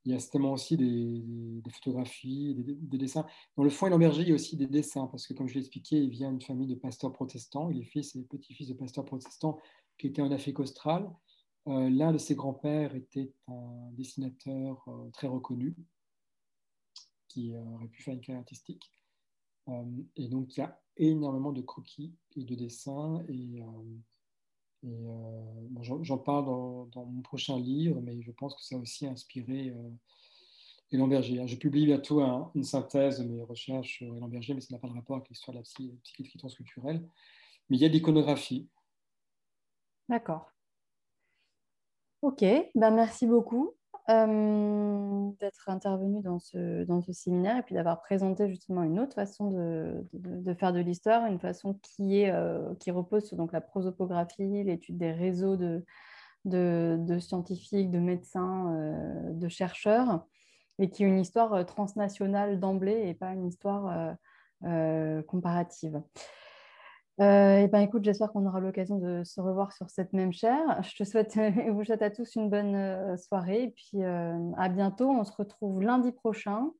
il 0.05 0.13
y 0.13 0.15
a 0.15 0.19
certainement 0.19 0.53
aussi 0.53 0.77
des, 0.77 1.61
photographies, 1.69 2.55
des, 2.55 2.97
dessins. 2.97 3.25
Dans 3.57 3.63
le 3.63 3.69
fond 3.69 3.95
Berger, 3.97 4.21
il 4.21 4.29
y 4.29 4.31
a 4.31 4.35
aussi 4.35 4.55
des 4.55 4.67
dessins, 4.67 5.07
parce 5.07 5.27
que 5.27 5.33
comme 5.33 5.47
je 5.47 5.55
l'ai 5.55 5.59
expliqué, 5.59 5.97
il 5.97 6.09
vient 6.09 6.31
d'une 6.31 6.41
famille 6.41 6.67
de 6.67 6.75
pasteurs 6.75 7.11
protestants. 7.11 7.69
Il 7.69 7.81
est 7.81 7.85
fils 7.85 8.15
et 8.15 8.23
petit-fils 8.23 8.69
de 8.69 8.73
pasteurs 8.73 9.03
protestants 9.03 9.57
qui 9.97 10.07
étaient 10.07 10.21
en 10.21 10.31
Afrique 10.31 10.59
australe. 10.59 11.11
L'un 11.65 12.13
de 12.13 12.17
ses 12.17 12.35
grands-pères 12.35 12.95
était 12.95 13.33
un 13.49 13.91
dessinateur 13.91 14.87
très 15.11 15.27
reconnu, 15.27 15.75
qui 17.27 17.53
euh, 17.53 17.63
aurait 17.75 17.87
pu 17.87 18.01
faire 18.01 18.13
une 18.13 18.21
carrière 18.21 18.41
artistique. 18.41 18.91
Euh, 19.67 19.83
et 20.15 20.27
donc, 20.27 20.55
il 20.55 20.61
y 20.61 20.63
a 20.63 20.79
énormément 20.97 21.51
de 21.51 21.61
croquis 21.61 22.15
et 22.35 22.43
de 22.43 22.55
dessins. 22.55 23.23
Et, 23.27 23.61
euh, 24.83 24.91
j'en 25.81 26.17
parle 26.17 26.45
dans, 26.45 27.05
mon 27.05 27.21
prochain 27.21 27.59
livre, 27.59 27.99
mais 28.01 28.21
je 28.21 28.31
pense 28.31 28.55
que 28.55 28.63
ça 28.63 28.75
a 28.75 28.79
aussi 28.79 29.05
inspiré 29.05 29.73
Élan 30.91 31.07
Berger. 31.07 31.45
Je 31.47 31.55
publie 31.57 31.85
bientôt 31.85 32.21
une 32.55 32.63
synthèse 32.63 33.19
de 33.19 33.25
mes 33.25 33.41
recherches 33.41 33.97
sur 33.97 34.15
Élan 34.15 34.27
Berger, 34.27 34.53
mais 34.53 34.61
ça 34.61 34.73
n'a 34.73 34.79
pas 34.79 34.87
de 34.87 34.93
rapport 34.93 35.17
avec 35.17 35.29
l'histoire 35.29 35.53
de 35.53 35.59
la 35.59 35.63
psychiatrie 35.63 36.39
transculturelle. 36.39 37.07
Mais 37.69 37.77
il 37.77 37.81
y 37.81 37.85
a 37.85 37.89
des 37.89 37.97
iconographies. 37.97 38.69
D'accord. 40.07 40.53
Ok, 42.21 42.43
ben 42.75 42.91
merci 42.91 43.27
beaucoup. 43.27 43.76
Euh, 44.09 45.31
d'être 45.41 45.67
intervenu 45.67 46.21
dans 46.21 46.39
ce, 46.39 46.85
dans 46.85 47.01
séminaire 47.01 47.57
et 47.57 47.61
puis 47.61 47.75
d'avoir 47.75 47.99
présenté 47.99 48.47
justement 48.47 48.83
une 48.83 49.01
autre 49.01 49.15
façon 49.15 49.51
de, 49.51 50.53
faire 50.53 50.71
de 50.71 50.79
l'histoire, 50.79 51.25
une 51.25 51.41
façon 51.41 51.77
qui, 51.83 52.21
est, 52.21 52.31
euh, 52.31 52.73
repose 52.87 53.25
sur 53.25 53.35
la 53.51 53.59
prosopographie, 53.59 54.63
l'étude 54.63 54.97
des 54.97 55.11
réseaux 55.11 55.57
de, 55.57 57.19
scientifiques, 57.19 57.91
de 57.91 57.99
médecins, 57.99 58.73
euh, 58.77 59.33
de 59.33 59.49
chercheurs, 59.49 60.25
et 60.79 60.89
qui 60.89 61.03
est 61.03 61.07
une 61.07 61.19
histoire 61.19 61.65
transnationale 61.65 62.61
d'emblée 62.61 63.09
et 63.09 63.13
pas 63.13 63.33
une 63.33 63.47
histoire 63.47 64.15
comparative. 65.27 66.01
Euh, 67.19 67.57
et 67.57 67.67
ben, 67.67 67.79
écoute, 67.79 68.03
j'espère 68.03 68.31
qu'on 68.31 68.45
aura 68.45 68.59
l'occasion 68.59 68.97
de 68.97 69.23
se 69.23 69.41
revoir 69.41 69.73
sur 69.73 69.89
cette 69.89 70.13
même 70.13 70.31
chaire. 70.31 70.81
Je 70.83 70.95
te 70.95 71.03
souhaite, 71.03 71.33
je 71.35 71.71
vous 71.71 71.83
souhaite 71.83 72.01
à 72.01 72.11
tous 72.11 72.35
une 72.35 72.49
bonne 72.49 72.75
euh, 72.75 73.17
soirée 73.17 73.63
et 73.63 73.69
puis 73.71 74.03
euh, 74.03 74.51
à 74.57 74.69
bientôt. 74.69 75.09
On 75.09 75.23
se 75.23 75.31
retrouve 75.31 75.81
lundi 75.81 76.11
prochain 76.11 76.71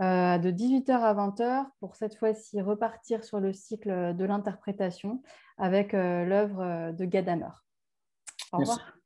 de 0.00 0.50
18h 0.50 0.90
à 0.90 1.14
20h 1.14 1.66
pour 1.78 1.94
cette 1.94 2.16
fois-ci 2.16 2.60
repartir 2.60 3.22
sur 3.22 3.38
le 3.38 3.52
cycle 3.52 4.16
de 4.16 4.24
l'interprétation 4.24 5.22
avec 5.56 5.92
l'œuvre 5.92 6.90
de 6.90 7.04
Gadamer. 7.04 7.62
Au 8.52 8.58
revoir. 8.58 8.96